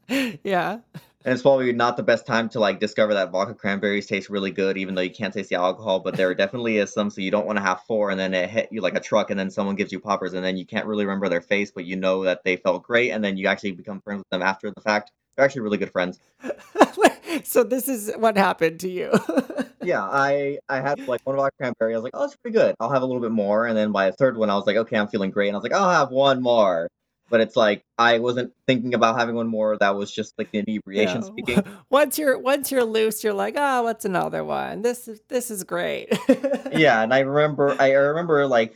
yeah. 0.45 0.79
And 1.23 1.35
it's 1.35 1.43
probably 1.43 1.73
not 1.73 1.99
the 1.99 2.03
best 2.03 2.27
time 2.27 2.49
to 2.51 2.61
like 2.61 2.81
discover 2.81 3.13
that 3.15 3.31
vodka 3.31 3.55
cranberries 3.55 4.07
taste 4.07 4.31
really 4.31 4.51
good, 4.51 4.79
even 4.79 4.95
though 4.95 5.03
you 5.03 5.11
can't 5.11 5.35
taste 5.35 5.51
the 5.51 5.57
alcohol. 5.57 6.01
But 6.01 6.17
there 6.17 6.35
definitely 6.35 6.79
is 6.79 6.93
some, 6.93 7.11
so 7.11 7.21
you 7.21 7.31
don't 7.31 7.47
want 7.47 7.59
to 7.59 7.63
have 7.63 7.83
four, 7.83 8.11
and 8.11 8.19
then 8.19 8.33
it 8.33 8.49
hit 8.49 8.69
you 8.71 8.81
like 8.81 8.97
a 8.97 9.01
truck, 9.01 9.31
and 9.31 9.39
then 9.39 9.51
someone 9.51 9.77
gives 9.77 9.93
you 9.93 10.01
poppers, 10.01 10.33
and 10.33 10.43
then 10.43 10.57
you 10.57 10.65
can't 10.65 10.87
really 10.87 11.05
remember 11.05 11.29
their 11.29 11.43
face, 11.43 11.71
but 11.71 11.85
you 11.85 11.97
know 11.97 12.25
that 12.25 12.43
they 12.45 12.57
felt 12.57 12.85
great, 12.85 13.11
and 13.11 13.23
then 13.23 13.37
you 13.37 13.49
actually 13.49 13.73
become 13.73 14.01
friends 14.01 14.21
with 14.21 14.31
them 14.31 14.43
after 14.43 14.71
the 14.71 14.81
fact. 14.81 15.13
They're 15.37 15.45
actually 15.45 15.63
really 15.63 15.79
good 15.79 15.93
friends. 15.93 16.19
so 17.45 17.65
this 17.65 17.87
is 17.87 18.13
what 18.17 18.39
happened 18.39 18.81
to 18.81 18.89
you. 18.89 19.13
Yeah, 19.83 20.03
I 20.03 20.59
I 20.69 20.81
had 20.81 21.09
like 21.09 21.23
one 21.25 21.37
vodka 21.37 21.57
cranberry. 21.57 21.95
I 21.95 21.97
was 21.97 22.05
like, 22.05 22.13
oh, 22.15 22.25
it's 22.25 22.37
pretty 22.37 22.55
good. 22.55 22.75
I'll 22.79 22.91
have 22.91 23.01
a 23.01 23.07
little 23.07 23.23
bit 23.23 23.31
more, 23.31 23.67
and 23.67 23.75
then 23.75 23.93
by 23.93 24.11
the 24.11 24.17
third 24.17 24.37
one, 24.37 24.51
I 24.51 24.55
was 24.55 24.67
like, 24.67 24.77
okay, 24.77 24.97
I'm 24.99 25.09
feeling 25.09 25.31
great, 25.31 25.49
and 25.49 25.57
I 25.57 25.59
was 25.59 25.63
like, 25.63 25.73
I'll 25.73 25.91
have 25.91 26.11
one 26.11 26.43
more. 26.43 26.89
But 27.31 27.41
it's 27.41 27.57
like 27.57 27.85
I 27.97 28.19
wasn't 28.19 28.53
thinking 28.67 28.93
about 28.93 29.19
having 29.19 29.37
one 29.37 29.47
more. 29.47 29.77
That 29.79 29.95
was 29.97 30.11
just 30.13 30.37
like 30.37 30.51
the 30.51 30.59
inebriation 30.59 31.23
Yeah. 31.23 31.29
speaking. 31.29 31.65
once 31.91 32.19
you're 32.19 32.39
once 32.39 32.71
you're 32.71 32.85
loose, 32.85 33.23
you're 33.25 33.33
like, 33.33 33.55
oh, 33.57 33.85
what's 33.85 34.05
another 34.05 34.45
one? 34.45 34.83
This 34.83 35.09
is 35.09 35.21
this 35.29 35.51
is 35.51 35.65
great. 35.65 36.09
yeah, 36.73 37.03
and 37.03 37.15
I 37.15 37.21
remember, 37.21 37.77
I 37.79 37.93
remember 37.93 38.47
like, 38.47 38.75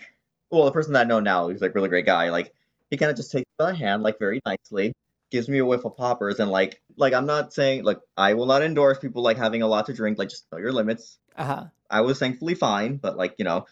well, 0.50 0.64
the 0.64 0.72
person 0.72 0.92
that 0.94 1.00
I 1.06 1.08
know 1.08 1.20
now, 1.20 1.48
he's 1.48 1.60
like 1.60 1.74
really 1.74 1.88
great 1.88 2.06
guy. 2.06 2.30
Like, 2.30 2.54
he 2.90 2.96
kind 2.96 3.10
of 3.10 3.16
just 3.16 3.32
takes 3.32 3.50
my 3.58 3.74
hand 3.74 4.02
like 4.04 4.18
very 4.20 4.40
nicely, 4.46 4.92
gives 5.32 5.48
me 5.48 5.58
a 5.58 5.66
whiff 5.66 5.84
of 5.84 5.96
poppers, 5.96 6.38
and 6.38 6.50
like, 6.50 6.80
like 6.96 7.12
I'm 7.12 7.26
not 7.26 7.52
saying 7.52 7.82
like 7.82 7.98
I 8.16 8.34
will 8.34 8.46
not 8.46 8.62
endorse 8.62 8.98
people 9.00 9.22
like 9.22 9.36
having 9.36 9.62
a 9.62 9.66
lot 9.66 9.86
to 9.86 9.92
drink. 9.92 10.16
Like, 10.18 10.28
just 10.28 10.46
know 10.52 10.58
your 10.58 10.72
limits. 10.72 11.18
uh-huh. 11.36 11.64
I 11.90 12.00
was 12.02 12.18
thankfully 12.18 12.54
fine, 12.54 12.96
but 12.96 13.16
like 13.16 13.34
you 13.38 13.44
know, 13.44 13.66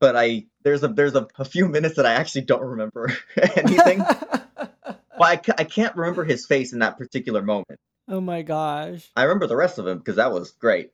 but 0.00 0.16
I 0.16 0.46
there's 0.62 0.82
a 0.82 0.88
there's 0.88 1.14
a, 1.14 1.28
a 1.38 1.44
few 1.44 1.68
minutes 1.68 1.96
that 1.96 2.06
I 2.06 2.14
actually 2.14 2.42
don't 2.42 2.62
remember 2.62 3.12
anything. 3.56 3.98
well, 4.58 4.72
I, 5.20 5.40
I 5.58 5.64
can't 5.64 5.94
remember 5.94 6.24
his 6.24 6.46
face 6.46 6.72
in 6.72 6.80
that 6.80 6.98
particular 6.98 7.42
moment. 7.42 7.78
oh 8.08 8.20
my 8.20 8.42
gosh. 8.42 9.08
I 9.14 9.24
remember 9.24 9.46
the 9.46 9.56
rest 9.56 9.78
of 9.78 9.86
him 9.86 9.98
because 9.98 10.16
that 10.16 10.32
was 10.32 10.50
great. 10.52 10.90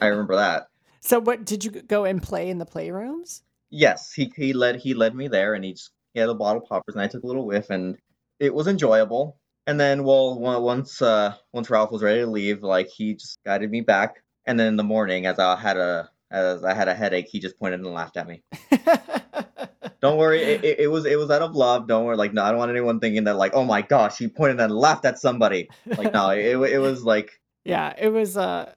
I 0.00 0.06
remember 0.06 0.36
that. 0.36 0.68
So 1.00 1.20
what 1.20 1.44
did 1.44 1.64
you 1.64 1.70
go 1.70 2.04
and 2.04 2.22
play 2.22 2.48
in 2.48 2.58
the 2.58 2.66
playrooms? 2.66 3.42
Yes, 3.70 4.12
he 4.12 4.32
he 4.34 4.52
led 4.52 4.76
he 4.76 4.94
led 4.94 5.14
me 5.14 5.28
there, 5.28 5.54
and 5.54 5.64
he 5.64 5.72
just 5.72 5.90
he 6.14 6.20
had 6.20 6.28
a 6.28 6.34
bottle 6.34 6.62
of 6.62 6.68
poppers, 6.68 6.94
and 6.94 7.02
I 7.02 7.08
took 7.08 7.22
a 7.22 7.26
little 7.26 7.46
whiff, 7.46 7.70
and 7.70 7.96
it 8.40 8.54
was 8.54 8.66
enjoyable. 8.66 9.38
And 9.66 9.80
then, 9.80 10.04
well, 10.04 10.38
once 10.38 11.00
uh 11.02 11.34
once 11.52 11.70
Ralph 11.70 11.90
was 11.90 12.02
ready 12.02 12.20
to 12.20 12.26
leave, 12.26 12.62
like 12.62 12.88
he 12.88 13.14
just 13.14 13.38
guided 13.44 13.70
me 13.70 13.80
back. 13.80 14.22
And 14.46 14.60
then 14.60 14.68
in 14.68 14.76
the 14.76 14.84
morning, 14.84 15.24
as 15.26 15.38
I 15.38 15.56
had 15.56 15.78
a 15.78 16.10
as 16.30 16.64
I 16.64 16.74
had 16.74 16.88
a 16.88 16.94
headache, 16.94 17.28
he 17.30 17.38
just 17.40 17.58
pointed 17.58 17.80
and 17.80 17.92
laughed 17.94 18.16
at 18.16 18.26
me. 18.28 18.42
Don't 20.00 20.18
worry, 20.18 20.42
it, 20.42 20.64
it, 20.64 20.80
it 20.80 20.86
was 20.88 21.06
it 21.06 21.16
was 21.18 21.30
out 21.30 21.40
of 21.42 21.54
love. 21.54 21.88
Don't 21.88 22.04
worry, 22.04 22.16
like 22.16 22.34
no, 22.34 22.42
I 22.42 22.50
don't 22.50 22.58
want 22.58 22.70
anyone 22.70 23.00
thinking 23.00 23.24
that 23.24 23.36
like, 23.36 23.54
oh 23.54 23.64
my 23.64 23.80
gosh, 23.80 24.18
he 24.18 24.28
pointed 24.28 24.60
and 24.60 24.74
laughed 24.74 25.06
at 25.06 25.18
somebody. 25.18 25.70
Like 25.86 26.12
no, 26.12 26.28
it 26.30 26.56
it 26.72 26.78
was 26.78 27.04
like 27.04 27.40
yeah, 27.64 27.94
it 27.98 28.08
was 28.08 28.36
uh 28.36 28.70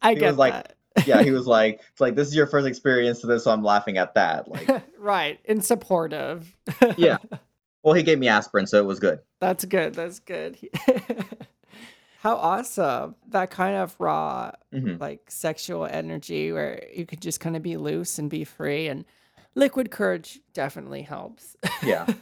I 0.00 0.14
get 0.14 0.28
was 0.28 0.36
like- 0.36 0.52
that. 0.52 1.06
yeah, 1.06 1.22
he 1.22 1.30
was 1.32 1.46
like 1.48 1.80
it's 1.90 2.00
like 2.00 2.14
this 2.14 2.28
is 2.28 2.36
your 2.36 2.46
first 2.46 2.68
experience 2.68 3.20
to 3.22 3.26
this, 3.26 3.42
so 3.44 3.50
I'm 3.50 3.64
laughing 3.64 3.98
at 3.98 4.14
that. 4.14 4.46
Like 4.48 4.68
right, 4.98 5.40
and 5.46 5.64
supportive. 5.64 6.54
Yeah. 6.96 7.16
well, 7.82 7.94
he 7.94 8.04
gave 8.04 8.20
me 8.20 8.28
aspirin, 8.28 8.68
so 8.68 8.78
it 8.78 8.86
was 8.86 9.00
good. 9.00 9.18
That's 9.40 9.64
good. 9.64 9.94
That's 9.94 10.20
good. 10.20 10.56
How 12.20 12.36
awesome. 12.36 13.14
That 13.28 13.50
kind 13.50 13.76
of 13.76 13.96
raw, 13.98 14.52
hmm 14.72 14.96
like 15.00 15.30
sexual 15.30 15.86
energy 15.86 16.52
where 16.52 16.82
you 16.94 17.06
could 17.06 17.22
just 17.22 17.40
kind 17.40 17.56
of 17.56 17.62
be 17.62 17.76
loose 17.78 18.18
and 18.18 18.28
be 18.28 18.44
free. 18.44 18.88
And 18.88 19.04
liquid 19.54 19.90
courage 19.90 20.38
definitely 20.52 21.02
helps. 21.02 21.56
Yeah. 21.82 22.06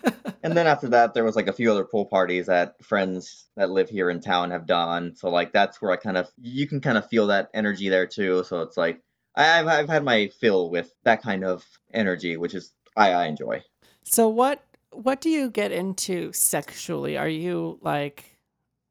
And 0.44 0.56
then 0.56 0.68
after 0.68 0.88
that, 0.90 1.14
there 1.14 1.24
was 1.24 1.34
like 1.34 1.48
a 1.48 1.52
few 1.52 1.68
other 1.70 1.84
pool 1.84 2.06
parties 2.06 2.46
that 2.46 2.76
friends 2.82 3.46
that 3.56 3.70
live 3.70 3.88
here 3.90 4.08
in 4.08 4.20
town 4.20 4.52
have 4.52 4.66
done. 4.66 5.16
So 5.16 5.28
like 5.30 5.52
that's 5.52 5.82
where 5.82 5.90
I 5.90 5.96
kind 5.96 6.16
of 6.16 6.28
you 6.40 6.68
can 6.68 6.80
kind 6.80 6.96
of 6.96 7.08
feel 7.08 7.26
that 7.26 7.50
energy 7.52 7.88
there 7.88 8.06
too. 8.06 8.44
So 8.44 8.62
it's 8.62 8.76
like 8.76 9.02
I've 9.34 9.66
I've 9.66 9.88
had 9.88 10.04
my 10.04 10.28
fill 10.40 10.70
with 10.70 10.94
that 11.02 11.22
kind 11.22 11.44
of 11.44 11.66
energy, 11.92 12.36
which 12.36 12.54
is 12.54 12.72
I 12.96 13.12
I 13.12 13.26
enjoy. 13.26 13.62
so 14.04 14.28
what 14.28 14.62
what 14.92 15.20
do 15.20 15.28
you 15.28 15.50
get 15.50 15.72
into 15.72 16.32
sexually? 16.32 17.18
Are 17.18 17.28
you 17.28 17.78
like 17.82 18.37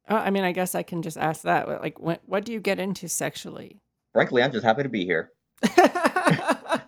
uh, 0.10 0.16
I 0.16 0.30
mean, 0.30 0.44
I 0.44 0.52
guess 0.52 0.76
I 0.76 0.84
can 0.84 1.02
just 1.02 1.18
ask 1.18 1.44
that. 1.44 1.68
Like 1.68 2.00
what 2.00 2.22
what 2.26 2.46
do 2.46 2.54
you 2.54 2.60
get 2.60 2.80
into 2.80 3.08
sexually? 3.08 3.82
Frankly, 4.14 4.42
I'm 4.42 4.52
just 4.52 4.66
happy 4.66 4.84
to 4.84 4.90
be 4.90 5.06
here. 5.06 5.32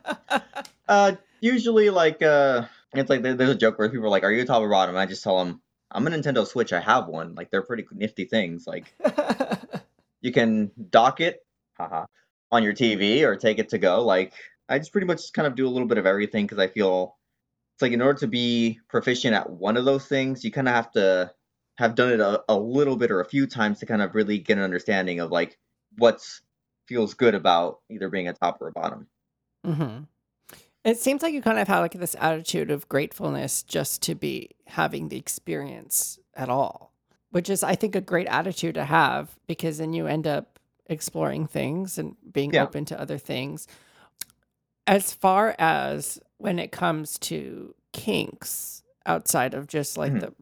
Uh, 0.90 1.16
usually 1.40 1.92
like 1.92 2.22
uh, 2.24 2.66
it's 2.96 3.12
like 3.12 3.22
there's 3.22 3.50
a 3.52 3.56
joke 3.56 3.78
where 3.78 3.90
people 3.90 4.08
are 4.08 4.10
like, 4.10 4.24
"Are 4.24 4.32
you 4.32 4.42
a 4.42 4.46
top 4.46 4.62
or 4.62 4.70
bottom?" 4.70 4.96
And 4.96 5.00
I 5.00 5.06
just 5.06 5.24
tell 5.24 5.38
them, 5.38 5.62
"I'm 5.92 6.08
a 6.08 6.10
Nintendo 6.10 6.46
Switch. 6.48 6.74
I 6.74 6.80
have 6.80 7.08
one. 7.08 7.36
Like 7.36 7.52
they're 7.52 7.62
pretty 7.62 7.86
nifty 7.92 8.26
things. 8.26 8.66
Like 8.66 8.92
you 10.22 10.32
can 10.32 10.72
dock 10.90 11.22
it 11.22 11.46
haha, 11.78 12.08
on 12.52 12.64
your 12.64 12.74
TV 12.74 13.22
or 13.22 13.36
take 13.36 13.60
it 13.60 13.70
to 13.70 13.78
go. 13.78 14.04
Like 14.04 14.34
I 14.68 14.80
just 14.80 14.92
pretty 14.92 15.06
much 15.06 15.32
kind 15.32 15.48
of 15.48 15.54
do 15.54 15.68
a 15.68 15.70
little 15.70 15.88
bit 15.88 16.00
of 16.00 16.08
everything 16.08 16.46
because 16.46 16.58
I 16.58 16.68
feel 16.68 17.16
it's 17.76 17.84
like 17.84 17.92
in 17.92 18.02
order 18.02 18.20
to 18.22 18.28
be 18.28 18.80
proficient 18.88 19.36
at 19.36 19.48
one 19.48 19.78
of 19.78 19.86
those 19.86 20.08
things, 20.08 20.44
you 20.44 20.52
kind 20.52 20.68
of 20.68 20.74
have 20.74 20.92
to 20.94 21.32
have 21.80 21.96
done 21.96 22.12
it 22.12 22.20
a, 22.20 22.44
a 22.50 22.58
little 22.58 22.98
bit 22.98 23.10
or 23.10 23.22
a 23.22 23.26
few 23.26 23.48
times 23.48 23.80
to 23.80 23.86
kind 23.86 24.02
of 24.02 24.14
really 24.14 24.38
get 24.38 24.58
an 24.58 24.64
understanding 24.66 25.22
of 25.22 25.32
like 25.32 25.58
what's 25.98 26.42
feels 26.88 27.14
good 27.14 27.34
about 27.34 27.80
either 27.90 28.10
being 28.10 28.28
a 28.28 28.34
top 28.34 28.62
or 28.62 28.68
a 28.68 28.72
bottom. 28.74 29.08
Mm-hmm. 29.66 30.04
It 30.84 31.00
seems 31.00 31.22
like 31.22 31.34
you 31.34 31.42
kind 31.42 31.58
of 31.58 31.70
have 31.70 31.80
like 31.80 31.94
this 31.94 32.18
attitude 32.20 32.70
of 32.70 32.90
gratefulness 32.90 33.64
just 33.64 34.02
to 34.04 34.16
be 34.16 34.50
having 34.68 35.08
the 35.08 35.16
experience 35.18 36.20
at 36.36 36.50
all, 36.50 36.92
which 37.32 37.50
is, 37.50 37.64
I 37.64 37.76
think, 37.76 37.96
a 37.96 38.02
great 38.02 38.28
attitude 38.28 38.76
to 38.76 38.84
have 38.84 39.38
because 39.48 39.78
then 39.78 39.94
you 39.94 40.06
end 40.06 40.28
up 40.28 40.60
exploring 40.88 41.48
things 41.48 41.98
and 41.98 42.18
being 42.30 42.54
Yeah. 42.54 42.64
open 42.64 42.84
to 42.86 43.00
other 43.00 43.18
things. 43.18 43.68
As 44.86 45.14
far 45.14 45.56
as 45.60 46.20
when 46.40 46.60
it 46.60 46.74
comes 46.74 47.18
to 47.20 47.74
kinks 47.94 48.84
outside 49.06 49.54
of 49.54 49.68
just 49.68 49.98
like 49.98 50.12
Mhm. 50.12 50.20
the, 50.22 50.34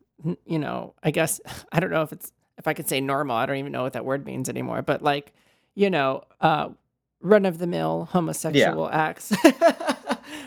you 0.46 0.60
know, 0.60 0.94
I 1.04 1.12
guess, 1.12 1.40
I 1.72 1.80
don't 1.80 1.92
know 1.92 2.02
if 2.04 2.12
it's, 2.12 2.32
if 2.58 2.68
I 2.68 2.74
could 2.74 2.90
say 2.90 3.02
normal, 3.02 3.36
I 3.36 3.46
don't 3.46 3.58
even 3.58 3.72
know 3.72 3.84
what 3.84 3.94
that 3.94 4.06
word 4.06 4.26
means 4.26 4.50
anymore, 4.50 4.82
but 4.82 5.02
like, 5.02 5.34
you 5.76 5.90
know, 5.90 6.24
uh, 6.42 6.70
run 7.22 7.46
of 7.46 7.60
the 7.60 7.68
mill 7.68 8.08
homosexual 8.12 8.90
acts. 8.90 9.32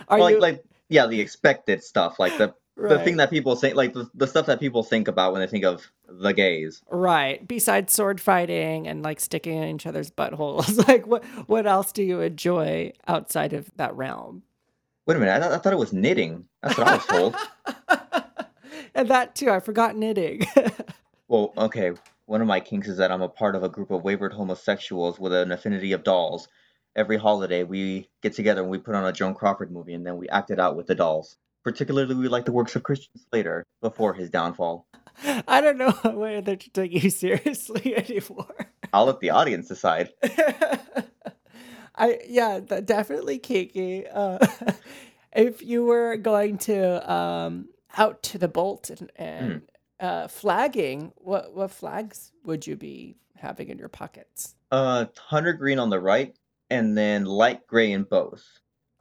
Are 0.09 0.19
Well, 0.19 0.21
like, 0.21 0.35
you 0.35 0.41
like 0.41 0.65
yeah, 0.89 1.07
the 1.07 1.21
expected 1.21 1.85
stuff, 1.85 2.19
like 2.19 2.37
the 2.37 2.53
the 2.77 2.99
thing 3.01 3.19
that 3.19 3.29
people 3.31 3.55
think, 3.57 3.77
like 3.77 3.93
the, 3.93 4.11
the 4.15 4.27
stuff 4.27 4.47
that 4.47 4.59
people 4.59 4.83
think 4.83 5.07
about 5.07 5.33
when 5.33 5.43
they 5.43 5.47
think 5.47 5.65
of 5.65 5.87
the 6.09 6.33
gays. 6.33 6.83
Right. 6.91 7.47
Besides 7.47 7.93
sword 7.93 8.21
fighting 8.21 8.89
and 8.89 9.03
like 9.03 9.21
sticking 9.21 9.59
in 9.63 9.77
each 9.77 9.87
other's 9.87 10.11
buttholes, 10.11 10.77
like 10.89 11.07
what 11.07 11.25
what 11.47 11.67
else 11.67 11.93
do 11.93 12.03
you 12.03 12.21
enjoy 12.21 12.93
outside 13.07 13.53
of 13.53 13.71
that 13.77 13.95
realm? 13.95 14.43
Wait 15.07 15.17
a 15.17 15.21
minute, 15.21 15.33
I, 15.33 15.41
thought- 15.41 15.53
I 15.53 15.59
thought 15.59 15.73
it 15.73 15.79
was 15.79 15.93
knitting. 15.93 16.47
That's 16.63 16.77
what 16.79 16.89
I 16.89 16.95
was 16.97 17.07
told. 17.07 17.37
and 18.95 19.09
that 19.11 19.35
too, 19.35 19.51
I 19.51 19.61
forgot 19.61 19.97
knitting. 19.97 20.47
Well, 21.31 21.53
okay. 21.57 21.93
One 22.27 22.41
of 22.41 22.49
my 22.49 22.59
kinks 22.59 22.89
is 22.89 22.97
that 22.97 23.13
I'm 23.13 23.23
a 23.23 23.29
part 23.29 23.55
of 23.55 23.63
a 23.63 23.69
group 23.69 23.93
of 23.93 24.03
wayward 24.03 24.33
homosexuals 24.33 25.21
with 25.21 25.33
an 25.33 25.53
affinity 25.53 25.93
of 25.93 26.03
dolls. 26.03 26.49
Every 26.97 27.17
holiday, 27.19 27.63
we 27.63 28.09
get 28.21 28.33
together 28.33 28.63
and 28.63 28.69
we 28.69 28.79
put 28.79 28.97
on 28.97 29.07
a 29.07 29.13
Joan 29.13 29.35
Crawford 29.35 29.71
movie, 29.71 29.95
and 29.95 30.05
then 30.05 30.17
we 30.17 30.29
act 30.29 30.51
it 30.51 30.59
out 30.59 30.75
with 30.75 30.89
the 30.89 30.97
dolls. 30.97 31.37
Particularly, 31.63 32.17
we 32.17 32.27
like 32.27 32.47
the 32.47 32.53
works 32.53 32.75
of 32.75 32.83
Christian 32.83 33.13
Slater 33.31 33.65
before 33.81 34.13
his 34.13 34.29
downfall. 34.29 34.89
I 35.47 35.61
don't 35.61 35.79
know 35.79 35.93
whether 36.15 36.57
to 36.57 36.71
take 36.71 37.01
you 37.01 37.11
seriously 37.11 37.95
anymore. 37.97 38.67
I'll 38.93 39.05
let 39.05 39.21
the 39.21 39.31
audience 39.31 39.69
decide. 39.69 40.11
I 41.95 42.19
yeah, 42.27 42.59
definitely 42.59 43.39
kinky. 43.39 44.09
Uh, 44.09 44.45
if 45.33 45.63
you 45.63 45.85
were 45.85 46.17
going 46.17 46.59
to 46.59 47.13
um 47.13 47.69
out 47.97 48.23
to 48.25 48.39
the 48.39 48.49
bolt 48.49 48.91
and, 48.91 49.11
and 49.17 49.63
uh 49.99 50.29
flagging, 50.29 51.13
what 51.17 51.55
what 51.55 51.71
flags 51.71 52.33
would 52.45 52.67
you 52.67 52.77
be 52.77 53.17
having 53.37 53.69
in 53.69 53.79
your 53.79 53.89
pockets? 53.89 54.55
Uh, 54.71 55.07
hunter 55.19 55.53
green 55.53 55.79
on 55.79 55.91
the 55.91 55.99
right, 56.01 56.37
and 56.71 56.97
then 56.97 57.25
light 57.25 57.67
gray 57.67 57.91
in 57.93 58.05
both. 58.05 58.45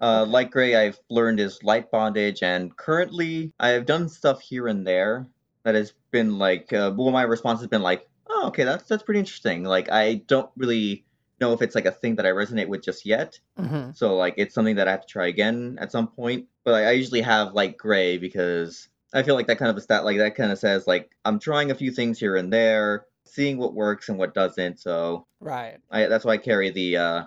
Uh, 0.01 0.23
Okay. 0.23 0.31
light 0.31 0.51
gray 0.51 0.75
I've 0.75 0.99
learned 1.09 1.39
is 1.39 1.63
light 1.63 1.91
bondage, 1.91 2.41
and 2.41 2.75
currently 2.75 3.51
I 3.59 3.69
have 3.69 3.85
done 3.85 4.09
stuff 4.09 4.41
here 4.41 4.67
and 4.67 4.85
there 4.87 5.27
that 5.63 5.75
has 5.75 5.93
been 6.11 6.37
like, 6.39 6.71
uh, 6.73 6.93
well, 6.95 7.11
my 7.11 7.23
response 7.23 7.59
has 7.59 7.67
been 7.67 7.81
like, 7.81 8.07
oh, 8.27 8.47
okay, 8.47 8.63
that's 8.63 8.85
that's 8.87 9.03
pretty 9.03 9.19
interesting. 9.19 9.63
Like, 9.63 9.91
I 9.91 10.15
don't 10.27 10.49
really 10.57 11.05
know 11.39 11.53
if 11.53 11.61
it's 11.61 11.75
like 11.75 11.85
a 11.85 11.91
thing 11.91 12.15
that 12.15 12.25
I 12.25 12.29
resonate 12.29 12.67
with 12.67 12.83
just 12.83 13.05
yet. 13.05 13.39
Mm-hmm. 13.59 13.91
So 13.93 14.15
like, 14.15 14.35
it's 14.37 14.53
something 14.55 14.75
that 14.75 14.87
I 14.87 14.91
have 14.91 15.01
to 15.01 15.07
try 15.07 15.27
again 15.27 15.77
at 15.79 15.91
some 15.91 16.07
point. 16.07 16.47
But 16.63 16.75
I, 16.75 16.85
I 16.85 16.91
usually 16.91 17.21
have 17.21 17.53
like 17.53 17.77
gray 17.77 18.17
because 18.17 18.89
I 19.13 19.23
feel 19.23 19.35
like 19.35 19.47
that 19.47 19.57
kind 19.57 19.71
of 19.71 19.77
a 19.77 19.81
stat, 19.81 20.05
like 20.05 20.17
that 20.17 20.35
kind 20.35 20.51
of 20.51 20.59
says 20.59 20.87
like 20.87 21.11
I'm 21.25 21.39
trying 21.39 21.71
a 21.71 21.75
few 21.75 21.91
things 21.91 22.19
here 22.19 22.35
and 22.35 22.51
there, 22.51 23.05
seeing 23.25 23.57
what 23.57 23.73
works 23.73 24.09
and 24.09 24.17
what 24.17 24.33
doesn't. 24.33 24.79
So 24.79 25.25
Right. 25.39 25.77
I, 25.89 26.05
that's 26.07 26.25
why 26.25 26.33
I 26.33 26.37
carry 26.37 26.69
the 26.69 26.97
uh, 26.97 27.23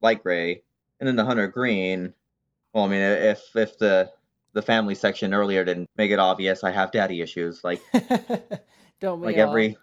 light 0.00 0.22
gray, 0.22 0.62
and 1.00 1.08
then 1.08 1.16
the 1.16 1.24
hunter 1.24 1.48
green. 1.48 2.14
Well, 2.72 2.84
I 2.84 2.88
mean, 2.88 3.00
if 3.00 3.54
if 3.56 3.78
the 3.78 4.10
the 4.52 4.62
family 4.62 4.94
section 4.94 5.34
earlier 5.34 5.64
didn't 5.64 5.90
make 5.96 6.10
it 6.10 6.18
obvious, 6.18 6.62
I 6.62 6.70
have 6.70 6.92
daddy 6.92 7.20
issues. 7.20 7.64
Like 7.64 7.82
Don't 9.00 9.20
like 9.20 9.36
all? 9.36 9.48
every, 9.48 9.76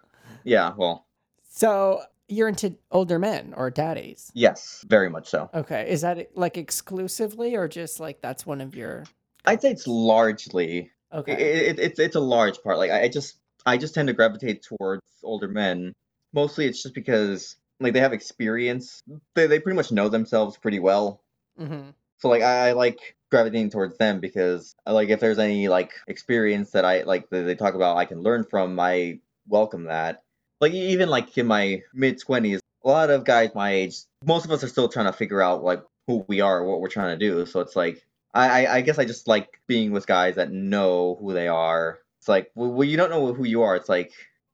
yeah, 0.44 0.72
well, 0.76 1.06
So 1.48 2.02
you're 2.30 2.48
into 2.48 2.76
older 2.90 3.18
men 3.18 3.52
or 3.56 3.70
daddies. 3.70 4.30
yes, 4.34 4.84
very 4.88 5.10
much 5.10 5.28
so. 5.28 5.50
Okay. 5.52 5.90
Is 5.90 6.02
that 6.02 6.36
like 6.36 6.56
exclusively 6.56 7.56
or 7.56 7.68
just 7.68 8.00
like 8.00 8.20
that's 8.20 8.46
one 8.46 8.60
of 8.60 8.74
your 8.74 9.04
I'd 9.44 9.62
say 9.62 9.70
it's 9.70 9.86
largely 9.86 10.90
it, 11.12 11.16
okay. 11.16 11.32
it, 11.32 11.78
it's 11.78 11.98
it's 11.98 12.16
a 12.16 12.20
large 12.20 12.62
part. 12.62 12.78
Like 12.78 12.90
I 12.90 13.02
I 13.02 13.08
just 13.08 13.38
I 13.66 13.76
just 13.76 13.94
tend 13.94 14.08
to 14.08 14.14
gravitate 14.14 14.62
towards 14.62 15.02
older 15.22 15.48
men. 15.48 15.94
Mostly, 16.32 16.66
it's 16.66 16.82
just 16.82 16.94
because 16.94 17.56
like 17.80 17.92
they 17.92 18.00
have 18.00 18.12
experience. 18.12 19.02
They 19.34 19.46
they 19.46 19.58
pretty 19.58 19.76
much 19.76 19.90
know 19.90 20.08
themselves 20.08 20.56
pretty 20.56 20.78
well. 20.78 21.22
Mm-hmm. 21.58 21.90
So 22.18 22.28
like 22.28 22.42
I, 22.42 22.68
I 22.68 22.72
like 22.72 23.16
gravitating 23.30 23.70
towards 23.70 23.96
them 23.96 24.20
because 24.20 24.74
like 24.86 25.08
if 25.08 25.20
there's 25.20 25.38
any 25.38 25.68
like 25.68 25.92
experience 26.06 26.70
that 26.72 26.84
I 26.84 27.02
like 27.02 27.30
that 27.30 27.42
they 27.42 27.54
talk 27.54 27.74
about 27.74 27.96
I 27.96 28.04
can 28.04 28.20
learn 28.20 28.44
from, 28.44 28.78
I 28.78 29.20
welcome 29.48 29.84
that. 29.84 30.22
Like 30.60 30.72
even 30.72 31.08
like 31.08 31.36
in 31.38 31.46
my 31.46 31.82
mid 31.94 32.20
twenties, 32.20 32.60
a 32.84 32.88
lot 32.88 33.10
of 33.10 33.24
guys 33.24 33.50
my 33.54 33.70
age, 33.72 33.96
most 34.24 34.44
of 34.44 34.50
us 34.50 34.62
are 34.62 34.68
still 34.68 34.88
trying 34.88 35.06
to 35.06 35.12
figure 35.12 35.42
out 35.42 35.64
like 35.64 35.82
who 36.06 36.24
we 36.28 36.40
are, 36.40 36.64
what 36.64 36.80
we're 36.80 36.88
trying 36.88 37.18
to 37.18 37.28
do. 37.28 37.46
So 37.46 37.60
it's 37.60 37.76
like 37.76 38.04
I 38.34 38.66
I, 38.66 38.74
I 38.76 38.80
guess 38.82 38.98
I 38.98 39.04
just 39.04 39.28
like 39.28 39.60
being 39.66 39.92
with 39.92 40.06
guys 40.06 40.36
that 40.36 40.52
know 40.52 41.16
who 41.20 41.32
they 41.32 41.48
are. 41.48 42.00
It's 42.18 42.28
like 42.28 42.50
well, 42.54 42.84
you 42.84 42.96
don't 42.96 43.10
know 43.10 43.32
who 43.32 43.44
you 43.44 43.62
are, 43.62 43.76
it's 43.76 43.88
like 43.88 44.12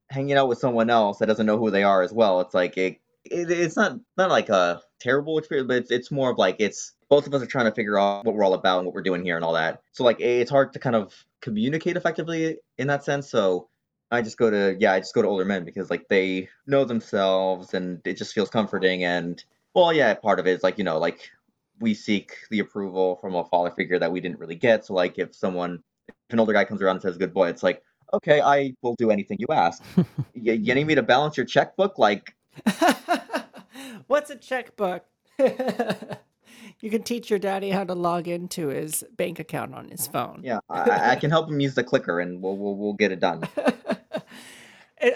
hanging 0.09 0.37
out 0.37 0.49
with 0.49 0.59
someone 0.59 0.91
else 0.91 1.19
that 1.19 1.27
doesn't 1.27 1.47
know 1.47 1.59
who 1.59 1.71
they 1.71 1.83
are 1.83 2.03
as 2.03 2.13
well. 2.13 2.41
It's 2.41 2.55
like 2.55 2.77
it, 2.77 3.01
it 3.25 3.51
it's 3.51 3.77
not 3.77 3.99
not 4.17 4.31
like 4.31 4.49
a 4.49 4.83
terrible 5.01 5.39
experience, 5.39 5.67
but 5.67 5.77
it's 5.79 5.91
it's 5.91 6.11
more 6.11 6.31
of 6.31 6.39
like 6.39 6.57
it's 6.59 6.93
both 7.09 7.27
of 7.27 7.35
us 7.35 7.43
are 7.43 7.47
trying 7.47 7.67
to 7.67 7.75
figure 7.75 7.99
out 7.99 8.25
what 8.25 8.35
we're 8.35 8.45
all 8.45 8.55
about 8.55 8.79
and 8.79 8.87
what 8.87 8.95
we're 8.95 9.03
doing 9.03 9.25
here 9.25 9.37
and 9.37 9.45
all 9.45 9.55
that. 9.55 9.83
So 9.93 10.05
like 10.05 10.21
it's 10.21 10.51
hard 10.51 10.73
to 10.75 10.79
kind 10.79 10.97
of 10.97 11.15
communicate 11.41 11.97
effectively 11.97 12.59
in 12.79 12.87
that 12.89 13.05
sense. 13.05 13.29
So 13.29 13.69
I 14.17 14.23
just 14.23 14.37
go 14.37 14.51
to 14.51 14.77
yeah, 14.79 14.93
I 14.93 15.01
just 15.01 15.15
go 15.15 15.23
to 15.23 15.29
older 15.29 15.45
men 15.45 15.65
because 15.65 15.91
like 15.91 16.09
they 16.09 16.49
know 16.67 16.85
themselves 16.85 17.75
and 17.75 18.01
it 18.05 18.15
just 18.15 18.35
feels 18.35 18.51
comforting 18.51 19.05
and 19.05 19.43
well 19.75 19.93
yeah, 19.93 20.15
part 20.15 20.41
of 20.41 20.47
it 20.47 20.53
is 20.53 20.63
like, 20.63 20.79
you 20.79 20.85
know, 20.85 20.99
like 20.99 21.31
we 21.79 21.95
seek 21.95 22.33
the 22.51 22.61
approval 22.61 23.17
from 23.21 23.35
a 23.35 23.45
father 23.45 23.71
figure 23.71 23.99
that 23.99 24.11
we 24.11 24.21
didn't 24.21 24.41
really 24.41 24.55
get. 24.55 24.85
So 24.87 24.95
like 24.95 25.19
if 25.19 25.35
someone 25.35 25.83
if 26.09 26.33
an 26.33 26.41
older 26.41 26.53
guy 26.53 26.65
comes 26.65 26.83
around 26.83 26.97
and 26.97 27.03
says 27.03 27.19
good 27.19 27.35
boy, 27.35 27.49
it's 27.49 27.63
like, 27.63 27.83
okay, 28.15 28.41
I 28.41 28.75
will 28.83 28.95
do 28.95 29.11
anything 29.11 29.39
you 29.39 29.49
ask. 29.53 29.83
you, 30.35 30.53
you 30.55 30.75
need 30.75 30.87
me 30.87 30.95
to 30.95 31.03
balance 31.03 31.37
your 31.37 31.47
checkbook? 31.47 31.99
Like 31.99 32.35
What's 34.07 34.31
a 34.31 34.37
checkbook? 34.37 35.05
you 36.81 36.91
can 36.91 37.03
teach 37.03 37.31
your 37.31 37.39
daddy 37.39 37.71
how 37.71 37.85
to 37.85 37.95
log 37.95 38.29
into 38.29 38.69
his 38.69 39.05
bank 39.17 39.39
account 39.39 39.75
on 39.75 39.89
his 39.89 40.07
phone. 40.07 40.41
yeah, 40.43 40.61
I, 40.71 41.13
I 41.13 41.17
can 41.17 41.31
help 41.31 41.49
him 41.51 41.61
use 41.61 41.75
the 41.75 41.85
clicker 41.85 42.21
and 42.21 42.41
we'll 42.41 42.57
we'll, 42.57 42.77
we'll 42.77 42.93
get 42.95 43.13
it 43.13 43.21
done. 43.21 43.43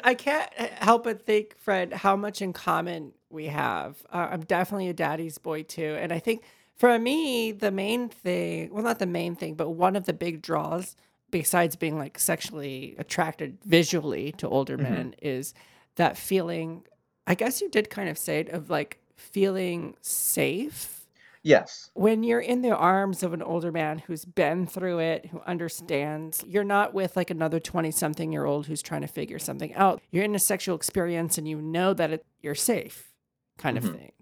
I 0.05 0.15
can't 0.15 0.53
help 0.55 1.05
but 1.05 1.23
think, 1.25 1.57
Fred, 1.59 1.93
how 1.93 2.15
much 2.17 2.43
in 2.43 2.53
common 2.53 3.13
we 3.31 3.47
have. 3.47 3.97
Uh, 4.13 4.29
I'm 4.33 4.43
definitely 4.43 4.89
a 4.89 4.93
daddy's 4.95 5.39
boy 5.39 5.63
too, 5.63 5.97
and 5.99 6.13
I 6.13 6.19
think 6.19 6.43
for 6.77 6.99
me, 6.99 7.53
the 7.53 7.71
main 7.71 8.09
thing, 8.09 8.71
well, 8.73 8.83
not 8.83 8.99
the 8.99 9.07
main 9.07 9.37
thing, 9.37 9.55
but 9.55 9.71
one 9.71 9.97
of 9.97 10.07
the 10.07 10.13
big 10.13 10.43
draws, 10.43 10.97
besides 11.31 11.77
being 11.77 11.97
like 11.99 12.19
sexually 12.19 12.95
attracted 12.99 13.59
visually 13.65 14.33
to 14.33 14.49
older 14.49 14.77
Mhm. 14.77 14.83
men, 14.83 15.15
is 15.23 15.55
that 15.97 16.17
feeling. 16.17 16.85
I 17.27 17.35
guess 17.35 17.61
you 17.61 17.69
did 17.71 17.91
kind 17.91 18.09
of 18.09 18.19
say 18.19 18.41
it 18.41 18.49
of 18.49 18.71
like 18.71 18.99
feeling 19.17 19.95
safe 20.01 21.00
Yes. 21.43 21.91
when 21.95 22.23
you're 22.23 22.41
in 22.41 22.61
the 22.63 22.75
arms 22.77 23.23
of 23.23 23.33
an 23.33 23.43
older 23.43 23.73
man 23.73 23.99
who's 23.99 24.25
been 24.25 24.67
through 24.67 24.99
it, 24.99 25.27
who 25.27 25.41
understands, 25.47 26.45
you're 26.47 26.65
not 26.65 26.93
with 26.93 27.17
like 27.17 27.31
another 27.31 27.59
20 27.61 27.91
something 27.91 28.33
year 28.33 28.45
old 28.45 28.67
who's 28.67 28.83
trying 28.83 29.01
to 29.03 29.07
figure 29.07 29.39
something 29.39 29.75
out. 29.75 30.03
You're 30.11 30.25
in 30.25 30.35
a 30.35 30.39
sexual 30.39 30.77
experience 30.77 31.39
and 31.39 31.49
you 31.49 31.61
know 31.63 31.95
that 31.95 32.11
it, 32.11 32.27
you're 32.43 32.55
safe, 32.55 33.13
kind 33.59 33.79
of 33.79 33.85
Mhm. 33.85 33.93
thing. 33.97 34.13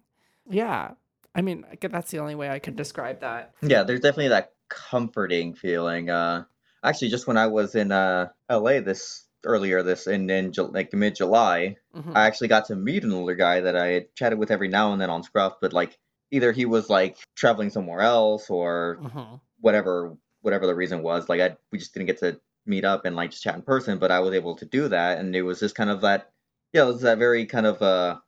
Yeah. 0.48 0.92
I 1.34 1.42
mean, 1.42 1.64
that's 1.80 2.10
the 2.10 2.18
only 2.20 2.34
way 2.34 2.48
I 2.50 2.58
could 2.58 2.76
describe 2.76 3.20
that. 3.20 3.52
Yeah, 3.62 3.82
there's 3.82 4.00
definitely 4.00 4.28
that 4.28 4.52
comforting 4.68 5.54
feeling. 5.54 6.10
Uh, 6.10 6.44
actually, 6.82 7.08
just 7.08 7.26
when 7.26 7.36
I 7.36 7.46
was 7.48 7.74
in 7.74 7.90
uh 7.92 8.28
LA 8.50 8.80
this 8.80 9.24
earlier 9.44 9.82
this 9.82 10.06
in 10.06 10.28
in 10.30 10.52
like 10.56 10.92
mid 10.92 11.14
July, 11.16 11.76
Mhm. 11.96 12.12
I 12.16 12.26
actually 12.26 12.48
got 12.48 12.66
to 12.66 12.76
meet 12.76 13.04
an 13.04 13.12
older 13.12 13.34
guy 13.34 13.60
that 13.60 13.76
I 13.76 13.86
had 13.88 14.14
chatted 14.14 14.38
with 14.38 14.50
every 14.50 14.68
now 14.68 14.92
and 14.92 15.00
then 15.00 15.10
on 15.10 15.22
Scruff, 15.22 15.60
but 15.60 15.72
like 15.72 15.98
either 16.30 16.52
he 16.52 16.66
was 16.66 16.88
like 16.90 17.16
traveling 17.36 17.70
somewhere 17.70 18.00
else 18.00 18.50
or 18.50 18.98
Mhm. 19.02 19.40
whatever 19.60 20.16
whatever 20.42 20.66
the 20.66 20.74
reason 20.74 21.02
was. 21.02 21.28
Like 21.28 21.40
I 21.40 21.56
we 21.72 21.78
just 21.78 21.92
didn't 21.94 22.06
get 22.06 22.18
to 22.20 22.40
meet 22.66 22.84
up 22.84 23.04
and 23.04 23.16
like 23.16 23.30
just 23.30 23.42
chat 23.42 23.54
in 23.54 23.62
person, 23.62 23.98
but 23.98 24.10
I 24.10 24.20
was 24.20 24.34
able 24.34 24.54
to 24.56 24.64
do 24.66 24.88
that, 24.88 25.18
and 25.18 25.34
it 25.34 25.42
was 25.42 25.60
just 25.60 25.74
kind 25.74 25.90
of 25.90 26.00
that 26.02 26.30
yeah, 26.72 26.82
it 26.82 26.86
was 26.86 27.00
that 27.02 27.18
very 27.18 27.46
kind 27.46 27.66
of 27.66 27.80
uh 27.82 28.18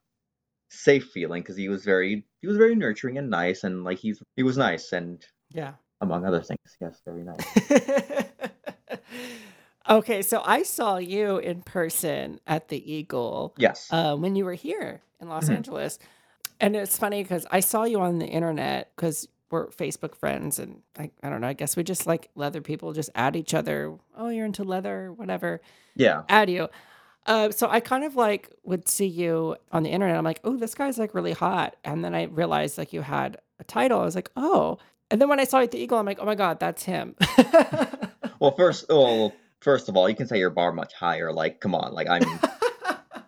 safe 0.71 1.07
feeling 1.11 1.43
because 1.43 1.57
he 1.57 1.69
was 1.69 1.85
very 1.85 2.25
he 2.41 2.47
was 2.47 2.57
very 2.57 2.75
nurturing 2.77 3.19
and 3.19 3.29
nice 3.29 3.65
and 3.65 3.83
like 3.85 3.99
he's 3.99 4.23
he 4.37 4.43
was 4.45 4.57
nice 4.57 4.93
and 4.93 5.27
Yeah. 5.51 5.73
among 6.01 6.25
other 6.25 6.41
things 6.43 6.77
yes 6.81 7.03
very 7.05 7.25
nice 7.25 7.41
okay, 9.91 10.23
so 10.23 10.43
I 10.45 10.63
saw 10.63 10.97
you 10.99 11.39
in 11.39 11.63
person 11.63 12.39
at 12.47 12.69
the 12.69 12.93
Eagle 12.93 13.55
yes 13.59 13.89
uh, 13.91 14.17
when 14.17 14.37
you 14.37 14.45
were 14.45 14.55
here 14.55 15.03
in 15.21 15.29
Los 15.29 15.49
Mhm. 15.49 15.57
Angeles. 15.57 15.99
And 16.61 16.77
it's 16.77 16.99
funny 16.99 17.23
because 17.23 17.47
I 17.51 17.61
saw 17.61 17.85
you 17.85 18.01
on 18.01 18.19
the 18.19 18.27
internet 18.27 18.93
because 18.95 19.29
we're 19.51 19.69
Facebook 19.69 20.15
friends. 20.15 20.59
And 20.59 20.83
I, 20.99 21.11
I 21.23 21.31
don't 21.31 21.41
know, 21.41 21.49
I 21.49 21.53
guess 21.55 21.77
we 21.77 21.83
just 21.83 22.07
like 22.07 22.31
leather 22.35 22.61
people 22.61 22.93
just 22.93 23.11
add 23.15 23.37
each 23.37 23.55
other. 23.55 23.97
Oh, 24.17 24.29
you're 24.29 24.47
into 24.47 24.65
leather, 24.65 25.13
whatever. 25.13 25.61
yeah 25.97 26.23
Add 26.29 26.51
you. 26.51 26.69
Uh, 27.27 27.51
so 27.51 27.69
I 27.69 27.81
kind 27.81 28.05
of 28.05 28.17
like 28.17 28.51
would 28.65 28.89
see 28.89 29.07
you 29.07 29.57
on 29.73 29.83
the 29.83 29.91
internet. 29.91 30.17
I'm 30.17 30.25
like, 30.25 30.41
oh, 30.45 30.57
this 30.57 30.75
guy's 30.75 30.99
like 30.99 31.15
really 31.15 31.33
hot. 31.33 31.77
And 31.85 32.05
then 32.05 32.15
I 32.15 32.25
realized 32.25 32.79
like 32.79 32.93
you 32.93 33.03
had 33.03 33.39
a 33.59 33.65
title. 33.65 34.01
I 34.01 34.05
was 34.05 34.15
like, 34.15 34.31
oh. 34.37 34.79
And 35.11 35.21
then 35.21 35.29
when 35.29 35.41
I 35.41 35.45
saw 35.45 35.59
you 35.59 35.65
at 35.65 35.71
the 35.73 35.79
Eagle, 35.79 35.99
I'm 35.99 36.07
like, 36.07 36.19
oh 36.21 36.25
my 36.25 36.35
God, 36.35 36.61
that's 36.61 36.85
him. 36.85 37.17
well 38.41 38.53
first 38.57 38.87
well 38.89 39.33
first 39.61 39.89
of 39.89 39.97
all 39.97 40.09
you 40.09 40.17
can 40.17 40.27
say 40.27 40.39
your 40.39 40.51
bar 40.51 40.73
much 40.73 40.95
higher 40.95 41.33
like 41.33 41.61
come 41.61 41.75
on 41.75 41.93
like 41.93 42.09
i'm 42.09 42.23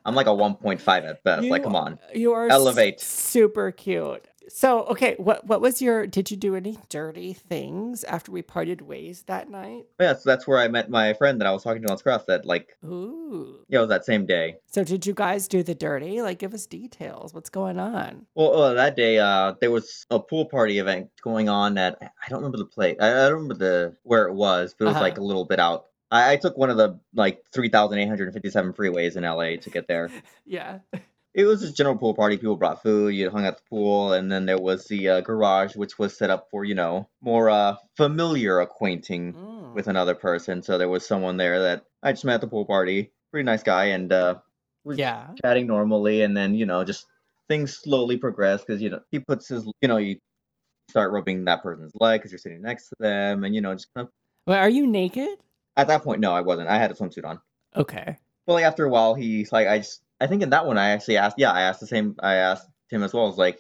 i'm 0.05 0.15
like 0.15 0.27
a 0.27 0.31
1.5 0.31 0.89
at 0.89 1.23
best 1.25 1.47
like 1.47 1.63
come 1.63 1.77
on 1.77 1.99
You 2.15 2.33
are 2.33 2.49
Elevate. 2.49 3.01
super 3.01 3.71
cute. 3.73 4.27
So, 4.49 4.81
okay, 4.87 5.15
what 5.19 5.47
what 5.47 5.61
was 5.61 5.81
your 5.81 6.05
did 6.07 6.31
you 6.31 6.37
do 6.37 6.57
any 6.57 6.77
dirty 6.89 7.33
things 7.33 8.03
after 8.05 8.33
we 8.33 8.43
parted 8.43 8.83
ways 8.83 9.23
that 9.29 9.49
night? 9.49 9.85
yeah 10.01 10.15
so 10.15 10.23
that's 10.29 10.47
where 10.49 10.59
i 10.59 10.67
met 10.67 10.91
my 10.91 11.15
friend 11.15 11.41
that 11.41 11.47
i 11.47 11.53
was 11.53 11.63
talking 11.63 11.81
to 11.83 11.91
on 11.91 11.97
scruff 11.97 12.27
that 12.27 12.45
like 12.45 12.77
Ooh. 12.85 13.61
yeah 13.69 13.79
it 13.79 13.83
was 13.83 13.89
that 13.91 14.05
same 14.05 14.27
day 14.27 14.57
So 14.67 14.83
did 14.83 15.07
you 15.07 15.15
guys 15.15 15.47
do 15.47 15.63
the 15.63 15.77
dirty? 15.77 16.21
Like 16.23 16.39
give 16.41 16.55
us 16.55 16.67
details. 16.67 17.33
What's 17.33 17.51
going 17.51 17.79
on? 17.79 18.27
Well, 18.35 18.53
uh, 18.63 18.75
that 18.75 18.97
day, 18.97 19.19
uh, 19.19 19.55
there 19.61 19.71
was 19.71 20.07
a 20.11 20.19
pool 20.19 20.47
party 20.47 20.79
event 20.81 21.11
going 21.23 21.49
on 21.49 21.79
at 21.79 21.97
I 22.03 22.29
don't 22.29 22.41
remember 22.41 22.59
the 22.59 22.65
place. 22.77 22.97
I, 23.01 23.09
I 23.11 23.29
don't 23.29 23.35
remember 23.43 23.55
the 23.55 23.97
where 24.03 24.27
it 24.27 24.35
was, 24.35 24.75
but 24.77 24.85
it 24.87 24.89
was 24.89 24.97
Uh-huh. 24.97 25.05
like 25.05 25.19
a 25.19 25.23
little 25.23 25.45
bit 25.45 25.61
out. 25.61 25.87
I, 26.13 26.33
I 26.35 26.37
took 26.37 26.57
one 26.57 26.71
of 26.71 26.77
the 26.77 27.01
like 27.15 27.43
three 27.53 27.69
thousand 27.71 27.99
eight 27.99 28.07
hundred 28.07 28.27
and 28.27 28.35
fifty-seven 28.35 28.75
freeways 28.75 29.17
in 29.17 29.25
LA 29.25 29.57
to 29.63 29.71
get 29.71 29.89
there. 29.89 30.11
Yeah. 30.47 30.81
It 31.35 31.45
was 31.45 31.63
just 31.63 31.75
general 31.77 31.97
pool 31.97 32.13
party. 32.15 32.37
People 32.37 32.57
brought 32.57 32.83
food. 32.83 33.15
You 33.15 33.31
hung 33.31 33.47
at 33.47 33.57
the 33.57 33.63
pool, 33.71 34.13
and 34.13 34.31
then 34.31 34.45
there 34.45 34.59
was 34.59 34.85
the 34.87 35.09
uh, 35.09 35.21
garage, 35.23 35.75
which 35.75 35.99
was 35.99 36.15
set 36.15 36.29
up 36.29 36.49
for 36.51 36.63
you 36.63 36.75
know 36.75 37.09
more 37.23 37.49
uh, 37.49 37.77
familiar 37.97 38.61
acquainting 38.61 39.33
Mm. 39.33 39.73
with 39.75 39.87
another 39.89 40.15
person. 40.15 40.63
So 40.63 40.77
there 40.77 40.91
was 40.91 41.07
someone 41.07 41.39
there 41.39 41.59
that 41.63 41.87
I 42.03 42.13
just 42.13 42.27
met 42.27 42.35
at 42.35 42.41
the 42.43 42.49
pool 42.49 42.67
party. 42.67 43.13
Pretty 43.31 43.47
nice 43.47 43.63
guy, 43.63 43.87
and 43.87 44.13
uh, 44.13 44.35
was 44.85 44.99
Yeah. 44.99 45.29
chatting 45.43 45.67
normally, 45.67 46.21
and 46.21 46.37
then 46.37 46.55
you 46.55 46.67
know 46.67 46.85
just 46.85 47.07
things 47.49 47.79
slowly 47.79 48.19
progress 48.19 48.63
because 48.63 48.83
you 48.83 48.91
know 48.91 49.01
he 49.11 49.19
puts 49.19 49.49
his 49.49 49.65
you 49.81 49.89
know 49.89 49.97
you 49.97 50.19
start 50.91 51.13
rubbing 51.13 51.47
that 51.47 51.63
person's 51.63 51.93
leg 51.99 52.21
because 52.21 52.31
you're 52.33 52.39
sitting 52.39 52.61
next 52.61 52.89
to 52.91 52.97
them, 53.01 53.45
and 53.45 53.55
you 53.55 53.63
know 53.63 53.73
just 53.73 53.89
kind 53.95 54.07
of 54.07 54.13
Well, 54.47 54.59
are 54.59 54.69
you 54.69 54.87
naked? 54.87 55.39
At 55.77 55.89
that 55.89 56.03
point 56.03 56.21
no 56.21 56.33
I 56.33 56.41
wasn't 56.41 56.69
I 56.69 56.79
had 56.79 56.91
a 56.91 56.95
swimsuit 56.95 57.25
on. 57.25 57.41
Okay. 57.75 58.17
Well, 58.47 58.57
like 58.57 58.65
after 58.65 58.85
a 58.85 58.91
while 58.91 59.15
he's 59.15 59.53
like 59.53 59.69
I 59.69 59.79
just 59.79 60.03
I 60.21 60.27
think 60.27 60.43
in 60.43 60.51
that 60.51 60.67
one 60.67 60.79
I 60.79 60.91
actually 60.91 61.17
asked 61.17 61.37
yeah 61.39 61.53
I 61.53 61.63
asked 61.63 61.81
the 61.81 61.87
same 61.87 62.17
I 62.21 62.35
asked 62.35 62.69
him 62.93 63.03
as 63.03 63.13
well. 63.13 63.25
I 63.25 63.29
was 63.29 63.39
like, 63.39 63.59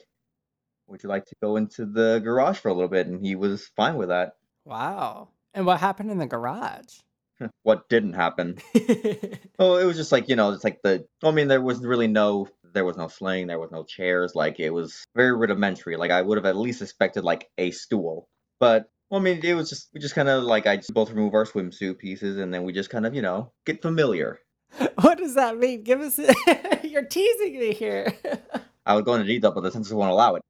would 0.86 1.02
you 1.02 1.08
like 1.08 1.26
to 1.26 1.34
go 1.42 1.56
into 1.56 1.86
the 1.86 2.20
garage 2.22 2.58
for 2.58 2.68
a 2.68 2.74
little 2.74 2.88
bit? 2.88 3.06
And 3.06 3.24
he 3.24 3.34
was 3.34 3.70
fine 3.76 3.96
with 3.96 4.10
that. 4.10 4.36
Wow. 4.64 5.30
And 5.54 5.66
what 5.66 5.80
happened 5.80 6.10
in 6.10 6.18
the 6.18 6.26
garage? 6.26 6.98
what 7.62 7.88
didn't 7.88 8.14
happen? 8.14 8.58
Oh, 9.58 9.76
it 9.76 9.84
was 9.84 9.96
just 9.96 10.10
like 10.10 10.28
you 10.28 10.34
know, 10.34 10.50
it's 10.50 10.64
like 10.64 10.82
the. 10.82 11.06
I 11.22 11.30
mean, 11.30 11.46
there 11.46 11.60
was 11.60 11.78
really 11.78 12.08
no, 12.08 12.48
there 12.72 12.84
was 12.84 12.96
no 12.96 13.06
sling, 13.06 13.46
there 13.46 13.60
was 13.60 13.70
no 13.70 13.84
chairs. 13.84 14.34
Like 14.34 14.58
it 14.58 14.70
was 14.70 15.04
very 15.14 15.36
rudimentary. 15.36 15.96
Like 15.96 16.10
I 16.10 16.20
would 16.20 16.36
have 16.36 16.46
at 16.46 16.56
least 16.56 16.82
expected 16.82 17.22
like 17.22 17.48
a 17.58 17.70
stool, 17.70 18.28
but 18.58 18.90
well, 19.12 19.20
I 19.20 19.24
mean, 19.24 19.40
it 19.44 19.52
was 19.52 19.68
just 19.68 19.90
we 19.92 20.00
just 20.00 20.14
kind 20.14 20.30
of 20.30 20.42
like 20.44 20.66
I 20.66 20.80
both 20.90 21.10
remove 21.10 21.34
our 21.34 21.44
swimsuit 21.44 21.98
pieces 21.98 22.38
and 22.38 22.52
then 22.52 22.62
we 22.62 22.72
just 22.72 22.88
kind 22.88 23.04
of 23.04 23.14
you 23.14 23.20
know 23.20 23.52
get 23.66 23.82
familiar. 23.82 24.40
what 25.02 25.18
does 25.18 25.34
that 25.34 25.58
mean? 25.58 25.82
Give 25.82 26.00
us 26.00 26.18
You're 26.82 27.04
teasing 27.04 27.58
me 27.58 27.74
here. 27.74 28.14
I 28.86 28.94
would 28.94 29.04
go 29.04 29.12
into 29.12 29.26
detail, 29.26 29.52
but 29.52 29.60
the 29.60 29.70
censors 29.70 29.92
won't 29.92 30.10
allow 30.10 30.36
it. 30.36 30.42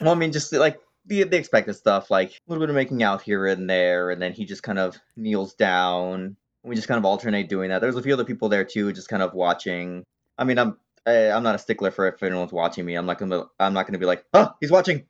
Well, 0.00 0.10
I 0.10 0.14
mean, 0.16 0.32
just 0.32 0.52
like 0.52 0.80
the 1.06 1.22
the 1.22 1.36
expected 1.36 1.74
stuff, 1.74 2.10
like 2.10 2.30
a 2.30 2.34
little 2.48 2.60
bit 2.60 2.68
of 2.68 2.74
making 2.74 3.04
out 3.04 3.22
here 3.22 3.46
and 3.46 3.70
there, 3.70 4.10
and 4.10 4.20
then 4.20 4.32
he 4.32 4.44
just 4.44 4.64
kind 4.64 4.80
of 4.80 4.98
kneels 5.16 5.54
down. 5.54 6.36
We 6.64 6.74
just 6.74 6.88
kind 6.88 6.98
of 6.98 7.04
alternate 7.04 7.48
doing 7.48 7.70
that. 7.70 7.80
There's 7.80 7.94
a 7.94 8.02
few 8.02 8.12
other 8.12 8.24
people 8.24 8.48
there 8.48 8.64
too, 8.64 8.92
just 8.92 9.08
kind 9.08 9.22
of 9.22 9.34
watching. 9.34 10.02
I 10.36 10.42
mean, 10.42 10.58
I'm 10.58 10.78
I, 11.06 11.30
I'm 11.30 11.44
not 11.44 11.54
a 11.54 11.58
stickler 11.58 11.92
for 11.92 12.08
if 12.08 12.20
anyone's 12.24 12.50
watching 12.50 12.84
me. 12.84 12.96
I'm 12.96 13.06
not 13.06 13.18
gonna 13.18 13.44
I'm 13.60 13.72
not 13.72 13.86
gonna 13.86 13.98
be 13.98 14.06
like, 14.06 14.24
oh, 14.34 14.52
he's 14.60 14.72
watching. 14.72 15.06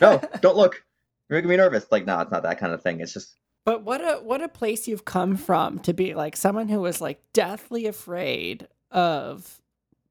No, 0.00 0.22
don't 0.40 0.56
look. 0.56 0.85
You're 1.28 1.38
making 1.38 1.50
me 1.50 1.56
nervous. 1.56 1.86
Like, 1.90 2.06
no, 2.06 2.20
it's 2.20 2.30
not 2.30 2.42
that 2.44 2.58
kind 2.58 2.72
of 2.72 2.82
thing. 2.82 3.00
It's 3.00 3.12
just 3.12 3.34
But 3.64 3.82
what 3.82 4.00
a 4.00 4.20
what 4.22 4.42
a 4.42 4.48
place 4.48 4.86
you've 4.86 5.04
come 5.04 5.36
from 5.36 5.78
to 5.80 5.92
be 5.92 6.14
like 6.14 6.36
someone 6.36 6.68
who 6.68 6.80
was 6.80 7.00
like 7.00 7.20
deathly 7.32 7.86
afraid 7.86 8.68
of 8.90 9.60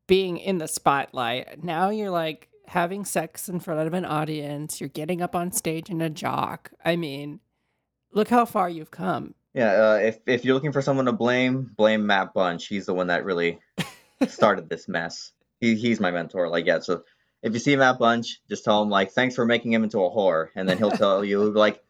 being 0.08 0.38
in 0.38 0.58
the 0.58 0.68
spotlight. 0.68 1.64
Now 1.64 1.90
you're 1.90 2.10
like 2.12 2.50
having 2.68 3.06
sex 3.06 3.48
in 3.48 3.60
front 3.60 3.88
of 3.88 3.94
an 3.94 4.06
audience. 4.06 4.80
You're 4.82 4.90
getting 4.90 5.22
up 5.22 5.36
on 5.36 5.52
stage 5.52 5.90
in 5.90 6.02
a 6.02 6.10
jock. 6.10 6.72
I 6.84 6.96
mean, 6.96 7.40
look 8.12 8.28
how 8.30 8.46
far 8.46 8.70
you've 8.70 8.92
come. 8.92 9.36
yeah. 9.54 9.72
Uh, 9.72 10.00
if 10.02 10.20
if 10.28 10.44
you're 10.44 10.54
looking 10.56 10.72
for 10.74 10.82
someone 10.82 11.06
to 11.06 11.14
blame, 11.14 11.72
blame 11.78 12.06
Matt 12.06 12.34
Bunch. 12.34 12.68
He's 12.68 12.86
the 12.88 12.94
one 12.94 13.08
that 13.08 13.24
really 13.24 13.60
started 14.28 14.70
this 14.70 14.88
mess. 14.88 15.32
He 15.62 15.76
he's 15.76 16.00
my 16.02 16.12
mentor. 16.12 16.50
Like, 16.50 16.66
yeah. 16.66 16.80
So 16.80 17.04
if 17.46 17.54
you 17.54 17.60
see 17.60 17.76
Matt 17.76 18.00
Bunch, 18.00 18.42
just 18.50 18.66
tell 18.66 18.82
him 18.82 18.90
like, 18.90 19.12
thanks 19.12 19.36
for 19.36 19.46
making 19.46 19.72
him 19.72 19.84
into 19.84 20.00
a 20.00 20.10
whore, 20.10 20.50
and 20.56 20.68
then 20.68 20.78
he'll 20.78 20.92
tell 21.04 21.24
you 21.24 21.52
like, 21.52 21.82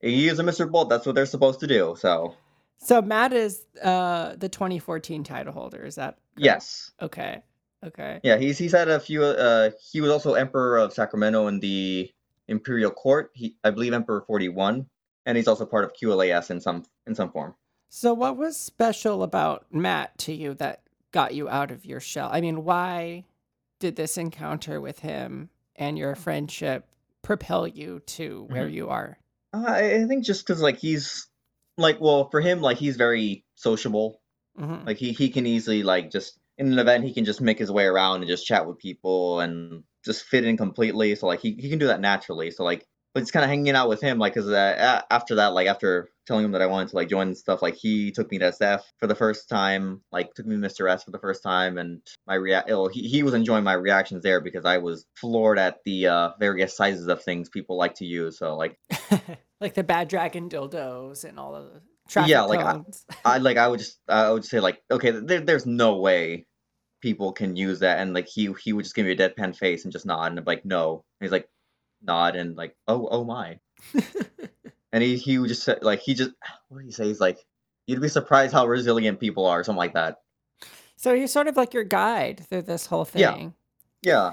he 0.00 0.28
is 0.28 0.38
a 0.38 0.42
Mr. 0.44 0.70
Bolt. 0.70 0.88
That's 0.90 1.06
what 1.06 1.14
they're 1.14 1.26
supposed 1.26 1.60
to 1.60 1.66
do. 1.66 1.96
So 1.98 2.34
So 2.78 3.00
Matt 3.02 3.32
is 3.32 3.64
uh 3.82 4.36
the 4.36 4.48
2014 4.48 5.24
title 5.24 5.52
holder. 5.52 5.84
Is 5.84 5.94
that 5.96 6.16
correct? 6.36 6.44
yes, 6.44 6.90
Okay. 7.00 7.42
Okay. 7.84 8.20
yeah. 8.22 8.36
He's 8.36 8.58
he's 8.58 8.72
had 8.72 8.88
a 8.88 9.00
few. 9.00 9.24
Uh, 9.24 9.70
he 9.90 10.00
was 10.00 10.10
also 10.12 10.34
Emperor 10.34 10.78
of 10.78 10.92
Sacramento 10.92 11.48
in 11.48 11.58
the 11.58 12.08
Imperial 12.48 12.90
Court. 12.92 13.30
He 13.34 13.56
I 13.64 13.70
believe 13.70 13.92
Emperor 13.92 14.22
41, 14.26 14.86
and 15.26 15.36
he's 15.36 15.48
also 15.48 15.66
part 15.66 15.84
of 15.84 15.92
QLAS 15.94 16.50
in 16.50 16.60
some 16.60 16.84
in 17.08 17.14
some 17.16 17.32
form. 17.32 17.54
So 17.88 18.14
what 18.14 18.36
was 18.36 18.56
special 18.56 19.22
about 19.24 19.66
Matt 19.72 20.16
to 20.18 20.32
you 20.32 20.54
that 20.54 20.82
got 21.12 21.34
you 21.34 21.48
out 21.48 21.70
of 21.72 21.84
your 21.84 21.98
shell? 22.00 22.28
I 22.32 22.40
mean, 22.40 22.62
why 22.64 23.24
did 23.82 23.96
this 23.96 24.16
encounter 24.16 24.80
with 24.80 25.00
him 25.00 25.50
and 25.74 25.98
your 25.98 26.14
friendship 26.14 26.86
propel 27.20 27.66
you 27.66 27.98
to 28.06 28.46
where 28.48 28.68
you 28.68 28.88
are? 28.88 29.18
Uh, 29.52 29.64
I 29.66 30.04
think 30.06 30.24
just 30.24 30.46
because 30.46 30.62
like 30.62 30.78
he's 30.78 31.26
like 31.76 32.00
well 32.00 32.30
for 32.30 32.40
him 32.40 32.60
like 32.60 32.76
he's 32.76 32.96
very 32.96 33.44
sociable 33.56 34.20
Mhm. 34.58 34.86
like 34.86 34.98
he 34.98 35.12
he 35.12 35.30
can 35.30 35.46
easily 35.46 35.82
like 35.82 36.10
just 36.10 36.38
in 36.58 36.70
an 36.70 36.78
event 36.78 37.04
he 37.04 37.12
can 37.14 37.24
just 37.24 37.40
make 37.40 37.58
his 37.58 37.72
way 37.72 37.86
around 37.86 38.20
and 38.20 38.28
just 38.28 38.46
chat 38.46 38.66
with 38.66 38.78
people 38.78 39.40
and 39.40 39.82
just 40.04 40.24
fit 40.24 40.44
in 40.44 40.56
completely 40.58 41.14
so 41.16 41.26
like 41.26 41.40
he, 41.40 41.54
he 41.58 41.70
can 41.70 41.78
do 41.78 41.86
that 41.86 42.00
naturally 42.00 42.50
so 42.50 42.62
like 42.62 42.86
but 43.14 43.20
just 43.20 43.32
kind 43.32 43.44
of 43.44 43.50
hanging 43.50 43.74
out 43.74 43.88
with 43.88 44.00
him 44.00 44.18
like 44.18 44.34
because 44.34 44.48
uh, 44.48 45.02
after 45.10 45.36
that 45.36 45.48
like 45.48 45.66
after 45.66 46.08
telling 46.26 46.44
him 46.44 46.52
that 46.52 46.62
i 46.62 46.66
wanted 46.66 46.88
to 46.88 46.96
like 46.96 47.08
join 47.08 47.28
and 47.28 47.36
stuff 47.36 47.62
like 47.62 47.74
he 47.74 48.10
took 48.10 48.30
me 48.30 48.38
to 48.38 48.50
sf 48.52 48.80
for 48.98 49.06
the 49.06 49.14
first 49.14 49.48
time 49.48 50.00
like 50.12 50.32
took 50.34 50.46
me 50.46 50.54
to 50.54 50.60
mr 50.60 50.90
s 50.90 51.04
for 51.04 51.10
the 51.10 51.18
first 51.18 51.42
time 51.42 51.78
and 51.78 52.00
my 52.26 52.34
rea- 52.34 52.62
oh, 52.68 52.88
he, 52.88 53.08
he 53.08 53.22
was 53.22 53.34
enjoying 53.34 53.64
my 53.64 53.72
reactions 53.74 54.22
there 54.22 54.40
because 54.40 54.64
i 54.64 54.78
was 54.78 55.04
floored 55.16 55.58
at 55.58 55.78
the 55.84 56.06
uh, 56.06 56.30
various 56.38 56.76
sizes 56.76 57.08
of 57.08 57.22
things 57.22 57.48
people 57.48 57.76
like 57.76 57.94
to 57.94 58.04
use 58.04 58.38
so 58.38 58.56
like 58.56 58.78
like 59.60 59.74
the 59.74 59.84
bad 59.84 60.08
dragon 60.08 60.48
dildos 60.48 61.24
and 61.24 61.38
all 61.38 61.54
of 61.54 61.64
the 61.72 61.80
traffic 62.08 62.30
Yeah, 62.30 62.42
like, 62.42 62.60
I- 62.60 62.80
I 63.24 63.38
like 63.38 63.56
I 63.56 63.68
would 63.68 63.78
just 63.78 63.98
I 64.08 64.30
would 64.30 64.44
say 64.44 64.60
like 64.60 64.82
okay 64.90 65.10
there, 65.10 65.40
there's 65.40 65.66
no 65.66 65.96
way 65.96 66.46
people 67.00 67.32
can 67.32 67.56
use 67.56 67.80
that 67.80 67.98
and 67.98 68.14
like 68.14 68.28
he 68.28 68.52
he 68.62 68.72
would 68.72 68.84
just 68.84 68.94
give 68.94 69.04
me 69.06 69.12
a 69.12 69.16
deadpan 69.16 69.56
face 69.56 69.84
and 69.84 69.92
just 69.92 70.06
nod 70.06 70.30
and 70.30 70.38
I'm 70.38 70.44
like 70.44 70.64
no. 70.64 71.04
And 71.20 71.26
he's 71.26 71.32
like 71.32 71.48
nod 72.02 72.36
and 72.36 72.56
like 72.56 72.74
oh 72.88 73.08
oh 73.10 73.24
my 73.24 73.58
and 74.92 75.02
he 75.02 75.16
he 75.16 75.36
just 75.46 75.62
say 75.62 75.76
like 75.82 76.00
he 76.00 76.14
just 76.14 76.30
what 76.68 76.78
did 76.80 76.86
he 76.86 76.92
say 76.92 77.06
he's 77.06 77.20
like 77.20 77.38
you'd 77.86 78.00
be 78.00 78.08
surprised 78.08 78.52
how 78.52 78.66
resilient 78.66 79.18
people 79.20 79.46
are 79.46 79.62
something 79.64 79.78
like 79.78 79.94
that 79.94 80.18
so 80.96 81.14
he's 81.16 81.32
sort 81.32 81.48
of 81.48 81.56
like 81.56 81.74
your 81.74 81.84
guide 81.84 82.46
through 82.48 82.62
this 82.62 82.86
whole 82.86 83.04
thing. 83.04 83.54
Yeah. 84.02 84.02
yeah 84.02 84.32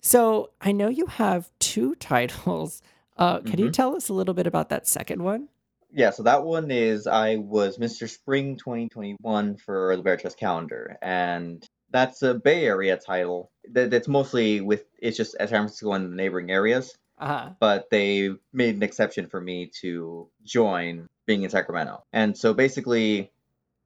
So 0.00 0.50
I 0.60 0.72
know 0.72 0.88
you 0.88 1.06
have 1.06 1.48
two 1.60 1.94
titles. 2.00 2.82
Uh, 3.16 3.38
can 3.40 3.58
you 3.58 3.66
Mhm. 3.68 3.72
tell 3.72 3.96
us 3.96 4.08
a 4.08 4.14
little 4.14 4.34
bit 4.34 4.46
about 4.46 4.68
that 4.70 4.86
second 4.86 5.22
one? 5.22 5.48
yeah 5.90 6.10
so 6.10 6.22
that 6.24 6.44
one 6.44 6.70
is 6.70 7.06
I 7.06 7.36
was 7.36 7.78
Mr. 7.78 8.06
Spring 8.08 8.56
2021 8.56 9.56
for 9.56 9.96
the 9.96 10.02
Bare 10.02 10.16
Chest 10.18 10.38
calendar 10.38 10.98
and 11.00 11.64
that's 11.90 12.20
a 12.22 12.34
Bay 12.34 12.66
Area 12.66 12.96
title 12.98 13.50
that's 13.72 14.06
mostly 14.08 14.60
with 14.60 14.84
it's 15.00 15.16
just 15.16 15.32
San 15.38 15.48
Francisco 15.48 15.92
and 15.94 16.12
the 16.12 16.16
neighboring 16.16 16.50
areas 16.50 16.94
Uh-huh. 17.20 17.50
but 17.60 17.90
they 17.90 18.30
made 18.52 18.76
an 18.76 18.82
exception 18.82 19.26
for 19.28 19.40
me 19.40 19.66
to 19.80 20.28
join 20.44 21.06
being 21.26 21.42
in 21.42 21.50
Sacramento. 21.50 22.04
And 22.12 22.36
so 22.36 22.54
basically, 22.54 23.32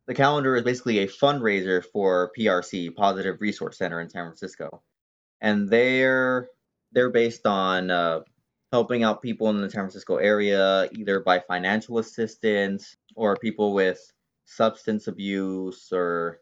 the 0.07 0.15
calendar 0.15 0.57
is 0.57 0.65
basically 0.65 0.99
a 1.01 1.07
fundraiser 1.09 1.85
for 1.85 2.31
PRC, 2.39 2.95
Positive 2.95 3.41
Resource 3.41 3.79
Center 3.79 4.01
in 4.01 4.11
San 4.11 4.25
Francisco. 4.25 4.83
and 5.41 5.69
they're 5.69 6.49
they're 6.93 7.11
based 7.11 7.47
on 7.47 7.91
uh, 7.91 8.21
helping 8.73 9.03
out 9.03 9.23
people 9.23 9.51
in 9.51 9.61
the 9.61 9.71
San 9.71 9.83
Francisco 9.83 10.17
area, 10.17 10.89
either 10.93 11.21
by 11.21 11.41
financial 11.41 11.99
assistance 11.99 12.97
or 13.17 13.37
people 13.37 13.75
with 13.75 14.01
substance 14.47 15.09
abuse 15.09 15.91
or 15.93 16.41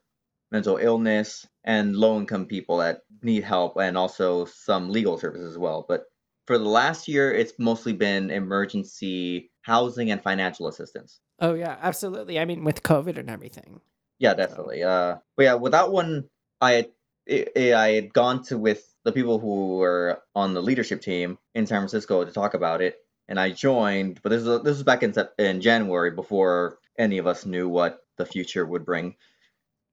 mental 0.51 0.77
illness, 0.77 1.47
and 1.65 1.97
low 1.97 2.19
income 2.19 2.47
people 2.47 2.79
that 2.79 3.03
need 3.23 3.45
help, 3.45 3.77
and 3.79 3.97
also 3.97 4.45
some 4.45 4.91
legal 4.91 5.19
services 5.19 5.51
as 5.53 5.59
well. 5.59 5.85
But 5.89 6.05
for 6.51 6.59
the 6.59 6.69
last 6.69 7.07
year, 7.07 7.33
it's 7.33 7.53
mostly 7.61 7.93
been 7.93 8.29
emergency 8.29 9.53
housing 9.63 10.11
and 10.11 10.21
financial 10.21 10.67
assistance. 10.67 11.21
Oh 11.39 11.55
yeah, 11.55 11.77
absolutely. 11.81 12.41
I 12.41 12.45
mean, 12.45 12.65
with 12.65 12.83
COVID 12.83 13.19
and 13.19 13.31
everything. 13.31 13.81
Yeah, 14.19 14.35
definitely. 14.35 14.83
Uh, 14.83 15.19
but 15.37 15.45
yeah, 15.45 15.55
with 15.55 15.71
that 15.71 15.93
one, 15.93 16.29
I 16.61 16.73
had, 16.73 16.89
I, 17.31 17.73
I 17.73 17.89
had 17.91 18.13
gone 18.13 18.43
to 18.47 18.59
with 18.59 18.93
the 19.05 19.13
people 19.13 19.39
who 19.39 19.77
were 19.77 20.25
on 20.35 20.55
the 20.55 20.61
leadership 20.61 21.03
team 21.03 21.39
in 21.55 21.69
San 21.69 21.79
Francisco 21.83 22.25
to 22.25 22.33
talk 22.33 22.55
about 22.55 22.83
it, 22.83 22.97
and 23.29 23.39
I 23.39 23.53
joined. 23.53 24.19
But 24.21 24.31
this 24.31 24.43
is 24.43 24.63
this 24.65 24.79
was 24.79 24.83
back 24.83 25.05
in 25.05 25.15
in 25.39 25.61
January 25.61 26.11
before 26.11 26.81
any 26.99 27.19
of 27.19 27.29
us 27.29 27.47
knew 27.47 27.69
what 27.69 28.01
the 28.17 28.27
future 28.27 28.67
would 28.67 28.85
bring. 28.85 29.15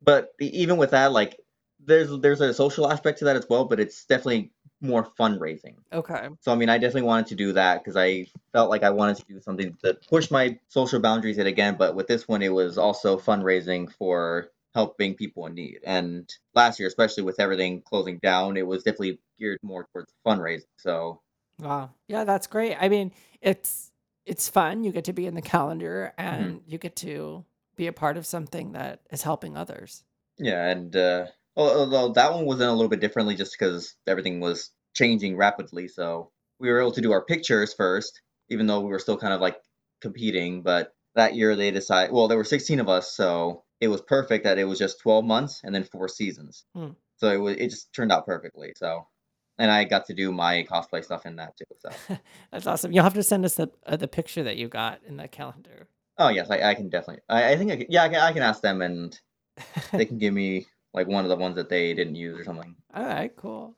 But 0.02 0.34
even 0.40 0.78
with 0.78 0.90
that, 0.90 1.12
like 1.12 1.40
there's 1.86 2.10
there's 2.20 2.42
a 2.42 2.52
social 2.52 2.92
aspect 2.92 3.20
to 3.20 3.26
that 3.26 3.36
as 3.36 3.46
well, 3.48 3.66
but 3.66 3.80
it's 3.80 4.06
definitely 4.06 4.54
more 4.82 5.04
fundraising. 5.20 5.76
Okay. 5.92 6.30
So 6.42 6.52
I 6.52 6.56
mean, 6.56 6.70
I 6.70 6.78
definitely 6.78 7.04
wanted 7.08 7.28
to 7.28 7.36
do 7.36 7.54
that 7.54 7.84
because 7.84 7.96
I 7.98 8.28
felt 8.54 8.70
like 8.70 8.84
I 8.84 8.90
wanted 8.92 9.18
to 9.18 9.24
do 9.28 9.40
something 9.42 9.76
that 9.84 10.08
push 10.08 10.30
my 10.32 10.60
social 10.68 11.00
boundaries 11.00 11.38
yet 11.38 11.48
again. 11.48 11.76
But 11.78 11.96
with 11.96 12.08
this 12.08 12.28
one, 12.28 12.42
it 12.42 12.54
was 12.54 12.78
also 12.78 13.18
fundraising 13.18 13.92
for 13.92 14.50
helping 14.74 15.16
people 15.16 15.46
in 15.48 15.56
need. 15.56 15.80
And 15.84 16.32
last 16.54 16.80
year, 16.80 16.88
especially 16.88 17.24
with 17.24 17.40
everything 17.40 17.82
closing 17.82 18.20
down, 18.20 18.58
it 18.58 18.68
was 18.68 18.84
definitely 18.84 19.20
geared 19.40 19.60
more 19.64 19.88
towards 19.94 20.14
fundraising. 20.26 20.66
So 20.78 21.22
Wow. 21.60 21.92
Yeah, 22.08 22.24
that's 22.24 22.48
great. 22.48 22.76
I 22.80 22.90
mean, 22.90 23.12
it's 23.42 23.92
it's 24.26 24.50
fun. 24.50 24.84
You 24.84 24.92
get 24.92 25.06
to 25.06 25.14
be 25.14 25.26
in 25.26 25.34
the 25.36 25.42
calendar 25.42 26.14
Mm-hmm. 26.32 26.52
and 26.54 26.62
you 26.68 26.78
get 26.78 26.96
to 26.98 27.46
be 27.76 27.88
a 27.88 27.94
part 27.94 28.18
of 28.18 28.26
something 28.26 28.74
that 28.74 29.02
is 29.12 29.24
helping 29.24 29.56
others. 29.58 30.04
yeah, 30.38 30.68
and 30.70 30.96
uh, 30.96 31.28
although 31.58 32.10
that 32.14 32.34
one 32.34 32.46
was 32.46 32.60
done 32.60 32.70
a 32.70 32.74
little 32.74 32.90
bit 32.90 33.02
differently, 33.02 33.36
just 33.36 33.56
because 33.58 33.96
everything 34.06 34.40
was 34.40 34.72
changing 34.94 35.36
rapidly, 35.36 35.88
so 35.88 36.32
we 36.60 36.70
were 36.70 36.80
able 36.80 36.92
to 36.92 37.02
do 37.02 37.12
our 37.12 37.26
pictures 37.26 37.74
first, 37.74 38.22
even 38.50 38.68
though 38.68 38.82
we 38.82 38.90
were 38.90 39.00
still 39.00 39.18
kind 39.18 39.34
of 39.34 39.42
like 39.42 39.58
competing. 40.02 40.62
But 40.62 40.94
that 41.16 41.36
year 41.36 41.56
they 41.56 41.72
decided, 41.72 42.14
well, 42.14 42.28
there 42.28 42.38
were 42.38 42.44
16 42.44 42.80
of 42.80 42.90
us, 42.90 43.16
so 43.16 43.64
it 43.82 43.88
was 43.88 44.02
perfect 44.02 44.44
that 44.44 44.58
it 44.58 44.66
was 44.66 44.80
just 44.80 45.02
12 45.02 45.26
months 45.26 45.62
and 45.64 45.74
then 45.74 45.84
four 45.84 46.08
seasons. 46.08 46.66
Hmm. 46.76 46.90
So 47.18 47.32
it 47.32 47.38
was 47.38 47.56
it 47.58 47.70
just 47.70 47.94
turned 47.94 48.12
out 48.12 48.26
perfectly. 48.26 48.74
So, 48.78 49.08
and 49.58 49.72
I 49.72 49.84
got 49.84 50.06
to 50.08 50.14
do 50.14 50.32
my 50.32 50.66
cosplay 50.70 51.04
stuff 51.04 51.26
in 51.26 51.36
that 51.38 51.58
too. 51.58 51.66
So, 51.80 52.18
That's 52.52 52.68
awesome. 52.68 52.92
You'll 52.92 53.04
have 53.04 53.16
to 53.16 53.24
send 53.24 53.46
us 53.46 53.56
the 53.56 53.70
uh, 53.86 53.96
the 53.96 54.08
picture 54.08 54.44
that 54.44 54.58
you 54.58 54.68
got 54.68 55.02
in 55.08 55.18
the 55.18 55.28
calendar. 55.28 55.88
oh 56.20 56.30
yes, 56.30 56.50
I, 56.50 56.62
I 56.62 56.74
can 56.76 56.90
definitely. 56.90 57.24
I, 57.30 57.54
I 57.54 57.58
think 57.58 57.72
I 57.72 57.78
can, 57.78 57.88
yeah, 57.90 58.04
I 58.04 58.10
can, 58.10 58.20
I 58.20 58.32
can 58.32 58.44
ask 58.44 58.62
them 58.62 58.82
and 58.82 59.20
they 59.92 60.06
can 60.06 60.20
give 60.20 60.34
me 60.34 60.68
like 60.94 61.08
one 61.08 61.26
of 61.26 61.30
the 61.30 61.36
ones 61.36 61.56
that 61.56 61.70
they 61.70 61.94
didn't 61.94 62.16
use 62.16 62.40
or 62.40 62.44
something. 62.44 62.76
All 62.94 63.06
right, 63.06 63.36
cool. 63.36 63.76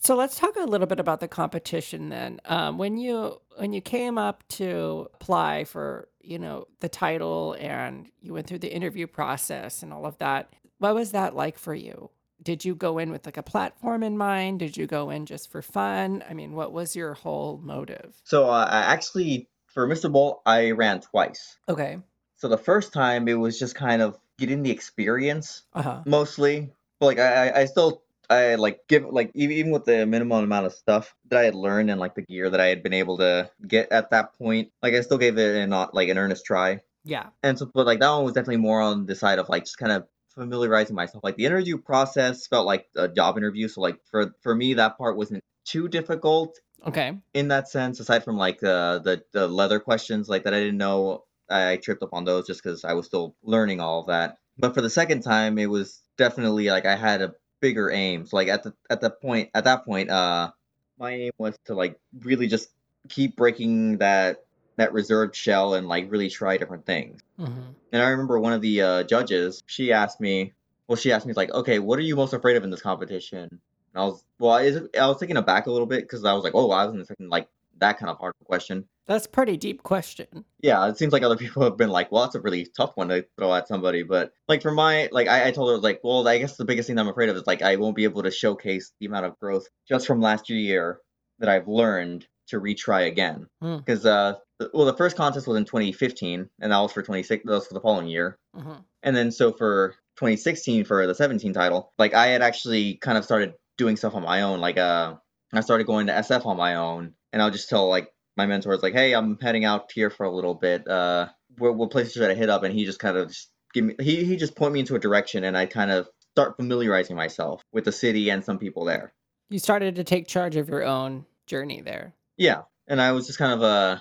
So 0.00 0.14
let's 0.14 0.38
talk 0.38 0.56
a 0.56 0.64
little 0.64 0.86
bit 0.86 1.00
about 1.00 1.20
the 1.20 1.28
competition 1.28 2.10
then. 2.10 2.40
Um, 2.44 2.78
when 2.78 2.96
you 2.96 3.40
when 3.56 3.72
you 3.72 3.80
came 3.80 4.18
up 4.18 4.46
to 4.50 5.08
apply 5.14 5.64
for 5.64 6.08
you 6.20 6.38
know 6.38 6.66
the 6.80 6.88
title 6.88 7.56
and 7.58 8.08
you 8.20 8.34
went 8.34 8.46
through 8.46 8.58
the 8.58 8.72
interview 8.72 9.06
process 9.06 9.82
and 9.82 9.92
all 9.92 10.06
of 10.06 10.18
that, 10.18 10.52
what 10.78 10.94
was 10.94 11.12
that 11.12 11.34
like 11.34 11.58
for 11.58 11.74
you? 11.74 12.10
Did 12.42 12.64
you 12.64 12.74
go 12.74 12.98
in 12.98 13.10
with 13.10 13.24
like 13.26 13.38
a 13.38 13.42
platform 13.42 14.02
in 14.02 14.18
mind? 14.18 14.60
Did 14.60 14.76
you 14.76 14.86
go 14.86 15.10
in 15.10 15.26
just 15.26 15.50
for 15.50 15.62
fun? 15.62 16.22
I 16.28 16.34
mean, 16.34 16.52
what 16.52 16.72
was 16.72 16.94
your 16.94 17.14
whole 17.14 17.58
motive? 17.62 18.14
So 18.24 18.48
uh, 18.48 18.68
I 18.70 18.80
actually 18.92 19.48
for 19.72 19.88
Mr. 19.88 20.12
Bolt 20.12 20.42
I 20.46 20.70
ran 20.72 21.00
twice. 21.00 21.56
Okay. 21.68 21.98
So 22.36 22.48
the 22.48 22.58
first 22.58 22.92
time 22.92 23.28
it 23.28 23.34
was 23.34 23.58
just 23.58 23.74
kind 23.74 24.02
of 24.02 24.18
getting 24.38 24.62
the 24.62 24.70
experience 24.70 25.62
Uh 25.74 25.82
huh. 25.82 26.02
mostly. 26.06 26.70
But 27.00 27.06
like 27.06 27.18
I, 27.18 27.48
I- 27.48 27.60
I 27.60 27.64
still 27.66 28.02
I 28.28 28.56
like 28.56 28.80
give 28.88 29.04
like 29.04 29.30
even 29.34 29.56
even 29.56 29.70
with 29.72 29.84
the 29.84 30.04
minimum 30.06 30.42
amount 30.44 30.66
of 30.66 30.72
stuff 30.72 31.14
that 31.30 31.38
I 31.38 31.44
had 31.44 31.54
learned 31.54 31.90
and 31.90 32.00
like 32.00 32.14
the 32.14 32.22
gear 32.22 32.50
that 32.50 32.60
I 32.60 32.66
had 32.66 32.82
been 32.82 32.92
able 32.94 33.18
to 33.18 33.50
get 33.66 33.92
at 33.92 34.10
that 34.10 34.34
point, 34.36 34.72
like 34.82 34.94
I 34.94 35.00
still 35.02 35.18
gave 35.18 35.38
it 35.38 35.56
an 35.56 35.70
not 35.70 35.94
like 35.94 36.08
an 36.08 36.18
earnest 36.18 36.44
try. 36.44 36.80
Yeah. 37.04 37.26
And 37.42 37.56
so 37.58 37.70
but 37.72 37.86
like 37.86 38.00
that 38.00 38.10
one 38.10 38.24
was 38.24 38.34
definitely 38.34 38.56
more 38.62 38.80
on 38.80 39.06
the 39.06 39.14
side 39.14 39.38
of 39.38 39.48
like 39.48 39.64
just 39.64 39.78
kind 39.78 39.92
of 39.92 40.06
familiarizing 40.34 40.96
myself. 40.96 41.22
Like 41.22 41.36
the 41.36 41.46
interview 41.46 41.78
process 41.78 42.46
felt 42.46 42.66
like 42.66 42.86
a 42.96 43.08
job 43.08 43.36
interview, 43.38 43.68
so 43.68 43.80
like 43.80 44.00
for 44.10 44.32
for 44.42 44.54
me 44.54 44.74
that 44.74 44.98
part 44.98 45.16
wasn't 45.16 45.42
too 45.64 45.88
difficult 45.88 46.58
Okay. 46.86 47.16
in 47.34 47.48
that 47.48 47.68
sense 47.68 48.00
aside 48.00 48.22
from 48.24 48.36
like 48.36 48.62
uh, 48.62 48.98
the 49.00 49.22
the 49.32 49.46
leather 49.48 49.78
questions 49.80 50.28
like 50.28 50.44
that 50.44 50.54
I 50.54 50.60
didn't 50.60 50.78
know 50.78 51.24
I 51.50 51.76
tripped 51.76 52.02
up 52.02 52.12
on 52.12 52.24
those 52.24 52.46
just 52.46 52.62
because 52.62 52.84
I 52.84 52.94
was 52.94 53.06
still 53.06 53.34
learning 53.42 53.80
all 53.80 54.00
of 54.00 54.06
that. 54.08 54.38
But 54.58 54.74
for 54.74 54.80
the 54.80 54.90
second 54.90 55.22
time, 55.22 55.58
it 55.58 55.66
was 55.66 56.02
definitely 56.16 56.68
like 56.70 56.86
I 56.86 56.96
had 56.96 57.22
a 57.22 57.34
bigger 57.60 57.90
aim. 57.90 58.26
So 58.26 58.36
like 58.36 58.48
at 58.48 58.62
the 58.62 58.74
at 58.90 59.00
the 59.00 59.10
point 59.10 59.50
at 59.54 59.64
that 59.64 59.84
point, 59.84 60.10
uh, 60.10 60.50
my 60.98 61.12
aim 61.12 61.32
was 61.38 61.56
to 61.66 61.74
like 61.74 61.98
really 62.20 62.46
just 62.48 62.70
keep 63.08 63.36
breaking 63.36 63.98
that 63.98 64.38
that 64.76 64.92
reserved 64.92 65.34
shell 65.34 65.74
and 65.74 65.88
like 65.88 66.10
really 66.10 66.28
try 66.28 66.56
different 66.56 66.86
things. 66.86 67.20
hmm 67.38 67.72
And 67.92 68.02
I 68.02 68.08
remember 68.08 68.38
one 68.38 68.52
of 68.52 68.60
the 68.60 68.82
uh, 68.82 69.02
judges, 69.04 69.62
she 69.66 69.92
asked 69.92 70.20
me, 70.20 70.54
well, 70.88 70.96
she 70.96 71.12
asked 71.12 71.26
me 71.26 71.32
like, 71.34 71.50
okay, 71.52 71.78
what 71.78 71.98
are 71.98 72.02
you 72.02 72.16
most 72.16 72.32
afraid 72.34 72.56
of 72.56 72.64
in 72.64 72.70
this 72.70 72.82
competition? 72.82 73.48
And 73.50 73.60
I 73.94 74.04
was, 74.04 74.24
well, 74.38 74.52
I, 74.52 74.70
I 75.00 75.08
was 75.08 75.18
taken 75.18 75.36
aback 75.36 75.66
a 75.66 75.70
little 75.70 75.86
bit 75.86 76.02
because 76.02 76.24
I 76.24 76.34
was 76.34 76.44
like, 76.44 76.54
oh, 76.54 76.70
I 76.70 76.84
wasn't 76.84 77.00
expecting 77.02 77.28
like 77.28 77.48
that 77.78 77.98
kind 77.98 78.10
of 78.10 78.18
hard 78.18 78.34
question. 78.44 78.84
That's 79.06 79.26
a 79.26 79.30
pretty 79.30 79.56
deep 79.56 79.82
question. 79.82 80.44
Yeah, 80.60 80.88
it 80.88 80.98
seems 80.98 81.12
like 81.12 81.22
other 81.22 81.36
people 81.36 81.62
have 81.62 81.76
been 81.76 81.90
like, 81.90 82.10
well, 82.10 82.22
that's 82.22 82.34
a 82.34 82.40
really 82.40 82.66
tough 82.76 82.92
one 82.96 83.08
to 83.08 83.24
throw 83.38 83.54
at 83.54 83.68
somebody. 83.68 84.02
But 84.02 84.32
like 84.48 84.62
for 84.62 84.72
my, 84.72 85.08
like 85.12 85.28
I, 85.28 85.48
I 85.48 85.50
told 85.52 85.70
her 85.70 85.78
like, 85.78 86.00
well, 86.02 86.26
I 86.26 86.38
guess 86.38 86.56
the 86.56 86.64
biggest 86.64 86.88
thing 86.88 86.98
I'm 86.98 87.08
afraid 87.08 87.28
of 87.28 87.36
is 87.36 87.46
like 87.46 87.62
I 87.62 87.76
won't 87.76 87.96
be 87.96 88.04
able 88.04 88.22
to 88.24 88.30
showcase 88.30 88.92
the 88.98 89.06
amount 89.06 89.26
of 89.26 89.38
growth 89.38 89.66
just 89.88 90.06
from 90.06 90.20
last 90.20 90.50
year 90.50 90.98
that 91.38 91.48
I've 91.48 91.68
learned 91.68 92.26
to 92.48 92.60
retry 92.60 93.06
again. 93.06 93.46
Hmm. 93.60 93.76
Because 93.76 94.06
uh, 94.06 94.34
well, 94.72 94.86
the 94.86 94.96
first 94.96 95.16
contest 95.16 95.46
was 95.46 95.56
in 95.56 95.64
2015, 95.64 96.48
and 96.60 96.72
that 96.72 96.78
was 96.78 96.92
for 96.92 97.02
26. 97.02 97.44
That 97.44 97.50
was 97.50 97.66
for 97.66 97.74
the 97.74 97.80
following 97.80 98.08
year. 98.08 98.38
hmm 98.54 98.74
And 99.02 99.14
then 99.14 99.30
so 99.30 99.52
for 99.52 99.94
2016 100.16 100.84
for 100.84 101.06
the 101.06 101.14
17 101.14 101.52
title, 101.52 101.92
like 101.98 102.14
I 102.14 102.28
had 102.28 102.42
actually 102.42 102.94
kind 102.96 103.18
of 103.18 103.24
started 103.24 103.54
doing 103.76 103.96
stuff 103.96 104.14
on 104.14 104.22
my 104.22 104.42
own. 104.42 104.60
Like 104.60 104.78
uh, 104.78 105.14
I 105.52 105.60
started 105.60 105.86
going 105.86 106.06
to 106.06 106.12
SF 106.12 106.46
on 106.46 106.56
my 106.56 106.76
own, 106.76 107.14
and 107.36 107.42
I'll 107.42 107.50
just 107.50 107.68
tell 107.68 107.86
like 107.90 108.10
my 108.38 108.46
mentors 108.46 108.82
like, 108.82 108.94
hey, 108.94 109.12
I'm 109.12 109.38
heading 109.38 109.66
out 109.66 109.92
here 109.92 110.08
for 110.08 110.24
a 110.24 110.34
little 110.34 110.54
bit. 110.54 110.88
Uh, 110.88 111.28
what, 111.58 111.76
what 111.76 111.90
places 111.90 112.14
should 112.14 112.30
I 112.30 112.34
hit 112.34 112.48
up? 112.48 112.62
And 112.62 112.72
he 112.72 112.86
just 112.86 112.98
kind 112.98 113.14
of 113.14 113.28
just 113.28 113.50
give 113.74 113.84
me 113.84 113.94
he 114.00 114.24
he 114.24 114.36
just 114.36 114.56
point 114.56 114.72
me 114.72 114.80
into 114.80 114.94
a 114.94 114.98
direction, 114.98 115.44
and 115.44 115.54
I 115.54 115.66
kind 115.66 115.90
of 115.90 116.08
start 116.32 116.56
familiarizing 116.56 117.14
myself 117.14 117.60
with 117.72 117.84
the 117.84 117.92
city 117.92 118.30
and 118.30 118.42
some 118.42 118.58
people 118.58 118.86
there. 118.86 119.12
You 119.50 119.58
started 119.58 119.96
to 119.96 120.04
take 120.04 120.26
charge 120.26 120.56
of 120.56 120.70
your 120.70 120.82
own 120.82 121.26
journey 121.46 121.82
there. 121.82 122.14
Yeah, 122.38 122.62
and 122.88 123.02
I 123.02 123.12
was 123.12 123.26
just 123.26 123.38
kind 123.38 123.52
of 123.52 123.62
uh, 123.62 123.98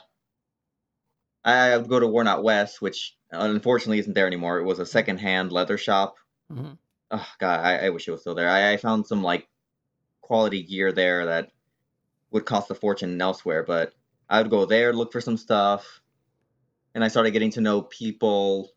I 1.44 1.76
would 1.76 1.90
go 1.90 2.00
to 2.00 2.08
Worn 2.08 2.30
Out 2.30 2.42
West, 2.42 2.82
which 2.82 3.18
unfortunately 3.32 4.00
isn't 4.00 4.14
there 4.14 4.28
anymore. 4.28 4.60
It 4.60 4.64
was 4.66 4.80
a 4.80 4.86
secondhand 4.86 5.52
leather 5.52 5.78
shop. 5.78 6.16
hmm 6.50 6.72
Oh 7.12 7.28
God, 7.38 7.60
I, 7.60 7.86
I 7.86 7.90
wish 7.90 8.08
it 8.08 8.12
was 8.12 8.22
still 8.22 8.34
there. 8.34 8.50
I, 8.50 8.72
I 8.72 8.78
found 8.78 9.06
some 9.06 9.22
like 9.22 9.50
quality 10.22 10.64
gear 10.64 10.94
there 10.94 11.26
that 11.26 11.50
would 12.36 12.46
cost 12.46 12.70
a 12.70 12.76
fortune 12.76 13.20
elsewhere, 13.22 13.64
but 13.64 13.94
I 14.30 14.42
would 14.42 14.52
go 14.52 14.66
there, 14.66 14.92
look 14.94 15.14
for 15.14 15.22
some 15.22 15.38
stuff, 15.38 16.02
and 16.94 17.04
I 17.04 17.08
started 17.08 17.32
getting 17.32 17.52
to 17.52 17.62
know 17.62 17.82
people 17.82 18.74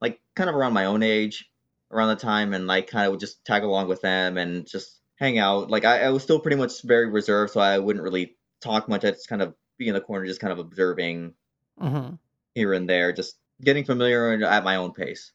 like 0.00 0.20
kind 0.36 0.48
of 0.48 0.54
around 0.56 0.72
my 0.72 0.84
own 0.84 1.02
age 1.02 1.50
around 1.90 2.10
the 2.10 2.16
time 2.16 2.54
and 2.54 2.66
like 2.68 2.86
kind 2.86 3.04
of 3.06 3.10
would 3.10 3.20
just 3.20 3.44
tag 3.44 3.64
along 3.64 3.88
with 3.88 4.00
them 4.02 4.38
and 4.38 4.66
just 4.66 5.00
hang 5.16 5.38
out. 5.38 5.68
Like 5.68 5.84
I, 5.84 6.02
I 6.04 6.10
was 6.10 6.22
still 6.22 6.38
pretty 6.40 6.56
much 6.56 6.82
very 6.82 7.10
reserved, 7.10 7.52
so 7.52 7.60
I 7.60 7.78
wouldn't 7.78 8.04
really 8.04 8.36
talk 8.60 8.88
much. 8.88 9.04
I'd 9.04 9.14
just 9.14 9.28
kind 9.28 9.42
of 9.42 9.54
be 9.78 9.88
in 9.88 9.94
the 9.94 10.00
corner, 10.00 10.26
just 10.26 10.40
kind 10.40 10.52
of 10.52 10.60
observing 10.60 11.34
hmm 11.78 12.10
here 12.54 12.72
and 12.72 12.88
there, 12.88 13.12
just 13.12 13.36
getting 13.64 13.84
familiar 13.84 14.44
at 14.44 14.62
my 14.64 14.76
own 14.76 14.92
pace. 14.92 15.32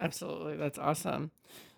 Absolutely. 0.00 0.56
That's 0.56 0.78
awesome. 0.78 1.30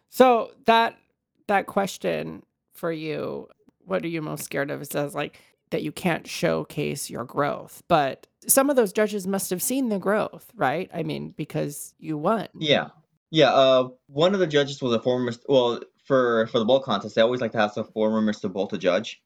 So 0.08 0.50
that 0.66 0.98
that 1.46 1.66
question 1.66 2.42
for 2.74 2.90
you, 2.90 3.48
what 3.90 4.04
are 4.04 4.08
you 4.08 4.22
most 4.22 4.44
scared 4.44 4.70
of? 4.70 4.80
It 4.80 4.92
says 4.92 5.14
like 5.14 5.40
that 5.70 5.82
you 5.82 5.92
can't 5.92 6.26
showcase 6.26 7.10
your 7.10 7.24
growth. 7.24 7.82
But 7.88 8.26
some 8.46 8.70
of 8.70 8.76
those 8.76 8.92
judges 8.92 9.26
must 9.26 9.50
have 9.50 9.62
seen 9.62 9.88
the 9.88 9.98
growth, 9.98 10.50
right? 10.54 10.90
I 10.94 11.02
mean, 11.02 11.34
because 11.36 11.94
you 11.98 12.16
won. 12.16 12.48
Yeah, 12.54 12.88
yeah. 13.30 13.50
Uh, 13.50 13.88
one 14.06 14.34
of 14.34 14.40
the 14.40 14.46
judges 14.46 14.80
was 14.80 14.94
a 14.94 15.00
former. 15.00 15.32
Well, 15.48 15.80
for 16.04 16.46
for 16.48 16.58
the 16.58 16.64
Bolt 16.64 16.84
contest, 16.84 17.14
they 17.14 17.22
always 17.22 17.40
like 17.40 17.52
to 17.52 17.58
have 17.58 17.72
some 17.72 17.84
former 17.92 18.20
Mr. 18.20 18.52
Bolt 18.52 18.70
to 18.70 18.78
judge. 18.78 19.20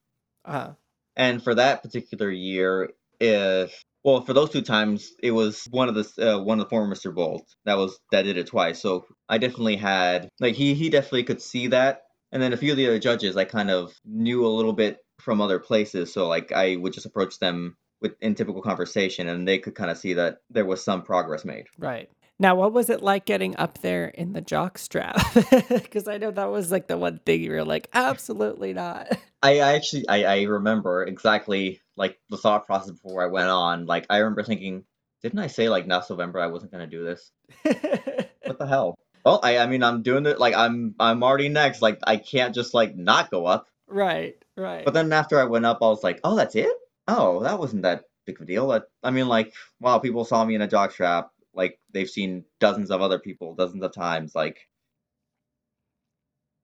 Uh, 0.45 0.73
And 1.17 1.43
for 1.43 1.55
that 1.55 1.83
particular 1.83 2.31
year, 2.31 2.91
if 3.21 3.83
well, 4.03 4.21
for 4.21 4.35
those 4.35 4.51
two 4.51 4.62
times, 4.62 5.12
it 5.23 5.31
was 5.31 5.67
one 5.71 5.89
of 5.89 5.95
the 5.95 6.35
uh, 6.35 6.39
one 6.43 6.59
of 6.59 6.67
the 6.67 6.71
former 6.71 6.95
Mr. 6.95 7.15
Bolt 7.15 7.47
that 7.65 7.77
was 7.77 7.99
that 8.12 8.23
did 8.23 8.37
it 8.37 8.47
twice. 8.47 8.81
So 8.81 9.07
I 9.29 9.39
definitely 9.39 9.77
had 9.77 10.29
like 10.41 10.55
he 10.55 10.75
he 10.75 10.91
definitely 10.91 11.25
could 11.25 11.41
see 11.41 11.69
that, 11.69 12.03
And 12.35 12.43
then 12.43 12.53
a 12.53 12.57
few 12.57 12.72
of 12.72 12.76
the 12.76 12.89
other 12.89 12.99
judges 12.99 13.37
I 13.37 13.45
kind 13.45 13.70
of 13.70 13.95
knew 14.05 14.45
a 14.45 14.49
little 14.49 14.72
bit 14.72 14.99
from 15.20 15.41
other 15.41 15.61
places, 15.61 16.12
so 16.12 16.26
like 16.26 16.51
I 16.51 16.74
would 16.76 16.93
just 16.93 17.07
approach 17.07 17.39
them 17.39 17.76
with 18.03 18.16
in 18.20 18.35
typical 18.35 18.61
conversation, 18.61 19.28
and 19.28 19.47
they 19.47 19.59
could 19.61 19.76
kind 19.76 19.91
of 19.91 19.97
see 19.97 20.14
that 20.14 20.39
there 20.51 20.66
was 20.66 20.85
some 20.85 21.03
progress 21.03 21.45
made. 21.45 21.66
Right. 21.78 22.11
Now, 22.41 22.57
what 22.57 22.72
was 22.72 22.91
it 22.91 23.03
like 23.03 23.24
getting 23.24 23.57
up 23.57 23.78
there 23.78 24.07
in 24.09 24.32
the 24.32 24.41
jock 24.41 24.78
strap? 24.78 25.16
Because 25.68 26.09
I 26.09 26.18
know 26.18 26.32
that 26.32 26.51
was 26.51 26.72
like 26.72 26.89
the 26.89 26.99
one 26.99 27.20
thing 27.24 27.43
you 27.43 27.53
were 27.53 27.64
like, 27.64 27.89
absolutely 27.95 28.72
not. 28.72 29.16
I, 29.43 29.61
I 29.61 29.74
actually 29.74 30.09
I, 30.09 30.24
I 30.24 30.43
remember 30.43 31.05
exactly 31.05 31.80
like 31.97 32.18
the 32.30 32.37
thought 32.37 32.66
process 32.66 32.91
before 32.91 33.22
I 33.22 33.26
went 33.26 33.49
on. 33.49 33.87
Like 33.87 34.07
I 34.11 34.18
remember 34.18 34.43
thinking, 34.43 34.85
didn't 35.22 35.39
I 35.39 35.47
say 35.47 35.68
like 35.68 35.87
last 35.87 36.11
November 36.11 36.41
I 36.41 36.49
wasn't 36.49 36.72
gonna 36.72 36.89
do 36.89 37.05
this? 37.05 37.30
what 37.62 38.59
the 38.59 38.66
hell? 38.66 38.97
Well, 39.25 39.41
I 39.43 39.59
I 39.59 39.66
mean 39.66 39.83
I'm 39.83 40.03
doing 40.03 40.27
it 40.27 40.39
like 40.39 40.55
I'm 40.55 40.95
I'm 41.01 41.22
already 41.22 41.49
next. 41.49 41.83
Like 41.83 41.99
I 42.07 42.16
can't 42.16 42.55
just 42.55 42.75
like 42.75 42.97
not 42.97 43.31
go 43.31 43.47
up. 43.47 43.68
right, 43.89 44.37
right. 44.57 44.85
But 44.85 44.95
then 44.95 45.12
after 45.12 45.39
I 45.41 45.45
went 45.45 45.66
up, 45.66 45.79
I 45.83 45.87
was 45.89 46.03
like, 46.03 46.20
oh, 46.25 46.37
that's 46.37 46.55
it. 46.57 46.72
Oh, 47.09 47.43
that 47.43 47.59
wasn't 47.59 47.83
that 47.83 48.05
big 48.27 48.37
of 48.37 48.43
a 48.43 48.47
deal. 48.47 48.68
That 48.68 48.85
I 49.03 49.11
mean, 49.11 49.29
like, 49.29 49.55
wow, 49.81 49.99
people 49.99 50.25
saw 50.25 50.45
me 50.45 50.55
in 50.55 50.62
a 50.62 50.68
jockstrap. 50.68 51.31
Like 51.55 51.79
they've 51.93 52.09
seen 52.11 52.45
dozens 52.61 52.91
of 52.91 53.01
other 53.03 53.18
people 53.18 53.55
dozens 53.55 53.83
of 53.85 53.93
times. 53.93 54.35
Like 54.35 54.68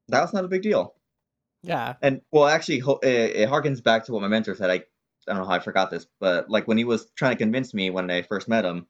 that 0.09 0.21
was 0.23 0.33
not 0.33 0.45
a 0.45 0.49
big 0.49 0.63
deal. 0.63 0.95
yeah. 1.63 1.95
And 2.03 2.23
well, 2.33 2.47
actually, 2.47 2.79
it, 3.03 3.37
it 3.37 3.49
harkens 3.51 3.83
back 3.83 4.05
to 4.07 4.13
what 4.13 4.23
my 4.23 4.29
mentor 4.29 4.55
said. 4.55 4.71
I 4.71 4.75
I 5.29 5.35
don't 5.35 5.39
know 5.39 5.49
how 5.49 5.55
I 5.57 5.61
forgot 5.61 5.91
this, 5.91 6.07
but 6.21 6.51
like 6.51 6.67
when 6.69 6.79
he 6.79 6.85
was 6.85 7.11
trying 7.17 7.33
to 7.33 7.39
convince 7.39 7.75
me 7.75 7.91
when 7.91 8.11
I 8.11 8.23
first 8.23 8.49
met 8.49 8.65
him, 8.65 8.87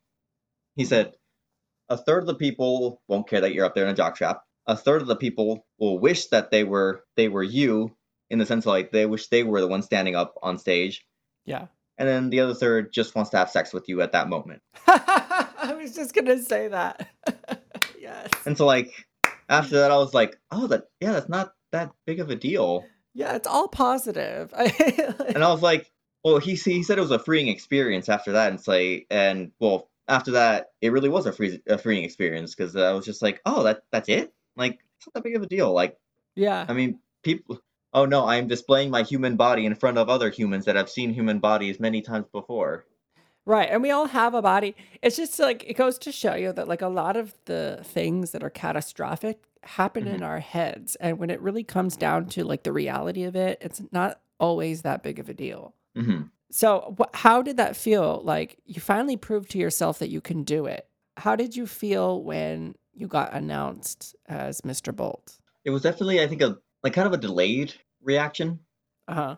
he 0.76 0.84
said 0.84 1.14
a 1.90 1.96
third 1.96 2.20
of 2.22 2.26
the 2.26 2.34
people 2.34 3.02
won't 3.08 3.28
care 3.28 3.40
that 3.42 3.52
you're 3.52 3.66
up 3.66 3.74
there 3.74 3.84
in 3.86 3.90
a 3.92 3.94
jockstrap. 3.94 4.38
A 4.66 4.76
third 4.76 5.02
of 5.02 5.08
the 5.08 5.16
people 5.16 5.66
will 5.78 5.98
wish 5.98 6.26
that 6.28 6.50
they 6.50 6.64
were 6.64 7.04
they 7.16 7.28
were 7.28 7.42
you 7.42 7.94
in 8.30 8.38
the 8.38 8.46
sense 8.46 8.64
of 8.64 8.70
like 8.70 8.92
they 8.92 9.04
wish 9.06 9.26
they 9.26 9.42
were 9.42 9.60
the 9.60 9.66
one 9.68 9.82
standing 9.82 10.14
up 10.14 10.34
on 10.42 10.56
stage, 10.58 11.04
Yeah. 11.44 11.66
and 11.98 12.08
then 12.08 12.30
the 12.30 12.40
other 12.40 12.54
third 12.54 12.92
just 12.92 13.14
wants 13.16 13.30
to 13.32 13.36
have 13.38 13.50
sex 13.50 13.72
with 13.72 13.88
you 13.88 14.00
at 14.02 14.12
that 14.12 14.28
moment. 14.28 14.62
I 14.86 15.74
was 15.76 15.94
just 15.94 16.14
going 16.14 16.26
to 16.26 16.40
say 16.40 16.68
that. 16.68 17.08
yes. 17.98 18.30
And 18.46 18.56
so 18.56 18.66
like 18.66 18.92
after 19.48 19.76
that, 19.80 19.90
I 19.90 19.96
was 19.96 20.14
like, 20.14 20.38
oh, 20.52 20.68
that 20.68 20.84
yeah, 21.00 21.12
that's 21.12 21.28
not 21.28 21.52
that 21.72 21.90
big 22.06 22.20
of 22.20 22.30
a 22.30 22.36
deal. 22.36 22.84
Yeah, 23.14 23.34
it's 23.34 23.48
all 23.48 23.66
positive. 23.68 24.54
And 25.34 25.42
I 25.44 25.52
was 25.52 25.62
like, 25.62 25.90
well, 26.22 26.38
he 26.38 26.54
he 26.54 26.82
said 26.84 26.98
it 26.98 27.02
was 27.02 27.10
a 27.10 27.18
freeing 27.18 27.48
experience 27.48 28.08
after 28.08 28.32
that, 28.32 28.52
and 28.52 28.60
like, 28.68 29.06
and 29.10 29.50
well, 29.58 29.89
after 30.10 30.32
that, 30.32 30.68
it 30.80 30.92
really 30.92 31.08
was 31.08 31.26
a 31.26 31.32
free 31.32 31.60
a 31.66 31.78
freeing 31.78 32.04
experience 32.04 32.54
because 32.54 32.76
I 32.76 32.92
was 32.92 33.04
just 33.04 33.22
like, 33.22 33.40
oh, 33.46 33.62
that 33.62 33.82
that's 33.92 34.08
it. 34.08 34.32
Like, 34.56 34.80
it's 34.98 35.06
not 35.06 35.14
that 35.14 35.24
big 35.24 35.36
of 35.36 35.42
a 35.42 35.46
deal. 35.46 35.72
Like, 35.72 35.96
yeah. 36.34 36.66
I 36.68 36.72
mean, 36.72 36.98
people. 37.22 37.60
Oh 37.92 38.04
no, 38.04 38.26
I'm 38.26 38.46
displaying 38.46 38.90
my 38.90 39.02
human 39.02 39.36
body 39.36 39.66
in 39.66 39.74
front 39.74 39.98
of 39.98 40.08
other 40.08 40.30
humans 40.30 40.64
that 40.66 40.76
have 40.76 40.88
seen 40.88 41.12
human 41.12 41.40
bodies 41.40 41.80
many 41.80 42.02
times 42.02 42.26
before. 42.32 42.84
Right. 43.46 43.68
And 43.68 43.82
we 43.82 43.90
all 43.90 44.06
have 44.06 44.34
a 44.34 44.42
body. 44.42 44.76
It's 45.02 45.16
just 45.16 45.38
like 45.40 45.64
it 45.66 45.74
goes 45.74 45.98
to 46.00 46.12
show 46.12 46.34
you 46.34 46.52
that 46.52 46.68
like 46.68 46.82
a 46.82 46.88
lot 46.88 47.16
of 47.16 47.34
the 47.46 47.80
things 47.82 48.30
that 48.30 48.44
are 48.44 48.50
catastrophic 48.50 49.42
happen 49.62 50.06
in 50.06 50.22
our 50.22 50.38
heads. 50.38 50.94
And 50.96 51.18
when 51.18 51.30
it 51.30 51.40
really 51.40 51.64
comes 51.64 51.96
down 51.96 52.26
to 52.26 52.44
like 52.44 52.62
the 52.62 52.72
reality 52.72 53.24
of 53.24 53.34
it, 53.34 53.58
it's 53.60 53.82
not 53.90 54.20
always 54.38 54.82
that 54.82 55.02
big 55.02 55.18
of 55.18 55.28
a 55.28 55.34
deal. 55.34 55.74
hmm 55.96 56.22
So, 56.50 56.96
wh- 56.98 57.16
how 57.16 57.42
did 57.42 57.56
that 57.58 57.76
feel? 57.76 58.20
Like 58.24 58.58
you 58.64 58.80
finally 58.80 59.16
proved 59.16 59.50
to 59.50 59.58
yourself 59.58 59.98
that 60.00 60.10
you 60.10 60.20
can 60.20 60.42
do 60.42 60.66
it. 60.66 60.86
How 61.16 61.36
did 61.36 61.54
you 61.56 61.66
feel 61.66 62.22
when 62.22 62.74
you 62.92 63.06
got 63.06 63.32
announced 63.32 64.14
as 64.26 64.60
Mr. 64.62 64.94
Bolt? 64.94 65.38
It 65.64 65.70
was 65.70 65.82
definitely, 65.82 66.20
I 66.22 66.26
think, 66.26 66.42
a 66.42 66.58
like 66.82 66.92
kind 66.92 67.06
of 67.06 67.12
a 67.12 67.18
delayed 67.18 67.74
reaction. 68.02 68.60
Uh 69.06 69.14
huh. 69.14 69.36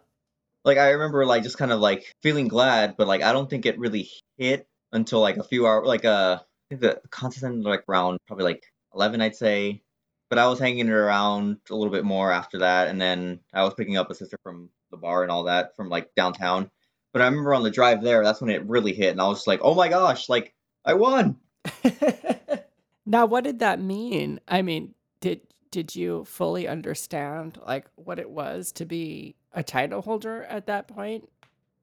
Like 0.65 0.79
I 0.79 0.91
remember, 0.91 1.27
like 1.27 1.43
just 1.43 1.59
kind 1.59 1.73
of 1.73 1.81
like 1.81 2.13
feeling 2.23 2.49
glad, 2.49 2.97
but 2.97 3.09
like 3.09 3.23
I 3.23 3.33
don't 3.33 3.51
think 3.51 3.67
it 3.67 3.79
really 3.79 4.11
hit 4.39 4.67
until 4.93 5.21
like 5.21 5.37
a 5.37 5.45
few 5.45 5.67
hours. 5.67 5.87
Like 5.87 6.05
uh, 6.05 6.39
I 6.41 6.45
think 6.69 6.81
the 6.81 7.01
contest 7.11 7.45
ended 7.45 7.65
like 7.65 7.85
around 7.89 8.19
probably 8.27 8.45
like 8.45 8.63
eleven, 8.95 9.21
I'd 9.21 9.37
say. 9.37 9.83
But 10.31 10.39
I 10.39 10.47
was 10.47 10.59
hanging 10.59 10.87
it 10.87 10.93
around 10.93 11.59
a 11.69 11.75
little 11.75 11.93
bit 11.93 12.05
more 12.05 12.33
after 12.33 12.61
that, 12.61 12.89
and 12.89 12.99
then 13.01 13.41
I 13.53 13.65
was 13.65 13.75
picking 13.75 13.99
up 13.99 14.11
a 14.11 14.15
sister 14.15 14.39
from 14.43 14.71
the 14.91 14.97
bar 14.97 15.23
and 15.23 15.31
all 15.31 15.45
that 15.45 15.77
from 15.77 15.89
like 15.91 16.15
downtown. 16.15 16.71
But 17.13 17.23
I 17.23 17.27
remember 17.27 17.55
on 17.55 17.63
the 17.63 17.71
drive 17.71 18.03
there, 18.03 18.23
that's 18.25 18.41
when 18.41 18.51
it 18.51 18.67
really 18.67 18.95
hit, 18.95 19.11
and 19.11 19.21
I 19.21 19.29
was 19.29 19.47
like, 19.47 19.61
"Oh 19.63 19.75
my 19.75 19.89
gosh! 19.89 20.29
Like 20.29 20.55
I 20.85 20.95
won!" 20.95 21.37
now, 23.07 23.27
what 23.27 23.45
did 23.45 23.59
that 23.61 23.81
mean? 23.81 24.41
I 24.49 24.63
mean, 24.63 24.95
did 25.21 25.41
did 25.71 25.95
you 25.97 26.25
fully 26.25 26.69
understand 26.69 27.59
like 27.67 27.87
what 27.97 28.19
it 28.19 28.31
was 28.31 28.73
to 28.73 28.85
be 28.85 29.37
a 29.53 29.63
title 29.63 30.03
holder 30.03 30.45
at 30.45 30.67
that 30.67 30.89
point? 30.89 31.29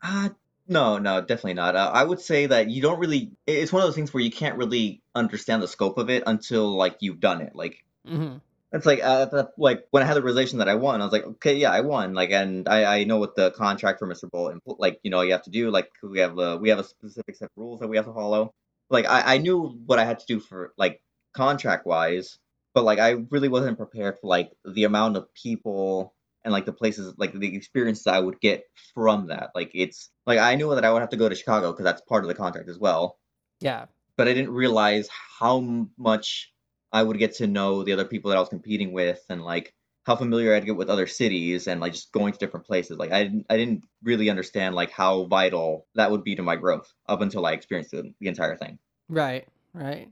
Uh, 0.02 0.30
no, 0.68 0.98
no, 0.98 1.22
definitely 1.22 1.56
not. 1.56 1.76
Uh, 1.76 1.92
I 1.94 2.04
would 2.04 2.20
say 2.22 2.46
that 2.48 2.70
you 2.70 2.82
don't 2.82 3.00
really. 3.00 3.32
It's 3.48 3.74
one 3.74 3.82
of 3.82 3.88
those 3.88 3.96
things 3.96 4.14
where 4.14 4.24
you 4.24 4.32
can't 4.32 4.58
really 4.58 5.02
understand 5.16 5.62
the 5.62 5.68
scope 5.68 5.98
of 5.98 6.10
it 6.10 6.24
until 6.28 6.76
like 6.76 6.98
you've 7.02 7.20
done 7.20 7.42
it. 7.42 7.56
Like 7.56 7.84
hmm 8.06 8.38
it's 8.72 8.86
like 8.86 9.02
uh, 9.04 9.26
the- 9.26 9.52
like 9.58 9.86
when 9.92 10.04
I 10.04 10.06
had 10.06 10.16
the 10.16 10.22
realization 10.22 10.60
that 10.60 10.70
I 10.70 10.76
won, 10.76 11.02
I 11.02 11.04
was 11.04 11.14
like, 11.14 11.26
okay, 11.26 11.56
yeah, 11.56 11.72
I 11.72 11.82
won. 11.82 12.14
Like, 12.14 12.32
and 12.32 12.68
I 12.70 13.00
I 13.00 13.04
know 13.04 13.18
what 13.18 13.36
the 13.36 13.52
contract 13.52 14.00
for 14.00 14.08
Mr. 14.08 14.30
Bolt, 14.30 14.52
and 14.52 14.62
like 14.66 15.00
you 15.04 15.12
know 15.12 15.22
you 15.22 15.32
have 15.32 15.44
to 15.44 15.50
do. 15.50 15.72
Like 15.72 15.90
we 16.04 16.20
have 16.20 16.38
a 16.38 16.58
we 16.58 16.70
have 16.70 16.80
a 16.80 16.84
specific 16.84 17.36
set 17.36 17.46
of 17.46 17.52
rules 17.56 17.80
that 17.80 17.88
we 17.88 17.98
have 17.98 18.06
to 18.06 18.14
follow. 18.14 18.54
Like 18.90 19.06
I 19.08 19.36
I 19.36 19.38
knew 19.38 19.80
what 19.86 20.00
I 20.00 20.06
had 20.06 20.20
to 20.20 20.26
do 20.26 20.40
for 20.40 20.74
like 20.78 21.02
contract 21.34 21.86
wise, 21.86 22.38
but 22.74 22.84
like 22.84 23.00
I 23.00 23.12
really 23.32 23.50
wasn't 23.50 23.78
prepared 23.78 24.20
for 24.20 24.28
like 24.28 24.52
the 24.66 24.84
amount 24.84 25.18
of 25.18 25.34
people 25.34 26.14
and 26.44 26.52
like 26.52 26.66
the 26.66 26.74
places 26.74 27.14
like 27.18 27.34
the 27.34 27.56
experiences 27.56 28.08
I 28.08 28.20
would 28.20 28.40
get 28.40 28.64
from 28.94 29.28
that. 29.28 29.52
Like 29.56 29.72
it's 29.74 30.10
like 30.26 30.40
I 30.40 30.56
knew 30.56 30.74
that 30.76 30.86
I 30.86 30.92
would 30.92 31.02
have 31.02 31.10
to 31.10 31.18
go 31.18 31.30
to 31.30 31.36
Chicago 31.36 31.72
because 31.72 31.86
that's 31.86 32.02
part 32.02 32.24
of 32.24 32.28
the 32.28 32.36
contract 32.36 32.70
as 32.70 32.80
well. 32.80 33.18
Yeah. 33.60 33.86
But 34.16 34.28
I 34.28 34.34
didn't 34.34 34.52
realize 34.52 35.10
how 35.40 35.88
much 35.98 36.52
I 36.92 37.04
would 37.04 37.18
get 37.20 37.36
to 37.36 37.48
know 37.48 37.84
the 37.84 37.94
other 37.94 38.06
people 38.06 38.30
that 38.30 38.38
I 38.38 38.40
was 38.40 38.50
competing 38.50 38.92
with 38.94 39.24
and 39.30 39.44
like 39.44 39.74
how 40.06 40.16
familiar 40.16 40.56
I'd 40.56 40.66
get 40.66 40.76
with 40.78 40.90
other 40.90 41.08
cities 41.08 41.68
and 41.68 41.80
like 41.82 41.94
just 41.94 42.12
going 42.12 42.34
to 42.34 42.40
different 42.40 42.66
places. 42.66 42.98
Like 42.98 43.12
I 43.12 43.24
didn't 43.24 43.46
I 43.50 43.58
didn't 43.58 43.84
really 44.04 44.30
understand 44.30 44.76
like 44.76 44.92
how 44.92 45.26
vital 45.26 45.88
that 45.96 46.12
would 46.12 46.24
be 46.24 46.36
to 46.36 46.44
my 46.44 46.56
growth 46.56 46.92
up 47.08 47.22
until 47.22 47.46
I 47.46 47.54
experienced 47.54 47.92
the, 47.92 48.14
the 48.20 48.28
entire 48.28 48.56
thing. 48.58 48.80
Right. 49.10 49.48
Right. 49.74 50.10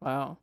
Wow. 0.00 0.38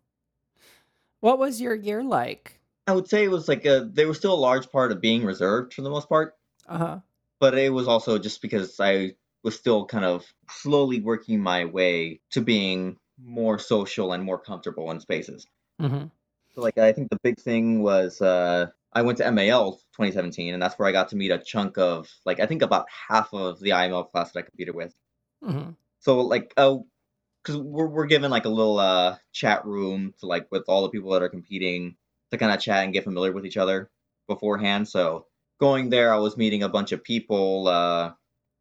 What 1.22 1.40
was 1.40 1.60
your 1.62 1.74
year 1.74 2.04
like? 2.04 2.60
I 2.86 2.94
would 2.94 3.08
say 3.08 3.24
it 3.24 3.32
was 3.32 3.48
like 3.48 3.66
a 3.66 3.90
they 3.92 4.06
were 4.06 4.14
still 4.14 4.34
a 4.34 4.36
large 4.36 4.70
part 4.72 4.92
of 4.92 5.02
being 5.02 5.24
reserved 5.26 5.74
for 5.74 5.82
the 5.82 5.90
most 5.90 6.08
part. 6.10 6.36
Uh 6.68 6.78
huh. 6.78 7.00
but 7.40 7.58
it 7.58 7.72
was 7.74 7.88
also 7.88 8.18
just 8.20 8.42
because 8.42 8.80
I 8.80 9.16
was 9.44 9.56
still 9.58 9.86
kind 9.86 10.06
of 10.06 10.26
slowly 10.50 11.02
working 11.02 11.42
my 11.42 11.66
way 11.66 12.22
to 12.32 12.42
being 12.42 13.00
more 13.22 13.60
social 13.60 14.14
and 14.14 14.24
more 14.24 14.40
comfortable 14.40 14.92
in 14.92 15.00
spaces. 15.00 15.48
Hmm 15.84 16.06
So 16.56 16.62
like 16.62 16.78
I 16.78 16.94
think 16.94 17.10
the 17.10 17.20
big 17.24 17.40
thing 17.40 17.84
was 17.84 18.22
uh, 18.22 18.68
I 18.94 19.02
went 19.04 19.18
to 19.20 19.32
MAL 19.32 19.82
2017, 19.96 20.54
and 20.54 20.62
that's 20.64 20.78
where 20.80 20.88
I 20.88 20.92
got 20.92 21.10
to 21.10 21.16
meet 21.16 21.32
a 21.32 21.38
chunk 21.40 21.78
of 21.78 22.10
like 22.26 22.40
I 22.40 22.48
think 22.48 22.62
about 22.64 22.88
half 23.10 23.34
of 23.34 23.60
the 23.60 23.74
IML 23.74 24.04
class 24.04 24.32
that 24.32 24.40
I 24.40 24.44
competed 24.44 24.76
with. 24.76 24.96
hmm 25.44 25.76
So 26.00 26.22
like 26.22 26.54
uh, 26.58 26.78
because 27.44 27.58
we're 27.60 27.88
we're 27.88 28.08
given 28.08 28.32
like 28.32 28.46
a 28.46 28.50
little 28.50 28.80
uh 28.80 29.18
chat 29.34 29.66
room 29.66 30.14
to 30.20 30.28
like 30.28 30.52
with 30.52 30.66
all 30.68 30.84
the 30.84 30.90
people 30.90 31.12
that 31.12 31.24
are 31.24 31.30
competing 31.30 31.96
to 32.32 32.38
kind 32.38 32.54
of 32.54 32.62
chat 32.62 32.84
and 32.86 32.94
get 32.94 33.04
familiar 33.06 33.32
with 33.34 33.46
each 33.46 33.58
other 33.58 33.90
beforehand. 34.28 34.88
So 34.90 35.28
going 35.60 35.90
there, 35.90 36.14
I 36.14 36.18
was 36.20 36.38
meeting 36.38 36.64
a 36.64 36.70
bunch 36.70 36.92
of 36.94 37.04
people. 37.04 37.68
Uh, 37.68 38.14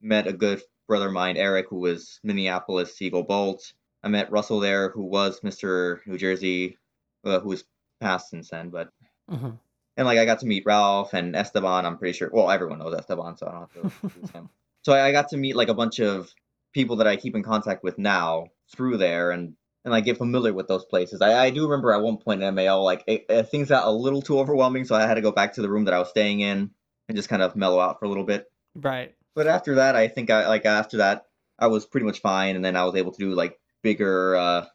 met 0.03 0.27
a 0.29 0.33
good 0.33 0.63
brother 0.89 1.09
of 1.09 1.13
mine, 1.15 1.37
Eric, 1.37 1.69
who 1.71 1.79
was 1.79 2.21
Minneapolis 2.25 3.01
Eagle 3.03 3.23
Bolt. 3.25 3.73
I 4.03 4.09
met 4.09 4.33
Russell 4.33 4.61
there, 4.61 4.91
who 4.91 5.05
was 5.05 5.41
Mr. 5.43 6.01
New 6.07 6.19
Jersey, 6.19 6.79
uh, 7.25 7.41
who 7.41 7.51
was 7.51 7.65
passed 8.01 8.31
since 8.31 8.51
then. 8.51 8.71
But 8.71 8.91
hmm 9.29 9.51
and 9.97 10.07
like 10.07 10.19
I 10.19 10.25
got 10.25 10.41
to 10.41 10.47
meet 10.47 10.65
Ralph 10.67 11.13
and 11.13 11.37
Esteban. 11.37 11.87
I'm 11.87 11.99
pretty 11.99 12.17
sure. 12.17 12.31
Well, 12.33 12.51
everyone 12.51 12.79
knows 12.79 12.95
Esteban, 12.95 13.37
so 13.37 13.47
I 13.47 13.53
don't 13.53 13.61
have 13.61 13.73
to 13.73 14.07
introduce 14.07 14.31
him. 14.35 14.49
So 14.83 14.93
I, 14.93 15.09
I 15.09 15.13
got 15.13 15.29
to 15.29 15.37
meet 15.37 15.57
like 15.57 15.69
a 15.69 15.75
bunch 15.75 16.01
of 16.01 16.33
people 16.73 16.97
that 16.97 17.07
I 17.07 17.17
keep 17.17 17.37
in 17.37 17.43
contact 17.43 17.85
with 17.85 17.99
now 17.99 18.49
through 18.75 18.97
there, 18.97 19.31
and 19.31 19.55
and 19.85 19.93
like 19.93 20.05
get 20.05 20.19
familiar 20.19 20.53
with 20.53 20.69
those 20.69 20.85
places. 20.85 21.21
I, 21.21 21.45
I 21.45 21.51
do 21.51 21.65
remember 21.65 21.93
at 21.93 22.03
one 22.03 22.17
point 22.17 22.43
in 22.43 22.55
MAL, 22.55 22.85
like 22.85 23.05
it, 23.07 23.27
it, 23.29 23.45
things 23.45 23.69
got 23.69 23.87
a 23.87 23.91
little 23.91 24.23
too 24.23 24.39
overwhelming, 24.39 24.85
so 24.85 24.95
I 24.95 25.07
had 25.07 25.15
to 25.15 25.21
go 25.21 25.33
back 25.33 25.55
to 25.55 25.63
the 25.63 25.71
room 25.71 25.85
that 25.85 25.95
I 25.95 25.99
was 25.99 26.09
staying 26.09 26.41
in 26.41 26.71
and 27.09 27.17
just 27.17 27.29
kind 27.29 27.43
of 27.43 27.57
mellow 27.57 27.81
out 27.81 27.99
for 27.99 28.07
a 28.07 28.09
little 28.09 28.25
bit. 28.25 28.51
Right. 28.75 29.15
But 29.35 29.47
after 29.47 29.77
that, 29.77 29.97
I 29.97 30.09
think 30.09 30.31
I 30.31 30.49
like 30.49 30.65
after 30.65 30.99
that 30.99 31.27
I 31.59 31.67
was 31.67 31.85
pretty 31.85 32.07
much 32.07 32.21
fine, 32.21 32.57
and 32.57 32.65
then 32.65 32.77
I 32.77 32.85
was 32.85 32.97
able 32.97 33.13
to 33.13 33.19
do 33.19 33.35
like 33.35 33.59
bigger 33.83 34.37
uh 34.37 34.67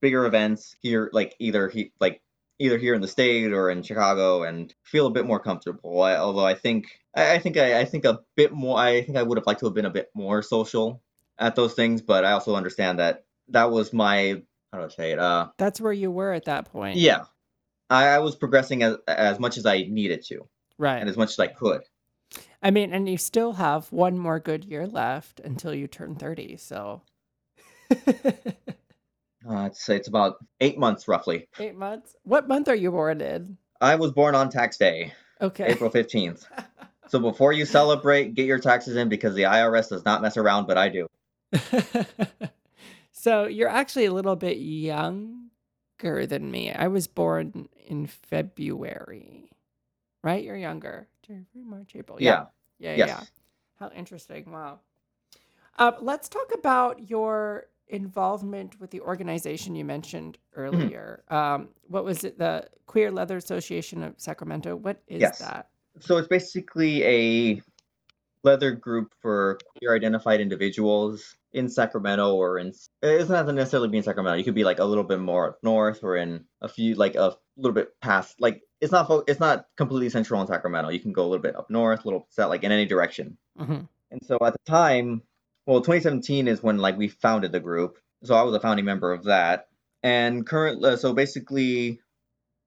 bigger 0.00 0.26
events 0.26 0.76
here, 0.82 1.10
like 1.12 1.34
either 1.38 1.68
he 1.68 1.92
like 2.00 2.20
either 2.58 2.78
here 2.78 2.94
in 2.94 3.02
the 3.02 3.08
state 3.08 3.52
or 3.52 3.70
in 3.70 3.82
Chicago, 3.82 4.42
and 4.44 4.74
feel 4.82 5.06
a 5.06 5.10
bit 5.10 5.26
more 5.26 5.40
comfortable. 5.40 6.02
I, 6.02 6.16
although 6.16 6.46
I 6.46 6.54
think 6.54 6.86
I, 7.14 7.34
I 7.34 7.38
think 7.38 7.56
I, 7.56 7.80
I 7.80 7.84
think 7.84 8.04
a 8.04 8.20
bit 8.36 8.52
more. 8.52 8.78
I 8.78 9.02
think 9.02 9.16
I 9.18 9.22
would 9.22 9.38
have 9.38 9.46
liked 9.46 9.60
to 9.60 9.66
have 9.66 9.74
been 9.74 9.84
a 9.86 9.90
bit 9.90 10.10
more 10.14 10.42
social 10.42 11.02
at 11.38 11.54
those 11.54 11.74
things, 11.74 12.00
but 12.00 12.24
I 12.24 12.32
also 12.32 12.54
understand 12.56 12.98
that 12.98 13.24
that 13.48 13.70
was 13.70 13.92
my 13.92 14.42
how 14.72 14.78
do 14.78 14.84
I 14.84 14.88
say 14.88 15.12
it? 15.12 15.18
Uh, 15.18 15.48
That's 15.58 15.80
where 15.80 15.92
you 15.92 16.10
were 16.10 16.32
at 16.32 16.44
that 16.46 16.66
point. 16.72 16.96
yeah, 16.98 17.24
I, 17.90 18.06
I 18.08 18.18
was 18.18 18.36
progressing 18.36 18.82
as 18.82 18.96
as 19.06 19.38
much 19.38 19.56
as 19.58 19.66
I 19.66 19.82
needed 19.88 20.22
to 20.26 20.48
Right. 20.78 20.98
and 20.98 21.08
as 21.08 21.16
much 21.16 21.30
as 21.30 21.38
I 21.38 21.46
could. 21.46 21.82
I 22.62 22.70
mean, 22.70 22.92
and 22.92 23.08
you 23.08 23.16
still 23.18 23.52
have 23.52 23.92
one 23.92 24.18
more 24.18 24.40
good 24.40 24.64
year 24.64 24.86
left 24.86 25.40
until 25.40 25.72
you 25.72 25.86
turn 25.86 26.16
30. 26.16 26.56
So 26.56 27.02
Uh, 29.48 29.66
it's 29.66 29.88
it's 29.88 30.08
about 30.08 30.36
eight 30.60 30.78
months 30.78 31.06
roughly. 31.08 31.48
eight 31.58 31.76
months. 31.76 32.16
What 32.24 32.48
month 32.48 32.68
are 32.68 32.74
you 32.74 32.90
born 32.90 33.20
in? 33.20 33.58
I 33.80 33.94
was 33.96 34.10
born 34.12 34.34
on 34.34 34.50
tax 34.50 34.76
day, 34.76 35.12
Okay. 35.40 35.66
April 35.66 35.90
fifteenth. 36.00 36.46
So 37.08 37.18
before 37.20 37.52
you 37.52 37.64
celebrate, 37.66 38.34
get 38.34 38.46
your 38.46 38.58
taxes 38.58 38.96
in 38.96 39.08
because 39.08 39.34
the 39.34 39.42
IRS 39.44 39.88
does 39.90 40.04
not 40.04 40.22
mess 40.22 40.36
around, 40.36 40.66
but 40.66 40.76
I 40.76 40.88
do. 40.88 41.06
so 43.12 43.46
you're 43.46 43.68
actually 43.68 44.06
a 44.06 44.12
little 44.12 44.36
bit 44.36 44.56
younger 44.56 46.26
than 46.26 46.50
me. 46.50 46.72
I 46.72 46.88
was 46.88 47.06
born 47.06 47.68
in 47.86 48.06
February, 48.06 49.50
right? 50.22 50.42
You're 50.42 50.56
younger. 50.56 51.06
January, 51.22 51.46
March, 51.64 51.92
April. 51.94 52.18
Yeah. 52.20 52.46
Yeah. 52.78 52.90
Yeah. 52.90 52.96
Yes. 52.96 53.08
yeah. 53.08 53.24
How 53.78 53.90
interesting. 53.94 54.50
Wow. 54.50 54.80
Uh, 55.78 55.92
let's 56.00 56.28
talk 56.28 56.50
about 56.54 57.10
your 57.10 57.66
involvement 57.88 58.80
with 58.80 58.90
the 58.90 59.00
organization 59.00 59.74
you 59.74 59.84
mentioned 59.84 60.38
Mm-hmm. 60.72 60.88
earlier. 60.88 61.24
Um, 61.28 61.68
what 61.88 62.04
was 62.04 62.24
it? 62.24 62.38
The 62.38 62.68
Queer 62.86 63.10
Leather 63.10 63.36
Association 63.36 64.02
of 64.02 64.14
Sacramento. 64.18 64.76
What 64.76 65.02
is 65.06 65.20
Yes. 65.20 65.38
that? 65.38 65.68
So 66.00 66.16
it's 66.18 66.28
basically 66.28 67.02
a 67.04 67.62
leather 68.42 68.72
group 68.72 69.12
for 69.20 69.58
queer 69.78 69.94
identified 69.94 70.40
individuals 70.40 71.36
in 71.52 71.68
Sacramento 71.68 72.34
or 72.34 72.58
in 72.58 72.68
it 72.68 73.18
doesn't 73.18 73.34
have 73.34 73.46
to 73.46 73.52
necessarily 73.52 73.88
be 73.88 73.96
in 73.98 74.02
Sacramento. 74.02 74.38
You 74.38 74.44
could 74.44 74.54
be 74.54 74.64
like 74.64 74.78
a 74.78 74.84
little 74.84 75.04
bit 75.04 75.20
more 75.20 75.48
up 75.50 75.58
north 75.62 76.04
or 76.04 76.16
in 76.16 76.44
a 76.60 76.68
few 76.68 76.94
like 76.94 77.14
a 77.16 77.36
little 77.56 77.74
bit 77.74 77.98
past 78.00 78.40
like 78.40 78.62
it's 78.80 78.92
not 78.92 79.10
it's 79.26 79.40
not 79.40 79.66
completely 79.76 80.10
central 80.10 80.40
in 80.40 80.46
Sacramento. 80.46 80.90
You 80.90 81.00
can 81.00 81.12
go 81.12 81.22
a 81.22 81.28
little 81.28 81.42
bit 81.42 81.56
up 81.56 81.70
north, 81.70 82.04
a 82.04 82.08
little 82.08 82.26
set 82.30 82.46
like 82.46 82.62
in 82.62 82.72
any 82.72 82.86
direction. 82.86 83.38
hmm 83.56 83.80
And 84.10 84.20
so 84.24 84.38
at 84.42 84.52
the 84.52 84.60
time, 84.66 85.22
well, 85.66 85.80
2017 85.80 86.48
is 86.48 86.62
when 86.62 86.78
like 86.78 86.96
we 86.96 87.08
founded 87.08 87.52
the 87.52 87.60
group. 87.60 87.98
So 88.24 88.34
I 88.34 88.42
was 88.42 88.54
a 88.54 88.60
founding 88.60 88.84
member 88.84 89.12
of 89.12 89.24
that. 89.24 89.68
And 90.02 90.46
current, 90.46 90.84
uh, 90.84 90.96
so 90.96 91.12
basically, 91.12 92.00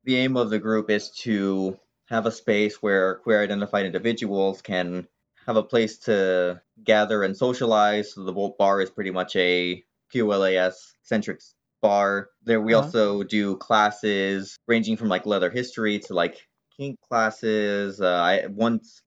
the 0.04 0.18
aim 0.18 0.38
of 0.38 0.50
the 0.50 0.60
group 0.60 0.89
is 0.89 1.12
to 1.22 1.80
have 2.08 2.26
a 2.26 2.32
space 2.32 2.82
where 2.82 3.16
queer 3.16 3.41
identified 3.43 3.86
individuals 3.86 4.62
can 4.62 5.08
have 5.45 5.56
a 5.56 5.64
place 5.64 6.00
to 6.00 6.62
gather 6.84 7.24
and 7.24 7.38
socialize. 7.38 8.14
So 8.14 8.24
the 8.24 8.34
Bolt 8.34 8.58
Bar 8.58 8.82
is 8.82 8.89
pretty 8.89 9.12
much 9.12 9.36
a 9.36 9.84
QLAS 10.14 10.74
centric 11.04 11.41
bar. 11.82 12.30
There 12.43 12.62
we 12.62 12.74
Uh-huh. 12.74 12.84
also 12.86 13.24
do 13.24 13.58
classes 13.58 14.58
ranging 14.68 14.97
from 14.97 15.08
like 15.10 15.26
leather 15.26 15.50
history 15.50 16.00
to 16.00 16.14
like 16.14 16.47
kink 16.78 17.00
classes. 17.10 18.02
Uh, 18.02 18.08
I 18.08 18.47
once 18.47 19.02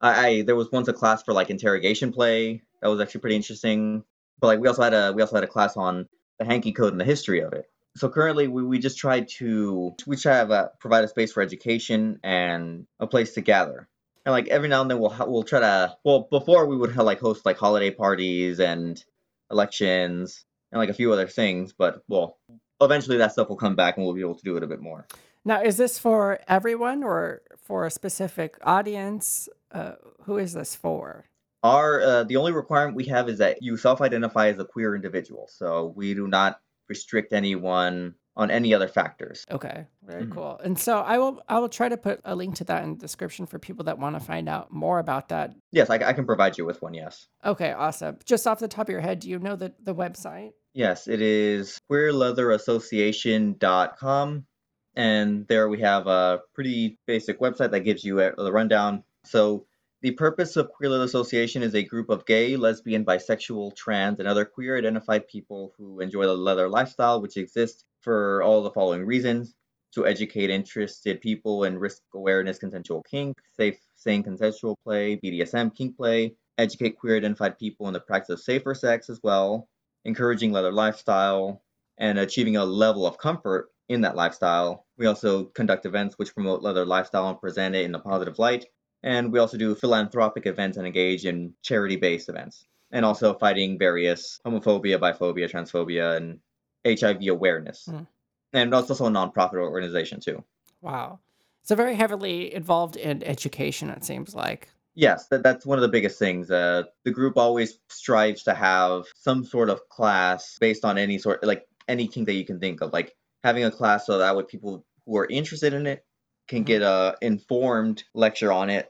I, 0.00 0.26
I 0.28 0.42
there 0.42 0.56
was 0.56 0.70
once 0.72 0.88
a 0.88 0.92
class 0.92 1.22
for 1.22 1.34
like 1.34 1.50
interrogation 1.50 2.12
play 2.12 2.62
that 2.80 2.88
was 2.88 3.00
actually 3.00 3.20
pretty 3.20 3.36
interesting. 3.36 4.04
But 4.40 4.48
like 4.48 4.60
we 4.60 4.68
also 4.68 4.82
had 4.82 4.94
a 4.94 5.12
we 5.12 5.22
also 5.22 5.36
had 5.36 5.44
a 5.44 5.48
class 5.48 5.76
on 5.76 6.08
the 6.38 6.44
hanky 6.44 6.72
code 6.72 6.92
and 6.92 7.00
the 7.00 7.04
history 7.04 7.40
of 7.40 7.52
it. 7.52 7.66
So 7.96 8.08
currently 8.08 8.46
we, 8.46 8.62
we 8.62 8.78
just 8.78 8.98
try 8.98 9.20
to 9.20 9.94
we 10.06 10.16
try 10.16 10.44
to 10.44 10.52
a, 10.52 10.70
provide 10.78 11.04
a 11.04 11.08
space 11.08 11.32
for 11.32 11.42
education 11.42 12.20
and 12.22 12.86
a 13.00 13.06
place 13.06 13.34
to 13.34 13.40
gather. 13.40 13.88
And 14.24 14.32
like 14.32 14.48
every 14.48 14.68
now 14.68 14.82
and 14.82 14.90
then 14.90 15.00
we'll 15.00 15.14
we'll 15.26 15.42
try 15.42 15.60
to 15.60 15.96
well 16.04 16.28
before 16.30 16.66
we 16.66 16.76
would 16.76 16.92
have 16.92 17.04
like 17.04 17.20
host 17.20 17.44
like 17.44 17.58
holiday 17.58 17.90
parties 17.90 18.60
and 18.60 19.02
elections 19.50 20.44
and 20.70 20.78
like 20.78 20.90
a 20.90 20.94
few 20.94 21.12
other 21.12 21.26
things, 21.26 21.72
but 21.72 22.02
well 22.08 22.38
eventually 22.80 23.16
that 23.16 23.32
stuff 23.32 23.48
will 23.48 23.56
come 23.56 23.74
back 23.74 23.96
and 23.96 24.06
we'll 24.06 24.14
be 24.14 24.20
able 24.20 24.36
to 24.36 24.44
do 24.44 24.56
it 24.56 24.62
a 24.62 24.66
bit 24.66 24.80
more. 24.80 25.06
Now, 25.44 25.62
is 25.62 25.78
this 25.78 25.98
for 25.98 26.40
everyone 26.46 27.02
or 27.02 27.42
for 27.56 27.86
a 27.86 27.90
specific 27.90 28.58
audience? 28.62 29.48
Uh, 29.72 29.92
who 30.24 30.36
is 30.36 30.52
this 30.52 30.76
for? 30.76 31.24
Our 31.62 32.00
uh, 32.00 32.24
the 32.24 32.36
only 32.36 32.52
requirement 32.52 32.96
we 32.96 33.04
have 33.06 33.28
is 33.28 33.38
that 33.38 33.62
you 33.62 33.76
self-identify 33.76 34.48
as 34.48 34.58
a 34.58 34.64
queer 34.64 34.94
individual. 34.94 35.48
So 35.50 35.92
we 35.96 36.14
do 36.14 36.28
not 36.28 36.60
restrict 36.88 37.32
anyone 37.32 38.14
on 38.36 38.50
any 38.52 38.72
other 38.72 38.86
factors. 38.86 39.44
Okay, 39.50 39.84
very 40.04 40.22
Mhm. 40.24 40.30
cool. 40.32 40.60
And 40.62 40.78
so 40.78 40.98
I 41.00 41.18
will 41.18 41.42
I 41.48 41.58
will 41.58 41.68
try 41.68 41.88
to 41.88 41.96
put 41.96 42.20
a 42.24 42.36
link 42.36 42.54
to 42.56 42.64
that 42.64 42.84
in 42.84 42.90
the 42.94 43.00
description 43.00 43.46
for 43.46 43.58
people 43.58 43.84
that 43.86 43.98
want 43.98 44.14
to 44.14 44.20
find 44.24 44.48
out 44.48 44.70
more 44.72 45.00
about 45.00 45.28
that. 45.30 45.54
Yes, 45.72 45.90
I, 45.90 45.96
I 45.96 46.12
can 46.12 46.24
provide 46.24 46.56
you 46.56 46.64
with 46.64 46.80
one. 46.80 46.94
Yes, 46.94 47.26
Okay, 47.44 47.72
awesome. 47.72 48.18
Just 48.24 48.46
off 48.46 48.60
the 48.60 48.68
top 48.68 48.86
of 48.88 48.92
your 48.92 49.00
head, 49.00 49.18
do 49.20 49.28
you 49.28 49.40
know 49.40 49.56
the 49.56 49.74
the 49.82 49.94
website? 49.94 50.52
yes, 50.74 51.08
it 51.08 51.20
is 51.20 51.80
queerleatherassociation.com, 51.90 54.46
and 54.94 55.48
there 55.48 55.68
we 55.68 55.80
have 55.80 56.06
a 56.06 56.40
pretty 56.54 56.96
basic 57.06 57.40
website 57.40 57.72
that 57.72 57.80
gives 57.80 58.04
you 58.04 58.20
a, 58.20 58.32
the 58.36 58.52
rundown. 58.52 59.02
So. 59.24 59.66
The 60.00 60.12
purpose 60.12 60.54
of 60.54 60.70
Queer 60.70 60.90
Leather 60.90 61.02
Association 61.02 61.60
is 61.64 61.74
a 61.74 61.82
group 61.82 62.08
of 62.08 62.24
gay, 62.24 62.56
lesbian, 62.56 63.04
bisexual, 63.04 63.74
trans, 63.74 64.20
and 64.20 64.28
other 64.28 64.44
queer 64.44 64.78
identified 64.78 65.26
people 65.26 65.74
who 65.76 65.98
enjoy 65.98 66.24
the 66.24 66.36
leather 66.36 66.68
lifestyle, 66.68 67.20
which 67.20 67.36
exists 67.36 67.84
for 68.00 68.40
all 68.44 68.62
the 68.62 68.70
following 68.70 69.04
reasons 69.04 69.56
to 69.94 70.06
educate 70.06 70.50
interested 70.50 71.20
people 71.20 71.64
in 71.64 71.76
risk 71.76 72.02
awareness, 72.14 72.60
consensual 72.60 73.02
kink, 73.10 73.36
safe, 73.56 73.80
sane 73.96 74.22
consensual 74.22 74.78
play, 74.84 75.16
BDSM 75.16 75.74
kink 75.74 75.96
play, 75.96 76.36
educate 76.58 76.96
queer 76.96 77.16
identified 77.16 77.58
people 77.58 77.88
in 77.88 77.92
the 77.92 77.98
practice 77.98 78.34
of 78.34 78.40
safer 78.40 78.76
sex 78.76 79.10
as 79.10 79.18
well, 79.24 79.68
encouraging 80.04 80.52
leather 80.52 80.70
lifestyle, 80.70 81.60
and 81.98 82.20
achieving 82.20 82.56
a 82.56 82.64
level 82.64 83.04
of 83.04 83.18
comfort 83.18 83.70
in 83.88 84.02
that 84.02 84.14
lifestyle. 84.14 84.86
We 84.96 85.06
also 85.06 85.46
conduct 85.46 85.86
events 85.86 86.16
which 86.18 86.34
promote 86.34 86.62
leather 86.62 86.86
lifestyle 86.86 87.28
and 87.30 87.40
present 87.40 87.74
it 87.74 87.84
in 87.84 87.96
a 87.96 87.98
positive 87.98 88.38
light. 88.38 88.66
And 89.02 89.32
we 89.32 89.38
also 89.38 89.56
do 89.56 89.74
philanthropic 89.74 90.46
events 90.46 90.76
and 90.76 90.86
engage 90.86 91.24
in 91.24 91.54
charity 91.62 91.96
based 91.96 92.28
events. 92.28 92.66
And 92.90 93.04
also 93.04 93.34
fighting 93.34 93.78
various 93.78 94.40
homophobia, 94.46 94.98
biphobia, 94.98 95.50
transphobia, 95.50 96.16
and 96.16 96.40
HIV 96.86 97.28
awareness. 97.28 97.84
Hmm. 97.84 98.04
And 98.52 98.72
it's 98.72 98.90
also 98.90 99.06
a 99.06 99.10
nonprofit 99.10 99.54
organization 99.54 100.20
too. 100.20 100.42
Wow. 100.80 101.18
So 101.62 101.74
very 101.74 101.94
heavily 101.94 102.54
involved 102.54 102.96
in 102.96 103.22
education, 103.22 103.90
it 103.90 104.04
seems 104.04 104.34
like. 104.34 104.68
Yes, 104.94 105.28
that, 105.28 105.42
that's 105.42 105.66
one 105.66 105.78
of 105.78 105.82
the 105.82 105.88
biggest 105.88 106.18
things. 106.18 106.50
Uh, 106.50 106.84
the 107.04 107.10
group 107.10 107.36
always 107.36 107.78
strives 107.88 108.42
to 108.44 108.54
have 108.54 109.04
some 109.14 109.44
sort 109.44 109.68
of 109.68 109.86
class 109.88 110.56
based 110.58 110.84
on 110.84 110.96
any 110.96 111.18
sort, 111.18 111.44
like 111.44 111.68
any 111.86 112.08
kink 112.08 112.26
that 112.26 112.34
you 112.34 112.44
can 112.44 112.58
think 112.58 112.80
of, 112.80 112.92
like 112.92 113.14
having 113.44 113.64
a 113.64 113.70
class 113.70 114.06
so 114.06 114.18
that 114.18 114.34
way 114.34 114.44
people 114.44 114.84
who 115.06 115.16
are 115.18 115.26
interested 115.26 115.74
in 115.74 115.86
it 115.86 116.04
can 116.48 116.62
get 116.64 116.82
a 116.82 117.16
informed 117.20 118.04
lecture 118.14 118.52
on 118.52 118.70
it 118.70 118.88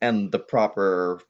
and 0.00 0.30
the 0.30 0.38
proper 0.38 1.20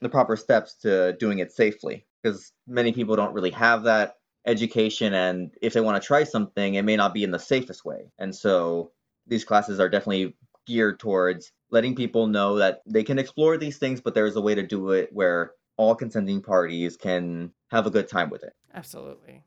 the 0.00 0.08
proper 0.08 0.36
steps 0.36 0.74
to 0.82 1.16
doing 1.18 1.38
it 1.38 1.52
safely. 1.52 2.06
Because 2.22 2.52
many 2.66 2.92
people 2.92 3.16
don't 3.16 3.32
really 3.32 3.50
have 3.50 3.84
that 3.84 4.16
education, 4.46 5.14
and 5.14 5.54
if 5.62 5.72
they 5.72 5.80
want 5.80 6.02
to 6.02 6.06
try 6.06 6.24
something, 6.24 6.74
it 6.74 6.82
may 6.82 6.96
not 6.96 7.14
be 7.14 7.24
in 7.24 7.30
the 7.30 7.38
safest 7.38 7.84
way. 7.84 8.10
And 8.18 8.34
so 8.34 8.92
these 9.26 9.44
classes 9.44 9.80
are 9.80 9.88
definitely 9.88 10.36
geared 10.66 11.00
towards 11.00 11.52
letting 11.70 11.94
people 11.94 12.26
know 12.26 12.56
that 12.56 12.82
they 12.86 13.02
can 13.02 13.18
explore 13.18 13.56
these 13.56 13.78
things, 13.78 14.00
but 14.00 14.14
there's 14.14 14.36
a 14.36 14.40
way 14.40 14.54
to 14.54 14.66
do 14.66 14.90
it 14.90 15.08
where 15.12 15.52
all 15.76 15.94
consenting 15.94 16.42
parties 16.42 16.96
can 16.96 17.52
have 17.70 17.86
a 17.86 17.90
good 17.90 18.08
time 18.08 18.28
with 18.28 18.42
it. 18.42 18.52
Absolutely. 18.74 19.42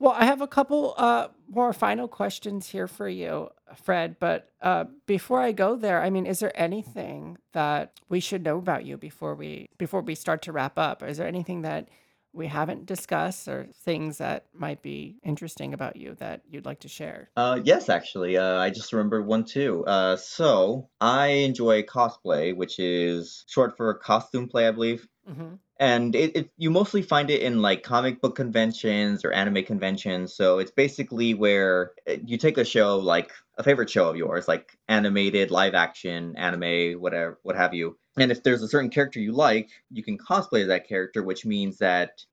Well, 0.00 0.14
I 0.16 0.24
have 0.24 0.40
a 0.40 0.46
couple 0.48 0.94
uh, 0.96 1.28
more 1.46 1.74
final 1.74 2.08
questions 2.08 2.70
here 2.70 2.88
for 2.88 3.06
you, 3.06 3.50
Fred. 3.76 4.16
But 4.18 4.48
uh, 4.62 4.86
before 5.06 5.42
I 5.42 5.52
go 5.52 5.76
there, 5.76 6.02
I 6.02 6.08
mean, 6.08 6.24
is 6.24 6.40
there 6.40 6.58
anything 6.58 7.36
that 7.52 8.00
we 8.08 8.18
should 8.18 8.42
know 8.42 8.56
about 8.56 8.86
you 8.86 8.96
before 8.96 9.34
we 9.34 9.68
before 9.76 10.00
we 10.00 10.14
start 10.14 10.40
to 10.42 10.52
wrap 10.52 10.78
up? 10.78 11.02
Is 11.02 11.18
there 11.18 11.28
anything 11.28 11.60
that 11.62 11.90
we 12.32 12.46
haven't 12.46 12.86
discussed, 12.86 13.48
or 13.48 13.68
things 13.74 14.18
that 14.18 14.46
might 14.52 14.82
be 14.82 15.18
interesting 15.24 15.74
about 15.74 15.96
you 15.96 16.14
that 16.16 16.42
you'd 16.48 16.66
like 16.66 16.80
to 16.80 16.88
share? 16.88 17.30
Uh, 17.36 17.60
yes, 17.64 17.88
actually, 17.88 18.36
uh, 18.36 18.58
I 18.58 18.70
just 18.70 18.92
remembered 18.92 19.26
one 19.26 19.44
too. 19.44 19.84
Uh, 19.86 20.16
so 20.16 20.90
I 21.00 21.28
enjoy 21.28 21.82
cosplay, 21.82 22.54
which 22.54 22.78
is 22.78 23.44
short 23.48 23.76
for 23.76 23.94
costume 23.94 24.48
play, 24.48 24.66
I 24.68 24.72
believe. 24.72 25.06
hmm 25.26 25.54
and 25.80 26.14
it, 26.14 26.36
it 26.36 26.50
you 26.58 26.70
mostly 26.70 27.02
find 27.02 27.30
it 27.30 27.42
in 27.42 27.62
like 27.62 27.82
comic 27.84 28.20
book 28.22 28.36
conventions 28.36 29.24
or 29.24 29.32
anime 29.32 29.64
conventions 29.64 30.34
so 30.34 30.58
it's 30.58 30.72
basically 30.72 31.34
where 31.34 31.92
uh, 32.08 32.16
you 32.26 32.38
take 32.38 32.58
a 32.58 32.64
show 32.64 32.98
like 32.98 33.32
a 33.58 33.62
favorite 33.62 33.90
show 33.90 34.10
of 34.10 34.16
yours 34.16 34.48
like 34.48 34.78
animated 34.88 35.50
live 35.50 35.74
action 35.74 36.34
anime 36.36 37.00
whatever 37.00 37.38
what 37.44 37.56
have 37.56 37.74
you 37.74 37.98
and 38.16 38.30
if 38.30 38.42
there's 38.42 38.62
a 38.62 38.68
certain 38.68 38.90
character 38.90 39.20
you 39.20 39.32
like 39.32 39.70
you 39.90 40.02
can 40.02 40.18
cosplay 40.18 40.66
that 40.66 40.88
character 40.88 41.22
which 41.22 41.44
means 41.44 41.78
that 41.78 42.24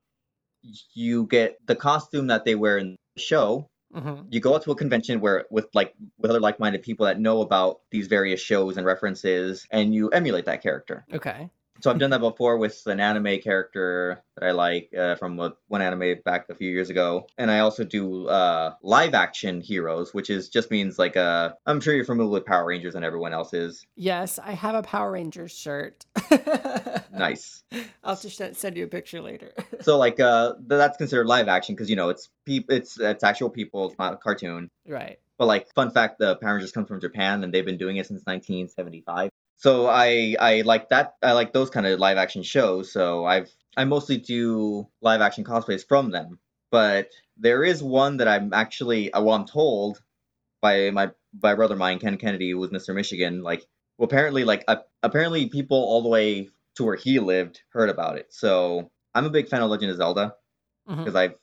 you 0.94 1.26
get 1.26 1.58
the 1.66 1.76
costume 1.76 2.26
that 2.28 2.44
they 2.44 2.54
wear 2.54 2.78
in 2.78 2.96
the 3.14 3.22
show. 3.22 3.68
Hmm 3.94 4.20
you 4.28 4.40
go 4.40 4.54
out 4.54 4.62
to 4.62 4.70
a 4.70 4.76
convention 4.76 5.20
where 5.20 5.46
with 5.50 5.68
like 5.72 5.94
with 6.18 6.30
other 6.30 6.40
like-minded 6.40 6.82
people 6.82 7.06
that 7.06 7.18
know 7.18 7.40
about 7.40 7.80
these 7.90 8.06
various 8.06 8.40
shows 8.40 8.76
and 8.76 8.84
references 8.84 9.66
and 9.70 9.94
you 9.94 10.10
emulate 10.10 10.44
that 10.44 10.62
character. 10.62 11.06
Okay. 11.12 11.48
So 11.80 11.90
I've 11.90 11.98
done 11.98 12.10
that 12.10 12.20
before 12.20 12.56
with 12.58 12.84
an 12.86 12.98
anime 12.98 13.38
character 13.38 14.22
that 14.36 14.44
I 14.44 14.50
like 14.50 14.92
uh, 14.96 15.14
from 15.14 15.36
one 15.36 15.82
anime 15.82 16.16
back 16.24 16.46
a 16.48 16.54
few 16.54 16.70
years 16.70 16.90
ago, 16.90 17.26
and 17.36 17.50
I 17.50 17.60
also 17.60 17.84
do 17.84 18.26
uh, 18.26 18.74
live 18.82 19.14
action 19.14 19.60
heroes, 19.60 20.12
which 20.12 20.28
is 20.28 20.48
just 20.48 20.70
means 20.70 20.98
like 20.98 21.16
uh, 21.16 21.52
I'm 21.66 21.80
sure 21.80 21.94
you're 21.94 22.04
familiar 22.04 22.32
with 22.32 22.46
Power 22.46 22.66
Rangers 22.66 22.94
and 22.94 23.04
everyone 23.04 23.32
else 23.32 23.54
is. 23.54 23.86
Yes, 23.94 24.38
I 24.38 24.52
have 24.52 24.74
a 24.74 24.82
Power 24.82 25.12
Rangers 25.12 25.52
shirt. 25.52 26.04
nice. 27.12 27.62
I'll 28.02 28.16
just 28.16 28.42
send 28.56 28.76
you 28.76 28.84
a 28.84 28.88
picture 28.88 29.20
later. 29.20 29.52
so 29.80 29.98
like 29.98 30.18
uh, 30.18 30.54
that's 30.66 30.96
considered 30.96 31.26
live 31.26 31.48
action 31.48 31.74
because 31.74 31.88
you 31.88 31.96
know 31.96 32.08
it's 32.08 32.28
pe- 32.44 32.64
it's 32.68 32.98
it's 32.98 33.22
actual 33.22 33.50
people, 33.50 33.88
it's 33.88 33.98
not 33.98 34.14
a 34.14 34.16
cartoon. 34.16 34.68
Right. 34.86 35.18
But 35.36 35.46
like 35.46 35.72
fun 35.74 35.92
fact, 35.92 36.18
the 36.18 36.34
Power 36.36 36.54
Rangers 36.54 36.72
come 36.72 36.86
from 36.86 37.00
Japan 37.00 37.44
and 37.44 37.54
they've 37.54 37.64
been 37.64 37.78
doing 37.78 37.98
it 37.98 38.06
since 38.06 38.22
1975 38.24 39.30
so 39.58 39.88
I 39.88 40.36
I 40.38 40.60
like 40.62 40.88
that 40.90 41.14
I 41.22 41.32
like 41.32 41.52
those 41.52 41.68
kind 41.68 41.86
of 41.86 41.98
live 41.98 42.16
action 42.16 42.42
shows. 42.42 42.92
So 42.92 43.24
I've 43.24 43.50
I 43.76 43.84
mostly 43.84 44.16
do 44.16 44.88
live 45.02 45.20
action 45.20 45.44
cosplays 45.44 45.86
from 45.86 46.10
them. 46.10 46.38
But 46.70 47.08
there 47.36 47.64
is 47.64 47.82
one 47.82 48.18
that 48.18 48.28
I'm 48.28 48.52
actually 48.52 49.12
uh, 49.12 49.20
well 49.20 49.34
I'm 49.34 49.46
told 49.46 50.00
by 50.62 50.90
my 50.90 51.10
by 51.34 51.54
brother 51.54 51.76
mine 51.76 51.98
Ken 51.98 52.16
Kennedy 52.18 52.52
who 52.52 52.58
was 52.58 52.70
Mr. 52.70 52.94
Michigan 52.94 53.42
like 53.42 53.66
well 53.98 54.06
apparently 54.06 54.44
like 54.44 54.64
uh, 54.68 54.76
apparently 55.02 55.48
people 55.48 55.78
all 55.78 56.02
the 56.02 56.08
way 56.08 56.48
to 56.76 56.84
where 56.84 56.96
he 56.96 57.18
lived 57.18 57.60
heard 57.70 57.90
about 57.90 58.16
it. 58.16 58.28
So 58.30 58.92
I'm 59.12 59.26
a 59.26 59.30
big 59.30 59.48
fan 59.48 59.62
of 59.62 59.70
Legend 59.70 59.90
of 59.90 59.96
Zelda 59.96 60.34
because 60.86 61.06
mm-hmm. 61.06 61.16
I've 61.16 61.34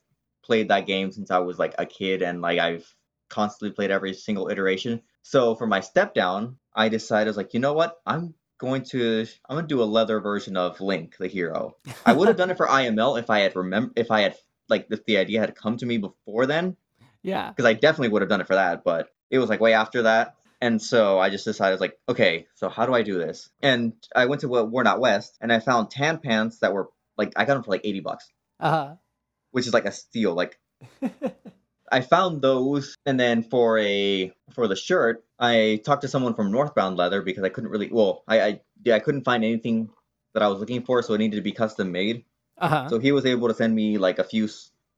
played 0.41 0.69
that 0.69 0.87
game 0.87 1.11
since 1.11 1.31
I 1.31 1.39
was 1.39 1.59
like 1.59 1.75
a 1.77 1.85
kid 1.85 2.21
and 2.21 2.41
like 2.41 2.59
I've 2.59 2.85
constantly 3.29 3.75
played 3.75 3.91
every 3.91 4.13
single 4.13 4.47
iteration. 4.47 5.01
So 5.21 5.55
for 5.55 5.67
my 5.67 5.81
step 5.81 6.13
down, 6.13 6.57
I 6.75 6.89
decided 6.89 7.27
I 7.27 7.29
was 7.29 7.37
like, 7.37 7.53
you 7.53 7.59
know 7.59 7.73
what? 7.73 7.97
I'm 8.05 8.33
going 8.57 8.83
to 8.83 9.25
I'm 9.49 9.57
gonna 9.57 9.67
do 9.67 9.81
a 9.81 9.85
leather 9.85 10.19
version 10.19 10.57
of 10.57 10.79
Link, 10.81 11.17
the 11.17 11.27
hero. 11.27 11.75
I 12.05 12.13
would 12.13 12.27
have 12.27 12.37
done 12.37 12.49
it 12.49 12.57
for 12.57 12.67
IML 12.79 13.19
if 13.19 13.29
I 13.29 13.39
had 13.39 13.55
remember 13.55 13.93
if 13.95 14.11
I 14.11 14.21
had 14.21 14.35
like 14.69 14.87
if 14.89 15.05
the 15.05 15.17
idea 15.17 15.39
had 15.39 15.55
come 15.55 15.77
to 15.77 15.85
me 15.85 15.97
before 15.97 16.45
then. 16.45 16.77
Yeah. 17.21 17.49
Because 17.49 17.65
I 17.65 17.73
definitely 17.73 18.09
would 18.09 18.21
have 18.21 18.29
done 18.29 18.41
it 18.41 18.47
for 18.47 18.55
that, 18.55 18.83
but 18.83 19.09
it 19.31 19.39
was 19.39 19.49
like 19.49 19.59
way 19.59 19.73
after 19.73 20.03
that. 20.03 20.35
And 20.61 20.81
so 20.81 21.19
I 21.19 21.29
just 21.29 21.45
decided, 21.45 21.69
I 21.69 21.73
was 21.73 21.81
like, 21.81 21.99
okay, 22.07 22.47
so 22.55 22.69
how 22.69 22.85
do 22.85 22.93
I 22.93 23.01
do 23.01 23.17
this? 23.17 23.49
And 23.61 23.93
I 24.15 24.25
went 24.25 24.41
to 24.41 24.47
Worn 24.47 24.87
Out 24.87 24.99
West 24.99 25.37
and 25.41 25.51
I 25.51 25.59
found 25.59 25.91
tan 25.91 26.19
pants 26.19 26.59
that 26.59 26.73
were 26.73 26.89
like 27.17 27.33
I 27.35 27.45
got 27.45 27.55
them 27.55 27.63
for 27.63 27.71
like 27.71 27.81
80 27.83 27.99
bucks. 28.01 28.29
Uh-huh. 28.59 28.95
Which 29.51 29.67
is 29.67 29.73
like 29.73 29.85
a 29.85 29.91
steal. 29.91 30.33
Like 30.33 30.59
I 31.91 32.01
found 32.01 32.41
those, 32.41 32.95
and 33.05 33.19
then 33.19 33.43
for 33.43 33.77
a 33.79 34.31
for 34.53 34.67
the 34.67 34.75
shirt, 34.75 35.23
I 35.39 35.81
talked 35.83 36.01
to 36.03 36.07
someone 36.07 36.33
from 36.33 36.51
Northbound 36.51 36.97
Leather 36.97 37.21
because 37.21 37.43
I 37.43 37.49
couldn't 37.49 37.69
really 37.69 37.89
well, 37.91 38.23
I 38.27 38.41
I 38.41 38.61
yeah, 38.83 38.95
I 38.95 38.99
couldn't 38.99 39.23
find 39.23 39.43
anything 39.43 39.89
that 40.33 40.43
I 40.43 40.47
was 40.47 40.59
looking 40.59 40.83
for, 40.83 41.01
so 41.01 41.13
it 41.13 41.19
needed 41.19 41.37
to 41.37 41.41
be 41.41 41.51
custom 41.51 41.91
made. 41.91 42.23
Uh-huh. 42.57 42.87
So 42.89 42.99
he 42.99 43.11
was 43.11 43.25
able 43.25 43.47
to 43.47 43.53
send 43.53 43.75
me 43.75 43.97
like 43.97 44.19
a 44.19 44.23
few 44.23 44.47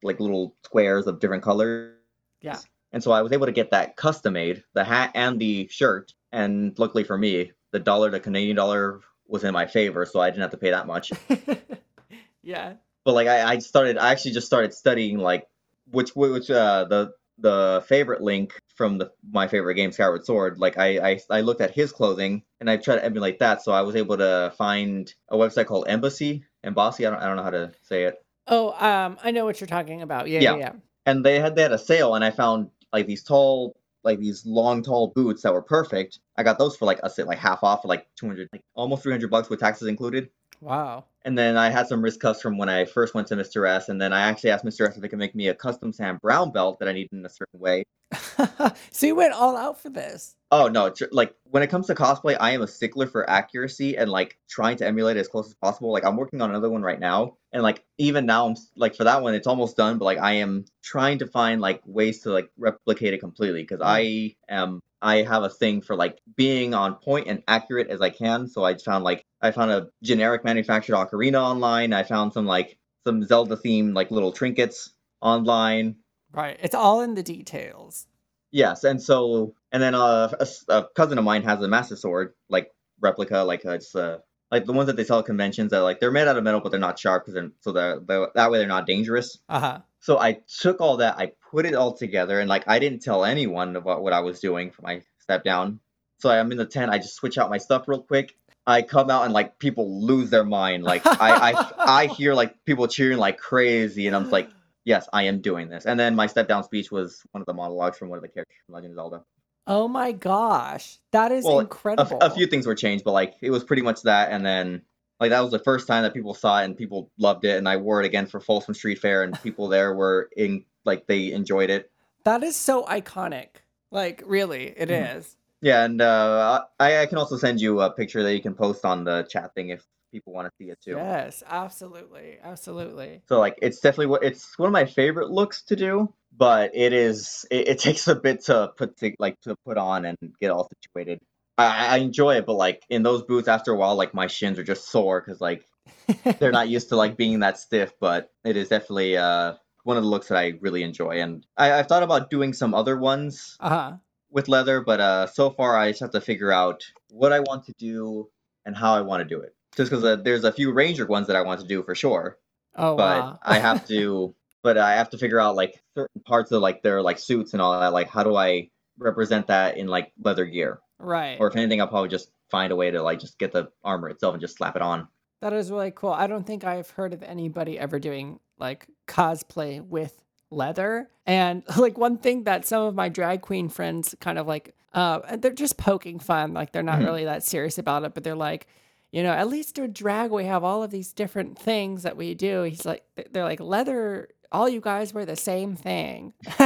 like 0.03 0.19
little 0.19 0.55
squares 0.63 1.07
of 1.07 1.19
different 1.19 1.43
colors. 1.43 1.95
Yeah. 2.41 2.59
And 2.91 3.03
so 3.03 3.11
I 3.11 3.21
was 3.21 3.31
able 3.31 3.45
to 3.47 3.51
get 3.51 3.71
that 3.71 3.95
custom 3.97 4.33
made, 4.33 4.63
the 4.73 4.83
hat 4.83 5.11
and 5.15 5.39
the 5.39 5.67
shirt. 5.69 6.13
And 6.31 6.77
luckily 6.77 7.03
for 7.03 7.17
me, 7.17 7.51
the 7.71 7.79
dollar 7.79 8.11
to 8.11 8.19
Canadian 8.19 8.55
dollar 8.55 9.01
was 9.27 9.43
in 9.43 9.53
my 9.53 9.65
favor, 9.65 10.05
so 10.05 10.19
I 10.19 10.29
didn't 10.29 10.43
have 10.43 10.51
to 10.51 10.57
pay 10.57 10.71
that 10.71 10.87
much. 10.87 11.11
yeah. 12.43 12.73
But 13.03 13.13
like 13.13 13.27
I, 13.27 13.53
I 13.53 13.59
started, 13.59 13.97
I 13.97 14.11
actually 14.11 14.31
just 14.31 14.47
started 14.47 14.73
studying 14.73 15.17
like 15.17 15.47
which 15.91 16.15
which 16.15 16.49
uh 16.49 16.85
the 16.85 17.13
the 17.39 17.83
favorite 17.87 18.21
link 18.21 18.59
from 18.75 18.97
the 18.97 19.11
my 19.31 19.47
favorite 19.47 19.75
game 19.75 19.91
skyward 19.91 20.25
sword 20.25 20.57
like 20.57 20.77
I, 20.77 21.11
I 21.11 21.19
i 21.29 21.41
looked 21.41 21.61
at 21.61 21.71
his 21.71 21.91
clothing 21.91 22.43
and 22.59 22.69
i 22.69 22.77
tried 22.77 22.97
to 22.97 23.05
emulate 23.05 23.39
that 23.39 23.61
so 23.61 23.71
i 23.71 23.81
was 23.81 23.95
able 23.95 24.17
to 24.17 24.53
find 24.57 25.13
a 25.29 25.37
website 25.37 25.67
called 25.67 25.87
embassy 25.87 26.45
embassy? 26.63 27.05
I 27.05 27.11
don't, 27.11 27.19
I 27.19 27.27
don't 27.27 27.37
know 27.37 27.43
how 27.43 27.51
to 27.51 27.71
say 27.83 28.03
it. 28.03 28.15
Oh 28.47 28.71
um 28.73 29.17
i 29.23 29.31
know 29.31 29.45
what 29.45 29.59
you're 29.59 29.67
talking 29.67 30.01
about. 30.01 30.29
Yeah, 30.29 30.39
yeah. 30.39 30.51
yeah, 30.51 30.57
yeah. 30.57 30.71
And 31.05 31.23
they 31.23 31.39
had 31.39 31.55
they 31.55 31.61
had 31.61 31.71
a 31.71 31.77
sale 31.77 32.15
and 32.15 32.23
i 32.23 32.31
found 32.31 32.69
like 32.91 33.07
these 33.07 33.23
tall 33.23 33.75
like 34.03 34.19
these 34.19 34.45
long 34.45 34.83
tall 34.83 35.11
boots 35.13 35.41
that 35.41 35.53
were 35.53 35.61
perfect. 35.61 36.19
I 36.37 36.43
got 36.43 36.57
those 36.57 36.77
for 36.77 36.85
like 36.85 36.99
a 37.03 37.09
sit 37.09 37.27
like 37.27 37.39
half 37.39 37.63
off 37.63 37.81
for 37.81 37.87
like 37.87 38.07
200 38.15 38.49
like 38.53 38.63
almost 38.73 39.03
300 39.03 39.29
bucks 39.29 39.49
with 39.49 39.59
taxes 39.59 39.87
included 39.87 40.29
wow 40.61 41.03
and 41.27 41.37
then 41.37 41.57
I 41.57 41.69
had 41.69 41.89
some 41.89 42.01
wrist 42.01 42.21
cuffs 42.21 42.41
from 42.41 42.57
when 42.57 42.69
I 42.69 42.85
first 42.85 43.13
went 43.13 43.27
to 43.27 43.35
Mr. 43.35 43.67
S. 43.67 43.89
And 43.89 43.99
then 43.99 44.13
I 44.13 44.21
actually 44.21 44.51
asked 44.51 44.63
Mr. 44.63 44.87
S 44.87 44.95
if 44.95 45.01
they 45.01 45.09
could 45.09 45.19
make 45.19 45.35
me 45.35 45.49
a 45.49 45.53
custom 45.53 45.91
Sam 45.91 46.19
Browne 46.21 46.51
belt 46.53 46.79
that 46.79 46.87
I 46.87 46.93
needed 46.93 47.11
in 47.11 47.25
a 47.25 47.29
certain 47.29 47.59
way. 47.59 47.83
so 48.91 49.05
you 49.07 49.13
went 49.13 49.33
all 49.33 49.57
out 49.57 49.81
for 49.81 49.89
this. 49.89 50.37
Oh 50.49 50.69
no! 50.69 50.93
Like 51.11 51.35
when 51.43 51.61
it 51.63 51.67
comes 51.67 51.87
to 51.87 51.95
cosplay, 51.95 52.37
I 52.39 52.51
am 52.51 52.61
a 52.61 52.67
stickler 52.67 53.07
for 53.07 53.29
accuracy 53.29 53.97
and 53.97 54.09
like 54.09 54.37
trying 54.47 54.77
to 54.77 54.87
emulate 54.87 55.17
it 55.17 55.19
as 55.19 55.27
close 55.27 55.47
as 55.47 55.55
possible. 55.55 55.91
Like 55.91 56.05
I'm 56.05 56.15
working 56.15 56.39
on 56.39 56.51
another 56.51 56.69
one 56.69 56.81
right 56.81 57.01
now, 57.01 57.35
and 57.51 57.61
like 57.61 57.83
even 57.97 58.25
now, 58.25 58.47
I'm 58.47 58.55
like 58.77 58.95
for 58.95 59.03
that 59.03 59.21
one, 59.21 59.33
it's 59.33 59.47
almost 59.47 59.75
done. 59.75 59.97
But 59.97 60.05
like 60.05 60.19
I 60.19 60.35
am 60.35 60.63
trying 60.81 61.19
to 61.19 61.27
find 61.27 61.59
like 61.59 61.81
ways 61.85 62.21
to 62.21 62.31
like 62.31 62.49
replicate 62.57 63.13
it 63.13 63.17
completely 63.17 63.63
because 63.63 63.79
hmm. 63.79 63.87
I 63.87 64.35
am 64.47 64.81
I 65.01 65.23
have 65.23 65.43
a 65.43 65.49
thing 65.49 65.81
for 65.81 65.95
like 65.95 66.19
being 66.35 66.73
on 66.73 66.95
point 66.95 67.27
and 67.27 67.43
accurate 67.47 67.89
as 67.89 68.01
I 68.01 68.09
can. 68.09 68.47
So 68.47 68.63
I 68.63 68.75
found 68.75 69.03
like 69.03 69.23
I 69.41 69.51
found 69.51 69.71
a 69.71 69.89
generic 70.03 70.43
manufactured 70.43 70.93
ocarina 70.93 71.41
online. 71.41 71.93
I 71.93 72.03
found 72.03 72.33
some 72.33 72.45
like 72.45 72.77
some 73.05 73.23
Zelda 73.23 73.55
themed 73.55 73.93
like 73.93 74.11
little 74.11 74.31
trinkets 74.31 74.91
online. 75.21 75.97
Right. 76.31 76.57
It's 76.61 76.75
all 76.75 77.01
in 77.01 77.15
the 77.15 77.23
details. 77.23 78.07
Yes, 78.51 78.83
and 78.83 79.01
so 79.01 79.55
and 79.71 79.83
then 79.83 79.93
uh, 79.93 80.31
a, 80.39 80.47
a 80.69 80.87
cousin 80.95 81.17
of 81.17 81.23
mine 81.23 81.43
has 81.43 81.61
a 81.61 81.67
master 81.67 81.95
sword 81.95 82.33
like 82.49 82.71
replica, 83.01 83.39
like 83.39 83.65
uh, 83.65 83.71
it's 83.71 83.93
uh, 83.93 84.19
like 84.51 84.65
the 84.65 84.73
ones 84.73 84.87
that 84.87 84.95
they 84.95 85.03
sell 85.03 85.19
at 85.19 85.25
conventions 85.25 85.71
that 85.71 85.81
like 85.81 85.99
they're 85.99 86.11
made 86.11 86.27
out 86.27 86.37
of 86.37 86.43
metal 86.43 86.61
but 86.61 86.69
they're 86.69 86.79
not 86.79 86.97
sharp 86.97 87.25
because 87.25 87.51
so 87.59 87.73
that 87.73 88.49
way 88.49 88.57
they're 88.57 88.67
not 88.67 88.87
dangerous. 88.87 89.37
Uh 89.49 89.59
huh. 89.59 89.79
So 90.07 90.17
I 90.17 90.39
took 90.61 90.79
all 90.79 90.95
that, 90.97 91.17
I 91.17 91.33
put 91.51 91.65
it 91.65 91.75
all 91.75 91.91
together, 91.91 92.39
and 92.39 92.47
like 92.47 92.65
I 92.65 92.79
didn't 92.79 93.01
tell 93.01 93.25
anyone 93.25 93.75
about 93.75 94.03
what 94.03 94.13
I 94.13 94.21
was 94.21 94.39
doing 94.39 94.71
for 94.71 94.81
my 94.81 95.01
step 95.19 95.43
down. 95.43 95.81
So 96.19 96.29
I'm 96.29 96.49
in 96.53 96.57
the 96.57 96.65
tent, 96.65 96.91
I 96.91 96.97
just 96.97 97.15
switch 97.15 97.37
out 97.37 97.49
my 97.49 97.57
stuff 97.57 97.89
real 97.89 98.01
quick. 98.01 98.37
I 98.65 98.83
come 98.83 99.09
out 99.09 99.25
and 99.25 99.33
like 99.33 99.59
people 99.59 100.01
lose 100.01 100.29
their 100.29 100.45
mind. 100.45 100.85
Like 100.85 101.05
I 101.05 101.51
I 101.51 101.73
I 101.77 102.05
hear 102.17 102.33
like 102.33 102.63
people 102.63 102.87
cheering 102.87 103.17
like 103.17 103.37
crazy, 103.37 104.07
and 104.07 104.15
I'm 104.15 104.29
like, 104.29 104.49
yes, 104.85 105.09
I 105.11 105.23
am 105.23 105.41
doing 105.41 105.67
this. 105.67 105.85
And 105.85 105.99
then 105.99 106.15
my 106.15 106.27
step 106.27 106.47
down 106.47 106.63
speech 106.63 106.89
was 106.89 107.21
one 107.31 107.41
of 107.41 107.45
the 107.45 107.53
monologues 107.53 107.97
from 107.97 108.07
one 108.07 108.17
of 108.17 108.23
the 108.23 108.29
characters 108.29 108.55
from 108.65 108.75
Legend 108.75 108.91
of 108.93 108.95
Zelda. 108.95 109.23
Oh 109.67 109.89
my 109.89 110.13
gosh, 110.13 110.99
that 111.11 111.33
is 111.33 111.43
well, 111.43 111.59
incredible. 111.59 112.17
A, 112.21 112.27
a, 112.27 112.29
few 112.29 112.47
things 112.47 112.65
were 112.65 112.75
changed, 112.75 113.03
but 113.03 113.11
like 113.11 113.35
it 113.41 113.51
was 113.51 113.65
pretty 113.65 113.81
much 113.81 114.03
that. 114.03 114.31
And 114.31 114.45
then 114.45 114.83
like 115.19 115.31
that 115.31 115.41
was 115.41 115.51
the 115.51 115.59
first 115.59 115.87
time 115.87 116.03
that 116.03 116.13
people 116.13 116.33
saw 116.33 116.61
it 116.61 116.65
and 116.65 116.77
people 116.77 117.09
loved 117.17 117.45
it. 117.45 117.57
And 117.57 117.67
I 117.67 117.77
wore 117.77 118.01
it 118.01 118.05
again 118.05 118.27
for 118.27 118.39
Folsom 118.39 118.73
Street 118.73 118.99
Fair, 118.99 119.23
and 119.23 119.41
people 119.41 119.67
there 119.67 119.93
were 119.93 120.29
in 120.35 120.65
like 120.85 121.07
they 121.07 121.31
enjoyed 121.31 121.69
it. 121.69 121.91
That 122.23 122.43
is 122.43 122.55
so 122.55 122.83
iconic. 122.83 123.47
Like 123.91 124.23
really, 124.25 124.65
it 124.65 124.89
mm-hmm. 124.89 125.17
is. 125.17 125.35
Yeah, 125.61 125.85
and 125.85 126.01
uh, 126.01 126.65
I, 126.79 127.01
I 127.01 127.05
can 127.07 127.17
also 127.17 127.37
send 127.37 127.59
you 127.59 127.81
a 127.81 127.91
picture 127.91 128.21
that 128.23 128.33
you 128.33 128.41
can 128.41 128.53
post 128.53 128.85
on 128.85 129.03
the 129.03 129.23
chat 129.23 129.55
thing 129.55 129.69
if 129.69 129.83
people 130.11 130.33
want 130.33 130.47
to 130.47 130.51
see 130.63 130.69
it 130.69 130.79
too. 130.83 130.91
Yes, 130.91 131.43
absolutely, 131.47 132.37
absolutely. 132.43 133.21
So 133.27 133.39
like, 133.39 133.57
it's 133.61 133.79
definitely 133.79 134.07
what 134.07 134.23
it's 134.23 134.57
one 134.57 134.67
of 134.67 134.73
my 134.73 134.85
favorite 134.85 135.31
looks 135.31 135.63
to 135.63 135.75
do, 135.75 136.13
but 136.35 136.71
it 136.75 136.93
is 136.93 137.45
it, 137.49 137.67
it 137.69 137.79
takes 137.79 138.07
a 138.07 138.15
bit 138.15 138.45
to 138.45 138.71
put 138.77 138.97
to, 138.97 139.13
like 139.19 139.39
to 139.41 139.55
put 139.65 139.77
on 139.77 140.05
and 140.05 140.17
get 140.39 140.51
all 140.51 140.69
situated. 140.83 141.21
I, 141.57 141.95
I 141.95 141.97
enjoy 141.97 142.35
it, 142.35 142.45
but 142.45 142.53
like 142.53 142.83
in 142.89 143.03
those 143.03 143.23
boots, 143.23 143.47
after 143.47 143.71
a 143.71 143.75
while, 143.75 143.95
like 143.95 144.13
my 144.13 144.27
shins 144.27 144.59
are 144.59 144.63
just 144.63 144.89
sore 144.89 145.21
because 145.21 145.41
like 145.41 145.65
they're 146.39 146.51
not 146.51 146.69
used 146.69 146.89
to 146.89 146.95
like 146.95 147.17
being 147.17 147.39
that 147.39 147.59
stiff. 147.59 147.93
But 147.99 148.31
it 148.43 148.57
is 148.57 148.69
definitely 148.69 149.17
uh 149.17 149.53
one 149.83 149.97
of 149.97 150.03
the 150.03 150.09
looks 150.09 150.27
that 150.27 150.37
I 150.37 150.53
really 150.59 150.83
enjoy, 150.83 151.21
and 151.21 151.45
I, 151.57 151.73
I've 151.73 151.87
thought 151.87 152.03
about 152.03 152.29
doing 152.29 152.53
some 152.53 152.73
other 152.73 152.97
ones. 152.97 153.57
Uh-huh. 153.59 153.93
With 154.29 154.49
leather, 154.49 154.81
but 154.81 154.99
uh, 154.99 155.27
so 155.27 155.49
far 155.49 155.77
I 155.77 155.91
just 155.91 156.01
have 156.01 156.11
to 156.11 156.19
figure 156.19 156.51
out 156.51 156.83
what 157.09 157.31
I 157.31 157.39
want 157.39 157.67
to 157.67 157.73
do 157.79 158.29
and 158.65 158.75
how 158.75 158.93
I 158.93 158.99
want 158.99 159.21
to 159.21 159.35
do 159.35 159.39
it 159.39 159.55
just 159.77 159.91
because 159.91 160.03
uh, 160.03 160.15
there's 160.17 160.43
a 160.43 160.51
few 160.51 160.73
ranger 160.73 161.05
ones 161.05 161.27
that 161.27 161.35
I 161.35 161.43
want 161.43 161.61
to 161.61 161.67
do 161.67 161.83
for 161.83 161.95
sure. 161.95 162.37
Oh, 162.75 162.97
but 162.97 163.21
wow. 163.21 163.39
I 163.43 163.59
have 163.59 163.87
to, 163.87 164.35
but 164.63 164.77
I 164.77 164.95
have 164.95 165.11
to 165.11 165.17
figure 165.17 165.39
out 165.39 165.55
like 165.55 165.81
certain 165.95 166.21
parts 166.21 166.51
of 166.51 166.61
like 166.61 166.81
their 166.81 167.01
like 167.01 167.19
suits 167.19 167.53
and 167.53 167.61
all 167.61 167.79
that. 167.79 167.93
Like, 167.93 168.09
how 168.09 168.23
do 168.23 168.35
I 168.35 168.69
represent 168.97 169.47
that 169.47 169.77
in 169.77 169.87
like 169.87 170.11
leather 170.21 170.45
gear? 170.45 170.79
Right. 170.99 171.37
Or 171.39 171.47
if 171.47 171.55
anything, 171.55 171.81
I'll 171.81 171.87
probably 171.87 172.09
just 172.09 172.31
find 172.49 172.71
a 172.71 172.75
way 172.75 172.91
to 172.91 173.01
like 173.01 173.19
just 173.19 173.37
get 173.39 173.51
the 173.51 173.69
armor 173.83 174.09
itself 174.09 174.33
and 174.33 174.41
just 174.41 174.57
slap 174.57 174.75
it 174.75 174.81
on. 174.81 175.07
That 175.41 175.53
is 175.53 175.71
really 175.71 175.91
cool. 175.95 176.11
I 176.11 176.27
don't 176.27 176.47
think 176.47 176.63
I've 176.63 176.89
heard 176.91 177.13
of 177.13 177.21
anybody 177.21 177.77
ever 177.77 177.99
doing 177.99 178.39
like 178.57 178.87
cosplay 179.07 179.85
with 179.85 180.23
leather. 180.49 181.09
And 181.25 181.63
like 181.77 181.97
one 181.97 182.17
thing 182.17 182.45
that 182.45 182.65
some 182.65 182.83
of 182.83 182.95
my 182.95 183.09
drag 183.09 183.41
queen 183.41 183.69
friends 183.69 184.15
kind 184.19 184.39
of 184.39 184.47
like, 184.47 184.75
uh, 184.93 185.35
they're 185.37 185.51
just 185.51 185.77
poking 185.77 186.19
fun. 186.19 186.53
Like 186.53 186.71
they're 186.71 186.83
not 186.83 186.97
mm-hmm. 186.97 187.05
really 187.05 187.25
that 187.25 187.43
serious 187.43 187.77
about 187.77 188.03
it, 188.03 188.13
but 188.13 188.23
they're 188.23 188.35
like, 188.35 188.67
you 189.11 189.23
know, 189.23 189.31
at 189.31 189.47
least 189.47 189.79
with 189.79 189.93
drag, 189.93 190.31
we 190.31 190.45
have 190.45 190.63
all 190.63 190.83
of 190.83 190.91
these 190.91 191.13
different 191.13 191.57
things 191.57 192.03
that 192.03 192.17
we 192.17 192.33
do. 192.33 192.63
He's 192.63 192.85
like, 192.85 193.03
they're 193.31 193.43
like, 193.43 193.59
leather, 193.59 194.29
all 194.51 194.67
you 194.69 194.81
guys 194.81 195.13
wear 195.13 195.25
the 195.25 195.35
same 195.35 195.75
thing. 195.75 196.33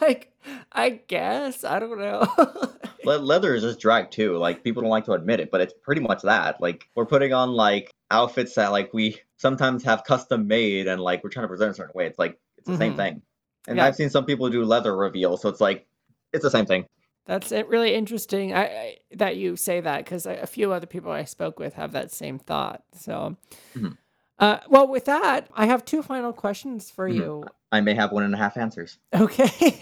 like, 0.00 0.32
I 0.72 1.00
guess, 1.08 1.64
I 1.64 1.78
don't 1.78 1.98
know. 1.98 2.26
Le- 3.04 3.18
leather 3.18 3.54
is 3.54 3.62
just 3.62 3.80
drag 3.80 4.10
too. 4.10 4.36
Like 4.36 4.62
people 4.64 4.82
don't 4.82 4.90
like 4.90 5.04
to 5.06 5.12
admit 5.12 5.40
it, 5.40 5.50
but 5.50 5.60
it's 5.60 5.74
pretty 5.82 6.00
much 6.00 6.22
that. 6.22 6.60
Like 6.60 6.88
we're 6.94 7.06
putting 7.06 7.32
on 7.32 7.50
like 7.52 7.90
outfits 8.10 8.54
that 8.54 8.72
like 8.72 8.92
we 8.92 9.20
sometimes 9.36 9.82
have 9.84 10.04
custom 10.04 10.46
made, 10.46 10.86
and 10.88 11.00
like 11.00 11.22
we're 11.24 11.30
trying 11.30 11.44
to 11.44 11.48
present 11.48 11.70
a 11.70 11.74
certain 11.74 11.92
way. 11.94 12.06
It's 12.06 12.18
like 12.18 12.38
it's 12.58 12.66
the 12.68 12.76
same 12.76 12.94
Mhm. 12.94 12.96
thing. 12.96 13.22
And 13.66 13.76
Yeah. 13.76 13.86
I've 13.86 13.96
seen 13.96 14.10
some 14.10 14.24
people 14.24 14.48
do 14.50 14.64
leather 14.64 14.96
reveal, 14.96 15.36
so 15.36 15.48
it's 15.48 15.60
like 15.60 15.86
it's 16.32 16.42
the 16.42 16.50
same 16.50 16.66
thing. 16.66 16.86
That's 17.26 17.52
it, 17.52 17.68
really 17.68 17.94
interesting 17.94 18.54
I, 18.54 18.62
I, 18.64 18.96
that 19.16 19.36
you 19.36 19.54
say 19.56 19.80
that 19.80 20.04
because 20.04 20.24
a 20.24 20.46
few 20.46 20.72
other 20.72 20.86
people 20.86 21.10
I 21.12 21.24
spoke 21.24 21.58
with 21.58 21.74
have 21.74 21.92
that 21.92 22.10
same 22.10 22.38
thought. 22.38 22.82
So, 22.94 23.36
Mhm. 23.76 23.96
Uh, 24.38 24.58
well, 24.68 24.86
with 24.88 25.04
that, 25.06 25.48
I 25.54 25.66
have 25.66 25.84
two 25.84 26.02
final 26.02 26.32
questions 26.32 26.90
for 26.90 27.08
Mhm. 27.08 27.14
you. 27.16 27.44
I 27.72 27.80
may 27.80 27.94
have 27.94 28.12
one 28.12 28.22
and 28.24 28.34
a 28.34 28.38
half 28.38 28.56
answers. 28.56 28.98
Okay. 29.14 29.80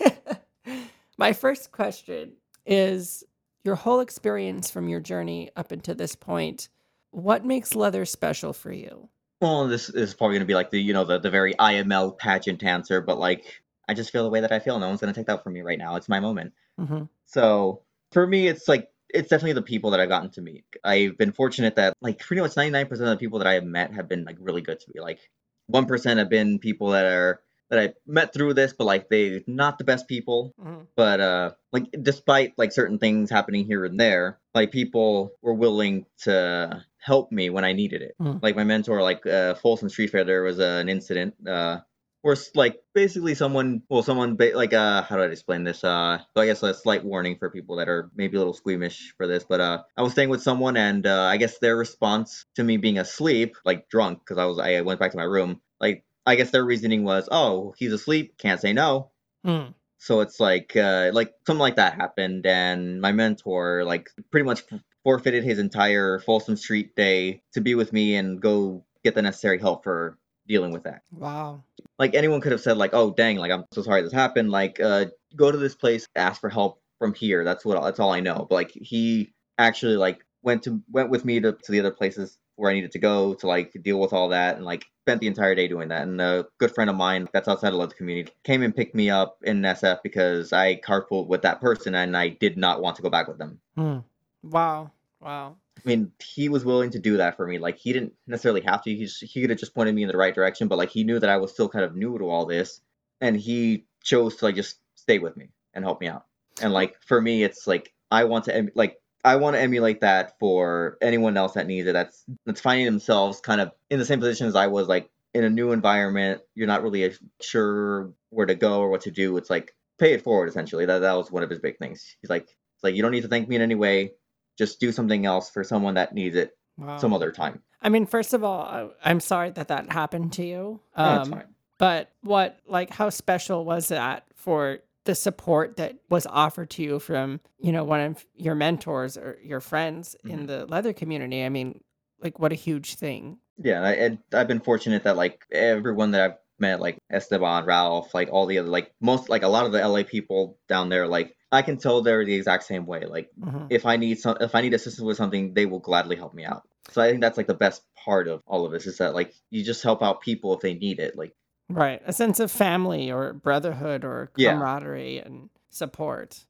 My 1.18 1.32
first 1.32 1.72
question 1.72 2.32
is 2.66 3.24
your 3.64 3.74
whole 3.76 4.00
experience 4.00 4.70
from 4.70 4.88
your 4.88 5.00
journey 5.00 5.50
up 5.56 5.72
until 5.72 5.94
this 5.94 6.14
point. 6.14 6.68
What 7.10 7.44
makes 7.44 7.74
leather 7.74 8.04
special 8.04 8.52
for 8.52 8.72
you? 8.72 9.08
Well, 9.40 9.68
this 9.68 9.88
is 9.88 10.14
probably 10.14 10.36
gonna 10.36 10.46
be 10.46 10.54
like 10.54 10.70
the 10.70 10.80
you 10.80 10.92
know 10.92 11.04
the 11.04 11.18
the 11.18 11.30
very 11.30 11.54
IML 11.54 12.18
pageant 12.18 12.62
answer, 12.64 13.00
but 13.00 13.18
like 13.18 13.62
I 13.88 13.94
just 13.94 14.10
feel 14.10 14.24
the 14.24 14.30
way 14.30 14.40
that 14.40 14.52
I 14.52 14.58
feel. 14.58 14.78
No 14.78 14.88
one's 14.88 15.00
gonna 15.00 15.12
take 15.12 15.26
that 15.26 15.42
from 15.44 15.52
me 15.52 15.60
right 15.62 15.78
now. 15.78 15.96
It's 15.96 16.08
my 16.08 16.20
moment. 16.20 16.52
hmm 16.78 17.04
So 17.26 17.82
for 18.12 18.26
me, 18.26 18.48
it's 18.48 18.66
like 18.68 18.90
it's 19.16 19.28
definitely 19.28 19.54
the 19.54 19.62
people 19.62 19.90
that 19.90 20.00
I've 20.00 20.08
gotten 20.08 20.30
to 20.30 20.40
meet. 20.42 20.64
I've 20.84 21.16
been 21.16 21.32
fortunate 21.32 21.76
that 21.76 21.94
like 22.00 22.18
pretty 22.18 22.42
much 22.42 22.56
ninety 22.56 22.70
nine 22.70 22.86
percent 22.86 23.08
of 23.08 23.18
the 23.18 23.24
people 23.24 23.38
that 23.40 23.48
I 23.48 23.54
have 23.54 23.64
met 23.64 23.94
have 23.94 24.08
been 24.08 24.24
like 24.24 24.36
really 24.40 24.62
good 24.62 24.80
to 24.80 24.86
me. 24.94 25.00
Like 25.00 25.18
one 25.66 25.86
percent 25.86 26.18
have 26.18 26.30
been 26.30 26.58
people 26.58 26.90
that 26.90 27.04
are 27.04 27.40
that 27.70 27.78
I 27.80 27.94
met 28.06 28.32
through 28.32 28.54
this, 28.54 28.72
but 28.72 28.84
like 28.84 29.08
they 29.08 29.42
not 29.46 29.78
the 29.78 29.84
best 29.84 30.06
people. 30.06 30.54
hmm 30.60 30.82
But 30.94 31.20
uh, 31.20 31.50
like 31.72 31.84
despite 32.00 32.52
like 32.56 32.72
certain 32.72 32.98
things 32.98 33.30
happening 33.30 33.66
here 33.66 33.84
and 33.84 33.98
there, 33.98 34.38
like 34.54 34.70
people 34.70 35.32
were 35.42 35.54
willing 35.54 36.06
to 36.22 36.84
help 36.98 37.32
me 37.32 37.50
when 37.50 37.64
I 37.64 37.72
needed 37.72 38.02
it. 38.02 38.14
Mm. 38.20 38.42
Like 38.42 38.56
my 38.56 38.64
mentor, 38.64 39.02
like 39.02 39.26
uh, 39.26 39.54
Folsom 39.54 39.88
Street 39.88 40.10
Fair, 40.10 40.24
there 40.24 40.42
was 40.42 40.60
uh, 40.60 40.78
an 40.80 40.88
incident 40.88 41.34
uh, 41.46 41.78
where 42.26 42.36
like 42.56 42.80
basically 42.92 43.36
someone, 43.36 43.82
well, 43.88 44.02
someone 44.02 44.34
ba- 44.34 44.50
like 44.56 44.72
uh, 44.72 45.00
how 45.02 45.14
do 45.14 45.22
I 45.22 45.26
explain 45.26 45.62
this? 45.62 45.84
Uh, 45.84 46.18
so 46.34 46.42
I 46.42 46.46
guess 46.46 46.60
a 46.64 46.74
slight 46.74 47.04
warning 47.04 47.36
for 47.38 47.50
people 47.50 47.76
that 47.76 47.88
are 47.88 48.10
maybe 48.16 48.36
a 48.36 48.40
little 48.40 48.52
squeamish 48.52 49.14
for 49.16 49.28
this, 49.28 49.44
but 49.48 49.60
uh, 49.60 49.84
I 49.96 50.02
was 50.02 50.10
staying 50.10 50.30
with 50.30 50.42
someone, 50.42 50.76
and 50.76 51.06
uh, 51.06 51.22
I 51.22 51.36
guess 51.36 51.60
their 51.60 51.76
response 51.76 52.44
to 52.56 52.64
me 52.64 52.78
being 52.78 52.98
asleep, 52.98 53.56
like 53.64 53.88
drunk, 53.88 54.18
because 54.18 54.38
I 54.38 54.44
was 54.46 54.58
I 54.58 54.80
went 54.80 54.98
back 54.98 55.12
to 55.12 55.16
my 55.16 55.22
room, 55.22 55.60
like 55.80 56.04
I 56.26 56.34
guess 56.34 56.50
their 56.50 56.64
reasoning 56.64 57.04
was, 57.04 57.28
oh, 57.30 57.74
he's 57.78 57.92
asleep, 57.92 58.36
can't 58.38 58.60
say 58.60 58.72
no. 58.72 59.12
Mm. 59.46 59.74
So 59.98 60.18
it's 60.20 60.40
like 60.40 60.74
uh 60.74 61.12
like 61.14 61.32
something 61.46 61.60
like 61.60 61.76
that 61.76 61.94
happened 61.94 62.44
and 62.44 63.00
my 63.00 63.12
mentor 63.12 63.84
like 63.84 64.10
pretty 64.32 64.44
much 64.44 64.64
forfeited 65.04 65.44
his 65.44 65.60
entire 65.60 66.18
Folsom 66.18 66.56
Street 66.56 66.96
day 66.96 67.42
to 67.52 67.60
be 67.60 67.76
with 67.76 67.92
me 67.92 68.16
and 68.16 68.42
go 68.42 68.84
get 69.04 69.14
the 69.14 69.22
necessary 69.22 69.60
help 69.60 69.84
for 69.84 70.18
dealing 70.46 70.72
with 70.72 70.84
that. 70.84 71.02
Wow. 71.12 71.62
Like 71.98 72.14
anyone 72.14 72.40
could 72.40 72.52
have 72.52 72.60
said 72.60 72.76
like, 72.76 72.90
"Oh, 72.92 73.12
dang, 73.12 73.36
like 73.36 73.50
I'm 73.50 73.64
so 73.72 73.82
sorry 73.82 74.02
this 74.02 74.12
happened. 74.12 74.50
Like 74.50 74.80
uh 74.80 75.06
go 75.34 75.50
to 75.50 75.58
this 75.58 75.74
place, 75.74 76.06
ask 76.14 76.40
for 76.40 76.50
help 76.50 76.80
from 76.98 77.14
here. 77.14 77.44
That's 77.44 77.64
what 77.64 77.82
that's 77.82 78.00
all 78.00 78.12
I 78.12 78.20
know." 78.20 78.46
But 78.48 78.54
like 78.54 78.70
he 78.72 79.32
actually 79.58 79.96
like 79.96 80.24
went 80.42 80.62
to 80.64 80.80
went 80.90 81.10
with 81.10 81.24
me 81.24 81.40
to, 81.40 81.52
to 81.52 81.72
the 81.72 81.80
other 81.80 81.90
places 81.90 82.38
where 82.56 82.70
I 82.70 82.74
needed 82.74 82.92
to 82.92 82.98
go 82.98 83.34
to 83.34 83.46
like 83.46 83.76
deal 83.82 84.00
with 84.00 84.12
all 84.12 84.30
that 84.30 84.56
and 84.56 84.64
like 84.64 84.86
spent 85.02 85.20
the 85.20 85.26
entire 85.26 85.54
day 85.54 85.68
doing 85.68 85.88
that. 85.88 86.02
And 86.02 86.20
a 86.20 86.46
good 86.58 86.74
friend 86.74 86.90
of 86.90 86.96
mine 86.96 87.28
that's 87.32 87.48
outside 87.48 87.72
of 87.72 87.88
the 87.88 87.94
community 87.94 88.32
came 88.44 88.62
and 88.62 88.74
picked 88.74 88.94
me 88.94 89.10
up 89.10 89.38
in 89.42 89.60
SF 89.60 89.98
because 90.02 90.52
I 90.52 90.76
carpooled 90.76 91.28
with 91.28 91.42
that 91.42 91.60
person 91.60 91.94
and 91.94 92.16
I 92.16 92.28
did 92.28 92.56
not 92.56 92.80
want 92.80 92.96
to 92.96 93.02
go 93.02 93.10
back 93.10 93.28
with 93.28 93.38
them. 93.38 93.60
Mm. 93.78 94.04
Wow. 94.42 94.90
Wow. 95.20 95.56
I 95.86 95.88
mean, 95.88 96.10
he 96.20 96.48
was 96.48 96.64
willing 96.64 96.90
to 96.90 96.98
do 96.98 97.18
that 97.18 97.36
for 97.36 97.46
me. 97.46 97.58
Like 97.58 97.78
he 97.78 97.92
didn't 97.92 98.14
necessarily 98.26 98.62
have 98.62 98.82
to. 98.82 98.90
He 98.94 99.06
he 99.06 99.40
could 99.40 99.50
have 99.50 99.58
just 99.58 99.74
pointed 99.74 99.94
me 99.94 100.02
in 100.02 100.08
the 100.08 100.16
right 100.16 100.34
direction, 100.34 100.66
but 100.66 100.78
like 100.78 100.90
he 100.90 101.04
knew 101.04 101.20
that 101.20 101.30
I 101.30 101.36
was 101.36 101.52
still 101.52 101.68
kind 101.68 101.84
of 101.84 101.94
new 101.94 102.18
to 102.18 102.28
all 102.28 102.44
this, 102.44 102.80
and 103.20 103.36
he 103.36 103.84
chose 104.02 104.36
to 104.36 104.46
like 104.46 104.56
just 104.56 104.80
stay 104.96 105.18
with 105.20 105.36
me 105.36 105.50
and 105.74 105.84
help 105.84 106.00
me 106.00 106.08
out. 106.08 106.24
And 106.60 106.72
like 106.72 107.00
for 107.02 107.20
me, 107.20 107.44
it's 107.44 107.68
like 107.68 107.92
I 108.10 108.24
want 108.24 108.46
to 108.46 108.56
em- 108.56 108.70
like 108.74 109.00
I 109.24 109.36
want 109.36 109.54
to 109.54 109.60
emulate 109.60 110.00
that 110.00 110.38
for 110.40 110.98
anyone 111.00 111.36
else 111.36 111.52
that 111.54 111.68
needs 111.68 111.86
it. 111.86 111.92
That's 111.92 112.24
that's 112.44 112.60
finding 112.60 112.86
themselves 112.86 113.40
kind 113.40 113.60
of 113.60 113.70
in 113.88 114.00
the 114.00 114.04
same 114.04 114.18
position 114.18 114.48
as 114.48 114.56
I 114.56 114.66
was, 114.66 114.88
like 114.88 115.08
in 115.34 115.44
a 115.44 115.50
new 115.50 115.70
environment. 115.70 116.40
You're 116.56 116.66
not 116.66 116.82
really 116.82 117.14
sure 117.40 118.12
where 118.30 118.46
to 118.46 118.56
go 118.56 118.80
or 118.80 118.90
what 118.90 119.02
to 119.02 119.12
do. 119.12 119.36
It's 119.36 119.50
like 119.50 119.72
pay 120.00 120.14
it 120.14 120.22
forward 120.22 120.48
essentially. 120.48 120.86
That 120.86 120.98
that 121.00 121.14
was 121.14 121.30
one 121.30 121.44
of 121.44 121.50
his 121.50 121.60
big 121.60 121.78
things. 121.78 122.16
He's 122.20 122.30
like, 122.30 122.42
it's 122.42 122.82
like 122.82 122.96
you 122.96 123.02
don't 123.02 123.12
need 123.12 123.22
to 123.22 123.28
thank 123.28 123.48
me 123.48 123.54
in 123.54 123.62
any 123.62 123.76
way. 123.76 124.12
Just 124.56 124.80
do 124.80 124.90
something 124.92 125.26
else 125.26 125.50
for 125.50 125.62
someone 125.64 125.94
that 125.94 126.14
needs 126.14 126.36
it 126.36 126.56
Wow. 126.78 126.98
some 126.98 127.14
other 127.14 127.32
time. 127.32 127.62
I 127.80 127.88
mean, 127.88 128.04
first 128.06 128.34
of 128.34 128.44
all, 128.44 128.60
I- 128.62 128.90
I'm 129.10 129.20
sorry 129.20 129.50
that 129.50 129.68
that 129.68 129.90
happened 129.92 130.32
to 130.34 130.44
you. 130.44 130.80
Um, 130.94 131.30
fine. 131.30 131.44
But 131.78 132.10
what, 132.22 132.58
like, 132.66 132.90
how 132.90 133.08
special 133.10 133.64
was 133.64 133.88
that 133.88 134.24
for 134.34 134.78
the 135.04 135.14
support 135.14 135.76
that 135.76 135.96
was 136.10 136.26
offered 136.26 136.68
to 136.70 136.82
you 136.82 136.98
from, 136.98 137.40
you 137.58 137.70
know, 137.72 137.84
one 137.84 138.00
of 138.00 138.26
your 138.34 138.54
mentors 138.54 139.16
or 139.16 139.38
your 139.42 139.60
friends 139.60 140.16
in 140.24 140.40
Mhm. 140.40 140.46
the 140.48 140.66
leather 140.66 140.92
community? 140.92 141.44
I 141.44 141.48
mean, 141.48 141.80
like, 142.22 142.38
what 142.38 142.52
a 142.52 142.56
huge 142.56 142.94
thing. 142.96 143.38
Yeah, 143.58 143.82
I, 143.82 143.92
and 143.92 144.18
I've 144.34 144.48
been 144.48 144.60
fortunate 144.60 145.04
that 145.04 145.16
like 145.16 145.46
everyone 145.52 146.10
that 146.10 146.20
I've 146.30 146.36
met, 146.58 146.80
like 146.80 146.98
Esteban, 147.10 147.64
Ralph, 147.64 148.12
like 148.14 148.28
all 148.30 148.46
the 148.46 148.58
other, 148.58 148.68
like 148.68 148.92
most, 149.00 149.28
like 149.30 149.42
a 149.42 149.48
lot 149.48 149.64
of 149.66 149.72
the 149.72 149.80
LA 149.86 150.02
people 150.02 150.58
down 150.68 150.88
there, 150.90 151.06
like 151.06 151.35
I 151.52 151.62
can 151.62 151.76
tell 151.76 152.02
they're 152.02 152.24
the 152.24 152.34
exact 152.34 152.64
same 152.64 152.86
way. 152.86 153.04
Like 153.06 153.30
Mhm. 153.40 153.66
if 153.70 153.86
I 153.86 153.96
need 153.96 154.18
some, 154.18 154.36
if 154.40 154.54
I 154.54 154.60
need 154.62 154.74
assistance 154.74 155.04
with 155.04 155.16
something, 155.16 155.54
they 155.54 155.66
will 155.66 155.78
gladly 155.78 156.16
help 156.16 156.34
me 156.34 156.44
out. 156.44 156.62
So 156.90 157.00
I 157.02 157.08
think 157.08 157.20
that's 157.20 157.36
like 157.36 157.46
the 157.46 157.54
best 157.54 157.82
part 158.04 158.28
of 158.28 158.42
all 158.46 158.64
of 158.66 158.72
this 158.72 158.86
is 158.86 158.98
that 158.98 159.14
like 159.14 159.32
you 159.50 159.62
just 159.64 159.82
help 159.82 160.02
out 160.02 160.20
people 160.20 160.54
if 160.54 160.60
they 160.60 160.74
need 160.74 160.98
it. 160.98 161.16
Like 161.16 161.34
Right. 161.68 162.00
A 162.06 162.12
sense 162.12 162.38
of 162.40 162.50
family 162.50 163.10
or 163.10 163.32
brotherhood 163.32 164.04
or 164.04 164.30
Yeah. 164.36 164.52
camaraderie 164.52 165.18
and 165.18 165.50
support. 165.70 166.44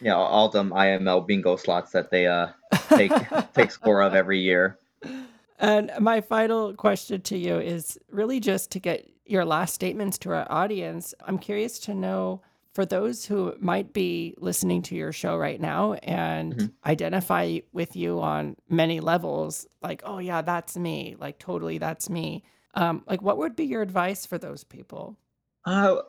Yeah, 0.00 0.14
all 0.16 0.48
them 0.48 0.70
IML 0.72 1.20
bingo 1.26 1.56
slots 1.56 1.92
that 1.92 2.10
they 2.10 2.26
uh 2.26 2.48
take 2.90 3.12
take 3.54 3.70
score 3.70 4.02
of 4.02 4.14
every 4.14 4.40
year. 4.40 4.78
And 5.58 5.90
my 6.00 6.20
final 6.20 6.74
question 6.74 7.20
to 7.22 7.38
you 7.38 7.58
is 7.58 7.98
really 8.10 8.40
just 8.40 8.70
to 8.72 8.80
get 8.80 9.08
your 9.26 9.44
last 9.44 9.74
statements 9.74 10.18
to 10.18 10.30
our 10.32 10.46
audience. 10.50 11.14
I'm 11.26 11.38
curious 11.38 11.78
to 11.80 11.94
know 11.94 12.42
for 12.74 12.84
those 12.84 13.24
who 13.24 13.54
might 13.60 13.92
be 13.92 14.34
listening 14.38 14.82
to 14.82 14.96
your 14.96 15.12
show 15.12 15.36
right 15.36 15.60
now 15.60 15.92
and 15.94 16.56
Mhm. 16.56 16.72
identify 16.84 17.60
with 17.72 17.94
you 17.94 18.20
on 18.20 18.56
many 18.68 18.98
levels, 19.00 19.66
like, 19.80 20.02
oh, 20.04 20.18
yeah, 20.18 20.42
that's 20.42 20.76
me, 20.76 21.14
like, 21.18 21.38
totally, 21.38 21.78
that's 21.78 22.10
me. 22.10 22.42
Um, 22.74 23.04
like, 23.06 23.22
what 23.22 23.38
would 23.38 23.54
be 23.54 23.64
your 23.64 23.80
advice 23.80 24.26
for 24.26 24.38
those 24.38 24.64
people? 24.64 25.16
Uh, 25.64 26.02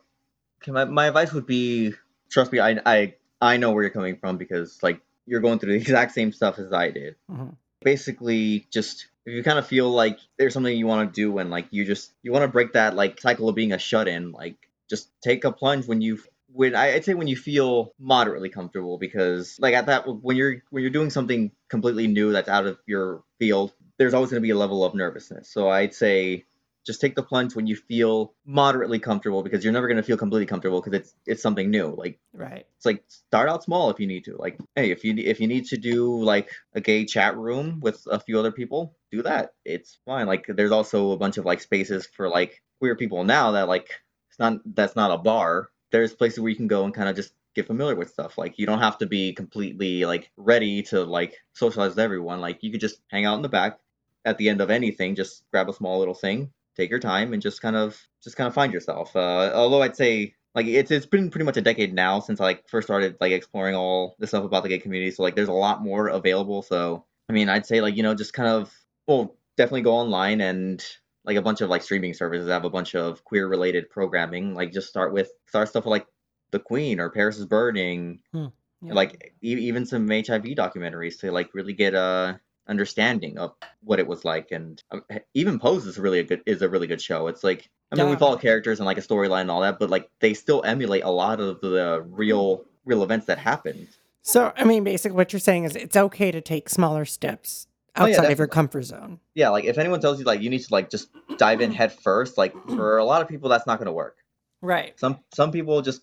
okay, 0.62 0.72
my, 0.72 0.86
my 0.86 1.06
advice 1.08 1.32
would 1.34 1.46
be 1.46 1.94
trust 2.30 2.52
me, 2.52 2.60
I, 2.60 2.80
I 2.86 3.16
I 3.40 3.58
know 3.58 3.72
where 3.72 3.84
you're 3.84 3.92
coming 3.92 4.18
from 4.18 4.38
because 4.38 4.82
like 4.82 5.00
you're 5.28 5.42
going 5.42 5.60
through 5.60 5.74
the 5.74 5.78
exact 5.82 6.14
same 6.14 6.32
stuff 6.32 6.58
as 6.58 6.74
I 6.74 6.90
did. 6.90 7.16
Mhm. 7.32 7.56
Basically, 7.84 8.66
just 8.72 9.08
if 9.26 9.34
you 9.36 9.44
kind 9.44 9.60
of 9.60 9.68
feel 9.68 9.90
like 9.92 10.18
there's 10.38 10.54
something 10.54 10.76
you 10.76 10.88
want 10.88 11.14
to 11.14 11.22
do 11.22 11.38
and 11.38 11.52
like 11.52 11.68
you 11.70 11.86
just 11.86 12.12
you 12.24 12.32
want 12.32 12.42
to 12.44 12.48
break 12.48 12.74
that 12.74 12.96
like 12.96 13.22
cycle 13.22 13.48
of 13.48 13.56
being 13.56 13.72
a 13.74 13.78
shut 13.78 14.08
in, 14.08 14.32
like 14.32 14.56
just 14.90 15.10
take 15.22 15.44
a 15.46 15.52
plunge 15.52 15.86
when 15.88 16.02
you 16.02 16.20
when 16.56 16.76
I, 16.76 16.94
I'd 16.96 17.06
say 17.06 17.14
when 17.14 17.28
you 17.28 17.36
feel 17.36 17.94
moderately 18.00 18.50
comfortable 18.50 18.98
because 18.98 19.58
like 19.60 19.74
at 19.74 19.88
that 19.88 20.06
when 20.08 20.38
you're 20.38 20.58
when 20.70 20.84
you're 20.84 20.92
doing 20.92 21.10
something 21.10 21.52
completely 21.70 22.08
new 22.08 22.32
that's 22.32 22.50
out 22.50 22.66
of 22.66 22.80
your 22.88 23.24
field, 23.40 23.74
there's 23.98 24.14
always 24.14 24.32
going 24.32 24.42
to 24.42 24.46
be 24.46 24.52
a 24.52 24.58
level 24.58 24.86
of 24.86 24.96
nervousness. 24.96 25.52
So 25.52 25.70
I'd 25.70 25.94
say 25.94 26.46
just 26.86 27.02
take 27.02 27.16
the 27.16 27.24
plunge 27.24 27.56
when 27.56 27.68
you 27.68 27.76
feel 27.76 28.34
moderately 28.46 29.00
comfortable 29.00 29.44
because 29.44 29.64
you're 29.64 29.74
never 29.74 29.88
going 29.88 29.98
to 29.98 30.04
feel 30.04 30.18
completely 30.18 30.46
comfortable 30.46 30.82
because 30.82 30.98
it's 31.00 31.16
it's 31.26 31.42
something 31.42 31.70
new. 31.70 31.88
Like 31.88 32.20
Right. 32.34 32.66
it's 32.78 32.86
like 32.86 33.04
start 33.08 33.50
out 33.50 33.64
small 33.64 33.90
if 33.90 34.00
you 34.00 34.08
need 34.08 34.24
to. 34.26 34.38
Like 34.38 34.58
hey 34.76 34.92
if 34.92 35.04
you 35.04 35.14
if 35.18 35.42
you 35.42 35.48
need 35.48 35.66
to 35.66 35.78
do 35.78 36.24
like 36.24 36.50
a 36.74 36.80
gay 36.82 37.06
chat 37.06 37.36
room 37.38 37.82
with 37.82 38.02
a 38.10 38.20
few 38.20 38.40
other 38.40 38.52
people 38.54 38.96
do 39.12 39.24
that. 39.24 39.52
It's 39.66 40.00
fine. 40.06 40.28
Like 40.28 40.46
there's 40.48 40.72
also 40.72 41.12
a 41.12 41.18
bunch 41.18 41.38
of 41.38 41.46
like 41.46 41.60
spaces 41.60 42.08
for 42.08 42.30
like 42.30 42.62
queer 42.80 42.96
people 42.96 43.24
now 43.26 43.52
that 43.52 43.68
like 43.68 43.90
it's 44.30 44.40
not 44.40 44.60
that's 44.76 44.96
not 44.96 45.12
a 45.12 45.18
bar 45.18 45.70
there's 45.92 46.14
places 46.14 46.40
where 46.40 46.50
you 46.50 46.56
can 46.56 46.68
go 46.68 46.84
and 46.84 46.94
kind 46.94 47.10
of 47.10 47.16
just 47.16 47.34
get 47.56 47.68
familiar 47.68 47.96
with 47.96 48.10
stuff 48.10 48.38
like 48.38 48.60
you 48.60 48.66
don't 48.66 48.80
have 48.80 48.98
to 48.98 49.06
be 49.06 49.34
completely 49.34 50.06
like 50.06 50.30
ready 50.36 50.84
to 50.84 51.04
like 51.04 51.38
socialize 51.54 51.92
with 51.92 52.00
everyone 52.00 52.42
like 52.42 52.62
you 52.62 52.72
could 52.72 52.82
just 52.82 53.00
hang 53.10 53.26
out 53.26 53.36
in 53.36 53.42
the 53.42 53.50
back 53.50 53.80
at 54.26 54.38
the 54.38 54.50
end 54.50 54.60
of 54.60 54.70
anything 54.70 55.16
just 55.16 55.44
grab 55.52 55.70
a 55.70 55.74
small 55.74 56.00
little 56.00 56.14
thing 56.14 56.52
take 56.76 56.90
your 56.90 57.00
time 57.00 57.32
and 57.32 57.42
just 57.42 57.62
kind 57.62 57.76
of 57.76 57.98
just 58.24 58.36
kind 58.36 58.48
of 58.48 58.54
find 58.54 58.74
yourself 58.74 59.16
uh, 59.16 59.52
although 59.54 59.82
i'd 59.82 59.96
say 59.96 60.34
like 60.56 60.68
it's 60.68 60.90
it's 60.90 61.06
been 61.06 61.30
pretty 61.30 61.44
much 61.44 61.58
a 61.58 61.62
decade 61.62 61.94
now 61.94 62.22
since 62.22 62.40
I 62.40 62.46
like 62.46 62.68
first 62.70 62.88
started 62.88 63.18
like 63.20 63.34
exploring 63.34 63.76
all 63.76 64.16
the 64.20 64.26
stuff 64.26 64.46
about 64.46 64.64
the 64.64 64.70
gay 64.70 64.80
community. 64.80 65.12
So 65.12 65.22
like 65.22 65.36
there's 65.36 65.50
a 65.50 65.54
lot 65.54 65.84
more 65.84 66.08
available. 66.08 66.62
So 66.64 67.06
I 67.30 67.34
mean 67.34 67.50
I'd 67.50 67.66
say 67.66 67.82
like 67.82 67.98
you 67.98 68.04
know 68.04 68.16
just 68.16 68.34
kind 68.34 68.50
of 68.50 68.74
well 69.06 69.36
definitely 69.58 69.82
go 69.82 69.96
online 69.96 70.42
and 70.42 70.84
like 71.26 71.38
a 71.38 71.42
bunch 71.42 71.62
of 71.62 71.70
like 71.70 71.82
streaming 71.82 72.14
services 72.14 72.48
that 72.48 72.54
have 72.54 72.66
a 72.66 72.70
bunch 72.70 72.96
of 72.96 73.24
queer 73.24 73.48
related 73.48 73.90
programming. 73.90 74.54
Like 74.54 74.72
just 74.72 74.88
start 74.88 75.14
with 75.14 75.32
start 75.48 75.70
stuff 75.70 75.86
with, 75.86 75.92
like 75.92 76.08
the 76.52 76.60
Queen 76.60 77.00
or 77.00 77.10
Paris 77.10 77.38
is 77.38 77.46
Burning. 77.46 78.20
Hmm. 78.32 78.48
Yeah. 78.82 78.94
Like 78.94 79.34
e- 79.42 79.68
even 79.68 79.86
some 79.86 80.08
HIV 80.08 80.44
documentaries 80.56 81.20
to 81.22 81.32
like 81.32 81.54
really 81.54 81.74
get 81.74 81.96
a 81.96 82.40
understanding 82.68 83.38
of 83.38 83.54
what 83.82 84.00
it 84.00 84.08
was 84.08 84.26
like, 84.26 84.52
and 84.52 84.82
uh, 84.92 85.00
even 85.34 85.60
Pose 85.60 85.86
is 85.86 85.98
really 85.98 86.20
a 86.20 86.24
good 86.24 86.42
is 86.46 86.62
a 86.62 86.70
really 86.70 86.88
good 86.88 87.02
show. 87.02 87.28
It's 87.28 87.44
like 87.44 87.70
I 87.92 87.96
mean 87.96 88.06
yeah. 88.06 88.12
we 88.12 88.18
follow 88.18 88.38
characters 88.38 88.80
and 88.80 88.86
like 88.86 88.98
a 88.98 89.02
storyline 89.02 89.42
and 89.42 89.52
all 89.52 89.62
that, 89.62 89.80
but 89.80 89.90
like 89.90 90.10
they 90.20 90.34
still 90.34 90.64
emulate 90.64 91.04
a 91.04 91.10
lot 91.10 91.40
of 91.40 91.62
the 91.62 92.06
real 92.08 92.66
real 92.86 93.04
events 93.04 93.26
that 93.26 93.40
happened. 93.40 93.88
So 94.22 94.54
I 94.56 94.64
mean, 94.64 94.84
basically, 94.84 95.16
what 95.16 95.34
you're 95.34 95.40
saying 95.40 95.64
is 95.64 95.76
it's 95.76 95.96
okay 95.96 96.32
to 96.32 96.42
take 96.42 96.70
smaller 96.70 97.06
steps 97.06 97.68
outside 97.96 98.20
oh, 98.20 98.24
yeah, 98.24 98.32
of 98.32 98.38
your 98.38 98.48
comfort 98.48 98.84
zone. 98.84 99.20
Yeah, 99.34 99.50
like 99.50 99.66
if 99.66 99.78
anyone 99.78 100.00
tells 100.00 100.20
you 100.20 100.26
like 100.26 100.42
you 100.42 100.50
need 100.50 100.60
to 100.60 100.74
like 100.74 100.90
just 100.90 101.10
dive 101.38 101.62
in 101.62 101.72
head 101.72 101.92
first, 101.92 102.38
like 102.38 102.54
for 102.68 102.98
a 102.98 103.06
lot 103.06 103.22
of 103.22 103.28
people 103.28 103.50
that's 103.50 103.68
not 103.68 103.78
going 103.78 103.88
to 103.88 103.94
work. 103.94 104.18
Right. 104.62 105.00
Some 105.00 105.20
some 105.34 105.52
people 105.52 105.82
just 105.82 106.02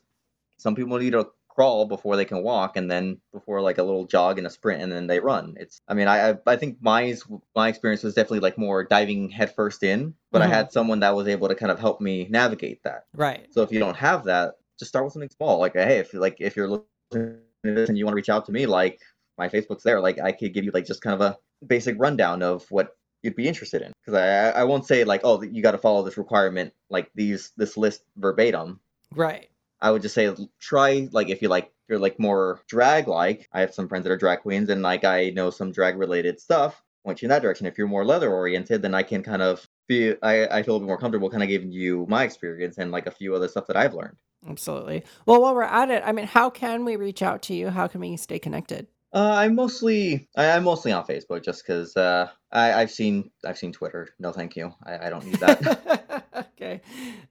some 0.59 0.75
people 0.75 0.99
need 0.99 1.11
to 1.11 1.29
crawl 1.49 1.85
before 1.85 2.17
they 2.17 2.25
can 2.25 2.43
walk, 2.43 2.77
and 2.77 2.91
then 2.91 3.21
before 3.33 3.61
like 3.61 3.79
a 3.79 3.83
little 3.83 4.07
jog 4.07 4.39
and 4.39 4.47
a 4.47 4.51
sprint, 4.51 4.83
and 4.83 4.91
then 4.91 5.07
they 5.07 5.21
run. 5.21 5.55
It's 5.59 5.81
I 5.89 5.95
mean 5.95 6.09
I 6.09 6.37
I 6.47 6.57
think 6.57 6.79
my 6.81 7.15
my 7.55 7.69
experience 7.69 8.03
was 8.03 8.15
definitely 8.15 8.41
like 8.41 8.57
more 8.57 8.85
diving 8.85 9.29
head 9.29 9.55
first 9.55 9.83
in, 9.83 10.15
but 10.31 10.41
mm-hmm. 10.41 10.51
I 10.51 10.55
had 10.55 10.73
someone 10.73 11.01
that 11.01 11.15
was 11.15 11.29
able 11.29 11.49
to 11.49 11.55
kind 11.55 11.73
of 11.73 11.79
help 11.79 12.01
me 12.01 12.27
navigate 12.31 12.83
that. 12.85 13.07
Right. 13.15 13.47
So 13.51 13.63
if 13.63 13.71
you 13.73 13.79
don't 13.79 13.97
have 13.97 14.25
that, 14.25 14.55
just 14.79 14.91
start 14.91 15.05
with 15.05 15.13
something 15.13 15.31
small. 15.31 15.59
Like 15.59 15.75
hey, 15.75 15.99
if 15.99 16.15
like 16.15 16.37
if 16.41 16.57
you're 16.57 16.69
looking 16.69 16.87
at 17.13 17.75
this 17.75 17.89
and 17.89 17.99
you 17.99 18.05
want 18.05 18.13
to 18.15 18.17
reach 18.17 18.31
out 18.31 18.47
to 18.47 18.53
me, 18.53 18.67
like 18.67 19.01
my 19.39 19.49
Facebook's 19.49 19.83
there. 19.83 20.01
Like 20.01 20.21
I 20.21 20.33
could 20.33 20.55
give 20.55 20.65
you 20.65 20.71
like 20.73 20.87
just 20.87 21.03
kind 21.03 21.15
of 21.15 21.21
a 21.21 21.39
basic 21.67 21.97
rundown 21.99 22.43
of 22.43 22.71
what 22.71 22.97
you'd 23.23 23.37
be 23.37 23.49
interested 23.49 23.83
in 23.83 23.93
because 24.05 24.19
I 24.19 24.61
I 24.61 24.65
won't 24.65 24.87
say 24.87 25.05
like 25.05 25.21
oh 25.25 25.43
you 25.43 25.63
got 25.63 25.73
to 25.73 25.79
follow 25.79 26.03
this 26.03 26.19
requirement 26.19 26.73
like 26.91 27.11
these 27.15 27.53
this 27.57 27.77
list 27.77 28.03
verbatim. 28.17 28.81
Right. 29.15 29.49
I 29.81 29.91
would 29.91 30.03
just 30.03 30.15
say 30.15 30.35
try 30.61 31.09
like 31.13 31.29
if 31.29 31.43
you 31.43 31.49
like 31.49 31.73
you're 31.89 31.99
like 31.99 32.19
more 32.19 32.61
drag 32.69 33.09
like. 33.09 33.49
I 33.53 33.61
have 33.61 33.75
some 33.75 33.89
friends 33.89 34.05
that 34.05 34.13
are 34.13 34.17
drag 34.17 34.41
queens 34.41 34.69
and 34.71 34.83
like 34.83 35.05
I 35.05 35.31
know 35.31 35.51
some 35.51 35.73
drag 35.73 35.97
related 35.97 36.41
stuff. 36.41 36.83
Point 37.05 37.21
you 37.21 37.27
in 37.27 37.31
that 37.31 37.43
direction. 37.43 37.67
If 37.67 37.77
you're 37.77 37.89
more 37.89 38.05
leather 38.05 38.33
oriented, 38.33 38.81
then 38.81 38.95
I 38.95 39.03
can 39.03 39.23
kind 39.23 39.43
of 39.43 39.67
feel 39.89 40.15
I, 40.23 40.47
I 40.47 40.63
feel 40.63 40.77
a 40.77 40.79
bit 40.81 40.87
more 40.87 40.99
comfortable 40.99 41.31
kind 41.31 41.43
of 41.43 41.49
giving 41.49 41.73
you 41.73 42.07
my 42.09 42.23
experience 42.23 42.79
and 42.79 42.93
like 42.93 43.07
a 43.07 43.11
few 43.11 43.35
other 43.35 43.49
stuff 43.49 43.67
that 43.67 43.77
I've 43.77 43.95
learned. 43.95 44.17
Absolutely. 44.49 45.05
Well, 45.27 45.43
while 45.43 45.55
we're 45.55 45.63
at 45.63 45.91
it, 45.91 46.03
I 46.05 46.13
mean, 46.13 46.27
how 46.27 46.49
can 46.51 46.85
we 46.85 46.97
reach 46.97 47.23
out 47.23 47.43
to 47.43 47.55
you? 47.55 47.71
How 47.71 47.89
can 47.89 48.01
we 48.01 48.17
stay 48.17 48.39
connected? 48.39 48.87
Uh, 49.15 49.35
I'm 49.37 49.55
mostly 49.55 50.29
I, 50.37 50.45
am 50.45 50.65
mostly 50.65 50.93
on 50.93 51.05
Facebook 51.05 51.45
just 51.45 51.67
because 51.67 51.97
uh, 51.97 52.29
I 52.51 52.73
I've 52.73 52.91
seen 52.91 53.31
I've 53.45 53.59
seen 53.59 53.73
Twitter. 53.73 54.09
No, 54.19 54.33
thank 54.33 54.57
you. 54.57 54.73
I, 54.85 55.07
I 55.07 55.11
don't 55.11 55.27
need 55.27 55.37
that. 55.37 56.25
okay, 56.57 56.81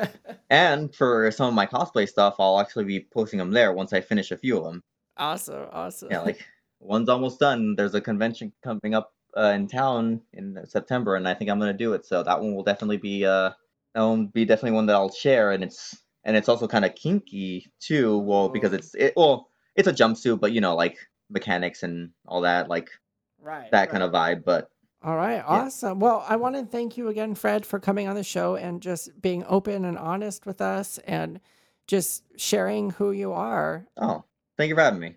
and 0.50 0.94
for 0.94 1.30
some 1.30 1.48
of 1.48 1.54
my 1.54 1.66
cosplay 1.66 2.08
stuff, 2.08 2.36
I'll 2.38 2.60
actually 2.60 2.84
be 2.84 3.00
posting 3.00 3.38
them 3.38 3.50
there 3.50 3.72
once 3.72 3.92
I 3.92 4.00
finish 4.00 4.30
a 4.30 4.36
few 4.36 4.58
of 4.58 4.64
them. 4.64 4.82
Awesome, 5.16 5.66
awesome. 5.72 6.08
Yeah, 6.10 6.20
like 6.20 6.44
one's 6.80 7.08
almost 7.08 7.40
done. 7.40 7.74
There's 7.76 7.94
a 7.94 8.00
convention 8.00 8.52
coming 8.62 8.94
up 8.94 9.12
uh, 9.36 9.52
in 9.54 9.68
town 9.68 10.20
in 10.32 10.58
September, 10.66 11.16
and 11.16 11.28
I 11.28 11.34
think 11.34 11.50
I'm 11.50 11.58
gonna 11.58 11.72
do 11.72 11.92
it. 11.92 12.06
So 12.06 12.22
that 12.22 12.40
one 12.40 12.54
will 12.54 12.64
definitely 12.64 12.96
be 12.96 13.24
uh, 13.24 13.50
that 13.94 14.00
will 14.00 14.26
be 14.26 14.44
definitely 14.44 14.72
one 14.72 14.86
that 14.86 14.96
I'll 14.96 15.12
share, 15.12 15.52
and 15.52 15.62
it's 15.62 15.96
and 16.24 16.36
it's 16.36 16.48
also 16.48 16.68
kind 16.68 16.84
of 16.84 16.94
kinky 16.94 17.70
too. 17.80 18.18
Well, 18.18 18.48
because 18.48 18.72
it's 18.72 18.94
it 18.94 19.14
well, 19.16 19.48
it's 19.76 19.88
a 19.88 19.92
jumpsuit, 19.92 20.40
but 20.40 20.52
you 20.52 20.60
know, 20.60 20.74
like 20.74 20.98
mechanics 21.30 21.82
and 21.82 22.10
all 22.26 22.42
that, 22.42 22.68
like 22.68 22.90
right, 23.40 23.70
that 23.70 23.78
right. 23.80 23.90
kind 23.90 24.02
of 24.02 24.12
vibe. 24.12 24.44
But 24.44 24.70
all 25.02 25.16
right, 25.16 25.36
yeah. 25.36 25.44
awesome. 25.46 26.00
Well, 26.00 26.24
I 26.28 26.36
want 26.36 26.56
to 26.56 26.64
thank 26.64 26.96
you 26.96 27.08
again, 27.08 27.34
Fred, 27.34 27.64
for 27.64 27.78
coming 27.78 28.08
on 28.08 28.16
the 28.16 28.24
show 28.24 28.56
and 28.56 28.82
just 28.82 29.20
being 29.20 29.44
open 29.48 29.84
and 29.84 29.96
honest 29.96 30.44
with 30.44 30.60
us 30.60 30.98
and 31.06 31.40
just 31.86 32.24
sharing 32.36 32.90
who 32.90 33.12
you 33.12 33.32
are. 33.32 33.86
Oh, 33.96 34.24
thank 34.56 34.68
you 34.68 34.74
for 34.74 34.82
having 34.82 35.00
me. 35.00 35.14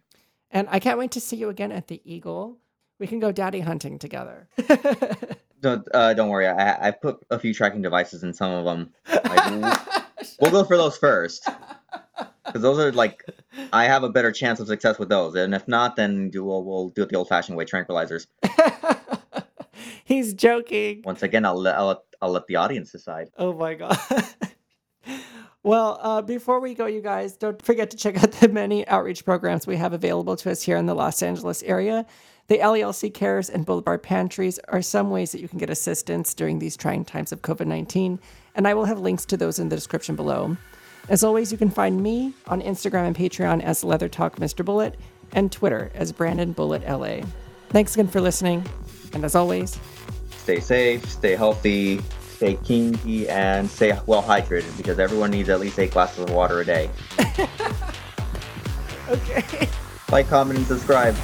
And 0.52 0.68
I 0.70 0.80
can't 0.80 1.00
wait 1.00 1.12
to 1.12 1.22
see 1.22 1.38
you 1.38 1.50
again 1.50 1.72
at 1.72 1.88
the 1.88 2.02
Eagle. 2.06 2.58
We 3.02 3.08
can 3.08 3.20
go 3.20 3.32
daddy 3.32 3.62
hunting 3.62 3.98
together. 3.98 4.48
don't 5.60 5.88
uh, 5.92 6.14
don't 6.14 6.30
worry. 6.30 6.46
I 6.46 6.90
I 6.90 6.92
put 6.92 7.18
a 7.32 7.40
few 7.40 7.52
tracking 7.52 7.82
devices 7.82 8.22
in 8.22 8.32
some 8.32 8.52
of 8.52 8.64
them. 8.64 8.94
Like, 9.12 9.76
we'll 10.40 10.52
go 10.52 10.64
for 10.64 10.78
those 10.78 10.98
first, 10.98 11.50
because 12.46 12.62
those 12.62 12.78
are 12.78 12.92
like 12.92 13.26
I 13.74 13.86
have 13.86 14.04
a 14.04 14.10
better 14.10 14.32
chance 14.32 14.60
of 14.60 14.68
success 14.68 15.00
with 15.00 15.10
those. 15.10 15.34
And 15.34 15.56
if 15.56 15.68
not, 15.68 15.96
then 15.96 16.30
do 16.30 16.44
we'll, 16.44 16.64
we'll 16.64 16.90
do 16.90 17.02
it 17.02 17.10
the 17.10 17.16
old-fashioned 17.16 17.58
way, 17.58 17.66
tranquilizers. 17.66 18.28
He's 20.06 20.36
joking. 20.36 21.02
Once 21.04 21.24
again, 21.24 21.44
I'll 21.44 21.60
let 21.60 21.80
I'll 21.80 21.88
let, 21.88 21.98
I'll 22.22 22.32
let 22.32 22.46
the 22.46 22.58
audience 22.58 22.92
decide. 22.92 23.32
Oh 23.36 23.52
my 23.52 23.74
god. 23.74 23.98
Well, 25.64 26.00
uh, 26.02 26.24
before 26.24 26.60
we 26.60 26.74
go, 26.74 26.88
you 26.88 27.02
guys, 27.02 27.38
don't 27.38 27.62
forget 27.62 27.92
to 27.92 27.98
check 27.98 28.18
out 28.22 28.32
the 28.32 28.50
many 28.50 28.88
outreach 28.88 29.24
programs 29.24 29.68
we 29.68 29.76
have 29.78 29.94
available 29.94 30.36
to 30.38 30.50
us 30.50 30.64
here 30.64 30.76
in 30.76 30.88
the 30.88 30.96
Los 30.96 31.22
Angeles 31.22 31.62
area. 31.62 32.08
The 32.52 32.60
LELC 32.60 33.14
Cares 33.14 33.50
and 33.50 33.66
Boulevard 33.66 34.04
Pantries 34.04 34.60
are 34.68 34.82
some 34.82 35.10
ways 35.10 35.32
that 35.32 35.40
you 35.40 35.48
can 35.48 35.58
get 35.58 35.70
assistance 35.70 36.34
during 36.34 36.60
these 36.60 36.76
trying 36.76 37.06
times 37.06 37.32
of 37.32 37.42
COVID 37.42 37.66
19, 37.66 38.20
and 38.56 38.68
I 38.68 38.74
will 38.74 38.84
have 38.84 39.00
links 39.00 39.24
to 39.28 39.38
those 39.38 39.58
in 39.58 39.70
the 39.70 39.76
description 39.78 40.18
below. 40.18 40.58
As 41.08 41.24
always, 41.24 41.54
you 41.54 41.58
can 41.58 41.70
find 41.70 42.04
me 42.04 42.34
on 42.48 42.62
Instagram 42.62 43.08
and 43.08 43.16
Patreon 43.16 43.64
as 43.64 43.86
Leather 43.86 44.10
Talk 44.10 44.36
Mr. 44.36 44.66
Bullet 44.66 45.00
and 45.32 45.50
Twitter 45.50 45.92
as 45.96 46.12
Brandon 46.12 46.52
Bullet 46.52 46.86
LA. 46.86 47.22
Thanks 47.70 47.94
again 47.94 48.10
for 48.10 48.20
listening, 48.20 48.66
and 49.14 49.24
as 49.24 49.34
always, 49.34 49.80
stay 50.40 50.60
safe, 50.60 51.10
stay 51.10 51.38
healthy, 51.38 52.02
stay 52.32 52.56
kinky, 52.66 53.30
and 53.30 53.70
stay 53.70 53.98
well 54.08 54.24
hydrated 54.24 54.76
because 54.76 55.00
everyone 55.00 55.32
needs 55.32 55.48
at 55.48 55.62
least 55.62 55.80
eight 55.80 55.92
glasses 55.92 56.26
of 56.26 56.32
water 56.32 56.60
a 56.60 56.66
day. 56.66 56.90
okay. 59.08 59.70
Like, 60.12 60.28
comment, 60.28 60.60
and 60.60 60.68
subscribe. 60.68 61.16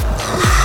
Ah! 0.00 0.57